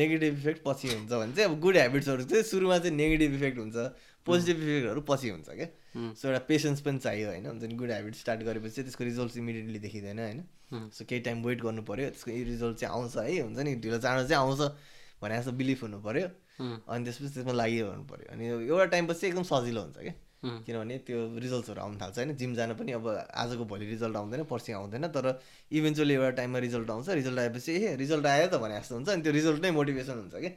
नेगेटिभ 0.00 0.32
इफेक्ट 0.40 0.60
पछि 0.66 0.88
हुन्छ 0.88 1.12
भने 1.12 1.32
चाहिँ 1.36 1.48
अब 1.50 1.60
गुड 1.60 1.76
ह्याबिट्सहरू 1.76 2.24
चाहिँ 2.24 2.44
सुरुमा 2.50 2.78
चाहिँ 2.78 2.96
नेगेटिभ 2.96 3.34
इफेक्ट 3.34 3.58
हुन्छ 3.58 3.76
पोजिटिभ 4.26 4.56
इफेक्टहरू 4.64 5.00
पछि 5.10 5.28
हुन्छ 5.28 5.48
क्या 5.60 5.68
सो 5.94 6.28
एउटा 6.28 6.38
पेसेन्स 6.48 6.80
पनि 6.80 6.98
चाहियो 6.98 7.28
होइन 7.28 7.46
हुन्छ 7.46 7.62
नि? 7.64 7.74
गुड 7.76 7.90
ह्याबिट 7.90 8.14
स्टार्ट 8.16 8.40
गरेपछि 8.48 8.74
चाहिँ 8.74 8.86
त्यसको 8.88 9.04
रिजल्ट 9.04 9.36
इमिडिएटली 9.36 9.78
देखिँदैन 9.78 10.18
होइन? 10.18 10.40
सो 10.90 11.04
केही 11.04 11.20
टाइम 11.28 11.44
वेट 11.44 11.60
गर्नु 11.62 11.82
पऱ्यो 11.84 12.08
त्यसको 12.10 12.30
रिजल्ट 12.50 12.76
चाहिँ 12.80 12.92
आउँछ 12.94 13.16
है 13.16 13.40
हुन्छ 13.44 13.58
नि? 13.58 13.74
ढिलो 13.84 13.98
चाँडो 14.00 14.26
चाहिँ 14.28 14.40
आउँछ 14.42 14.60
भने 15.22 15.38
जस्तो 15.38 15.52
बिलिभ 15.60 15.78
हुनु 15.84 16.00
पऱ्यो 16.02 16.26
अनि 16.60 17.04
त्यसपछि 17.04 17.34
त्यसमा 17.34 17.52
लागिरहनु 17.52 18.04
पऱ्यो 18.10 18.26
अनि 18.32 18.44
एउटा 18.68 18.84
टाइमपछि 18.94 19.26
एकदम 19.26 19.42
सजिलो 19.42 19.80
हुन्छ 19.80 19.98
क्या। 19.98 20.14
किनभने 20.44 20.96
त्यो 21.08 21.18
रिजल्ट्सहरू 21.40 21.80
आउनु 21.80 21.96
थाल्छ 22.00 22.16
होइन। 22.18 22.36
जिम 22.36 22.54
जान 22.54 22.74
पनि 22.76 22.92
अब 22.92 23.06
आजको 23.32 23.64
भोलि 23.64 23.86
रिजल्ट 23.86 24.16
आउँदैन 24.16 24.42
पर्सि 24.44 24.72
आउँदैन 24.72 25.06
तर 25.16 25.40
इभेन्चुअली 25.72 26.14
एउटा 26.14 26.30
टाइममा 26.38 26.58
रिजल्ट 26.58 26.90
आउँछ। 26.90 27.08
रिजल्ट 27.08 27.38
आएपछि 27.38 27.72
ए 27.72 27.96
रिजल्ट 27.96 28.26
आयो 28.26 28.46
त 28.52 28.60
भने 28.60 28.76
जस्तो 28.80 28.94
हुन्छ। 28.94 29.08
अनि 29.08 29.22
त्यो 29.22 29.32
रिजल्ट 29.32 29.62
नै 29.64 29.70
मोटिभेसन 29.70 30.16
हुन्छ 30.20 30.34
क्या। 30.44 30.52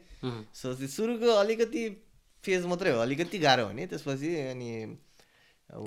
सो 0.54 0.74
त्यो 0.76 0.88
सुरुको 0.88 1.32
अलिकति 1.40 1.84
फेज 2.44 2.66
मात्रै 2.68 2.92
हो। 2.92 3.00
अलिकति 3.00 3.38
गाह्रो 3.40 3.66
हुने 3.66 3.88
त्यसपछि 3.88 4.32
अनि 4.52 4.70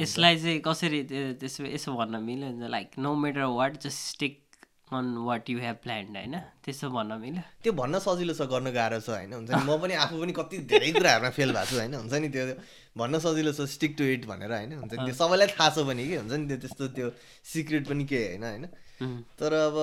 यसलाई 0.00 0.36
चाहिँ 0.40 0.61
कसरी 0.61 1.02
त्यो- 1.04 1.36
त्यसो 1.40 1.64
यसो 1.64 1.92
भन्न 1.96 2.22
मिल्यो 2.24 2.48
नि 2.56 2.68
like 2.68 2.98
no 2.98 3.14
matter 3.14 3.44
what 3.61 3.80
just 3.84 4.00
stick 4.16 4.34
on 4.91 5.07
what 5.26 5.51
you 5.51 5.59
have 5.59 5.76
planned 5.82 6.16
होइन? 6.16 6.34
त्यसो 6.64 6.91
भन्न 6.91 7.18
मिल्यो। 7.22 7.43
त्यो 7.62 7.72
भन्न 7.80 7.99
सजिलो 8.07 8.34
छ 8.34 8.43
गर्न 8.53 8.70
गाह्रो 8.74 9.01
छ 9.01 9.09
होइन? 9.14 9.32
हुन्छ 9.32 9.51
नि? 9.51 9.62
म 9.62 9.78
पनि 9.82 9.95
आफू 10.05 10.14
पनि 10.22 10.32
कति 10.38 10.57
धेरै 10.70 10.91
कुराहरूमा 10.99 11.30
फेल 11.38 11.51
भएको 11.55 11.70
छु 11.70 11.76
होइन? 11.78 11.95
हुन्छ 11.95 12.14
नि? 12.14 12.28
त्यो 12.34 12.45
भन्न 12.99 13.18
सजिलो 13.26 13.53
छ 13.55 13.66
स्टिक 13.74 13.93
टु 13.99 14.05
इट 14.14 14.26
भनेर 14.26 14.53
होइन? 14.53 14.72
हुन्छ 14.80 14.93
नि? 14.93 15.05
त्यो 15.07 15.14
सबैलाई 15.20 15.49
थाहा 15.55 15.68
छ 15.70 15.86
पनि 15.91 16.03
कि 16.11 16.16
हुन्छ 16.20 16.32
नि? 16.32 16.47
त्यो 16.51 16.59
त्यस्तो 16.64 16.88
त्यो 16.99 17.09
सिक्रेट 17.53 17.84
पनि 17.88 18.05
केही 18.11 18.26
होइन 18.30 18.45
होइन? 18.51 18.66
तर 19.38 19.53
अब 19.61 19.76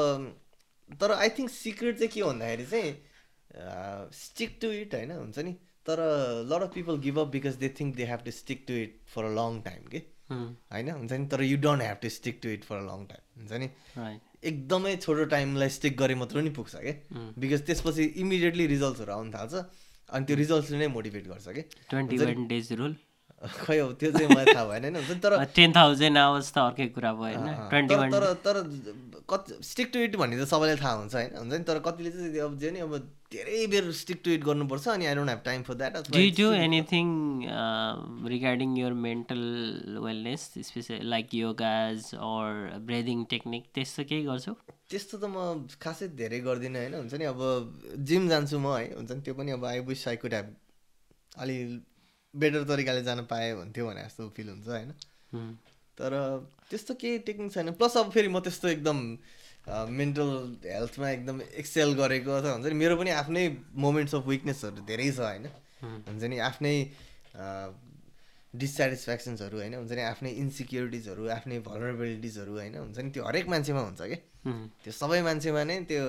तर 1.00 1.12
आई 1.12 1.30
थिङ्क 1.38 1.50
सिक्रेट 1.52 1.96
चाहिँ 2.00 2.12
के 2.12 2.24
भन्दाखेरि 2.24 2.66
चाहिँ 2.74 2.92
स्टिक 4.14 4.60
टु 4.62 4.68
इट 4.84 4.96
होइन? 4.96 5.12
हुन्छ 5.24 5.40
नि? 5.40 5.54
तर 5.88 5.98
lot 6.52 6.62
of 6.62 6.74
people 6.76 6.98
give 7.08 7.20
up 7.20 7.28
because 7.34 7.56
they 7.64 7.70
think 7.80 7.96
they 7.96 8.06
have 8.06 8.22
to 8.28 8.32
stick 8.44 8.66
to 8.68 8.74
it 8.84 9.00
for 9.16 9.24
a 9.24 9.34
long 9.40 9.62
time 9.68 9.88
कि? 9.96 10.02
होइन? 10.32 10.90
हुन्छ 10.92 11.12
नि? 11.12 11.28
तर 11.32 11.42
you 11.44 11.58
don't 11.64 11.82
have 11.82 11.98
to 12.02 12.10
stick 12.20 12.40
to 12.44 12.50
it 12.50 12.64
for 12.68 12.78
a 12.78 12.88
long 12.92 13.06
time 13.12 13.24
हुन्छ 13.40 13.54
नि? 13.64 13.70
एकदमै 14.44 14.96
छोटो 15.06 15.24
टाइमलाई 15.34 15.70
स्टिक 15.78 15.98
गरे 15.98 16.16
मात्र 16.22 16.42
नि 16.42 16.50
पुग्छ 16.58 16.76
क्या 16.76 16.94
बिकज 17.44 17.62
त्यसपछि 17.68 18.04
इमिडिएटली 18.24 18.68
रिजल्ट्सहरू 18.74 19.12
आउनु 19.14 19.32
थाल्छ 19.34 19.54
अनि 20.10 20.26
त्यो 20.26 20.36
रिजल्ट्सले 20.38 20.78
नै 20.78 20.88
मोटिभेट 20.98 21.28
गर्छ 21.28 21.48
कि? 21.58 21.62
ट्वेन्टी 21.90 22.18
वान 22.18 22.48
डेज 22.48 22.72
रुल 22.82 22.96
खै 23.64 23.78
अब 23.80 23.92
त्यो 24.02 24.12
चाहिँ 24.12 24.28
मलाई 24.30 24.46
थाहा 24.50 24.66
भएन 24.66 24.84
होइन 24.84 24.96
हुन्छ 24.98 25.12
नि 25.12 25.20
तर 25.24 25.34
टेन 25.56 25.74
थाउजन्ड 25.74 26.18
आवर्स 26.18 26.48
त 26.54 26.58
अर्कै 26.60 26.88
कुरा 26.94 27.12
भयो 27.14 27.42
होइन 27.42 27.88
तर 28.14 28.24
तर 28.46 28.56
कति 29.30 29.58
स्टिक 29.64 29.90
टु 29.94 30.00
इट 30.00 30.16
भन्ने 30.16 30.38
त 30.38 30.48
सबैलाई 30.50 30.78
थाहा 30.78 30.94
हुन्छ 30.98 31.14
होइन। 31.16 31.38
हुन्छ 31.38 31.54
नि 31.54 31.64
तर 31.70 31.80
कतिले 31.86 32.12
चाहिँ 32.12 32.40
अब 32.42 32.58
जे 32.60 32.72
नि 32.72 32.80
अब 32.80 32.94
धेरै 33.34 33.66
बेर 33.68 33.92
स्टिक 33.92 34.22
टु 34.26 34.32
इट 34.32 34.44
गर्नुपर्छ 34.44 34.88
अनि 34.90 35.06
I 35.06 35.16
don't 35.16 35.30
have 35.30 35.42
time 35.46 35.64
for 35.68 35.74
that 35.82 35.98
do 36.08 36.22
do 36.38 36.48
anything 36.58 37.08
regarding 38.34 38.78
your 38.78 38.94
mental 39.06 39.44
wellness 40.06 40.48
special 40.70 41.06
like 41.14 41.34
yogas 41.34 42.10
or 42.30 42.80
breathing 42.88 43.24
technique 43.36 43.66
त्यस्तो 43.76 44.04
केही 44.12 44.24
गर्छौ? 44.30 44.54
त्यस्तो 44.90 45.18
त 45.18 45.30
म 45.30 45.68
खासै 45.82 46.08
धेरै 46.22 46.40
गर्दिनँ 46.48 46.80
होइन। 46.80 46.94
हुन्छ 47.02 47.14
नि 47.14 47.26
अब 47.34 47.44
जिम 48.10 48.30
जान्छु 48.30 48.60
म 48.60 48.74
है। 48.78 48.88
हुन्छ 48.96 49.12
नि 49.12 49.22
त्यो 49.22 49.34
पनि 49.42 49.52
अब 49.60 49.66
I 49.66 49.86
wish 49.92 50.08
I 50.08 50.16
could 50.24 50.34
have 50.34 50.56
अलि 51.38 51.58
बेटर 52.38 52.64
तरिकाले 52.70 53.02
जान 53.04 53.20
पाएँ 53.26 53.54
भन्थ्यो 53.56 53.88
भने 53.88 54.04
जस्तो 54.04 54.30
फिल 54.36 54.50
हुन्छ 54.50 54.68
होइन। 54.68 54.92
तर 55.98 56.12
त्यस्तो 56.70 56.94
केही 57.02 57.20
टेक्निक 57.28 57.52
छैन। 57.54 57.72
प्लस 57.74 57.98
अब 57.98 58.12
फेरि 58.12 58.28
म 58.28 58.40
त्यस्तो 58.40 58.68
एकदम 58.68 58.98
मेन्टल 59.68 60.30
हेल्थमा 60.66 61.10
एकदम 61.10 61.42
एक्सेल 61.62 61.94
गरेको 62.00 62.32
अथवा 62.32 62.52
हुन्छ 62.54 62.68
नि। 62.68 62.76
मेरो 62.78 62.96
पनि 62.98 63.12
आफ्नै 63.18 63.44
मोमेन्ट्स 63.76 64.16
अफ 64.16 64.28
विकनेसहरू 64.28 64.86
धेरै 64.86 65.10
छ 65.12 65.20
होइन। 65.20 65.46
हुन्छ 66.08 66.24
नि 66.24 66.38
आफ्नै 66.50 66.76
डिससेटिस्फ्याक्सन्सहरू 68.54 69.58
होइन। 69.58 69.74
हुन्छ 69.76 69.92
नि 69.92 70.04
आफ्नै 70.08 70.32
इन्सिक्योरिटिजहरू 70.44 71.28
आफ्नै 71.36 71.60
भलरेबिलिटिजहरू 71.68 72.54
होइन। 72.58 72.76
हुन्छ 72.78 72.98
नि 73.00 73.10
त्यो 73.12 73.24
हरेक 73.28 73.48
मान्छेमा 73.54 73.82
हुन्छ 73.82 74.02
क्या। 74.02 74.20
त्यो 74.84 74.92
सबै 75.02 75.22
मान्छेमा 75.28 75.64
नै 75.68 75.78
त्यो 75.90 76.04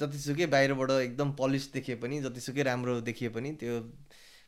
जतिसुकै 0.00 0.46
बाहिरबाट 0.54 0.90
एकदम 0.90 1.28
पलिस 1.40 1.64
देखिए 1.72 1.96
पनि 2.02 2.20
जतिसुकै 2.22 2.62
राम्रो 2.70 3.00
देखिए 3.08 3.28
पनि 3.34 3.50
त्यो 3.60 3.74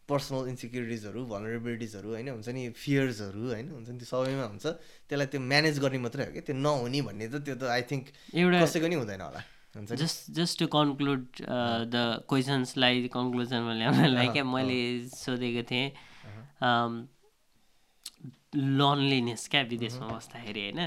पर्सनल 0.08 0.48
इन्सिक्युरिटिजहरू 0.52 1.20
भलरेबिलिटिजहरू 1.32 2.08
होइन 2.14 2.28
हुन्छ 2.34 2.48
नि 2.56 2.62
फियर्सहरू 2.82 3.42
होइन 3.52 3.66
हुन्छ 3.76 3.88
नि 3.88 3.98
त्यो 4.00 4.08
सबैमा 4.12 4.46
हुन्छ। 4.52 4.64
त्यसलाई 5.08 5.28
त्यो 5.32 5.40
म्यानेज 5.52 5.76
गर्ने 5.84 5.98
मात्रै 6.04 6.24
हो 6.26 6.32
कि 6.36 6.40
त्यो 6.48 6.56
नहुने 6.56 7.00
भन्ने 7.08 7.26
त 7.32 7.34
त्यो 7.46 7.56
त 7.60 7.64
आई 7.76 7.82
थिङ्क 7.90 8.04
एउटा 8.34 8.58
कसैको 8.64 8.86
नि 8.92 8.96
हुँदैन 9.00 9.22
होला 9.28 9.40
हुन्छ 9.74 9.90
just 10.02 10.18
just 10.38 10.54
to 10.60 10.66
conclude 10.76 11.24
the 11.94 11.96
क्वेसन्सलाई 12.30 13.08
कन्क्लुजनमा 13.16 13.72
ल्याउनलाई 13.80 14.28
क्या 14.36 14.44
मैले 14.44 14.80
सोधेको 15.14 15.62
थिएँ। 15.70 15.88
लनलिनेस 18.54 19.42
क्या 19.50 19.62
विदेशमा 19.72 20.06
बस्दाखेरि 20.14 20.62
होइन। 20.64 20.80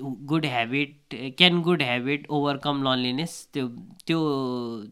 Good 0.00 0.46
habit 0.46 1.14
can 1.38 1.60
good 1.62 1.82
habit 1.82 2.26
overcome 2.30 2.82
loneliness 2.84 3.32
त्यो 3.52 3.66
त्यो 4.06 4.18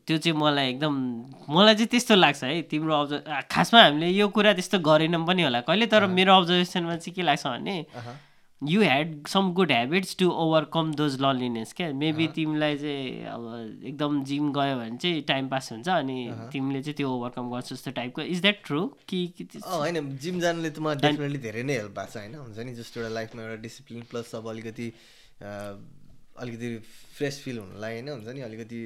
त्यो 0.07 0.17
चाहिँ 0.19 0.39
मलाई 0.39 0.69
एकदम 0.69 0.95
मलाई 1.49 1.75
चाहिँ 1.75 1.89
त्यस्तो 1.89 2.15
लाग्छ 2.15 2.45
है। 2.45 2.63
तिम्रो 2.71 2.95
अब्जर्भ 2.95 3.43
खासमा 3.51 3.83
हामीले 3.83 4.09
यो 4.09 4.29
कुरा 4.29 4.53
त्यस्तो 4.53 4.79
गरेनौँ 4.79 5.25
पनि 5.27 5.43
होला। 5.43 5.61
कहिले 5.61 5.87
तर 5.87 6.07
मेरो 6.09 6.37
अब्जर्भेसनमा 6.37 6.97
चाहिँ 6.97 7.15
के 7.15 7.23
लाग्छ 7.23 7.47
भने। 7.47 7.77
You 8.63 8.81
had 8.83 9.27
some 9.29 9.53
good 9.53 9.73
habits 9.73 10.17
to 10.17 10.31
overcome 10.43 10.93
those 10.95 11.21
loneliness 11.21 11.73
क्या 11.73 11.93
मेबी 11.93 12.27
तिमीलाई 12.35 12.77
चाहिँ 12.79 13.25
अब 13.27 13.43
एकदम 13.85 14.23
जिम 14.25 14.53
गयो 14.53 14.77
भने 14.77 14.97
चाहिँ 14.97 15.23
टाइम 15.29 15.49
पास 15.49 15.71
हुन्छ 15.73 15.89
अनि 15.89 16.17
तिमीले 16.53 16.83
चाहिँ 16.83 16.97
त्यो 16.97 17.11
ओभरकम 17.11 17.51
गर्छ 17.51 17.73
जस्तो 17.73 17.91
टाइपको 17.91 18.23
इज 18.23 18.41
द्याट 18.41 18.63
ट्रु 18.65 18.87
कि 19.09 19.21
होइन 19.65 20.17
जिम 20.17 20.41
जानुले 20.41 20.71
त 20.71 20.79
मलाई 20.79 20.97
डेफिनेटली 21.03 21.39
धेरै 21.39 21.63
नै 21.63 21.77
हेल्प 21.77 21.99
भएको 21.99 22.13
छ 22.13 22.17
होइन? 22.17 22.35
हुन्छ 22.35 22.59
नि 22.59 22.75
जस्तो 22.75 23.01
एउटा 23.01 23.13
लाइफमा 23.15 23.43
एउटा 23.43 23.61
डिसिप्लिन 23.63 24.03
प्लस 24.11 24.35
अब 24.35 24.49
अलिकति 24.49 24.89
अलिकति 25.43 26.69
फ्रेस 27.19 27.41
फिल 27.45 27.59
हुनुलाई 27.59 27.93
होइन? 27.93 28.09
हुन्छ 28.09 28.29
नि 28.29 28.41
अलिकति 28.49 28.81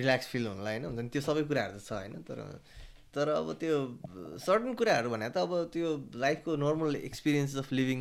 रिल्याक्स 0.00 0.26
फिल 0.28 0.46
हुनुलाई 0.46 0.74
होइन? 0.74 0.84
हुन्छ 0.90 1.00
नि 1.00 1.08
त्यो 1.08 1.22
सबै 1.22 1.42
कुराहरू 1.52 1.78
त 1.78 1.86
छ 1.86 1.92
होइन? 1.92 2.22
तर 2.26 2.42
तर 3.16 3.28
अब 3.32 3.52
त्यो 3.60 3.76
सर्टन 4.44 4.74
कुराहरू 4.76 5.10
भने 5.10 5.28
त 5.32 5.48
अब 5.48 5.52
त्यो 5.72 5.90
लाइफको 6.20 6.56
नर्मल 6.60 6.96
एक्सपिरियन्स 7.02 7.56
अफ 7.56 7.72
लिभिङ 7.72 8.00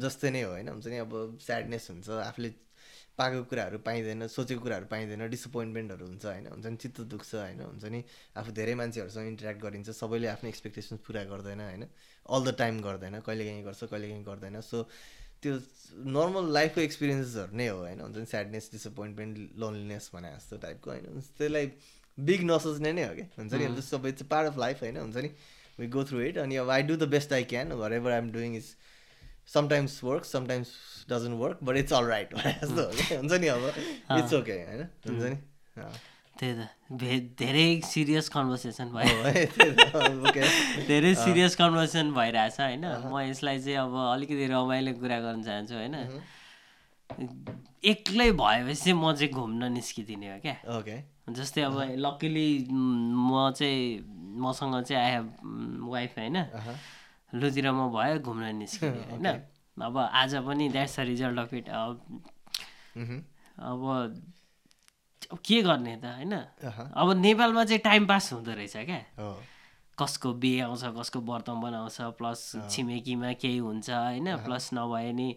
जस्तै 0.00 0.30
नै 0.30 0.42
हो 0.42 0.50
होइन? 0.50 0.68
हुन्छ 0.68 0.86
नि? 0.86 0.98
अब 0.98 1.38
स्याडनेस 1.46 1.90
हुन्छ 1.90 2.08
आफूले 2.24 2.50
पाएको 3.18 3.42
कुराहरू 3.50 3.78
पाइँदैन 3.86 4.26
सोचेको 4.26 4.62
कुराहरू 4.62 4.86
पाइँदैन 4.90 5.28
डिसपोइन्टमेन्टहरू 5.30 6.06
हुन्छ 6.06 6.24
होइन? 6.26 6.46
हुन्छ 6.50 6.66
नि? 6.66 6.76
चित्त 6.76 7.00
दुख्छ 7.12 7.34
होइन? 7.34 7.60
हुन्छ 7.62 7.84
नि? 7.94 8.00
आफू 8.36 8.52
धेरै 8.58 8.74
मान्छेहरूसँग 8.80 9.26
इन्टरेक्ट 9.28 9.60
गरिन्छ 9.62 9.90
सबैले 10.00 10.28
आफ्नो 10.34 10.48
एक्सपेक्टेसन्स 10.48 11.00
पुरा 11.06 11.22
गर्दैन 11.24 11.60
होइन? 11.60 11.84
अल 12.26 12.40
द 12.44 12.54
टाइम 12.58 12.80
गर्दैन 12.80 13.20
कहिले 13.20 13.44
काहीँ 13.44 13.64
गर्छ 13.64 13.84
कहिले 13.84 14.08
काहीँ 14.08 14.24
गर्दैन। 14.24 14.60
सो 14.60 14.82
त्यो 15.42 15.52
नर्मल 16.16 16.52
लाइफको 16.52 16.80
एक्सपिरियन्सेसहरू 16.80 17.56
नै 17.56 17.68
हो 17.68 17.78
होइन? 17.78 18.00
हुन्छ 18.00 18.16
नि? 18.16 18.26
स्याडनेस 18.26 18.70
डिसपोइन्टमेन्ट 18.72 19.60
लोनलिनेस 19.60 20.10
भने 20.14 20.32
जस्तो 20.36 20.56
टाइपको 20.64 20.90
होइन? 20.90 21.20
त्यसलाई 21.38 21.66
बिग 22.18 22.44
नसोच्ने 22.50 22.92
नै 22.92 23.04
हो 23.04 23.14
कि? 23.14 23.22
हुन्छ 23.38 23.52
नि? 23.54 23.64
अब 23.64 23.80
सबै 23.80 24.08
इट्स 24.08 24.22
पार्ट 24.30 24.48
अफ 24.48 24.58
लाइफ 24.58 24.82
होइन? 24.82 24.96
हुन्छ 24.96 25.16
नि? 25.16 25.30
वी 25.80 25.86
गो 25.86 26.04
थ्रु 26.04 26.20
इट 26.20 26.38
अनि 26.38 26.56
अब 26.56 26.70
I 26.70 26.82
do 26.82 26.96
the 26.96 27.08
best 27.10 27.32
I 27.32 27.44
can 27.52 27.72
wherever 27.92 28.10
I 28.10 28.18
am 28.18 28.30
doing 28.32 28.56
is 28.56 28.74
sometimes 29.54 30.02
work 30.04 30.24
sometimes 30.24 30.68
doesn't 31.10 31.38
work 31.40 31.58
but 31.62 31.76
it's 31.76 31.92
all 31.92 32.04
right 32.06 32.34
जस्तो 32.36 32.82
हो 32.82 32.90
कि? 32.90 33.14
हुन्छ 33.14 33.32
नि 33.32 33.46
अब? 33.46 33.66
इट्स 34.18 34.34
ओके 34.34 34.52
होइन? 34.52 34.82
हुन्छ 35.08 35.22
नि। 35.22 35.36
त्यही 36.38 36.54
त। 36.54 36.68
भे 37.00 37.18
धेरै 37.38 37.80
सिरियस 37.86 38.28
कन्भर्सेसन 38.28 38.88
भयो। 38.94 39.32
धेरै 40.88 41.14
सिरियस 41.14 41.56
कन्भर्सेसन 41.56 42.12
भइरहेछ 42.14 42.60
होइन? 42.60 42.86
म 43.10 43.20
यसलाई 43.20 43.60
चाहिँ 43.60 43.78
अब 43.78 43.94
अलिकति 44.12 44.46
रमाइलो 44.52 44.92
कुरा 45.02 45.18
गर्न 45.26 45.42
चाहन्छु 45.42 45.74
होइन? 45.74 45.94
एक्लै 47.92 48.30
भएपछि 48.32 48.74
चाहिँ 48.74 48.98
म 48.98 49.12
चाहिँ 49.14 49.30
घुम्न 49.32 49.72
निस्किदिने 49.72 50.32
हो 50.32 50.38
क्या? 50.46 50.56
ओके 50.78 50.96
जस्तै 51.28 51.62
अब 51.62 51.80
लकिली 51.96 52.66
म 52.70 53.52
चाहिँ 53.56 54.04
मसँग 54.38 54.82
चाहिँ 54.82 55.02
आई 55.02 55.10
हेभ 55.10 55.32
वाइफ 55.88 56.18
होइन। 56.18 56.36
अहँ। 56.36 56.76
लुतिर 57.34 57.72
म 57.72 57.88
भयो 57.90 58.18
घुम्न 58.20 58.54
निस्किने 58.56 58.90
होइन। 59.10 59.26
अब 59.82 59.98
आज 59.98 60.34
पनि 60.46 60.68
that's 60.68 61.00
the 61.00 61.02
result 61.10 61.38
of 61.38 61.54
it 61.54 61.68
अब 61.68 62.00
के 65.44 65.62
गर्ने 65.62 65.96
त 65.96 66.04
होइन? 66.04 66.32
अहँ। 66.32 66.92
अब 66.96 67.12
नेपालमा 67.16 67.64
चाहिँ 67.64 67.80
टाइम 67.80 68.06
पास 68.06 68.32
हुँदो 68.32 68.52
रहेछ 68.52 68.76
क्या। 68.76 69.04
हो 69.18 69.42
कसको 69.98 70.32
बिहे 70.34 70.60
आउँछ 70.60 70.84
कसको 70.98 71.20
व्रत 71.20 71.50
बनाउँछ 71.50 71.96
प्लस 72.18 72.52
छिमेकीमा 72.70 73.32
केही 73.32 73.58
हुन्छ 73.58 73.90
होइन 73.90 74.36
प्लस 74.44 74.70
नभए 74.74 75.12
नि 75.12 75.36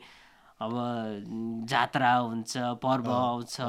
अब 0.59 0.73
जात्रा 1.69 2.13
हुन्छ 2.17 2.57
पर्व 2.81 3.09
आउँछ 3.13 3.59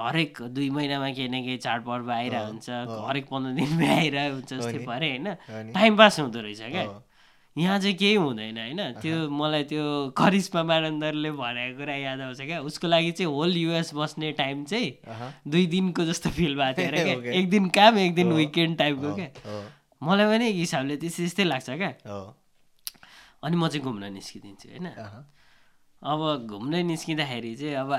हरेक 0.00 0.40
दुई 0.56 0.68
महिनामा 0.70 1.10
केही 1.12 1.28
न 1.28 1.44
केही 1.44 1.56
चाडपर्व 1.60 2.10
आइरहेको 2.10 2.46
हुन्छ 2.46 2.68
हरेक 3.08 3.26
पन्ध्र 3.28 3.52
दिनमै 3.58 3.88
आइरहेको 3.96 4.34
हुन्छ 4.34 4.52
जस्तै 4.54 4.78
पऱ्यो 4.88 5.10
होइन। 5.12 5.72
टाइम 5.76 5.96
पास 5.96 6.20
हुँदो 6.20 6.40
रहेछ 6.40 6.62
क्या। 6.72 6.86
यहाँ 7.56 7.78
चाहिँ 7.78 7.96
केही 8.00 8.14
हुँदैन 8.14 8.58
होइन। 8.58 8.80
त्यो 9.02 9.28
मलाई 9.28 9.64
त्यो 9.68 9.84
करिश्मा 10.16 10.62
मानन्दरले 10.62 11.30
भनेको 11.36 11.78
कुरा 11.78 11.94
याद 11.94 12.20
आउँछ 12.20 12.40
क्या। 12.40 12.60
उसको 12.64 12.86
लागि 12.88 13.12
चाहिँ 13.12 13.32
होल 13.32 13.56
युएस 13.56 13.92
बस्ने 13.94 14.32
टाइम 14.40 14.64
चाहिँ। 14.64 14.90
दुई 15.44 15.66
दिनको 15.66 16.04
जस्तो 16.04 16.30
फिल 16.32 16.56
भएको 16.56 16.80
थियो 16.80 16.88
अरे 16.88 17.04
क्या. 17.04 17.32
एक 17.38 17.50
दिन 17.50 17.68
काम 17.76 17.98
एक 17.98 18.14
दिन 18.14 18.32
विकेन्ड 18.32 18.78
टाइपको 18.78 19.14
क्या। 19.14 19.30
मलाई 20.00 20.26
पनि 20.32 20.48
एक 20.48 20.56
हिसाबले 20.64 20.96
त्यस्तै 20.96 21.22
त्यस्तै 21.22 21.44
लाग्छ 21.44 21.70
क्या। 21.70 21.92
हो 22.08 22.20
अनि 23.44 23.56
म 23.56 23.68
चाहिँ 23.68 23.84
घुम्न 23.84 24.12
निस्किदिन्छु 24.16 24.68
होइन। 24.68 24.86
अब 26.02 26.46
घुम्दै 26.46 26.82
निस्किँदाखेरि 26.82 27.54
चाहिँ 27.56 27.74
अब 27.74 27.90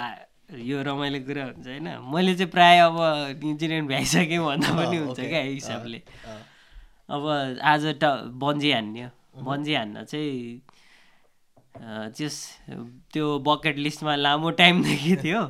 यो 0.55 0.81
रमाइलो 0.81 1.19
कुरा 1.27 1.43
हुन्छ 1.45 1.67
होइन। 1.67 1.87
मैले 2.09 2.33
चाहिँ 2.35 2.51
प्रायः 2.51 2.85
अब 2.85 2.97
न्युजिल्यान्ड 3.43 3.87
भ्याइसकेँ 3.87 4.39
भन्दा 4.39 4.69
पनि 4.77 4.97
हुन्छ. 4.97 5.19
क्या 5.19 5.41
हिसाबले। 5.41 5.99
अब 7.09 7.23
आज 7.61 7.83
त 8.01 8.03
बन्जी 8.33 8.71
हान्ने 8.71 9.09
बन्जी 9.43 9.73
हान्न 9.75 10.03
चाहिँ 10.05 10.61
त्यस 12.17 12.35
त्यो 13.13 13.25
बकेट 13.45 13.77
लिस्टमा 13.77 14.15
लामो 14.15 14.49
टाइमदेखि 14.57 15.15
थियो। 15.23 15.41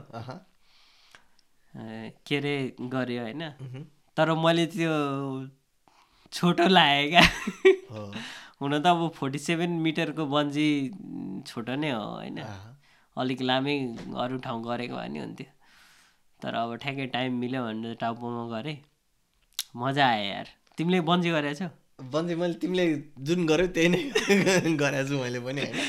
के 1.74 2.36
अरे 2.38 2.56
गऱ्यो 2.82 3.22
होइन। 3.24 3.44
तर 4.18 4.28
मैले 4.36 4.66
त्यो 4.68 4.94
छोटो 6.34 6.68
लगाएँ 6.68 7.10
क्या। 7.10 7.24
हुन 8.62 8.80
त 8.80 8.88
अब 8.88 9.12
फोर्टी 9.16 9.40
सेभेन 9.40 9.70
मिटरको 9.70 10.26
बन्जी 10.26 10.68
छोटो 11.48 11.76
नै 11.76 11.92
हो 11.92 12.02
होइन। 12.02 12.40
अलिक 13.18 13.42
लामै 13.42 13.76
अरू 14.18 14.38
ठाउँ 14.38 14.64
गरेको 14.64 14.96
भए 14.96 15.08
नि 15.08 15.20
हुन्थ्यो। 15.20 15.48
तर 16.40 16.56
अब 16.56 16.76
ठ्याक्कै 16.76 17.06
टाइम 17.06 17.40
मिल्यो 17.40 17.64
भनेर 17.64 17.96
टाउपोमा 17.96 18.44
गरेँ। 18.50 18.78
मजा 19.76 20.08
आयो 20.08 20.26
यार। 20.26 20.48
तिमीले 20.78 21.02
बन्जी 21.02 21.30
गरेको 21.30 21.56
छौ? 21.56 21.70
बन्जी 22.12 22.36
मैले 22.36 22.54
तिमीले 22.54 22.86
जुन 23.20 23.46
गर्यो 23.46 23.68
त्यही 23.68 23.88
नै 23.88 24.02
गरेको 24.82 25.08
छु 25.08 25.16
मैले 25.24 25.40
पनि 25.40 25.62
होइन? 25.62 25.80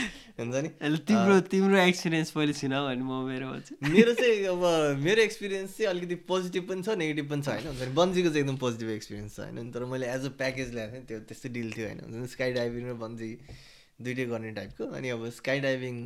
हुन्छ 0.40 0.56
नि 0.64 0.98
तिम्रो 1.10 1.40
तिम्रो 1.52 1.78
एक्सपिरियन्स 1.80 2.30
पहिले 2.30 2.52
सुनाऊ 2.60 2.86
भने 2.86 3.04
म 3.04 3.20
मेरो 3.28 3.48
मेरो 3.92 4.14
चाहिँ 4.20 4.44
अब 4.52 4.64
मेरो 5.04 5.22
एक्सपिरियन्स 5.22 5.76
चाहिँ 5.76 5.90
अलिकति 5.90 6.14
पोजिटिभ 6.30 6.68
पनि 6.68 6.82
छ 6.82 6.96
नेगेटिभ 7.02 7.30
पनि 7.30 7.42
छ 7.42 7.48
होइन? 7.48 7.66
हुन्छ 7.66 7.82
नि? 7.82 7.92
बन्जीको 7.94 8.28
चाहिँ 8.28 8.42
एकदम 8.44 8.56
पोजिटिभ 8.56 8.90
एक्सपिरियन्स 8.90 9.36
छ 9.36 9.40
होइन? 9.40 9.70
तर 9.70 9.84
मैले 9.84 10.06
एज 10.06 10.24
अ 10.26 10.32
प्याकेज 10.40 10.74
ल्याएको 10.74 10.94
थिएँ 10.96 11.06
त्यो 11.06 11.20
त्यस्तै 11.30 11.48
डिल 11.48 11.72
थियो 11.72 11.86
होइन? 11.86 12.00
हुन्छ 12.00 12.16
नि? 12.16 12.26
स्काई 12.26 12.52
डाइभिङ 12.52 12.88
र 12.90 12.94
बन्जी 13.04 13.30
दुइटै 14.00 14.24
गर्ने 14.24 14.50
टाइपको 14.50 14.84
अनि 14.96 15.08
अब 15.08 15.28
स्काई 15.40 15.60
डाइभिङ 15.60 15.96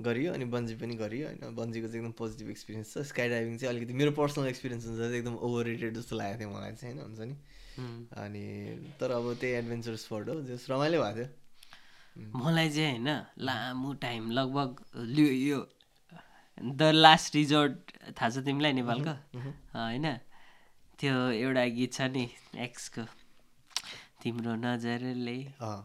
गरियो 0.00 0.32
अनि 0.32 0.44
बन्जी 0.44 0.74
पनि 0.74 0.94
गरियो 0.96 1.26
होइन? 1.26 1.54
बन्जीको 1.54 1.86
चाहिँ 1.86 2.00
एकदम 2.00 2.14
पोजिटिभ 2.18 2.50
एक्सपिरियन्स 2.50 2.94
छ। 2.94 3.06
स्काई 3.12 3.28
डाइभिङ 3.28 3.56
चाहिँ 3.58 3.74
अलिकति 3.74 3.92
मेरो 3.92 4.12
पर्सनल 4.20 4.46
एक्सपिरियन्स 4.48 4.86
हुन्छ 4.86 4.98
चाहिँ 4.98 5.18
एकदम 5.18 5.34
ओभर 5.48 5.64
रेटेड 5.66 5.96
जस्तो 5.96 6.16
लागेको 6.16 6.38
थियो 6.40 6.50
मलाई 6.50 6.72
चाहिँ 6.72 6.94
होइन? 6.94 7.04
हुन्छ 7.08 7.20
नि? 7.28 7.36
अनि 8.22 8.44
तर 9.00 9.10
अब 9.10 9.34
त्यही 9.40 9.52
एडभेन्चर 9.54 9.96
स्पोर्ट 9.96 10.28
हो 10.28 10.40
जस 10.48 10.66
रमाइलो 10.70 11.02
भएको 11.02 11.16
थियो। 11.16 11.41
मलाई 12.16 12.68
चाहिँ 12.70 12.98
होइन 12.98 13.08
लामो 13.40 13.92
टाइम 14.00 14.30
लगभग 14.30 14.70
लु 15.16 15.24
यो 15.24 15.60
द 16.58 16.90
लास्ट 16.94 17.34
रिजोर्ट 17.34 17.74
थाहा 18.18 18.28
छ 18.30 18.44
तिमीलाई 18.44 18.72
नेपालको? 18.72 19.14
होइन? 19.74 20.06
त्यो 20.98 21.14
एउटा 21.30 21.64
गीत 21.76 21.92
छ 21.92 22.00
नि 22.12 22.24
एक्सको 22.60 23.02
तिम्रो 24.22 24.54
नजरले 24.54 25.38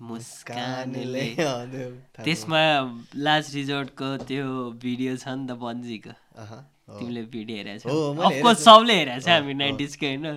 मुस्कानले। 0.03 1.25
त्यसमा 2.23 2.61
लास्ट 3.15 3.53
रिजोर्टको 3.55 4.09
त्यो 4.27 4.45
भिडियो 4.83 5.15
छ 5.17 5.27
नि 5.27 5.47
त 5.47 5.57
बन्जीको। 5.63 6.13
तिमीले 6.99 7.21
भिडियो 7.33 7.57
हेरेको 7.57 7.79
छौ। 7.83 7.89
अफकोर्स। 8.27 8.59
सबले 8.63 8.93
हेरेको 8.99 9.21
छ 9.25 9.27
हामी 9.29 9.53
नाइन्टिजको 9.63 10.05
होइन। 10.05 10.27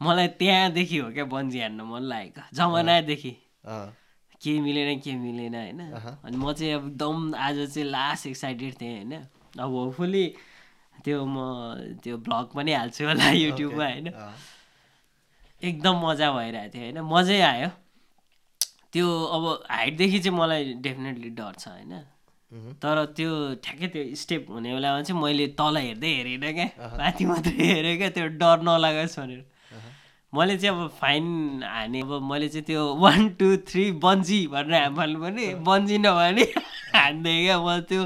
मलाई 0.00 0.28
त्यहाँदेखि 0.42 0.98
हो 0.98 1.08
क्या 1.14 1.24
बन्जी 1.30 1.58
हान्न 1.60 1.80
मन 1.88 2.02
लागेको। 2.12 2.42
जमानादेखि। 2.52 3.32
के 4.42 4.60
मिलेन 4.60 4.98
के 5.00 5.12
मिलेन 5.16 5.54
होइन। 5.54 5.80
अनि 6.24 6.36
म 6.36 6.52
चाहिँ 6.52 6.72
अब 6.74 6.86
एकदम 6.86 7.34
आज 7.34 7.56
चाहिँ 7.74 7.88
लास्ट 7.88 8.26
एक्साइटेड 8.26 8.80
थिएँ 8.80 8.94
होइन? 8.96 9.12
अब 9.58 9.70
होपफुली 9.70 10.26
त्यो 11.04 11.24
म 11.24 11.36
त्यो 12.02 12.16
भ्लग 12.18 12.46
पनि 12.54 12.72
हाल्छु 12.72 13.04
होला 13.04 13.30
युट्युबमा 13.30 13.84
होइन? 13.84 14.08
एकदम 15.62 15.94
मजा 16.06 16.30
भइरहेको 16.32 16.74
थियो 16.74 16.82
होइन? 16.82 16.98
मजै 17.12 17.40
आयो। 17.40 17.68
त्यो 18.92 19.06
अब 19.06 19.44
हाइटदेखि 19.70 20.18
चाहिँ 20.18 20.38
मलाई 20.38 20.64
डेफिनेटली 20.80 21.30
डर 21.38 21.52
छ 21.58 21.68
होइन। 21.68 21.92
तर 22.80 23.04
त्यो 23.16 23.30
ठ्याक्कै 23.60 23.88
त्यो 23.92 24.02
स्टेप 24.16 24.46
हुने 24.50 24.72
बेलामा 24.74 25.02
चाहिँ 25.02 25.20
मैले 25.22 25.46
तल 25.58 25.76
हेर्दै 25.76 26.12
हेरेन 26.16 26.44
क्या। 26.54 26.68
माथि 26.96 27.24
मात्रै 27.26 27.66
हेरेँ 27.66 27.96
क्या 27.98 28.08
त्यो 28.16 28.26
डर 28.40 28.58
नलागोस् 28.64 29.18
भनेर। 29.20 29.42
मैले 30.32 30.56
चाहिँ 30.58 30.76
अब 30.76 30.88
फाइन 31.00 31.62
हाने 31.64 32.00
अब 32.00 32.12
मैले 32.30 32.48
चाहिँ 32.48 32.64
त्यो 32.64 32.82
वान 33.00 33.28
टू 33.40 33.56
थ्री 33.68 33.84
बन्जी 34.04 34.46
भनेर 34.52 34.92
फाल्नु 34.96 35.18
पर्ने। 35.20 35.46
बन्जी 35.64 35.98
नभने 35.98 36.44
हान्दै 36.94 37.36
क्या 37.44 37.56
म 37.58 37.80
त्यो 37.88 38.02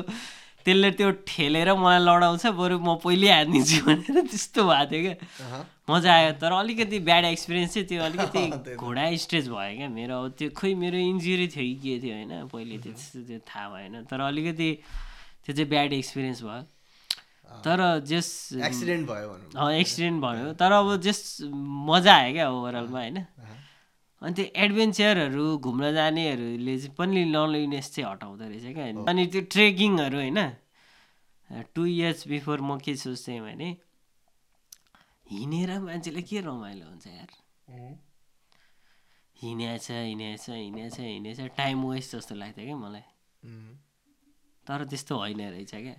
त्यसले 0.63 0.91
त्यो 0.95 1.11
ठेलेर 1.27 1.69
मलाई 1.75 1.99
लडाउँछ 1.99 2.47
बरु 2.55 2.79
म 2.79 2.95
पहिले 3.03 3.29
हानिदिन्छु 3.33 3.79
भनेर 3.83 4.17
त्यस्तो 4.31 4.63
भएको 4.63 4.87
थियो 4.91 5.03
क्या। 5.03 5.67
मजा 5.91 6.11
आयो। 6.15 6.33
तर 6.39 6.53
अलिकति 6.63 6.99
ब्याड 7.03 7.25
एक्सपिरियन्स 7.35 7.75
चाहिँ 7.75 7.87
त्यो 7.91 8.03
अलिकति। 8.07 8.77
घोडा 8.79 9.05
स्टेज 9.19 9.49
भयो 9.51 9.77
क्या 9.77 9.89
मेरो। 9.91 10.15
अब 10.23 10.31
त्यो 10.39 10.49
खोइ 10.55 10.75
मेरो 10.79 10.99
इन्जुरी 11.11 11.47
थियो 11.51 11.67
कि 11.67 11.75
के 11.83 11.99
थियो 12.07 12.15
होइन 12.15 12.47
पहिले 12.47 12.79
त्यो 12.79 12.93
त्यस्तो 12.95 13.19
त्यो 13.27 13.39
थाहा 13.51 13.67
भएन। 13.75 14.07
तर 14.07 14.21
अलिकति 14.31 14.71
त्यो 15.43 15.53
चाहिँ 15.59 15.69
ब्याड 15.69 15.93
एक्सपिरियन्स 15.93 16.43
भयो। 16.47 16.63
तर 17.65 17.81
जस 18.07 18.29
एक्सिडेन्ट 18.65 19.09
भयो 19.09 19.69
एक्सिडेन्ट 19.71 20.23
भयो। 20.23 20.53
तर 20.61 20.73
अब 20.73 20.97
जस 21.03 21.21
मजा 21.89 22.15
आयो 22.15 22.33
क्या 22.33 22.47
ओभरअलमा 22.51 22.99
होइन। 22.99 23.19
अनि 24.23 24.33
त्यो 24.35 24.45
एडभेन्चरहरू 24.65 25.47
घुम्न 25.59 25.93
जानेहरूले 25.95 26.75
चाहिँ 26.79 26.95
पनि 26.97 27.25
लनलिनेस 27.33 27.87
चाहिँ 27.95 28.11
हटाउँदो 28.11 28.45
रहेछ 28.49 28.67
क्या। 28.75 28.87
अनि 29.11 29.27
त्यो 29.33 29.43
ट्रेकिङहरू 29.53 30.19
होइन। 30.19 30.41
टु 31.75 31.83
इयर्स 31.87 32.21
बिफोर 32.29 32.61
म 32.61 32.79
के 32.79 32.95
सोच्थेँ 32.97 33.41
भने 33.41 33.69
हिँडेर 35.31 35.71
मान्छेले 35.81 36.23
के 36.23 36.41
रमाइलो 36.41 36.87
हुन्छ 36.87 37.07
यार? 37.07 37.31
हिँडेछ 39.37 39.91
हिँडेछ 39.91 40.49
हिँडेछ 40.51 40.97
हिँडेछ 41.01 41.41
टाइम 41.57 41.85
वेस्ट 41.87 42.17
जस्तो 42.17 42.35
लाग्थ्यो 42.35 42.65
क्या 42.65 42.77
मलाई। 42.77 43.05
तर 44.67 44.85
त्यस्तो 44.91 45.15
होइन 45.19 45.41
रहेछ 45.41 45.71
क्या। 45.75 45.97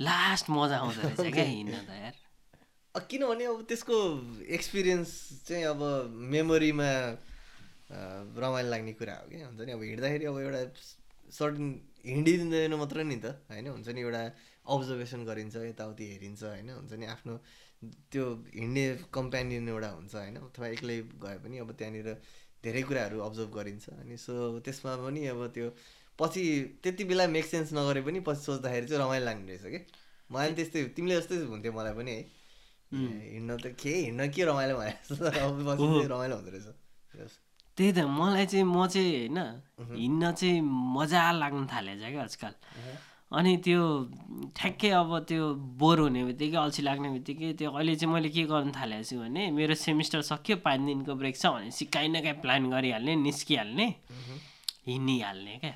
लास्ट 0.00 0.50
मजा 0.50 0.76
आउँदो 0.76 1.00
रहेछ 1.02 1.32
क्या 1.34 1.44
हिँड्न 1.44 1.76
त 1.88 1.90
यार। 1.90 2.14
किनभने 3.08 3.44
अब 3.44 3.62
त्यसको 3.68 3.96
एक्सपिरियन्स 4.56 5.10
चाहिँ 5.48 5.64
अब 5.72 5.80
मेमोरीमा 6.32 6.90
रमाइलो 8.40 8.70
लाग्ने 8.70 8.92
कुरा 8.98 9.14
हो 9.14 9.28
कि? 9.28 9.36
हुन्छ 9.42 9.60
नि? 9.60 9.72
अब 9.72 9.82
हिँड्दाखेरि 9.82 10.24
अब 10.26 10.38
एउटा 10.40 10.62
सर्टन 11.32 11.66
हिँडिदिँदैन 12.06 12.74
मात्र 12.76 13.04
नि 13.04 13.16
त 13.24 13.26
होइन? 13.50 13.66
हुन्छ 13.68 13.88
नि? 13.88 14.00
एउटा 14.00 14.22
अब्जर्भेसन 14.66 15.20
गरिन्छ 15.24 15.56
यताउति 15.70 16.04
हेरिन्छ 16.12 16.42
होइन? 16.44 16.70
हुन्छ 16.70 16.92
नि? 16.92 17.06
आफ्नो 17.06 17.34
त्यो 18.10 18.24
हिँड्ने 18.56 18.84
कम्पेनियन 19.12 19.68
एउटा 19.68 19.90
हुन्छ 19.96 20.14
होइन? 20.14 20.36
अथवा 20.48 20.66
एक्लै 20.76 20.98
गए 21.24 21.36
पनि 21.44 21.56
अब 21.62 21.70
त्यहाँनिर 21.78 22.08
धेरै 22.64 22.82
कुराहरू 22.88 23.18
अब्जर्भ 23.28 23.50
गरिन्छ। 23.54 23.84
अनि 24.02 24.16
सो 24.16 24.58
त्यसमा 24.64 24.92
पनि 25.04 25.20
अब 25.30 25.40
त्यो 25.54 25.68
पछि 26.20 26.42
त्यति 26.82 27.04
बेला 27.04 27.26
मेक 27.36 27.44
सेन्स 27.44 27.72
नगरे 27.76 28.00
पनि 28.02 28.20
पछि 28.26 28.40
सोच्दाखेरि 28.42 28.86
चाहिँ 28.86 29.02
रमाइलो 29.02 29.24
लाग्ने 29.24 29.52
रहेछ 29.52 29.64
कि? 29.72 29.80
मलाई 30.32 30.48
पनि 30.48 30.56
त्यस्तै 30.56 30.84
तिमीले 30.96 31.14
जस्तै 31.20 31.36
हुन्थ्यो 31.52 31.72
मलाई 31.72 31.94
पनि 31.98 32.12
है। 32.16 32.22
हिँड्न 32.92 33.56
त 33.62 33.74
के 33.80 33.92
हिँड्न 34.06 34.28
के 34.32 34.44
रमाइलो 34.44 34.74
भने 34.78 34.92
जस्तो 35.10 35.28
रमाइलो 36.14 36.34
हुँदो 36.36 36.50
रहेछ. 36.50 36.68
त्यही 37.76 37.92
त 37.92 37.98
मलाई 38.08 38.46
चाहिँ 38.46 38.64
म 38.64 38.86
चाहिँ 38.88 39.28
होइन 39.28 39.38
हिँड्न 39.92 40.32
चाहिँ 40.32 40.60
मजा 40.96 41.20
लाग्न 41.42 41.66
थालेछ 41.68 42.00
क्या 42.00 42.22
आजकल। 42.22 42.54
अनि 43.36 43.52
त्यो 43.66 43.82
ठ्याक्कै 44.56 44.90
अब 44.96 45.10
त्यो 45.28 45.44
बोर 45.82 45.98
हुने 46.00 46.22
बित्तिकै 46.24 46.56
अल्छी 46.56 46.82
लाग्ने 46.82 47.08
बित्तिकै 47.10 47.52
त्यो 47.58 47.70
अहिले 47.70 47.94
चाहिँ 48.00 48.12
मैले 48.14 48.28
के 48.30 48.42
गर्नु 48.46 48.72
थालेको 48.72 49.04
छु 49.04 49.16
भने 49.18 49.50
मेरो 49.50 49.74
सेमिस्टर 49.74 50.22
सक्यो 50.30 50.56
पाँच 50.62 50.80
दिनको 50.86 51.12
ब्रेक 51.20 51.36
छ 51.36 51.46
भनेपछि 51.52 51.84
काहीँ 51.90 52.08
न 52.08 52.22
काहीँ 52.22 52.38
प्लान 52.40 52.70
गरिहाल्ने 52.70 53.12
निस्किहाल्ने 53.26 53.86
हिँडिहाल्ने 54.86 55.54
क्या। 55.58 55.74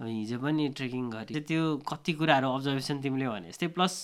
अब 0.00 0.06
हिजो 0.06 0.38
पनि 0.40 0.68
ट्रेकिङ 0.76 1.10
गरेँ 1.10 1.40
त्यो 1.44 1.62
कति 1.84 2.12
कुराहरू 2.16 2.48
अब्जर्भेसन 2.48 3.00
तिमीले 3.04 3.28
भने 3.28 3.48
जस्तै 3.52 3.68
plus 3.76 3.94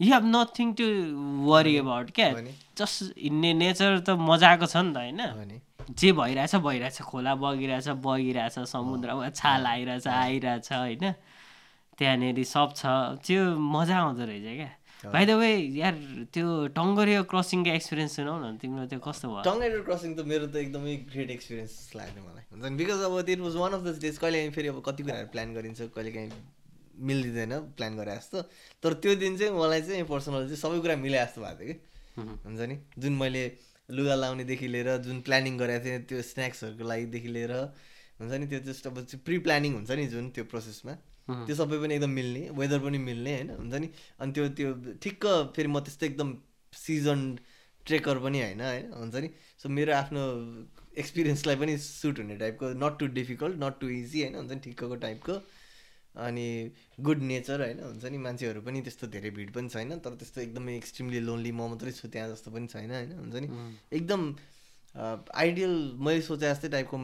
you 0.00 0.12
have 0.14 0.24
nothing 0.26 0.68
to 0.78 0.86
worry 1.46 1.76
about 1.78 2.10
क्या। 2.10 2.28
जस्ट 2.78 3.18
हिँड्ने 3.18 3.50
नेचर 3.54 3.98
त 4.06 4.10
मजाको 4.14 4.66
छ 4.66 4.76
नि 4.76 4.94
त 4.94 4.96
होइन। 5.02 5.20
जे 5.90 6.12
भइरहेछ 6.14 6.54
भइरहेछ। 6.62 7.02
खोला 7.02 7.34
बगिरहेछ 7.34 7.88
बगिरहेछ 7.98 8.56
समुद्रमा 8.72 9.28
छाल 9.30 9.66
आइरहेछ 9.66 10.06
आइरहेछ 10.06 10.72
होइन। 10.72 11.04
त्यहाँनिर 11.98 12.38
सब 12.46 12.68
छ। 12.74 12.82
त्यो 13.26 13.58
मजा 13.58 13.96
आउँदो 13.98 14.24
रहेछ 14.24 14.46
क्या। 14.58 14.70
भाइ 15.02 15.24
द 15.26 15.30
वे 15.42 15.50
यार 15.82 15.94
त्यो 16.30 16.46
टङ्गरियो 16.78 17.22
क्रसिङको 17.32 17.70
एक्सपिरियन्स 17.74 18.12
सुनाउ 18.16 18.36
न 18.38 18.56
तिम्रो 18.62 18.86
त्यो 18.86 18.98
कस्तो 19.02 19.26
भयो? 19.28 19.42
टङ्गाइडर 19.42 19.80
क्रसिङ 19.88 20.10
त 20.14 20.20
मेरो 20.32 20.46
त 20.46 20.56
एकदमै 20.62 20.94
ग्रेट 21.10 21.30
एक्सपिरियन्स 21.36 21.74
लाग्यो 21.98 22.22
मलाई। 22.22 22.44
हुन्छ 22.52 22.64
नि 22.70 22.76
बिकज 22.78 23.00
अब 23.10 23.14
it 23.34 23.40
was 23.42 23.54
one 23.62 23.72
of 23.72 23.82
the 23.82 23.98
days 23.98 24.16
कहिले 24.22 24.38
काहीँ 24.38 24.52
फेरि 24.54 24.68
अब 24.68 24.78
कति 24.86 25.02
कुराहरू 25.02 25.28
प्लान 25.34 25.48
गरिन्छ 25.58 25.80
कहिले 25.96 26.12
काहीँ 26.12 26.30
मिल्दिँदैन 27.02 27.52
प्लान 27.74 27.92
गरे 27.98 28.14
जस्तो। 28.16 28.38
तर 28.78 28.92
त्यो 29.02 29.14
दिन 29.18 29.36
चाहिँ 29.38 29.52
मलाई 29.58 29.82
चाहिँ 29.82 30.04
पर्सनल 30.06 30.46
चाहिँ 30.46 30.60
सबै 30.62 30.78
कुरा 30.86 30.96
मिले 31.02 31.18
जस्तो 31.18 31.40
भएको 31.42 31.58
थियो 31.58 31.74
कि। 31.74 32.24
हुन्छ 32.46 32.60
नि 32.70 32.76
जुन 33.02 33.12
मैले 33.18 33.44
लुगा 33.90 34.14
लाउनेदेखि 34.14 34.68
लिएर 34.68 34.88
जुन 35.02 35.20
प्लानिङ 35.26 35.58
गरेको 35.58 35.84
थिएँ 35.84 35.98
त्यो 36.08 36.22
स्न्याक्सहरूको 36.30 36.84
लागिदेखि 36.88 37.30
लिएर 37.36 37.52
हुन्छ 38.20 38.32
नि 38.32 38.46
त्यो 38.46 38.60
जस्ट 38.70 38.86
अब 38.86 38.96
प्रि 39.26 39.38
प्लानिङ 39.46 39.74
हुन्छ 39.74 39.90
नि 39.98 40.06
जुन 40.14 40.30
त्यो 40.36 40.44
प्रोसेसमा 40.52 40.94
त्यो 41.28 41.54
सबै 41.56 41.78
पनि 41.82 41.94
एकदम 41.94 42.10
मिल्ने 42.10 42.42
वेदर 42.58 42.78
पनि 42.84 42.98
मिल्ने 42.98 43.34
होइन? 43.34 43.50
हुन्छ 43.56 43.74
नि? 43.74 43.88
अनि 44.20 44.32
त्यो 44.32 44.48
त्यो 44.58 44.74
ठिक्क 45.02 45.26
फेरि 45.56 45.68
म 45.68 45.80
त्यस्तो 45.80 46.06
एकदम 46.06 46.36
सिजन 46.74 47.20
ट्रेकर 47.86 48.18
पनि 48.18 48.40
होइन 48.42 48.60
होइन? 48.60 48.92
हुन्छ 48.92 49.14
नि? 49.16 49.28
सो 49.62 49.68
मेरो 49.68 49.92
आफ्नो 49.94 50.22
एक्सपिरियन्सलाई 50.98 51.56
पनि 51.56 51.76
सुट 51.78 52.18
हुने 52.20 52.36
टाइपको 52.36 52.72
not 52.84 52.98
too 52.98 53.06
difficult 53.18 53.56
not 53.64 53.80
too 53.80 53.88
easy 53.88 54.22
होइन? 54.22 54.34
हुन्छ 54.36 54.52
नि? 54.52 54.60
ठिक्कको 54.60 54.96
टाइपको 55.04 55.34
अनि 56.14 56.46
गुड 57.00 57.22
नेचर 57.24 57.60
होइन? 57.62 57.78
हुन्छ 57.80 58.04
नि? 58.04 58.18
मान्छेहरू 58.26 58.60
पनि 58.62 58.80
त्यस्तो 58.88 59.06
धेरै 59.14 59.30
भिड 59.38 59.52
पनि 59.52 59.68
छैन 59.68 59.98
तर 59.98 60.14
त्यस्तो 60.22 60.40
एकदमै 60.40 60.76
एक्सट्रिमली 60.76 61.20
लोन्ली 61.28 61.52
म 61.52 61.68
मात्रै 61.72 61.92
छु 61.92 62.08
त्यहाँ 62.08 62.28
जस्तो 62.32 62.50
पनि 62.50 62.66
छैन 62.74 62.90
होइन? 62.90 63.12
हुन्छ 63.20 63.34
नि? 63.36 63.48
एकदम 63.92 64.34
आइडियल 64.94 65.76
मैले 66.06 66.20
सोचे 66.22 66.50
जस्तै 66.50 66.68
टाइपको 66.68 66.96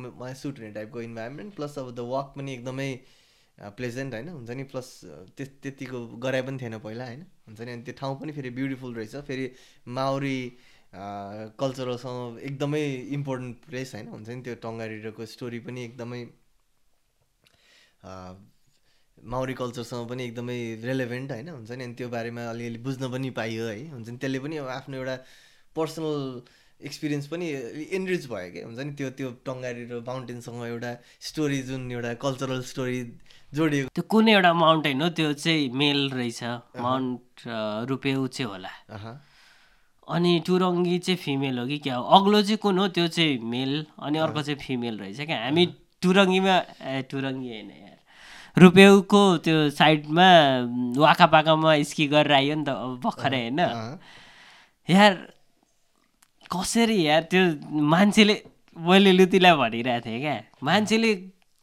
सुट 0.42 0.58
हुने 0.58 0.70
टाइपको 0.72 1.00
इन्भाइरोमेन्ट 1.02 1.54
प्लस 1.56 1.78
अब 1.78 1.94
द 1.94 2.04
वाक 2.10 2.34
पनि 2.36 2.52
एकदमै 2.54 2.90
प्लेजेन्ट 3.58 4.14
होइन 4.14 4.28
हुन्छ 4.28 4.50
नि? 4.50 4.64
प्लस 4.72 4.88
त्यस 5.36 5.48
त्यतिको 5.62 5.98
गराइ 6.24 6.42
पनि 6.42 6.58
थिएन 6.62 6.78
पहिला 6.78 7.04
होइन? 7.04 7.22
हुन्छ 7.48 7.60
नि? 7.60 7.72
अनि 7.72 7.82
त्यो 7.82 7.94
ठाउँ 8.00 8.18
पनि 8.20 8.32
फेरि 8.32 8.50
ब्युटिफुल 8.58 8.94
रहेछ। 8.94 9.16
फेरि 9.28 9.46
माउरी 9.98 10.38
कल्चरलसँग 11.60 12.38
एकदमै 12.48 12.82
इम्पोर्टेन्ट 13.18 13.56
प्लेस 13.70 13.94
होइन? 13.94 14.08
हुन्छ 14.08 14.28
नि? 14.28 14.42
त्यो 14.42 14.54
टङ्गारिडोको 14.62 15.26
स्टोरी 15.34 15.58
पनि 15.66 15.84
एकदमै 15.84 16.22
माउरी 19.18 19.54
कल्चरसँग 19.60 20.08
पनि 20.08 20.24
एकदमै 20.28 20.58
रेलेभेन्ट 20.86 21.32
होइन? 21.32 21.48
हुन्छ 21.48 21.70
नि? 21.70 21.84
अनि 21.84 21.94
त्यो 21.98 22.08
बारेमा 22.14 22.42
अलिअलि 22.50 22.78
बुझ्न 22.86 23.10
पनि 23.12 23.30
पाइयो 23.40 23.66
है? 23.66 23.76
हुन्छ 23.90 24.08
नि? 24.08 24.16
त्यसले 24.22 24.38
पनि 24.46 24.56
आफ्नो 24.78 24.96
एउटा 24.96 25.16
पर्सनल 25.76 26.16
एक्सपिरियन्स 26.80 27.26
पनि 27.26 27.46
इनरिच 27.98 28.26
भयो 28.30 28.50
कि? 28.54 28.60
हुन्छ 28.62 28.78
नि? 28.78 28.92
त्यो 28.94 29.10
त्यो 29.18 29.28
टङ्गारी 29.44 29.84
र 29.90 30.00
माउन्टेनसँग 30.06 30.62
एउटा 30.66 30.92
स्टोरी 31.28 31.58
जुन 31.68 31.90
एउटा 31.92 32.14
कल्चरल 32.24 32.62
स्टोरी 32.70 33.00
जोडिएको। 33.54 33.88
त्यो 33.94 34.02
कुनै 34.12 34.32
एउटा 34.32 34.52
माउन्टेन 34.52 35.02
हो 35.02 35.08
त्यो 35.16 35.32
चाहिँ 35.32 35.68
मेल 35.72 36.00
रहेछ। 36.12 36.40
माउन्ट 36.84 37.48
रुपेउ 37.88 38.26
चाहिँ 38.26 38.50
होला। 38.52 38.72
अनि 40.08 40.32
टुरङ्गी 40.46 40.98
चाहिँ 41.04 41.18
फिमेल 41.20 41.58
हो 41.58 41.66
कि 41.66 41.78
क्या? 41.84 41.96
हो 41.96 42.04
अग्लो 42.16 42.42
चाहिँ 42.42 42.58
कुन 42.60 42.78
हो? 42.78 42.88
त्यो 42.96 43.06
चाहिँ 43.08 43.38
मेल। 43.44 43.72
अनि 44.04 44.18
अर्को 44.18 44.40
चाहिँ 44.42 44.58
फिमेल 44.60 44.98
रहेछ 44.98 45.20
क्या? 45.20 45.38
हामी 45.44 45.64
टुरङ्गीमा 46.02 46.56
ए 46.80 47.02
टुरङ्गी 47.10 47.48
होइन 47.48 47.70
यार। 47.70 47.96
रुपेउको 48.56 49.22
त्यो 49.44 49.56
साइडमा 49.70 50.28
वाका 51.00 51.26
पाकामा 51.32 51.70
स्की 51.88 52.06
गरेर 52.12 52.32
आयो 52.32 52.54
नि 52.56 52.64
त 52.64 52.68
अब 52.68 53.00
भर्खरै 53.04 53.40
होइन। 53.48 53.60
यार 54.88 55.12
कसरी 56.52 56.98
यार 57.06 57.22
त्यो 57.32 57.42
मान्छेले 57.92 58.34
मैले 58.76 59.12
लुतीलाई 59.12 59.54
भनिरहेको 59.60 60.04
थिएँ 60.04 60.20
क्या। 60.20 60.36
मान्छेले 60.64 61.10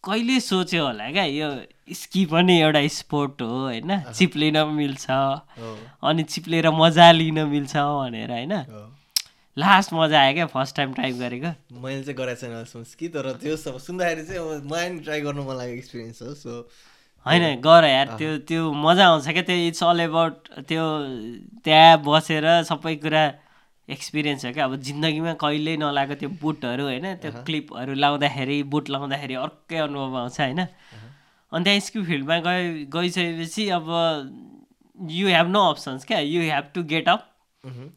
कहिले 0.04 0.40
सोच्यो 0.40 0.82
होला 0.86 1.10
क्या? 1.12 1.26
यो 1.26 1.50
स्की 1.88 2.26
पनि 2.26 2.60
एउटा 2.62 2.88
स्पोर्ट 2.90 3.42
हो 3.42 3.48
होइन? 3.48 3.92
चिप्लिन 4.12 4.56
पनि 4.56 4.74
मिल्छ 4.74 5.06
अनि 5.10 6.24
चिप्लेर 6.26 6.70
मजा 6.72 7.12
लिन 7.12 7.40
मिल्छ 7.48 7.76
भनेर 7.76 8.32
होइन। 8.32 8.54
लास्ट 9.58 9.94
मजा 9.94 10.20
आयो 10.20 10.34
क्या 10.34 10.46
फर्स्ट 10.52 10.76
टाइम 10.76 10.94
ट्राई 10.94 11.12
गरेको। 11.20 11.52
मैले 11.82 12.02
चाहिँ 12.04 12.18
गराएको 12.18 12.42
छैन 12.42 12.52
अहिलेसम्म 12.52 12.84
कि 13.00 13.08
तर 13.10 13.32
त्यो 13.42 13.56
सब 13.58 13.78
सुन्दाखेरि 13.80 14.24
चाहिँ 14.26 14.40
अब 14.42 14.66
मलाई 14.72 14.98
ट्राई 15.00 15.22
गर्नु 15.22 15.44
मन 15.44 15.56
लागेको 15.58 15.78
एक्सपिरियन्स 15.78 16.22
हो 16.22 16.34
सो 16.36 16.52
होइन 17.26 17.62
गर 17.62 17.84
यार 17.86 18.08
त्यो 18.18 18.38
त्यो 18.50 18.62
मजा 18.74 19.06
आउँछ 19.08 19.28
क्या 19.30 19.44
त्यो 19.46 19.56
इट्स 19.68 19.84
अल 19.84 20.00
एबाउट 20.02 20.36
त्यो 20.68 20.84
त्यहाँ 21.64 22.02
बसेर 22.04 22.46
सबै 22.66 22.96
कुरा 23.06 23.24
एक्सपिरियन्स 23.88 24.46
हो 24.46 24.52
क्या। 24.54 24.66
अब 24.66 24.76
जिन्दगीमा 24.82 25.34
कहिल्यै 25.42 25.78
नलाएको 25.78 26.16
त्यो 26.22 26.30
बुटहरू 26.42 26.84
होइन? 26.84 27.06
त्यो 27.22 27.32
क्लिपहरू 27.46 27.94
लाउँदाखेरि 27.94 28.58
बुट 28.74 28.90
लाउँदाखेरि 28.90 29.36
अर्कै 29.46 29.78
अनुभव 29.88 30.18
आउँछ 30.18 30.40
होइन? 30.42 30.62
अनि 31.56 31.64
त्यहाँ 31.64 31.80
स्क्यु 31.80 32.04
फिल्डमा 32.06 32.38
गए 32.48 32.64
गइसकेपछि 32.96 33.70
अब 33.78 33.88
यु 35.12 35.28
हेभ 35.28 35.48
नो 35.50 35.62
अप्सन्स 35.70 36.04
क्या। 36.06 36.20
You 36.20 36.42
have 36.42 36.70
to 36.76 36.84
get 36.92 37.10
up 37.10 37.32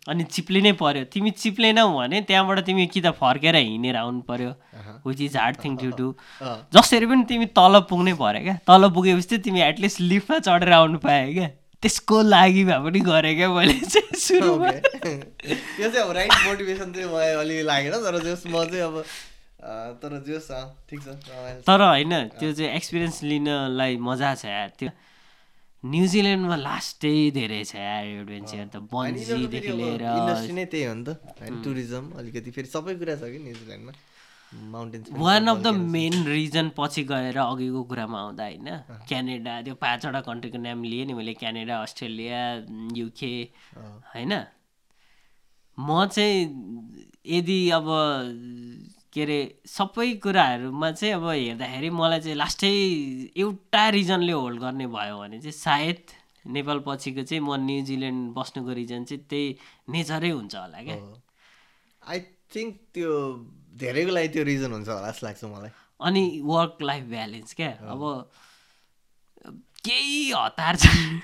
अनि 0.09 0.25
चिप्लिनै 0.25 0.73
पर्यो। 0.81 1.05
तिमी 1.13 1.31
चिप्लेनौ 1.43 1.87
भने 1.95 2.21
त्यहाँबाट 2.29 2.59
तिमी 2.67 2.87
कि 2.87 3.01
त 3.01 3.11
फर्केर 3.21 3.57
हिँडेर 3.57 3.97
आउनु 3.97 4.21
पर्यो 4.31 4.53
which 5.07 5.21
is 5.21 5.37
hard 5.37 5.57
thing 5.65 5.77
to 5.77 5.91
do. 5.99 6.15
जसरी 6.77 7.07
पनि 7.07 7.25
तिमी 7.29 7.47
तल 7.59 7.81
पुग्नै 7.91 8.15
पर्यो 8.23 8.43
क्या। 8.43 8.55
तल 8.67 8.89
पुगेपछि 8.97 9.29
चाहिँ 9.29 9.43
तिमी 9.45 9.61
एटलिस्ट 9.63 10.01
लिफ्टमा 10.01 10.39
चढेर 10.49 10.73
आउनु 10.73 10.99
पायो 11.05 11.33
क्या। 11.33 11.49
त्यसको 11.83 12.23
लागि 12.23 12.65
भए 12.65 12.79
पनि 12.85 13.01
गरेँ 13.07 13.35
क्या 13.37 13.49
मैले 13.55 13.75
चाहिँ 13.93 14.19
सुरुमा। 14.27 14.71
त्यो 15.03 15.91
चाहिँ 15.91 16.05
अब 16.07 16.11
राइट 16.17 16.33
मोटिभेसन 16.47 16.93
चाहिँ 16.93 17.09
मलाई 17.13 17.35
अलि 17.43 17.63
लागेन 17.71 17.93
तर 18.07 18.19
जस 18.25 18.43
म 18.47 18.65
चाहिँ 18.65 18.83
अब 18.83 19.05
तर 19.59 20.13
अँ, 20.15 20.65
ठिक 20.89 21.01
छ। 21.03 21.09
तर 21.67 21.81
होइन 21.83 22.13
त्यो 22.39 22.53
चाहिँ 22.53 22.71
एक्सपिरियन्स 22.73 23.23
लिनलाई 23.25 23.97
मजा 24.01 24.35
छ 24.35 24.45
यार 24.47 24.69
त्यो 24.79 24.91
न्युजिल्यान्डमा 25.83 26.57
लास्टै 26.59 27.15
धेरै 27.35 27.63
छ 27.65 27.75
यार 27.77 28.05
एडभेन्चर 28.13 28.65
त 28.67 28.77
बन्जीदेखि 28.93 29.73
लिएर 29.81 30.03
इन्डस्ट्री 30.05 30.55
नै 30.55 30.65
त्यही 30.67 30.85
हो 30.85 30.95
नि 30.95 31.05
त 31.05 31.51
टुरिज्म 31.65 32.05
अलिकति 32.19 32.51
फेरि 32.51 32.69
सबै 32.71 32.95
कुरा 33.01 33.15
छ 33.17 33.31
कि 33.35 33.39
न्युजिल्यान्डमा 33.39 33.93
mountains 34.73 35.07
one 35.19 35.49
of 35.49 35.59
the 35.59 35.69
main 35.95 36.15
reason 36.27 36.69
पछि 36.79 37.03
गएर 37.05 37.39
अघिको 37.39 37.83
कुरामा 37.91 38.19
आउँदा 38.21 38.45
होइन 38.45 38.69
क्यानाडा 39.09 39.55
त्यो 39.67 39.75
पाँचवटा 39.83 40.21
कन्ट्रीको 40.29 40.59
नाम 40.59 40.79
लिएँ 40.85 41.05
नि 41.07 41.15
मैले 41.15 41.35
क्यानाडा 41.43 41.75
अस्ट्रेलिया 41.83 42.41
युके 42.97 43.33
होइन। 44.15 44.33
म 45.79 46.05
चाहिँ 46.07 46.39
यदि 47.29 47.59
अब 47.71 47.87
के 49.13 49.23
अरे 49.23 49.39
सबै 49.67 50.09
कुराहरूमा 50.23 50.91
चाहिँ 50.93 51.15
अब 51.15 51.27
हेर्दाखेरि 51.29 51.91
मलाई 51.91 52.21
चाहिँ 52.21 52.37
लास्टै 52.37 52.73
एउटा 53.41 53.89
रिजनले 53.99 54.33
होल्ड 54.33 54.61
गर्ने 54.61 54.87
भयो 54.87 55.19
भने 55.19 55.39
चाहिँ 55.41 55.53
सायद 55.53 56.03
नेपाल 56.47 56.79
पछिको 56.87 57.23
चाहिँ 57.23 57.43
म 57.45 57.57
न्युजिल्यान्ड 57.65 58.33
बस्नुको 58.37 58.73
रिजन 58.81 59.05
चाहिँ 59.05 59.25
त्यही 59.31 59.47
नेचरै 59.93 60.31
हुन्छ 60.31 60.55
होला 60.55 60.81
क्या। 60.89 60.97
आई 62.03 62.19
थिङ्क 62.55 62.77
त्यो 62.95 63.13
धेरैको 63.81 64.13
लागि 64.13 64.29
त्यो 64.35 64.45
रिजन 64.45 64.73
हुन्छ 64.73 64.89
होला 64.89 65.11
जस्तो 65.11 65.27
लाग्छ 65.27 65.45
मलाई। 65.45 65.71
अनि 66.01 66.25
वर्क 66.45 66.77
लाइफ 66.83 67.05
ब्यालेन्स 67.09 67.55
क्या। 67.55 67.73
अब 67.93 68.03
केही 69.85 70.31
हतार 70.37 70.77
छैन 70.77 71.21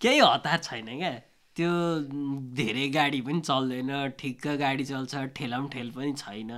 केही 0.00 0.18
हतार 0.18 0.58
छैन 0.64 0.86
क्या। 0.98 1.12
त्यो 1.56 1.70
धेरै 2.56 2.88
गाडी 2.94 3.20
पनि 3.26 3.40
चल्दैन 3.40 3.90
ठिक्क 4.18 4.46
गाडी 4.60 4.84
चल्छ 4.84 5.22
ठेलाम 5.36 5.68
ठेल 5.74 5.90
पनि 5.96 6.12
छैन 6.18 6.50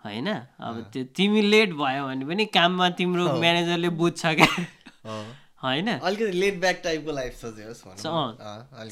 होइन? 0.00 0.28
अब 0.60 0.74
त्यो 0.92 1.04
तिमी 1.16 1.42
लेट 1.42 1.72
भयो 1.74 2.02
भने 2.06 2.24
पनि 2.26 2.44
काममा 2.52 2.88
तिम्रो 2.98 3.24
म्यानेजरले 3.40 3.88
बुझ्छ 4.00 4.22
क्या। 4.40 4.50
होइन? 5.62 5.88
अलिकति 5.88 6.32
लेट 6.32 6.60
ब्याक 6.60 6.80
टाइपको 6.84 7.12
लाइफ 7.12 7.32
छ। 7.40 7.42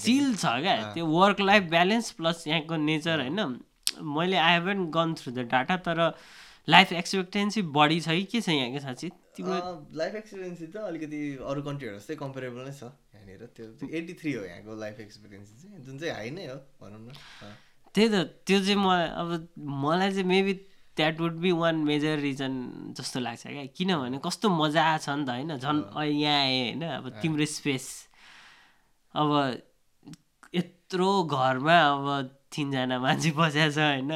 चिल 0.04 0.34
छ 0.36 0.44
क्या। 0.64 0.76
त्यो 0.94 1.06
वर्क 1.06 1.40
लाइफ 1.40 1.62
ब्यालेन्स 1.70 2.10
प्लस 2.18 2.44
यहाँको 2.48 2.76
नेचर 2.88 3.20
होइन? 3.20 3.60
मैले 4.16 4.36
I 4.36 4.52
haven't 4.54 4.78
gone 4.90 5.14
through 5.20 5.32
the 5.32 5.46
data 5.52 5.76
तर 5.84 5.98
लाइफ 6.68 6.92
एक्सपेक्टेन्सी 6.94 7.62
बढी 7.76 8.00
छ 8.00 8.08
कि 8.08 8.24
के 8.24 8.40
छ 8.40 8.48
यहाँको 8.48 8.80
साँच्ची? 8.80 9.08
लाइफ 10.00 10.14
एक्सपिरियन्स 10.16 10.62
त 10.72 10.76
अलिकति 10.88 11.20
अरू 11.44 11.62
कन्ट्रीहरू 11.62 11.98
जस्तै 11.98 12.16
कम्पेरेबल 12.16 12.64
नै 12.64 12.72
छ। 12.72 12.90
यहाँनिर 13.24 13.46
त्यो 13.56 13.88
एट्टी 13.88 14.14
थ्री 14.20 14.32
हो 14.32 14.44
यहाँको 14.44 14.76
लाइफ 14.76 15.00
एक्सपिरियन्स 15.00 15.48
चाहिँ। 15.62 15.80
जुन 15.84 15.98
चाहिँ 15.98 16.14
हाई 16.14 16.30
नै 16.30 16.46
हो 16.46 16.56
भनौँ 16.80 17.00
न। 17.00 17.12
त्यही 17.94 18.08
त 18.08 18.14
त्यो 18.44 18.58
चाहिँ 18.60 18.76
म 18.76 18.88
अब 18.92 19.48
मलाई 19.56 20.10
चाहिँ 20.12 20.28
maybe 20.28 20.52
that 20.96 21.20
would 21.20 21.36
be 21.40 21.50
one 21.52 21.76
major 21.88 22.18
reason 22.20 22.52
जस्तो 22.96 23.20
लाग्छ 23.20 23.46
क्या। 23.46 23.64
किनभने 23.72 24.18
कस्तो 24.24 24.48
मजा 24.52 24.84
छ 24.98 25.08
नि 25.16 25.24
त 25.24 25.30
होइन? 25.30 25.56
झन् 25.56 25.80
यहाँ 26.20 26.40
आएँ 26.44 26.76
होइन? 26.76 26.82
अब 26.84 27.04
तिम्रो 27.22 27.46
स्पेस 27.48 27.86
अब 29.14 29.30
यत्रो 30.54 31.10
घरमा 31.24 31.78
अब 31.88 32.06
तिनजना 32.52 32.98
मान्छे 33.00 33.30
बसेको 33.32 33.72
छ 33.72 33.78
होइन। 33.78 34.12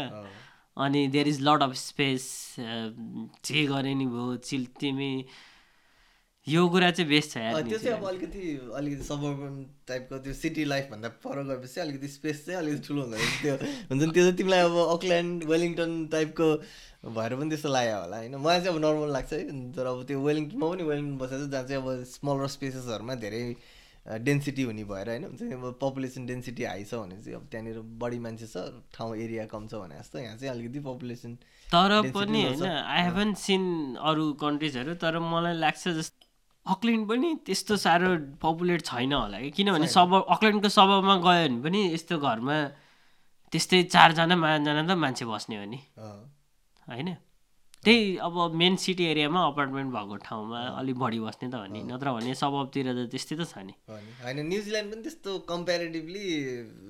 अनि 0.77 1.01
there 1.11 1.29
is 1.29 1.39
lot 1.43 1.63
of 1.63 1.73
space 1.75 2.25
जे 2.59 3.67
गरे 3.67 3.95
नि 3.95 4.07
भयो 4.07 4.37
चिल 4.47 4.67
तिमी 4.79 5.11
यो 6.49 6.69
कुरा 6.75 6.91
चाहिँ 6.91 7.09
बेस्ट 7.11 7.31
छ 7.31 7.39
त्यो 7.69 7.79
चाहिँ 7.79 7.97
अब 7.97 8.05
अलिकति 8.09 8.43
अलिकति 8.81 9.05
सबर्बन 9.05 9.55
टाइपको 9.89 10.19
त्यो 10.25 10.35
सिटी 10.43 10.65
लाइफभन्दा 10.65 11.09
पर 11.25 11.43
गएपछि 11.49 11.81
अलिकति 11.81 12.09
स्पेस 12.09 12.45
चाहिँ 12.47 12.59
अलिकति 12.61 12.87
ठुलो 12.89 13.03
हुँदो 13.03 13.17
रहेछ 13.17 13.41
त्यो 13.43 13.55
हुन्छ 13.55 14.03
नि 14.03 14.11
त्यो 14.11 14.23
चाहिँ 14.25 14.37
तिमीलाई 14.37 14.61
अब 14.69 14.77
अकल्यान्ड 14.99 15.45
वेलिङटन 15.55 15.91
टाइपको 16.13 16.49
भएर 17.17 17.35
पनि 17.39 17.49
त्यस्तो 17.51 17.69
लाग्यो 17.69 17.97
होला 18.03 18.17
होइन? 18.17 18.37
मलाई 18.37 18.61
चाहिँ 18.61 18.75
अब 18.75 18.85
नर्मल 18.85 19.11
लाग्छ 19.13 19.33
है। 19.33 19.43
तर 19.73 19.87
अब 19.87 19.99
त्यो 20.07 20.21
वेलिङटनमा 20.21 20.67
पनि 20.69 20.83
वेलिङटन 20.91 21.19
बसेको 21.19 21.45
छ 21.47 21.51
जहाँ 21.51 21.65
चाहिँ 21.69 21.83
अब 21.83 22.05
स्मलर 22.13 22.47
स्पेसेसहरूमा 22.57 23.15
धेरै 23.25 23.43
डेन्सिटी 24.27 24.63
हुने 24.63 24.85
भएर 24.89 25.09
होइन? 25.09 25.25
हुन्छ 25.25 25.43
नि 25.43 25.55
अब 25.55 25.65
पपुलेसन 25.81 26.27
डेन्सिटी 26.27 26.65
हाई 26.65 26.85
छ 26.85 26.95
भने 26.95 27.17
चाहिँ 27.23 27.37
अब 27.39 27.45
त्यहाँनिर 27.53 27.79
बढी 28.03 28.19
मान्छे 28.27 28.47
छ 28.49 28.57
ठाउँ 28.97 29.17
एरिया 29.17 29.45
कम 29.53 29.67
छ 29.69 29.75
भने 29.85 29.95
जस्तो 30.01 30.19
यहाँ 30.19 30.37
चाहिँ 30.37 30.53
अलिकति 30.55 30.81
पपुलेसन 30.89 31.35
तर 31.69 31.91
पनि। 32.17 32.43
होइन 32.45 32.65
आई 32.67 33.03
हेभन 33.05 33.35
सिन 33.37 33.63
अरू 34.01 34.33
कन्ट्रिजहरू 34.43 34.95
तर 35.05 35.19
मलाई 35.21 35.55
लाग्छ 35.61 35.89
जस्तो 35.89 36.18
अकल्यान्ड 36.75 37.05
पनि 37.09 37.29
त्यस्तो 37.47 37.77
साह्रो 37.85 38.09
पपुलेट 38.43 38.81
छैन 38.91 39.13
होला 39.13 39.39
कि? 39.41 39.51
किनभने 39.57 39.87
सब 39.89 40.13
अकल्यान्डको 40.35 40.69
सबमा 40.69 41.15
गयो 41.25 41.49
भने 41.49 41.63
पनि 41.65 41.81
यस्तो 41.95 42.19
घरमा 42.19 42.57
त्यस्तै 43.53 43.83
चारजना 43.95 44.37
पाँचजना 44.37 44.83
त 44.85 44.93
मान्छे 45.05 45.25
बस्ने 45.25 45.57
हो 45.57 45.65
नि। 45.73 45.81
होइन? 46.89 47.09
त्यही 47.85 48.17
अब 48.27 48.35
मेन 48.61 48.77
सिटी 48.83 49.05
एरियामा 49.07 49.41
अपार्टमेन्ट 49.47 49.89
भएको 49.95 50.17
ठाउँमा 50.27 50.61
अलिक 50.83 50.97
बढी 50.99 51.19
बस्ने 51.23 51.47
त 51.49 51.55
हो 51.55 51.67
नि। 51.73 51.81
नत्र 51.89 52.11
भने 52.13 52.35
सबतिर 52.35 52.87
त 52.91 53.01
त्यस्तै 53.13 53.37
त 53.39 53.43
छ 53.49 53.63
नि। 53.65 53.75
होइन 53.89 54.39
न्युजिल्यान्ड 54.51 54.89
पनि 54.93 55.03
त्यस्तो 55.07 55.31
कम्पेरिटिभली 55.49 56.27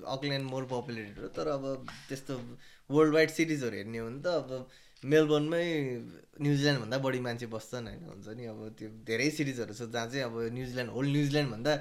अकल्यान्ड 0.08 0.46
मोर 0.50 0.64
पपुलेटेड 0.72 1.16
हो। 1.20 1.28
तर 1.36 1.46
अब 1.54 1.64
त्यस्तो 2.08 2.34
वर्ल्ड 2.90 3.12
वाइड 3.14 3.30
सिटिजहरू 3.30 3.76
हेर्ने 3.76 3.98
हो 3.98 4.06
भने 4.08 4.20
त 4.24 4.26
अब 4.40 4.48
मेलबर्नमै 5.02 5.64
न्युजिल्यान्डभन्दा 6.42 6.98
बढी 6.98 7.20
मान्छे 7.20 7.46
बस्छन् 7.46 7.86
होइन 7.88 8.02
हुन्छ 8.08 8.28
नि? 8.38 8.44
अब 8.46 8.60
त्यो 8.78 8.88
धेरै 9.06 9.28
सिटिजहरू 9.30 9.74
छ 9.74 9.82
जहाँ 9.94 10.06
चाहिँ 10.10 10.24
अब 10.24 10.34
न्युजिल्यान्ड 10.54 10.90
होल 10.92 11.06
न्युजिल्यान्डभन्दा 11.08 11.72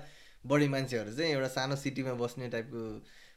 बढी 0.46 0.68
मान्छेहरू 0.68 1.12
चाहिँ 1.18 1.32
एउटा 1.34 1.50
सानो 1.58 1.76
सिटीमा 1.76 2.14
बस्ने 2.22 2.48
टाइपको 2.50 2.82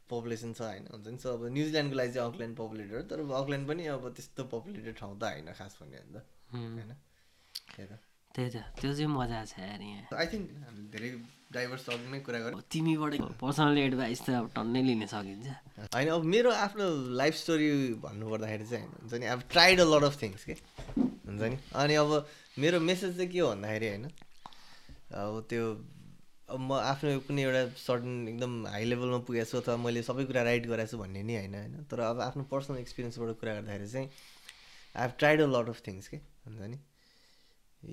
पपुलेसन 0.09 0.53
छ 0.53 0.61
होइन? 0.61 0.85
हुन्छ 0.91 1.07
नि? 1.07 1.17
सो 1.17 1.27
अब 1.33 1.41
न्युजिल्यान्डको 1.49 1.95
लागि 1.97 2.11
चाहिँ 2.13 2.27
अकल्यान्ड 2.29 2.55
पपुलेटेड 2.57 2.95
हो 2.95 3.03
तर 3.09 3.19
अकल्यान्ड 3.41 3.65
पनि 3.67 3.83
अब 3.95 4.03
त्यस्तो 4.15 4.41
पपुलेटेड 4.53 4.93
ठाउँ 4.97 5.15
त 5.19 5.23
होइन 5.23 5.49
खास 5.57 5.73
भन्यो 5.81 6.01
भने 6.05 6.19
त 6.19 6.25
होइन? 6.53 6.91
त्यही 8.35 8.49
त 8.49 8.57
त्यो 8.79 8.89
चाहिँ 8.93 9.11
मजा 9.11 9.39
छ 9.45 9.59
आई 9.59 10.27
थिङ्क 10.27 10.45
हामीले 10.61 10.87
धेरै 10.93 11.09
टपिकमै 11.51 12.19
कुरा 12.25 12.39
अब 12.47 12.63
तिमीबाट 12.71 13.13
पर्सनल 13.39 13.77
एडभाइस 13.77 14.19
त 14.25 14.29
अब 14.39 14.47
टन्नै 14.55 14.81
लिन 14.83 15.05
सकिन्छ। 15.11 15.47
होइन 15.93 16.07
अब 16.09 16.23
मेरो 16.33 16.51
आफ्नो 16.65 16.85
लाइफ 17.19 17.35
स्टोरी 17.35 17.69
भन्नुपर्दाखेरि 17.99 18.65
चाहिँ 18.71 18.87
हुन्छ 18.87 19.13
नि 19.19 19.25
अब 19.35 19.39
tried 19.51 19.79
a 19.79 19.85
lot 19.91 20.03
of 20.07 20.15
things 20.21 20.43
के? 20.47 20.55
हुन्छ 20.97 21.41
नि 21.41 21.57
अनि 21.75 21.95
अब 22.03 22.09
मेरो 22.59 22.79
मेसेज 22.79 23.15
चाहिँ 23.17 23.29
के 23.31 23.39
हो 23.39 23.47
भन्दाखेरि 23.51 23.87
होइन 23.87 24.05
अब 25.11 25.45
त्यो 25.49 25.63
अब 26.51 26.59
म 26.59 26.71
आफ्नो 26.83 27.19
कुनै 27.27 27.41
एउटा 27.43 27.63
सर्टन 27.79 28.27
एकदम 28.27 28.51
हाई 28.67 28.83
लेभलमा 28.91 29.19
पुगेको 29.27 29.49
छु 29.51 29.57
अथवा 29.59 29.75
मैले 29.83 30.03
सबै 30.03 30.23
कुरा 30.31 30.41
राइट 30.43 30.67
गराएको 30.67 30.91
छु 30.91 30.97
भन्ने 31.03 31.23
नि 31.23 31.35
होइन 31.35 31.55
होइन। 31.55 31.83
तर 31.91 31.99
अब 32.07 32.19
आफ्नो 32.27 32.43
पर्सनल 32.51 32.77
एक्सपिरियन्सबाट 32.79 33.29
कुरा 33.39 33.51
गर्दाखेरि 33.59 33.87
चाहिँ 33.91 34.07
I 34.07 35.03
have 35.03 35.13
tried 35.19 35.41
a 35.41 35.47
lot 35.47 35.69
of 35.69 35.79
things 35.87 36.07
के? 36.07 36.17
हुन्छ 36.47 36.59
नि 36.71 36.79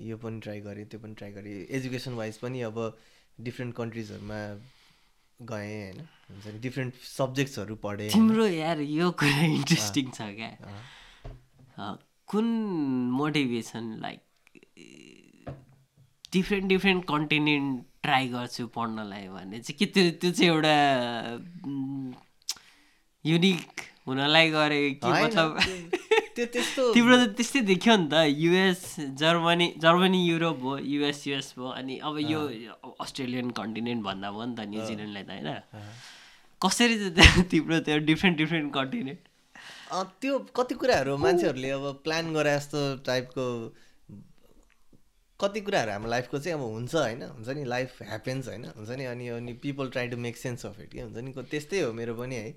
यो 0.07 0.17
पनि 0.23 0.39
ट्राई 0.39 0.59
गरेँ 0.61 0.85
त्यो 0.91 0.99
पनि 0.99 1.13
ट्राई 1.15 1.31
गरेँ। 1.31 1.55
एजुकेसन 1.77 2.13
वाइज 2.19 2.37
पनि 2.43 2.61
अब 2.67 2.77
डिफ्रेन्ट 3.43 3.75
कन्ट्रिजहरूमा 3.75 4.39
गएँ 5.39 5.73
होइन? 5.73 5.99
हुन्छ 6.29 6.45
नि 6.47 6.59
डिफ्रेन्ट 6.59 6.93
सब्जेक्ट्सहरू 7.07 7.75
पढेँ। 7.83 8.09
तिम्रो 8.11 8.45
यार 8.47 8.79
यो 8.81 9.11
कुरा 9.11 9.43
इन्ट्रेस्टिङ 9.57 10.11
छ 10.11 10.21
क्या। 10.39 10.51
कुन 12.29 12.45
motivation 13.19 13.85
like 14.01 14.19
different 16.33 16.65
different 16.67 17.05
continent 17.05 17.85
try 18.03 18.27
गर्छु 18.29 18.67
पढ्नलाई 18.75 19.27
भने 19.27 19.59
चाहिँ 19.59 19.77
के 19.79 19.85
त्यो 19.85 20.11
त्यो 20.21 20.31
चाहिँ 20.31 20.49
एउटा 20.51 20.75
युनिक 23.25 23.81
हुनलाई 24.07 24.49
गरे 24.51 24.81
कि 25.03 25.07
मतलब 25.07 25.49
त्यो- 26.39 26.47
त्यो 26.47 26.51
त्यस्तो 26.53 26.83
तिम्रो 26.93 27.15
त 27.17 27.35
त्यस्तै 27.35 27.61
देखियो 27.67 27.95
नि 27.97 28.07
त 28.07 28.15
युएस 28.37 28.83
जर्मनी 29.17 29.67
जर्मनी 29.77 30.19
युरोप 30.25 30.57
भयो 30.59 30.77
युएस 30.89 31.19
युएस 31.27 31.47
भयो 31.57 31.69
अनि 31.73 31.97
अब 32.01 32.15
यो 32.25 32.39
अस्ट्रेलियन 32.99 33.49
कन्टिनेन्ट 33.53 34.03
भन्दा 34.03 34.31
भयो 34.31 34.45
नि 34.45 34.55
त 34.55 34.67
न्युजिल्यान्डलाई 34.69 35.23
त 35.23 35.31
होइन 35.31 35.83
कसरी 36.61 36.95
चाहिँ 37.11 37.43
तिम्रो 37.51 37.79
त्यो 37.81 37.97
डिफ्रेन्ट 38.05 38.37
डिफ्रेन्ट 38.37 38.73
कन्टिनेन्ट 38.73 39.21
त्यो 40.21 40.39
कति 40.55 40.75
कुराहरू 40.75 41.17
मान्छेहरूले 41.17 41.69
अब 41.71 41.85
प्लान 42.03 42.33
गरे 42.33 42.55
जस्तो 42.55 42.79
टाइपको 43.05 43.45
कति 45.39 45.61
कुराहरू 45.61 45.91
हाम्रो 45.91 46.09
लाइफको 46.09 46.39
चाहिँ 46.39 46.57
अब 46.57 46.63
हुन्छ 46.69 46.95
होइन 46.95 47.21
हुन्छ 47.25 47.49
नि 47.49 47.63
लाइफ 47.65 48.01
ह्यापेन्स 48.03 48.47
होइन 48.47 48.65
हुन्छ 48.77 48.89
नि 48.91 49.05
अनि 49.05 49.27
अनि 49.35 49.53
people 49.59 49.89
try 49.89 50.07
to 50.07 50.17
make 50.17 50.37
sense 50.37 50.65
of 50.65 50.79
it 50.79 50.91
के 50.91 51.01
हुन्छ 51.01 51.17
नि 51.17 51.31
त्यस्तै 51.51 51.81
हो 51.81 51.91
मेरो 51.93 52.15
पनि 52.15 52.35
है 52.35 52.49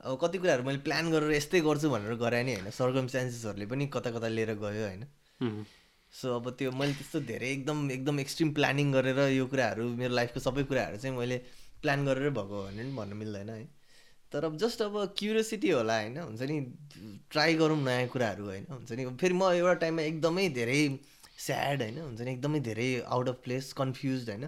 अब 0.00 0.18
कति 0.22 0.38
कुराहरू 0.38 0.62
मैले 0.62 0.78
प्लान 0.78 1.10
गरेर 1.10 1.30
यस्तै 1.32 1.60
गर्छु 1.60 1.90
भनेर 1.90 2.14
गराएँ 2.16 2.44
नि 2.44 2.54
होइन। 2.54 2.70
सर्कमस्टान्सेसहरूले 2.70 3.66
पनि 3.66 3.86
कता 3.86 4.10
कता 4.10 4.28
लिएर 4.28 4.54
गयो 4.54 4.84
होइन। 4.86 5.64
सो 6.12 6.34
अब 6.36 6.50
त्यो 6.58 6.70
मैले 6.72 6.92
त्यस्तो 6.92 7.20
धेरै 7.20 7.48
एकदम 7.48 7.90
एकदम 7.90 8.20
एक्सट्रिम 8.20 8.52
प्लानिङ 8.54 8.92
गरेर 8.92 9.18
यो 9.32 9.46
कुराहरू 9.46 9.88
मेरो 9.96 10.14
लाइफको 10.14 10.40
सबै 10.40 10.62
कुराहरू 10.64 10.96
चाहिँ 10.96 11.16
मैले 11.16 11.36
प्लान 11.82 12.04
गरेर 12.06 12.30
भएको 12.30 12.62
भने 12.64 12.82
पनि 12.82 12.94
भन्न 12.96 13.16
मिल्दैन 13.16 13.50
है। 13.50 13.66
तर 14.32 14.44
अब 14.44 14.56
जस्ट 14.56 14.82
अब 14.82 14.94
क्युरियोसिटी 15.18 15.70
होला 15.70 15.96
होइन 15.98 16.16
हुन्छ 16.18 16.42
नि? 16.42 16.56
ट्राई 17.30 17.54
गरौँ 17.54 17.78
नयाँ 17.82 18.06
कुराहरू 18.08 18.44
होइन 18.44 18.66
हुन्छ 18.70 18.92
नि? 18.92 19.04
फेरि 19.16 19.34
म 19.34 19.50
एउटा 19.52 19.74
टाइममा 19.82 20.02
एकदमै 20.02 20.48
धेरै 20.54 20.80
स्याड 21.38 21.82
होइन 21.82 21.98
हुन्छ 21.98 22.20
नि? 22.20 22.32
एकदमै 22.32 22.60
धेरै 22.60 22.88
आउट 23.08 23.28
अफ 23.28 23.36
प्लेस 23.44 23.72
कन्फ्युज 23.72 24.28
होइन। 24.30 24.44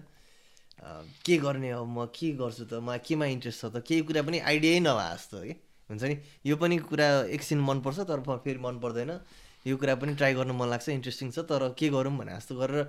के 0.81 1.36
गर्ने 1.39 1.70
अब 1.70 1.86
म 1.86 2.05
के 2.15 2.31
गर्छु 2.40 2.65
त 2.65 2.81
म 2.81 2.97
केमा 3.05 3.27
इन्ट्रेस्ट 3.36 3.61
छ 3.61 3.65
त 3.74 3.85
केही 3.85 4.02
कुरा 4.09 4.23
पनि 4.23 4.39
आइडियै 4.40 4.81
नभए 4.81 5.09
जस्तो 5.15 5.39
कि। 5.44 5.55
हुन्छ 5.90 6.02
नि? 6.02 6.16
यो 6.47 6.57
पनि 6.57 6.77
कुरा 6.89 7.09
एकछिन 7.36 7.61
मनपर्छ 7.61 7.98
तर 8.09 8.20
फेरि 8.24 8.59
मन 8.59 8.78
पर्दैन। 8.81 9.11
यो 9.66 9.77
कुरा 9.77 9.94
पनि 10.01 10.15
ट्राई 10.16 10.35
गर्नु 10.35 10.55
मन 10.57 10.69
लाग्छ 10.73 10.89
इन्ट्रेस्टिङ 10.89 11.31
छ 11.31 11.44
तर 11.44 11.69
के 11.77 11.89
गरौँ 11.93 12.16
भने 12.16 12.32
जस्तो 12.32 12.57
गरेर 12.57 12.85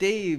त्यही 0.00 0.36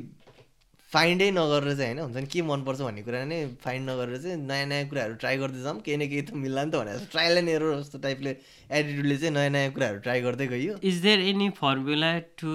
फाइन्डै 0.94 1.30
नगरेर 1.32 1.76
चाहिँ 1.78 1.94
होइन 1.94 2.00
हुन्छ 2.00 2.18
नि 2.18 2.28
के 2.34 2.42
मनपर्छ 2.50 2.82
भन्ने 2.82 3.02
कुरा 3.04 3.24
नै 3.28 3.38
फाइन्ड 3.64 3.90
नगरेर 3.90 4.18
चाहिँ 4.24 4.38
नयाँ 4.38 4.66
नयाँ 4.68 4.86
कुराहरू 4.90 5.16
ट्राई 5.24 5.38
गर्दै 5.38 5.62
जाऊँ 5.64 5.82
केही 5.88 5.98
न 5.98 6.08
केही 6.10 6.22
त 6.22 6.40
मिल्ला 6.44 6.64
नि 6.64 6.72
त 6.72 6.76
भने 6.76 6.94
जस्तो 6.94 7.12
ट्रायल 7.12 7.38
एन्ड 7.38 7.50
एरर 7.50 7.76
जस्तो 7.80 8.00
टाइपले 8.06 8.32
एटिट्युडले 8.72 9.18
चाहिँ 9.18 9.34
नयाँ 9.34 9.50
नयाँ 9.50 9.72
कुराहरू 9.72 10.00
ट्राई 10.08 10.22
गर्दै 10.22 10.48
गइयो। 10.48 10.78
Is 10.84 11.02
there 11.04 11.20
any 11.34 11.50
formula 11.60 12.12
to 12.44 12.54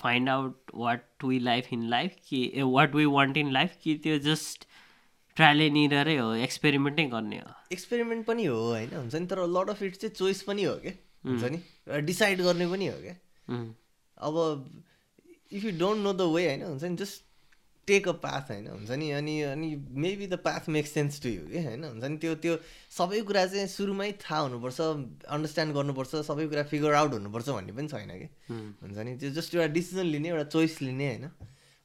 find 0.00 0.28
out 0.28 0.72
what 0.86 1.24
we 1.24 1.38
life 1.50 1.72
in 1.72 1.82
life 1.90 2.16
कि 2.28 2.40
what 2.78 2.94
we 2.94 3.04
want 3.18 3.36
in 3.36 3.52
life 3.52 3.76
कि 3.84 3.94
त्यो 4.08 4.18
जस्ट 4.30 4.66
ट्रायल 5.36 5.60
एन्ड 5.62 5.76
इररै 5.76 6.16
हो? 6.16 6.32
एक्सपेरिमेन्टै 6.48 7.04
गर्ने 7.12 7.38
हो? 7.38 7.54
एक्सपेरिमेन्ट 7.72 8.26
पनि 8.26 8.44
हो 8.44 8.56
होइन? 8.56 8.96
हुन्छ 8.96 9.14
नि 9.14 9.26
तर 9.26 9.46
लट 9.58 9.70
अफ 9.70 9.82
इट 9.82 9.96
चाहिँ 9.96 10.14
चोइस 10.14 10.42
पनि 10.42 10.64
हो 10.64 10.74
क्या? 10.82 10.92
हुन्छ 11.26 11.44
नि? 11.52 11.60
डिसाइड 12.10 12.40
गर्ने 12.42 12.66
पनि 12.72 12.86
हो 12.86 13.00
क्या? 13.00 13.14
उम्, 13.48 13.72
अब 14.18 14.34
if 15.52 15.64
you 15.64 15.70
don't 15.78 16.02
know 16.02 16.12
the 16.12 16.20
way 16.34 16.46
होइन 16.46 16.62
हुन्छ 16.62 16.84
नि 16.84 16.96
जस्ट 16.96 17.24
टेक 17.88 18.08
अ 18.08 18.12
पाथ 18.12 18.50
होइन 18.50 18.66
हुन्छ 18.68 18.90
नि 18.90 19.10
अनि 19.10 19.34
अनि 19.42 19.68
maybe 20.04 20.26
the 20.26 20.36
path 20.44 20.68
make 20.68 20.86
sense 20.86 21.20
to 21.22 21.28
you 21.28 21.46
कि 21.48 21.62
होइन 21.64 21.84
हुन्छ 21.84 22.04
नि 22.04 22.16
त्यो 22.16 22.34
त्यो 22.44 22.56
सबै 22.96 23.20
कुरा 23.20 23.44
चाहिँ 23.46 23.66
सुरुमै 23.66 24.10
थाहा 24.20 24.40
हुनुपर्छ 24.40 24.80
अन्डरस्ट्यान्ड 25.28 25.74
गर्नुपर्छ 25.74 26.20
सबै 26.28 26.46
कुरा 26.48 26.62
फिगर 26.72 26.94
आउट 26.94 27.12
हुनुपर्छ 27.12 27.48
भन्ने 27.48 27.72
पनि 27.72 27.88
छैन 27.88 28.12
कि? 28.18 28.28
हुन्छ 28.82 28.98
नि 28.98 29.16
त्यो 29.16 29.30
जस्ट 29.30 29.54
एउटा 29.54 29.72
डिसिजन 29.72 30.06
लिने 30.06 30.28
एउटा 30.28 30.44
चोइस 30.54 30.80
लिने 30.82 31.08
होइन 31.08 31.24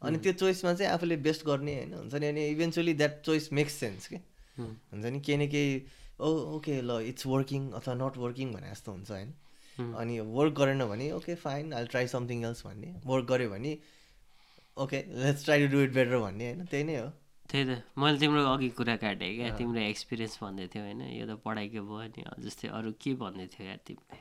अनि 0.02 0.18
त्यो 0.20 0.34
चोइसमा 0.34 0.74
चाहिँ 0.74 0.92
आफूले 0.92 1.16
बेस्ट 1.24 1.46
गर्ने 1.46 1.76
होइन 1.76 1.94
हुन्छ 1.94 2.14
नि 2.16 2.28
अनि 2.28 2.48
eventually 2.48 2.94
that 2.94 3.22
choice 3.26 3.52
makes 3.54 3.74
sense 3.80 4.08
कि? 4.08 4.20
हुन्छ 4.60 5.06
नि 5.06 5.20
केही 5.20 5.38
न 5.38 5.48
केही 5.48 5.82
ओ 6.20 6.30
ओके 6.58 6.82
ल 6.82 7.00
इट्स 7.08 7.26
वर्किङ 7.28 7.72
अथवा 7.80 7.94
नट 7.96 8.18
वर्किङ 8.18 8.52
भने 8.54 8.70
जस्तो 8.72 8.92
हुन्छ 8.92 9.12
होइन। 9.12 9.34
अनि 9.80 10.20
वर्क 10.20 10.54
गरेन 10.54 10.86
भने 10.86 11.12
okay 11.12 11.36
fine 11.36 11.74
I 11.74 11.86
try 11.86 12.08
something 12.08 12.46
else 12.46 12.66
भन्ने। 12.66 12.96
वर्क 13.06 13.26
गऱ्यो 13.26 13.50
भने 13.50 13.78
okay 14.78 15.04
let's 15.24 15.46
try 15.46 15.68
to 15.68 15.72
do 15.72 15.82
it 15.82 15.92
better 15.94 16.18
भन्ने 16.18 16.46
होइन? 16.46 16.66
त्यही 16.66 16.84
नै 16.84 16.96
हो। 16.98 17.10
त्यही 17.50 17.64
त। 17.66 17.84
मैले 17.98 18.20
तिम्रो 18.20 18.44
अघि 18.54 18.70
कुरा 18.70 18.96
काटेँ 18.96 19.36
क्या। 19.36 19.56
तिम्रो 19.58 19.80
एक्सपिरियन्स 19.80 20.38
भन्दै 20.42 20.68
थियो 20.68 20.84
होइन? 20.84 21.02
यो 21.02 21.26
त 21.26 21.40
पढाइको 21.46 21.82
भयो 21.86 22.08
नि 22.10 22.24
जस्तै 22.46 22.68
अरू 22.68 22.92
के 23.02 23.14
भन्दै 23.14 23.48
थियो 23.48 23.68
यार 23.68 23.80
तिमीले? 23.88 24.18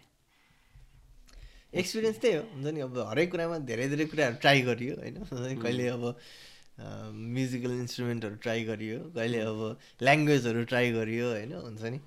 एक्सपिरियन्स 1.81 2.19
त्यही 2.21 2.35
हो। 2.37 2.43
हुन्छ 2.53 2.67
नि 2.67 2.81
अब 2.81 2.99
हरेक 3.11 3.31
कुरामा 3.31 3.59
धेरै 3.65 3.89
धेरै 3.89 4.05
कुराहरू 4.05 4.37
ट्राई 4.41 4.61
गरियो 4.63 4.95
होइन? 4.97 5.17
कहिले 5.65 5.87
अब 5.89 6.03
म्युजिकल 7.33 7.73
इन्स्ट्रुमेन्टहरू 7.73 8.37
ट्राई 8.37 8.65
गरियो 8.65 8.99
कहिले 9.17 9.41
अब 9.41 9.61
ल्याङ्ग्वेजहरू 10.03 10.65
ट्राई 10.65 10.93
गरियो 10.93 11.27
होइन? 11.31 11.53
हुन्छ 11.53 11.83
नि? 11.83 11.99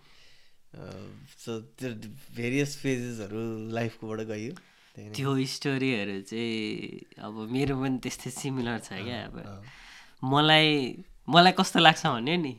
सो 0.75 1.59
त्यो 1.79 1.89
भेरियस 2.35 2.77
फेजेसहरू 2.83 3.41
लाइफकोबाट 3.73 4.19
गयो। 4.31 4.53
त्यो 5.15 5.31
स्टोरीहरू 5.55 6.21
चाहिँ 6.21 7.23
अब 7.23 7.47
मेरो 7.51 7.75
पनि 7.81 7.97
त्यस्तै 8.03 8.31
सिमिलर 8.31 8.79
छ 8.79 8.99
क्या। 9.03 9.19
अब 9.31 9.35
मलाई 10.23 10.69
मलाई 11.27 11.53
कस्तो 11.59 11.79
लाग्छ 11.79 12.05
भने 12.05 12.37
नि? 12.37 12.53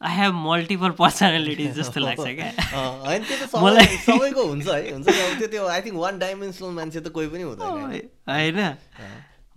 आई 0.00 0.14
हेभ 0.16 0.34
मल्टिपल 0.34 0.90
पर्सनालिटिज 0.98 1.70
जस्तो 1.78 2.00
लाग्छ 2.00 2.26
क्या। 2.38 2.50
होइन 3.06 3.22
त्यो 3.26 3.36
त 3.38 3.50
सबै 3.50 3.86
सबैको 4.06 4.42
हुन्छ 4.46 4.68
है। 4.68 4.92
हुन्छ 4.92 5.06
नि 5.08 5.20
अब 5.20 5.38
त्यो 5.38 5.48
त्यो 5.54 5.66
आई 5.66 5.80
थिङ्क 5.86 5.96
वान 5.98 6.18
डाइमेन्सनल 6.18 6.70
मान्छे 6.78 7.00
त 7.00 7.08
कोही 7.10 7.28
पनि 7.34 7.42
हुँदैन। 7.42 8.06
होइन? 8.30 8.60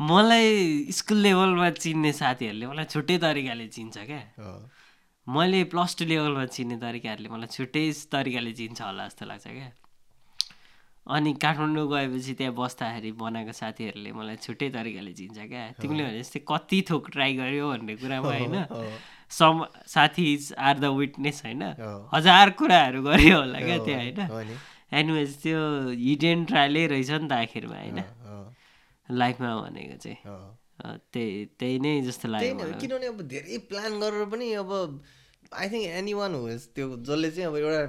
मलाई 0.02 0.50
स्कुल 0.98 1.18
लेभलमा 1.22 1.70
चिन्ने 1.78 2.12
साथीहरूले 2.20 2.66
मलाई 2.68 2.86
छुट्टै 2.94 3.18
तरिकाले 3.22 3.68
चिन्छ 3.78 3.98
क्या। 4.10 4.22
मैले 5.28 5.64
प्लस 5.64 5.96
टू 6.00 6.06
लेभलमा 6.06 6.46
चिन्ने 6.46 6.78
तरिकाहरूले 6.82 7.30
मलाई 7.30 7.48
छुट्टै 7.48 7.84
तरिकाले 8.12 8.52
चिन्छ 8.52 8.82
होला 8.82 9.06
जस्तो 9.08 9.26
लाग्छ 9.26 9.48
क्या। 9.48 9.72
अनि 11.08 11.34
काठमाडौँ 11.34 11.88
गएपछि 11.88 12.34
त्यहाँ 12.34 12.54
बस्दाखेरि 12.54 13.12
बनाएको 13.22 13.52
साथीहरूले 13.52 14.12
मलाई 14.12 14.36
छुट्टै 14.36 14.70
तरिकाले 14.70 15.14
चिन्छ 15.14 15.38
क्या। 15.38 15.64
तिमीले 15.82 16.04
भने 16.04 16.20
जस्तै 16.20 16.40
कति 16.48 16.80
थोक 16.90 17.10
ट्राई 17.10 17.34
गर्यो 17.38 17.70
भन्ने 17.70 17.96
कुरामा 17.96 18.28
होइन। 18.28 18.56
सम 19.40 19.66
साथीज 19.88 20.54
आर 20.58 20.80
द 20.80 20.86
विटनेस 21.00 21.42
होइन। 21.46 21.64
हजार 22.14 22.50
कुराहरू 22.60 23.02
गर्यो 23.04 23.38
होला 23.40 23.60
क्या 23.60 23.78
त्यहाँ 23.86 24.28
होइन। 24.28 24.58
एनिवेज 24.94 25.38
त्यो 25.44 25.60
हिडेन 26.02 26.46
ट्रायलै 26.46 26.88
रहेछ 26.88 27.12
नि 27.12 27.28
त 27.28 27.32
आखिरमा 27.32 27.78
होइन। 27.78 28.00
लाइफमा 29.10 29.56
भनेको 29.62 29.98
चाहिँ। 29.98 30.20
त्यही 30.82 31.46
त्यही 31.60 31.80
नै 31.80 32.02
जस्तो 32.02 32.28
लाग्यो 32.28 32.78
किनभने 32.82 33.08
अब 33.08 33.22
धेरै 33.34 33.58
प्लान 33.70 34.00
गरेर 34.00 34.26
पनि 34.34 34.54
अब 34.62 34.72
आई 35.54 35.68
थिङ्क 35.70 35.86
एनी 36.00 36.14
वान 36.14 36.36
हो 36.36 36.48
त्यो 36.76 36.86
जसले 37.06 37.32
चाहिँ 37.32 37.48
अब 37.50 37.56
एउटा 37.58 37.82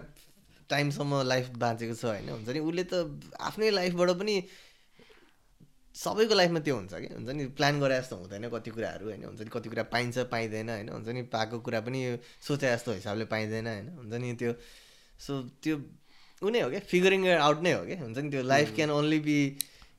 टाइमसम्म 0.70 1.22
लाइफ 1.22 1.48
बाँचेको 1.62 1.94
छ 1.94 2.04
होइन 2.04 2.28
हुन्छ 2.28 2.48
नि? 2.48 2.60
उसले 2.60 2.84
त 2.84 2.94
आफ्नै 3.40 3.70
लाइफबाट 3.70 4.10
पनि 4.20 4.34
सबैको 5.94 6.34
लाइफमा 6.34 6.60
त्यो 6.60 6.76
हुन्छ 6.76 6.92
कि? 6.94 7.08
हुन्छ 7.14 7.28
नि? 7.28 7.46
प्लान 7.58 7.80
गरे 7.80 7.98
जस्तो 8.00 8.16
हुँदैन 8.16 8.48
कति 8.48 8.70
कुराहरू 8.70 9.06
होइन 9.06 9.24
हुन्छ 9.24 9.40
नि? 9.40 9.50
कति 9.52 9.68
कुरा 9.68 9.82
पाइन्छ 9.94 10.18
पाइँदैन 10.32 10.68
होइन 10.70 10.88
हुन्छ 10.88 11.08
नि? 11.08 11.22
पाएको 11.34 11.60
कुरा 11.60 11.80
पनि 11.80 12.00
सोचे 12.40 12.66
जस्तो 12.72 12.92
हिसाबले 12.92 13.24
पाइँदैन 13.24 13.66
होइन 13.66 13.88
हुन्छ 13.88 14.12
नि? 14.14 14.32
त्यो 14.40 14.52
सो 15.20 15.42
त्यो 15.62 15.76
ऊ 16.42 16.50
नै 16.50 16.60
हो 16.60 16.70
क्या? 16.70 16.80
फिगरिङ 16.92 17.28
आउट 17.28 17.58
नै 17.62 17.72
हो 17.72 17.84
क्या? 17.84 17.98
हुन्छ 18.02 18.18
नि? 18.18 18.30
त्यो 18.30 18.42
लाइफ 18.42 18.74
क्यान 18.74 18.90
ओन्ली 18.90 19.20
बी 19.20 19.38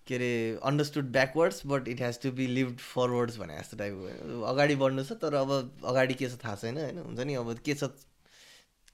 के 0.07 0.15
अरे 0.15 0.31
understood 0.65 1.11
backwards 1.11 1.61
but 1.73 1.87
it 1.87 2.01
has 2.01 2.21
to 2.23 2.31
be 2.39 2.47
lived 2.47 2.79
forwards 2.93 3.37
भने 3.39 3.59
जस्तो 3.59 3.77
टाइपको 3.77 4.41
अगाडि 4.53 4.75
बढ्नु 4.85 5.03
छ 5.03 5.11
तर 5.21 5.33
अब 5.43 5.51
अगाडि 5.89 6.13
के 6.13 6.29
छ 6.29 6.43
थाहा 6.45 6.55
छैन 6.63 6.77
होइन? 6.77 6.97
हुन्छ 7.05 7.19
नि? 7.19 7.35
अब 7.35 7.53
के 7.65 7.73
छ 7.73 7.89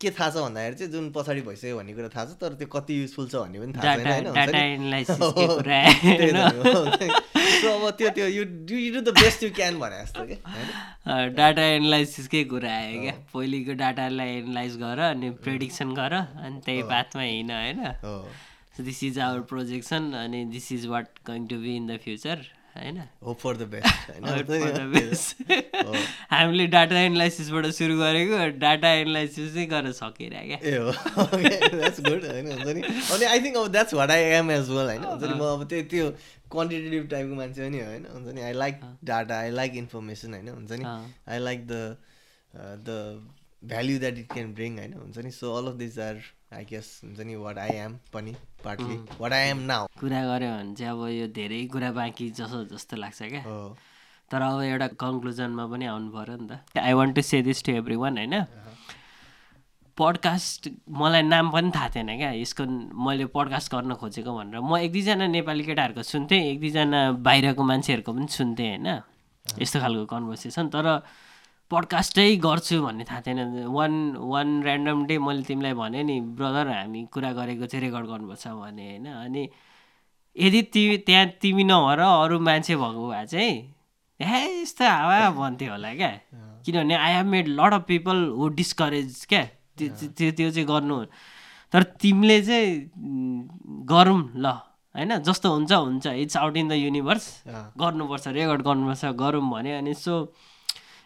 के 0.02 0.10
थाहा 0.10 0.30
छ 0.30 0.42
भन्दाखेरि 0.44 0.76
चाहिँ 0.76 0.92
जुन 0.92 1.10
पछाडि 1.16 1.42
भइसक्यो 1.48 1.78
भन्ने 1.78 1.94
कुरा 1.94 2.10
थाहा 2.16 2.26
छ 2.26 2.38
तर 2.42 2.54
त्यो 2.60 2.68
कति 2.76 3.00
युजफुल 3.02 3.28
छ 3.30 3.36
भन्ने 3.36 3.60
पनि 3.60 3.74
थाहा 3.74 3.96
छैन 3.98 4.28
अब 7.70 7.90
त्यो 7.98 8.10
त्यो 8.10 8.28
you 8.28 8.44
you 8.72 8.94
do 8.94 9.02
the 9.02 9.14
best 9.18 9.44
you 9.44 9.50
can 9.56 9.80
भने 9.80 9.98
जस्तो 10.04 10.26
कि 10.26 10.38
होइन? 10.46 11.34
डाटा 11.40 11.64
एनालाइसिसकै 11.72 12.44
कुरा 12.54 12.72
आयो 12.76 13.02
क्या? 13.02 13.16
पहिलेको 13.34 13.74
डाटालाई 13.82 14.38
एनालाइज 14.38 14.78
गर 14.84 15.00
अनि 15.10 15.30
प्रेडिक्सन 15.48 15.94
गर 15.94 16.14
अनि 16.14 16.62
त्यही 16.66 16.84
पाथमा 16.94 17.22
हिँड 17.22 17.52
होइन? 17.52 17.86
हो। 18.06 18.16
दिस 18.84 19.04
इज 19.04 19.20
आवर 19.20 19.40
प्रोजेक्सन 19.50 20.12
अनि 20.14 20.46
this 20.46 20.72
is 20.72 20.86
what 20.86 21.06
going 21.26 21.48
to 21.48 21.58
be 21.58 21.76
in 21.76 21.88
the 21.88 21.98
future 22.04 22.38
होइन. 22.76 23.02
नि? 24.26 24.68
हामीले 26.32 26.68
डाटा 26.68 27.00
एनालाइसिसबाट 27.00 27.66
सुरु 27.66 27.98
गरेको 27.98 28.60
डाटा 28.60 28.90
एनालाइसिस 28.94 29.54
चाहिँ 29.54 29.68
गर्न 29.68 29.92
सकेर 29.92 30.34
क्या 30.48 30.60
नि 32.74 32.82
अनि 33.14 33.26
आई 33.26 33.40
थिङ्क 33.40 33.58
अब 33.58 33.68
that's 33.72 33.94
what 33.94 34.12
I 34.12 34.22
am 34.22 34.52
as 34.52 34.70
well 34.70 34.86
होइन 34.86 35.04
हुन्छ 35.04 35.24
नि 35.24 35.34
म 35.34 35.42
अब 35.42 35.64
त्यो 35.70 35.82
त्यो 35.84 36.06
क्वान्टिटेटिभ 36.52 37.08
टाइपको 37.12 37.36
मान्छे 37.36 37.62
पनि 37.62 37.80
होइन? 37.80 38.06
हुन्छ 38.14 38.28
नि? 38.36 38.42
I 38.42 38.54
like 38.54 38.82
data 39.04 39.40
I 39.40 39.50
like 39.52 39.76
information 39.76 40.34
होइन? 40.34 40.50
हुन्छ 40.50 40.72
नि। 40.72 40.86
I 41.32 41.40
like 41.40 41.68
the 41.68 41.98
the 42.88 42.90
value 43.64 44.00
that 44.00 44.18
it 44.18 44.34
can 44.34 44.54
bring 44.54 44.78
होइन? 44.78 44.94
हुन्छ 44.94 45.18
नि? 45.18 45.32
So 45.32 45.54
all 45.54 45.68
of 45.68 45.76
this 45.76 46.00
are 46.00 46.16
I 46.50 46.64
guess 46.66 46.88
हुन्छ 47.04 47.20
नि 47.20 47.36
वाट 47.36 47.58
आई 47.58 47.76
एम 47.78 47.94
पनि 48.14 48.32
partly 48.64 48.96
what 49.20 49.34
I 49.34 49.50
am 49.50 49.60
now 49.70 49.88
कुरा 50.00 50.22
गऱ्यो 50.26 50.50
भने 50.50 50.74
चाहिँ 50.76 50.92
अब 50.92 51.02
यो 51.08 51.28
धेरै 51.34 51.66
कुरा 51.74 51.92
बाँकी 51.94 52.30
जसो 52.40 52.64
जस्तो 52.74 52.98
लाग्छ 52.98 53.22
क्या। 53.24 53.44
तर 54.32 54.42
अब 54.42 54.62
एउटा 54.62 54.88
कन्क्लुजनमा 54.98 55.66
पनि 55.70 55.86
आउनु 55.86 56.10
पऱ्यो 56.10 56.38
नि 56.42 56.48
त। 56.50 56.78
I 56.78 56.94
want 56.94 57.16
to 57.16 57.22
say 57.22 57.42
this 57.42 57.64
to 57.64 57.72
everyone 58.02 58.18
होइन 58.18 58.36
पडकास्ट 59.98 60.70
मलाई 60.90 61.22
नाम 61.22 61.52
पनि 61.52 61.72
थाहा 61.76 61.90
थिएन 61.94 62.10
क्या। 62.18 62.32
यसको 62.42 62.66
मैले 62.98 63.26
पडकास्ट 63.30 63.70
गर्न 63.70 63.94
खोजेको 64.02 64.32
भनेर। 64.34 64.60
म 64.60 64.78
एक 64.82 64.92
दुईजना 64.92 65.28
नेपाली 65.30 65.64
केटाहरूको 65.70 66.04
सुन्थेँ 66.04 66.42
एक 66.50 66.60
दुईजना 66.60 67.02
बाहिरको 67.22 67.64
मान्छेहरूको 67.64 68.12
पनि 68.14 68.28
सुन्थेँ 68.32 68.70
होइन? 68.70 68.88
यस्तो 69.62 69.78
खालको 69.80 70.06
कन्भर्सेसन 70.10 70.66
तर 70.74 70.88
पडकास्टै 71.72 72.36
गर्छु 72.42 72.82
भन्ने 72.82 73.04
थाहा 73.10 73.22
थिएन। 73.26 73.40
वान 73.70 73.94
वान 74.18 74.48
ऱ्यान्डम 74.66 75.06
डे 75.06 75.18
मैले 75.22 75.44
तिमीलाई 75.46 75.74
भने 75.78 76.04
नि 76.04 76.20
ब्रदर 76.38 76.68
हामी 76.68 77.02
कुरा 77.14 77.32
गरेको 77.38 77.66
चाहिँ 77.70 77.86
रेकर्ड 77.86 78.06
गर्नुपर्छ 78.10 78.48
भने 78.48 78.86
होइन। 78.90 79.06
अनि 79.06 79.44
यदि 80.36 80.62
तिमी 80.74 80.98
त्यहाँ 81.06 81.26
तिमी 81.42 81.64
नभएर 81.64 82.00
अरू 82.00 82.40
मान्छे 82.40 82.76
भएको 82.76 83.10
भए 83.10 83.26
चाहिँ 83.26 83.54
हे 84.20 84.40
यस्तो 84.62 84.86
हावा 84.86 85.30
भन्थ्यो 85.38 85.72
होला 85.72 85.94
क्या। 85.94 86.12
किनभने 86.66 86.96
I 86.96 87.14
have 87.14 87.26
made 87.26 87.48
lot 87.60 87.74
of 87.74 87.84
people 87.88 88.18
who 88.38 88.48
discourage 88.58 89.26
क्या। 89.30 89.44
त्यो 89.78 90.32
त्यो 90.32 90.50
चाहिँ 90.52 90.68
गर्नु 90.68 90.98
तर 91.74 91.84
तिमीले 92.02 92.42
चाहिँ 92.42 92.90
गरौँ 93.86 94.22
ल। 94.36 94.46
होइन? 94.96 95.12
जस्तो 95.22 95.48
हुन्छ 95.54 95.72
हुन्छ। 95.72 96.06
It's 96.08 96.38
out 96.38 96.58
in 96.58 96.68
the 96.70 96.74
universe. 96.74 97.26
गर्नुपर्छ 97.78 98.28
रेकर्ड 98.28 98.62
गर्नुपर्छ 98.66 99.06
गरौँ 99.16 99.50
भने। 99.52 99.78
अनि 99.78 99.94
सो 99.94 100.34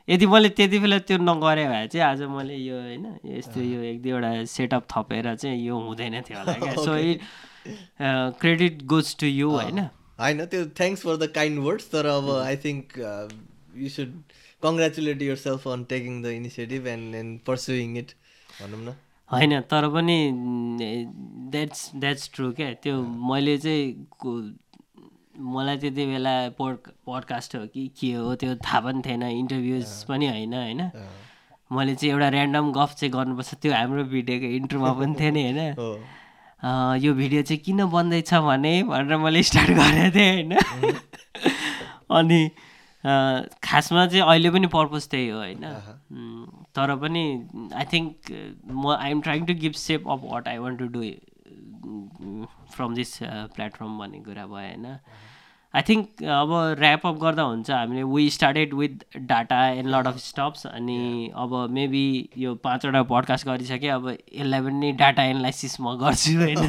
यदि 0.07 0.25
मैले 0.27 0.49
त्यति 0.49 0.79
बेला 0.79 0.97
त्यो 1.07 1.17
नगरे 1.17 1.65
भए 1.67 1.87
चाहिँ 1.87 2.05
आज 2.05 2.21
मैले 2.27 2.55
यो 2.55 2.75
होइन 2.75 3.05
यस्तो 3.25 3.61
यो 3.61 3.79
एक 3.89 4.01
दुईवटा 4.03 4.31
सेटअप 4.51 4.83
थपेर 4.91 5.35
चाहिँ 5.35 5.59
यो 5.65 5.75
हुँदैन 5.79 6.21
थियो 6.27 6.39
होला 6.39 6.53
क्या। 6.53 6.73
So 6.75 6.95
it 6.97 7.19
credit 8.39 8.83
goes 8.93 9.15
to 9.19 9.27
you 9.27 9.49
होइन? 9.49 9.79
होइन 10.19 10.45
त्यो 10.45 10.65
thanks 10.79 11.01
for 11.03 11.15
the 11.17 11.31
kind 11.35 11.59
words 11.65 11.89
तर 11.91 12.05
अब 12.05 12.29
I 12.35 12.55
think 12.65 12.99
you 13.77 13.89
should 13.89 14.11
congratulate 14.63 15.21
yourself 15.37 15.67
on 15.67 15.83
taking 15.89 16.21
the 16.23 16.35
initiative 16.41 16.87
and 16.87 17.15
and 17.15 17.39
pursuing 17.47 17.97
it 17.97 18.11
भनौँ 18.49 18.83
न। 18.83 18.95
होइन 19.31 19.59
तर 19.71 19.87
पनि 19.89 20.17
द्याट्स 21.51 21.89
द्याट्स 21.95 22.29
ट्रु 22.33 22.51
क्या। 22.59 22.73
त्यो 22.83 23.01
मैले 23.31 23.57
चाहिँ 23.57 23.87
मलाई 25.37 25.77
त्यति 25.77 26.05
बेला 26.05 26.33
पोड 26.57 26.77
पोडकास्ट 27.05 27.55
हो 27.55 27.65
कि 27.73 27.87
के 27.99 28.11
हो 28.13 28.35
त्यो 28.35 28.55
थाहा 28.55 28.79
पनि 28.79 29.01
थिएन 29.05 29.23
इन्टरभ्युज 29.23 30.03
पनि 30.09 30.27
होइन 30.27 30.53
होइन। 30.53 30.81
मैले 31.71 31.95
चाहिँ 31.95 32.11
एउटा 32.13 32.27
ऱ्यान्डम 32.29 32.71
गफ 32.71 32.93
चाहिँ 32.95 33.11
गर्नुपर्छ 33.13 33.53
त्यो 33.61 33.73
हाम्रो 33.73 34.03
भिडियोको 34.13 34.45
इन्ट्रोमा 34.55 34.91
पनि 34.99 35.15
थिएन 35.19 35.37
होइन। 35.57 36.99
यो 37.03 37.13
भिडियो 37.13 37.41
चाहिँ 37.43 37.61
किन 37.63 37.85
बन्दैछ 37.89 38.33
भने 38.33 38.73
भनेर 38.83 39.17
मैले 39.17 39.43
स्टार्ट 39.43 39.69
गरेको 39.69 40.11
थिएँ 40.15 40.31
होइन। 40.33 40.53
अनि 42.17 42.41
खासमा 43.63 44.05
चाहिँ 44.07 44.23
अहिले 44.23 44.49
पनि 44.49 44.67
पर्पज 44.67 45.07
त्यही 45.09 45.27
हो 45.29 45.37
होइन। 45.37 45.65
तर 46.75 46.95
पनि 46.95 47.23
आई 47.75 47.85
थिङ्क 47.93 48.31
म 48.69 48.95
I'm 48.99 49.21
trying 49.21 49.45
to 49.45 49.53
give 49.53 49.73
shape 49.81 50.07
of 50.09 50.19
what 50.23 50.47
I 50.47 50.57
want 50.57 50.79
to 50.79 50.87
do 50.87 51.03
from 52.75 52.95
this 52.95 53.17
platform 53.55 53.97
भन्ने 53.99 54.19
कुरा 54.23 54.45
भयो 54.45 54.55
होइन। 54.55 54.85
आई 55.73 55.81
थिङ्क 55.81 56.23
अब 56.29 56.51
ऱ्यापअप 56.79 57.15
गर्दा 57.21 57.43
हुन्छ 57.43 57.69
हामीले 57.71 58.03
we 58.09 58.29
started 58.29 58.73
with 58.73 59.17
data 59.29 59.59
and 59.69 59.89
lot 59.89 60.07
of 60.07 60.17
stops 60.25 60.65
अनि 60.67 60.99
अब 61.35 61.55
मेबी 61.77 62.05
यो 62.37 62.53
पाँचवटा 62.65 63.01
पडकास्ट 63.11 63.47
गरिसकेँ 63.47 63.89
अब 63.91 64.09
यसलाई 64.09 64.61
पनि 64.61 64.91
डाटा 65.01 65.23
एनालाइसिस 65.33 65.79
म 65.81 65.95
गर्छु 66.03 66.37
होइन. 66.43 66.61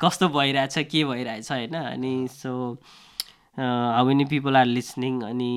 कस्तो 0.00 0.28
भइरहेछ 0.28 0.78
के 0.92 1.04
भइरहेछ 1.04 1.50
होइन 1.52 1.74
अनि 1.76 2.12
so 2.32 2.52
how 3.58 4.04
many 4.06 4.24
people 4.30 4.56
are 4.56 4.66
listening 4.66 5.20
अनि 5.24 5.50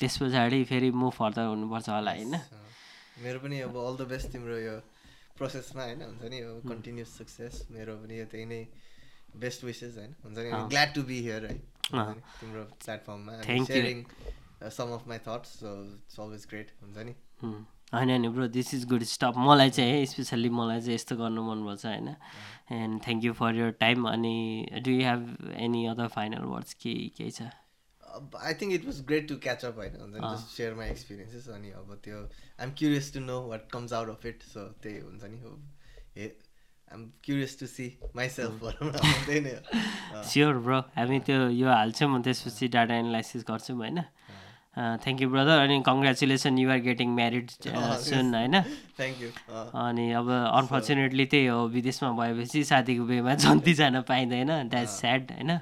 त्यस 0.00 0.18
पछाडि 0.22 0.62
फेरि 0.64 0.90
मुभ 0.94 1.12
फर्दर 1.12 1.46
हुनुपर्छ 1.46 1.88
होला 1.88 2.10
होइन। 2.10 2.38
मेरो 3.22 3.38
पनि 3.40 3.60
अब 3.60 3.76
अल 3.76 3.96
द 3.96 4.08
बेस्ट 4.10 4.32
तिम्रो 4.32 4.58
यो 4.58 4.76
प्रोसेसमा 5.40 5.82
होइन 5.82 6.02
हुन्छ 6.02 6.30
नि? 6.30 6.38
अब 6.50 6.68
कन्टिन्युस 6.68 7.16
सक्सेस 7.18 7.66
मेरो 7.72 7.96
पनि 8.04 8.18
यो 8.18 8.26
त्यही 8.32 8.46
नै 8.52 8.62
बेस्ट 9.42 9.64
विसेस 9.64 9.96
होइन 9.96 10.14
हुन्छ 10.24 10.38
नि? 10.38 10.50
ग्ल्याड 10.70 10.94
टु 10.94 11.02
बी 11.10 11.20
हियर 11.26 11.46
है। 11.46 11.56
नि, 11.90 12.20
तिम्रो 12.40 12.64
प्लेटफर्ममा. 12.84 13.32
Sharing 13.66 14.04
some 14.70 14.92
of 14.94 15.06
my 15.08 15.18
thoughts 15.26 15.58
so 15.60 15.70
it's 15.84 16.20
always 16.20 16.46
great 16.50 16.72
हुन्छ 16.82 17.06
नि? 17.08 17.14
हुँ। 17.42 17.58
होइन 17.94 18.10
होइन 18.10 18.28
bro 18.32 18.46
this 18.54 18.74
is 18.74 18.84
good 18.88 19.02
stop 19.12 19.34
मलाई 19.38 19.70
चाहिँ 19.70 19.92
है 19.92 20.04
स्पेसल्ली 20.06 20.50
मलाई 20.58 20.80
चाहिँ 20.80 20.94
यस्तो 20.94 21.16
गर्नु 21.16 21.42
मनपर्छ 21.42 21.86
होइन? 21.86 22.08
And 22.72 23.02
thank 23.06 23.24
you 23.24 23.32
for 23.40 23.56
your 23.56 23.70
time 23.80 24.08
अनि 24.08 24.34
do 24.84 24.90
you 24.90 25.06
have 25.06 25.54
any 25.66 25.86
other 25.86 26.08
final 26.16 26.44
words 26.52 26.74
केही 26.82 27.08
केही 27.16 27.30
छ 27.30 27.48
I 28.42 28.54
think 28.60 28.72
it 28.74 28.84
was 28.84 29.00
great 29.08 29.28
to 29.28 29.36
catch 29.46 29.64
up 29.64 29.76
होइन 29.76 29.96
हुन्छ 30.00 30.14
नि 30.14 30.34
जस्ट 30.34 30.56
सेयर 30.56 30.74
माई 30.74 30.88
एक्सपिरियन्सेस 30.90 31.48
अनि 31.56 31.70
अब 31.80 31.96
त्यो 32.04 32.18
I'm 32.18 32.72
curious 32.78 33.12
to 33.14 33.20
know 33.20 33.40
what 33.48 33.68
comes 33.72 33.92
out 33.92 34.08
of 34.10 34.26
it 34.26 34.42
so 34.52 34.68
त्यही 34.82 34.98
हुन्छ 35.00 35.24
नि 35.24 35.40
हो। 35.40 35.56
Hey 36.16 36.26
I'm 36.26 37.10
curious 37.24 37.58
to 37.60 37.66
see 37.66 37.86
myself 38.16 38.62
भनौँ 38.62 38.92
त्यही 38.92 39.40
नै 39.40 39.50
हो। 39.50 40.22
स्योर 40.30 40.58
ब्रो 40.68 40.80
हामी 40.96 41.20
त्यो 41.28 41.48
यो 41.48 41.68
हाल्छौँ 41.68 42.22
त्यसपछि 42.22 42.68
डाटा 42.68 42.94
एनालाइसिस 42.94 43.44
गर्छौँ 43.48 43.76
होइन? 43.76 44.02
थ्याङ्क 45.04 45.20
यू 45.22 45.28
ब्रदर 45.30 45.58
अनि 45.60 45.76
congratulation 45.86 46.58
you're 46.58 46.78
getting 46.80 47.14
married 47.14 47.50
soon 47.50 48.34
होइन? 48.34 48.60
थ्याङ्क 48.98 49.22
यू 49.22 49.30
अनि 49.84 50.10
अब 50.20 50.30
अनफर्चुनेटली 50.30 51.26
त्यही 51.32 51.46
हो 51.46 51.66
विदेशमा 51.68 52.10
भएपछि 52.20 52.62
साथीको 52.70 53.04
बिहेमा 53.04 53.34
जन्ती 53.46 53.74
जान 53.80 54.00
पाइँदैन 54.10 54.52
द्याट 54.68 54.88
स्याड 54.98 55.32
होइन? 55.32 55.58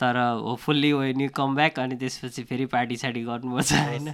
तर 0.00 0.16
hopefully 0.44 0.92
when 0.92 1.20
you 1.20 1.28
come 1.34 1.54
back 1.54 1.78
अनि 1.80 1.96
त्यसपछि 1.96 2.42
फेरि 2.42 2.66
पार्टी 2.66 2.96
सार्टी 2.96 3.22
गर्नुपर्छ 3.22 3.72
होइन? 3.72 4.08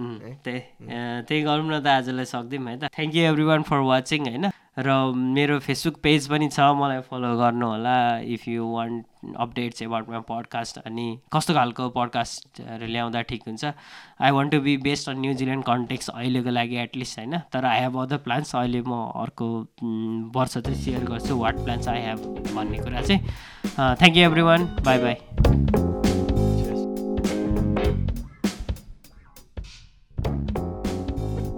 उम्, 0.00 0.18
त्यही 0.44 0.60
अँ, 0.88 1.22
त्यही 1.28 1.42
गरौँ 1.44 1.68
न 1.68 1.78
त 1.84 1.86
आजलाई 1.86 2.24
सक्दिउँ 2.24 2.64
है 2.68 2.76
त। 2.80 2.88
Thank 2.88 3.14
you 3.14 3.22
everyone 3.44 3.62
for 3.68 3.78
watching 3.84 4.26
होइन? 4.28 4.48
र 4.80 4.88
मेरो 5.12 5.58
फेसबुक 5.60 5.96
पेज 6.00 6.28
पनि 6.30 6.48
छ 6.48 6.64
मलाई 6.72 7.00
फलो 7.04 7.36
गर्नु 7.36 7.66
होला 7.68 7.96
if 8.24 8.46
you 8.48 8.64
want 8.64 9.36
updates 9.36 9.82
about 9.82 10.08
my 10.08 10.20
podcast 10.24 10.78
अनि 10.86 11.06
कस्तो 11.32 11.54
खालको 11.54 11.88
पडकास्टहरू 11.92 12.86
ल्याउँदा 12.86 13.20
ठिक 13.28 13.42
हुन्छ। 13.46 13.64
I 13.66 14.30
want 14.30 14.52
to 14.52 14.60
be 14.64 14.76
best 14.88 15.08
on 15.10 15.20
New Zealand 15.20 15.64
context 15.68 16.08
अहिलेको 16.16 16.50
लागि 16.50 16.76
एटलिस्ट 16.86 17.18
होइन? 17.18 17.38
तर 17.52 17.64
आई 17.64 17.80
हेभ 17.80 17.98
अदर 18.08 18.24
प्लान्स 18.24 18.54
अहिले 18.56 18.80
म 18.86 19.04
अर्को 19.20 19.46
वर्ष 20.38 20.58
चाहिँ 20.58 20.78
सेयर 20.80 21.04
गर्छु 21.12 21.36
वाट 21.36 21.64
प्लान्स 21.64 21.88
आई 21.88 22.00
हेभ 22.08 22.18
भन्ने 22.56 22.78
कुरा 22.78 23.02
चाहिँ। 23.02 23.20
Thank 23.76 24.16
you 24.16 24.24
everyone 24.48 24.64
bye 24.86 24.98
bye 25.04 25.99
you 30.26 30.59